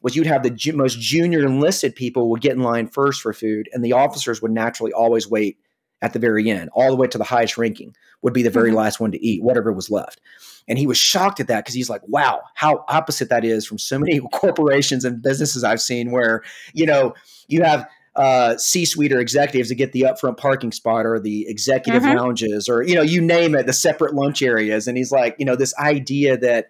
was 0.00 0.14
you'd 0.14 0.26
have 0.26 0.42
the 0.42 0.50
ju- 0.50 0.74
most 0.74 1.00
junior 1.00 1.44
enlisted 1.44 1.94
people 1.96 2.30
would 2.30 2.40
get 2.40 2.52
in 2.52 2.62
line 2.62 2.86
first 2.86 3.20
for 3.20 3.32
food, 3.32 3.68
and 3.72 3.84
the 3.84 3.92
officers 3.92 4.40
would 4.40 4.52
naturally 4.52 4.92
always 4.92 5.28
wait 5.28 5.58
at 6.00 6.12
the 6.12 6.18
very 6.18 6.48
end, 6.48 6.70
all 6.72 6.90
the 6.90 6.96
way 6.96 7.08
to 7.08 7.18
the 7.18 7.24
highest 7.24 7.58
ranking 7.58 7.94
would 8.22 8.32
be 8.32 8.42
the 8.42 8.50
very 8.50 8.68
mm-hmm. 8.68 8.78
last 8.78 9.00
one 9.00 9.10
to 9.12 9.24
eat, 9.24 9.42
whatever 9.42 9.72
was 9.72 9.90
left. 9.90 10.20
And 10.68 10.78
he 10.78 10.86
was 10.86 10.98
shocked 10.98 11.40
at 11.40 11.46
that 11.48 11.64
because 11.64 11.74
he's 11.74 11.90
like, 11.90 12.02
wow, 12.06 12.42
how 12.54 12.84
opposite 12.88 13.30
that 13.30 13.44
is 13.44 13.66
from 13.66 13.78
so 13.78 13.98
many 13.98 14.20
corporations 14.32 15.04
and 15.04 15.22
businesses 15.22 15.64
I've 15.64 15.80
seen 15.80 16.10
where, 16.10 16.42
you 16.74 16.86
know, 16.86 17.14
you 17.48 17.62
have 17.62 17.88
uh, 18.16 18.56
C-suite 18.56 19.12
or 19.12 19.20
executives 19.20 19.68
to 19.68 19.74
get 19.74 19.92
the 19.92 20.02
upfront 20.02 20.36
parking 20.36 20.72
spot 20.72 21.06
or 21.06 21.20
the 21.20 21.46
executive 21.48 22.02
mm-hmm. 22.02 22.18
lounges 22.18 22.68
or, 22.68 22.82
you 22.82 22.94
know, 22.94 23.02
you 23.02 23.20
name 23.20 23.54
it, 23.54 23.66
the 23.66 23.72
separate 23.72 24.14
lunch 24.14 24.42
areas. 24.42 24.88
And 24.88 24.96
he's 24.96 25.12
like, 25.12 25.36
you 25.38 25.44
know, 25.44 25.56
this 25.56 25.74
idea 25.78 26.36
that 26.38 26.68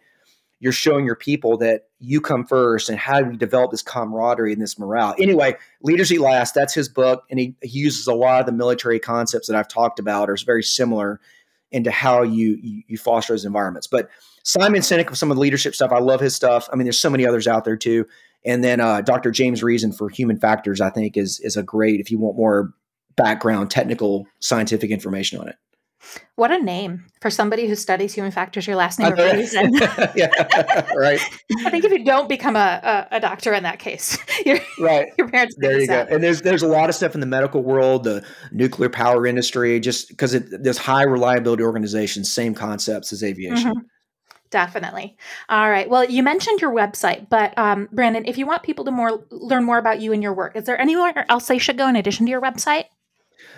you're 0.61 0.73
showing 0.73 1.05
your 1.05 1.17
people 1.17 1.57
that 1.59 1.85
you 2.01 2.21
come 2.21 2.45
first 2.45 2.89
and 2.89 2.99
how 2.99 3.21
do 3.21 3.31
we 3.31 3.37
develop 3.37 3.71
this 3.71 3.83
camaraderie 3.83 4.53
and 4.53 4.61
this 4.61 4.79
morale. 4.79 5.15
Anyway, 5.19 5.57
Leaders 5.83 6.13
Eat 6.13 6.21
Last, 6.21 6.55
that's 6.55 6.75
his 6.75 6.89
book. 6.89 7.25
And 7.31 7.39
he, 7.39 7.55
he 7.63 7.79
uses 7.79 8.07
a 8.07 8.15
lot 8.15 8.41
of 8.41 8.47
the 8.47 8.53
military 8.53 8.99
concepts 8.99 9.47
that 9.47 9.57
I've 9.57 9.69
talked 9.69 9.99
about, 9.99 10.29
or 10.29 10.35
it's 10.35 10.43
very 10.43 10.63
similar 10.63 11.21
into 11.73 11.91
how 11.91 12.23
you, 12.23 12.59
you, 12.63 12.83
you 12.87 12.99
foster 12.99 13.33
those 13.33 13.45
environments. 13.45 13.87
But 13.87 14.09
Simon 14.43 14.81
Sinek 14.81 15.11
with 15.11 15.19
some 15.19 15.31
of 15.31 15.37
the 15.37 15.41
leadership 15.41 15.75
stuff, 15.75 15.93
I 15.93 15.99
love 15.99 16.21
his 16.21 16.35
stuff. 16.35 16.69
I 16.73 16.77
mean, 16.77 16.85
there's 16.85 16.99
so 16.99 17.11
many 17.11 17.27
others 17.27 17.47
out 17.47 17.65
there 17.65 17.77
too. 17.77 18.07
And 18.45 18.65
then 18.65 18.81
uh, 18.81 19.03
Dr. 19.03 19.31
James 19.31 19.63
Reason 19.63 19.93
for 19.93 20.09
human 20.09 20.39
factors, 20.39 20.81
I 20.81 20.91
think 20.91 21.17
is 21.17 21.41
is 21.41 21.57
a 21.57 21.63
great 21.63 22.01
if 22.01 22.11
you 22.11 22.19
want 22.19 22.37
more 22.37 22.73
background, 23.17 23.71
technical, 23.71 24.27
scientific 24.41 24.91
information 24.91 25.41
on 25.41 25.49
it. 25.49 25.57
What 26.37 26.53
a 26.53 26.63
name 26.63 27.05
for 27.21 27.31
somebody 27.31 27.67
who 27.67 27.75
studies 27.75 28.15
human 28.15 28.31
factors. 28.31 28.67
Your 28.67 28.77
last 28.77 28.99
name 28.99 29.13
okay. 29.13 29.37
reason. 29.37 29.75
yeah, 30.15 30.29
right. 30.95 31.21
I 31.67 31.71
think 31.71 31.85
if 31.85 31.91
you 31.91 32.05
don't 32.05 32.29
become 32.29 32.55
a, 32.55 33.09
a, 33.11 33.17
a 33.17 33.21
doctor 33.21 33.53
in 33.53 33.65
that 33.65 33.81
case, 33.81 34.17
your 34.47 34.61
right. 34.79 35.09
Your 35.19 35.29
parents. 35.29 35.57
There 35.59 35.81
you 35.81 35.89
go. 35.89 36.07
And 36.09 36.23
there's 36.23 36.43
there's 36.43 36.63
a 36.63 36.69
lot 36.69 36.89
of 36.89 36.95
stuff 36.95 37.15
in 37.15 37.21
the 37.21 37.27
medical 37.27 37.63
world, 37.63 38.05
the 38.05 38.25
nuclear 38.53 38.89
power 38.89 39.27
industry, 39.27 39.81
just 39.81 40.09
because 40.09 40.35
it 40.35 40.63
there's 40.63 40.79
high 40.79 41.03
reliability 41.03 41.65
organizations, 41.65 42.33
same 42.33 42.55
concepts 42.55 43.13
as 43.13 43.25
aviation. 43.25 43.73
Mm-hmm. 43.73 43.87
Definitely. 44.51 45.17
All 45.49 45.69
right. 45.69 45.91
Well, 45.91 46.05
you 46.05 46.23
mentioned 46.23 46.61
your 46.61 46.73
website, 46.73 47.29
but 47.29 47.57
um, 47.59 47.89
Brandon, 47.93 48.25
if 48.25 48.39
you 48.39 48.47
want 48.47 48.63
people 48.63 48.85
to 48.87 48.91
more 48.91 49.23
learn 49.31 49.65
more 49.65 49.77
about 49.77 50.01
you 50.01 50.13
and 50.13 50.23
your 50.23 50.33
work, 50.33 50.57
is 50.57 50.65
there 50.65 50.81
anywhere 50.81 51.27
else 51.29 51.49
they 51.49 51.59
should 51.59 51.77
go 51.77 51.87
in 51.89 51.97
addition 51.97 52.25
to 52.27 52.31
your 52.31 52.41
website? 52.41 52.85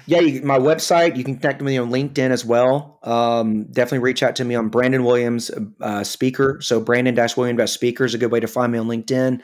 Yeah, 0.07 0.21
you, 0.21 0.43
my 0.43 0.59
website. 0.59 1.17
You 1.17 1.25
can 1.25 1.37
connect 1.37 1.61
with 1.61 1.67
me 1.67 1.79
on 1.79 1.91
LinkedIn 1.91 2.31
as 2.31 2.45
well. 2.45 2.99
Um, 3.03 3.65
definitely 3.65 4.01
reach 4.01 4.23
out 4.23 4.37
to 4.37 4.45
me 4.45 4.55
on 4.55 4.69
Brandon 4.69 5.05
Williams 5.05 5.51
uh, 5.81 6.05
Speaker. 6.05 6.59
So 6.61 6.81
Brandon 6.81 7.15
Dash 7.15 7.37
Williams 7.37 7.71
Speaker 7.73 8.05
is 8.05 8.15
a 8.15 8.19
good 8.19 8.31
way 8.31 8.41
to 8.41 8.49
find 8.49 8.73
me 8.73 8.79
on 8.79 8.87
LinkedIn. 8.87 9.41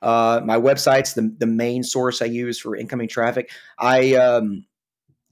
Uh, 0.00 0.40
my 0.44 0.56
website's 0.56 1.14
the 1.14 1.34
the 1.38 1.46
main 1.46 1.82
source 1.82 2.22
I 2.22 2.26
use 2.26 2.58
for 2.58 2.76
incoming 2.76 3.08
traffic. 3.08 3.50
I 3.78 4.14
um, 4.14 4.64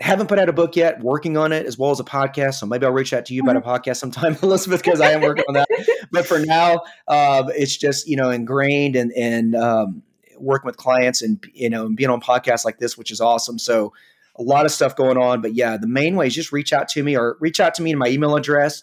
haven't 0.01 0.27
put 0.27 0.39
out 0.39 0.49
a 0.49 0.53
book 0.53 0.77
yet. 0.77 1.01
Working 1.01 1.37
on 1.37 1.53
it 1.53 1.67
as 1.67 1.79
well 1.79 1.91
as 1.91 2.01
a 2.01 2.05
podcast. 2.05 2.55
So 2.55 2.67
maybe 2.67 2.85
I'll 2.85 2.93
reach 2.93 3.13
out 3.13 3.27
to 3.27 3.35
you 3.35 3.43
about 3.43 3.57
a 3.57 3.61
mm-hmm. 3.61 3.71
podcast 3.71 3.97
sometime, 3.97 4.37
Elizabeth, 4.43 4.83
because 4.83 5.01
I 5.01 5.13
am 5.13 5.23
working 5.23 5.45
on 5.49 5.55
that. 5.55 5.69
But 6.11 6.27
for 6.27 6.39
now, 6.39 6.83
uh, 7.09 7.45
it's 7.55 7.77
just 7.77 8.09
you 8.09 8.17
know 8.17 8.31
ingrained 8.31 8.97
and 8.97 9.13
and 9.13 9.55
um, 9.55 10.03
working 10.39 10.67
with 10.67 10.77
clients 10.77 11.23
and 11.23 11.43
you 11.53 11.71
know 11.71 11.89
being 11.89 12.11
on 12.11 12.21
podcasts 12.21 12.65
like 12.65 12.79
this, 12.79 12.99
which 12.99 13.11
is 13.11 13.21
awesome. 13.21 13.59
So 13.59 13.93
a 14.39 14.43
lot 14.43 14.67
of 14.67 14.73
stuff 14.73 14.97
going 14.97 15.17
on. 15.17 15.41
But 15.41 15.55
yeah, 15.55 15.77
the 15.77 15.87
main 15.87 16.17
way 16.17 16.27
is 16.27 16.35
just 16.35 16.53
reach 16.53 16.73
out 16.73 16.89
to 16.89 17.03
me 17.03 17.17
or 17.17 17.37
reach 17.41 17.61
out 17.61 17.75
to 17.75 17.83
me 17.83 17.93
in 17.93 17.99
my 17.99 18.09
email 18.09 18.37
address, 18.37 18.83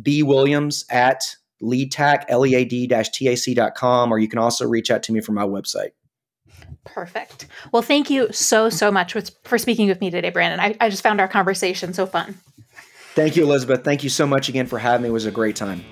bwilliams 0.00 0.84
at 0.90 1.36
leadtac, 1.62 2.24
L-E-A-D-T-A-C.com, 2.28 4.12
or 4.12 4.18
you 4.18 4.28
can 4.28 4.38
also 4.38 4.66
reach 4.66 4.90
out 4.90 5.02
to 5.04 5.12
me 5.12 5.20
from 5.20 5.34
my 5.34 5.44
website. 5.44 5.90
Perfect. 6.84 7.46
Well, 7.72 7.82
thank 7.82 8.10
you 8.10 8.28
so, 8.30 8.68
so 8.68 8.90
much 8.90 9.14
for 9.44 9.58
speaking 9.58 9.88
with 9.88 10.00
me 10.00 10.10
today, 10.10 10.30
Brandon. 10.30 10.60
I, 10.60 10.76
I 10.80 10.90
just 10.90 11.02
found 11.02 11.20
our 11.20 11.28
conversation 11.28 11.94
so 11.94 12.06
fun. 12.06 12.34
Thank 13.14 13.36
you, 13.36 13.44
Elizabeth. 13.44 13.84
Thank 13.84 14.02
you 14.02 14.10
so 14.10 14.26
much 14.26 14.48
again 14.48 14.66
for 14.66 14.78
having 14.78 15.04
me. 15.04 15.08
It 15.08 15.12
was 15.12 15.24
a 15.24 15.30
great 15.30 15.56
time. 15.56 15.82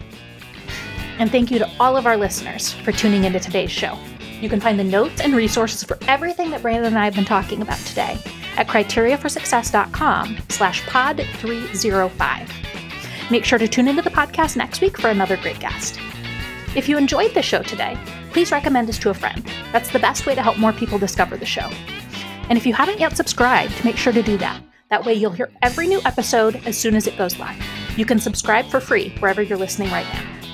And 1.18 1.30
thank 1.30 1.50
you 1.50 1.58
to 1.60 1.70
all 1.78 1.96
of 1.96 2.06
our 2.06 2.16
listeners 2.16 2.72
for 2.72 2.92
tuning 2.92 3.24
into 3.24 3.38
today's 3.38 3.70
show. 3.70 3.96
You 4.42 4.48
can 4.48 4.60
find 4.60 4.76
the 4.76 4.84
notes 4.84 5.20
and 5.20 5.36
resources 5.36 5.84
for 5.84 5.96
everything 6.08 6.50
that 6.50 6.62
Brandon 6.62 6.86
and 6.86 6.98
I 6.98 7.04
have 7.04 7.14
been 7.14 7.24
talking 7.24 7.62
about 7.62 7.78
today 7.78 8.18
at 8.56 8.66
criteriaforsuccess.com 8.66 10.38
slash 10.48 10.84
pod 10.86 11.24
305. 11.34 12.52
Make 13.30 13.44
sure 13.44 13.60
to 13.60 13.68
tune 13.68 13.86
into 13.86 14.02
the 14.02 14.10
podcast 14.10 14.56
next 14.56 14.80
week 14.80 14.98
for 14.98 15.10
another 15.10 15.36
great 15.36 15.60
guest. 15.60 16.00
If 16.74 16.88
you 16.88 16.98
enjoyed 16.98 17.34
the 17.34 17.42
show 17.42 17.62
today, 17.62 17.96
please 18.32 18.50
recommend 18.50 18.88
us 18.88 18.98
to 18.98 19.10
a 19.10 19.14
friend. 19.14 19.48
That's 19.70 19.92
the 19.92 20.00
best 20.00 20.26
way 20.26 20.34
to 20.34 20.42
help 20.42 20.58
more 20.58 20.72
people 20.72 20.98
discover 20.98 21.36
the 21.36 21.46
show. 21.46 21.70
And 22.48 22.58
if 22.58 22.66
you 22.66 22.74
haven't 22.74 22.98
yet 22.98 23.16
subscribed, 23.16 23.84
make 23.84 23.96
sure 23.96 24.12
to 24.12 24.24
do 24.24 24.36
that. 24.38 24.60
That 24.90 25.04
way 25.04 25.14
you'll 25.14 25.30
hear 25.30 25.52
every 25.62 25.86
new 25.86 26.00
episode 26.04 26.56
as 26.66 26.76
soon 26.76 26.96
as 26.96 27.06
it 27.06 27.16
goes 27.16 27.38
live. 27.38 27.62
You 27.96 28.04
can 28.04 28.18
subscribe 28.18 28.66
for 28.66 28.80
free 28.80 29.10
wherever 29.20 29.40
you're 29.40 29.56
listening 29.56 29.92
right 29.92 30.06
now. 30.12 30.51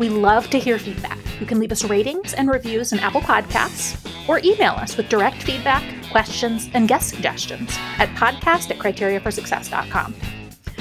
We 0.00 0.08
love 0.08 0.48
to 0.48 0.58
hear 0.58 0.78
feedback. 0.78 1.18
You 1.40 1.46
can 1.46 1.58
leave 1.58 1.72
us 1.72 1.84
ratings 1.84 2.32
and 2.32 2.50
reviews 2.50 2.94
in 2.94 3.00
Apple 3.00 3.20
Podcasts 3.20 3.98
or 4.30 4.40
email 4.42 4.72
us 4.72 4.96
with 4.96 5.10
direct 5.10 5.42
feedback, 5.42 5.84
questions, 6.10 6.70
and 6.72 6.88
guest 6.88 7.10
suggestions 7.10 7.68
at 7.98 8.08
podcast 8.16 8.70
at 8.70 8.78
criteriaforsuccess.com. 8.78 10.14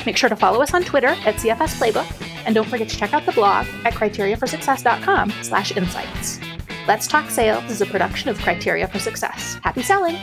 Make 0.05 0.15
sure 0.15 0.29
to 0.29 0.37
follow 0.37 0.61
us 0.61 0.73
on 0.73 0.85
Twitter 0.85 1.09
at 1.09 1.35
CFS 1.35 1.77
Playbook, 1.77 2.45
and 2.45 2.55
don't 2.55 2.67
forget 2.69 2.87
to 2.87 2.95
check 2.95 3.13
out 3.13 3.25
the 3.25 3.33
blog 3.33 3.67
at 3.83 3.93
criteriaforsuccess.com 3.93 5.33
slash 5.41 5.75
insights. 5.75 6.39
Let's 6.87 7.05
Talk 7.05 7.29
Sales 7.29 7.69
is 7.69 7.81
a 7.81 7.85
production 7.85 8.29
of 8.29 8.39
Criteria 8.39 8.87
for 8.87 8.99
Success. 8.99 9.59
Happy 9.63 9.83
selling! 9.83 10.15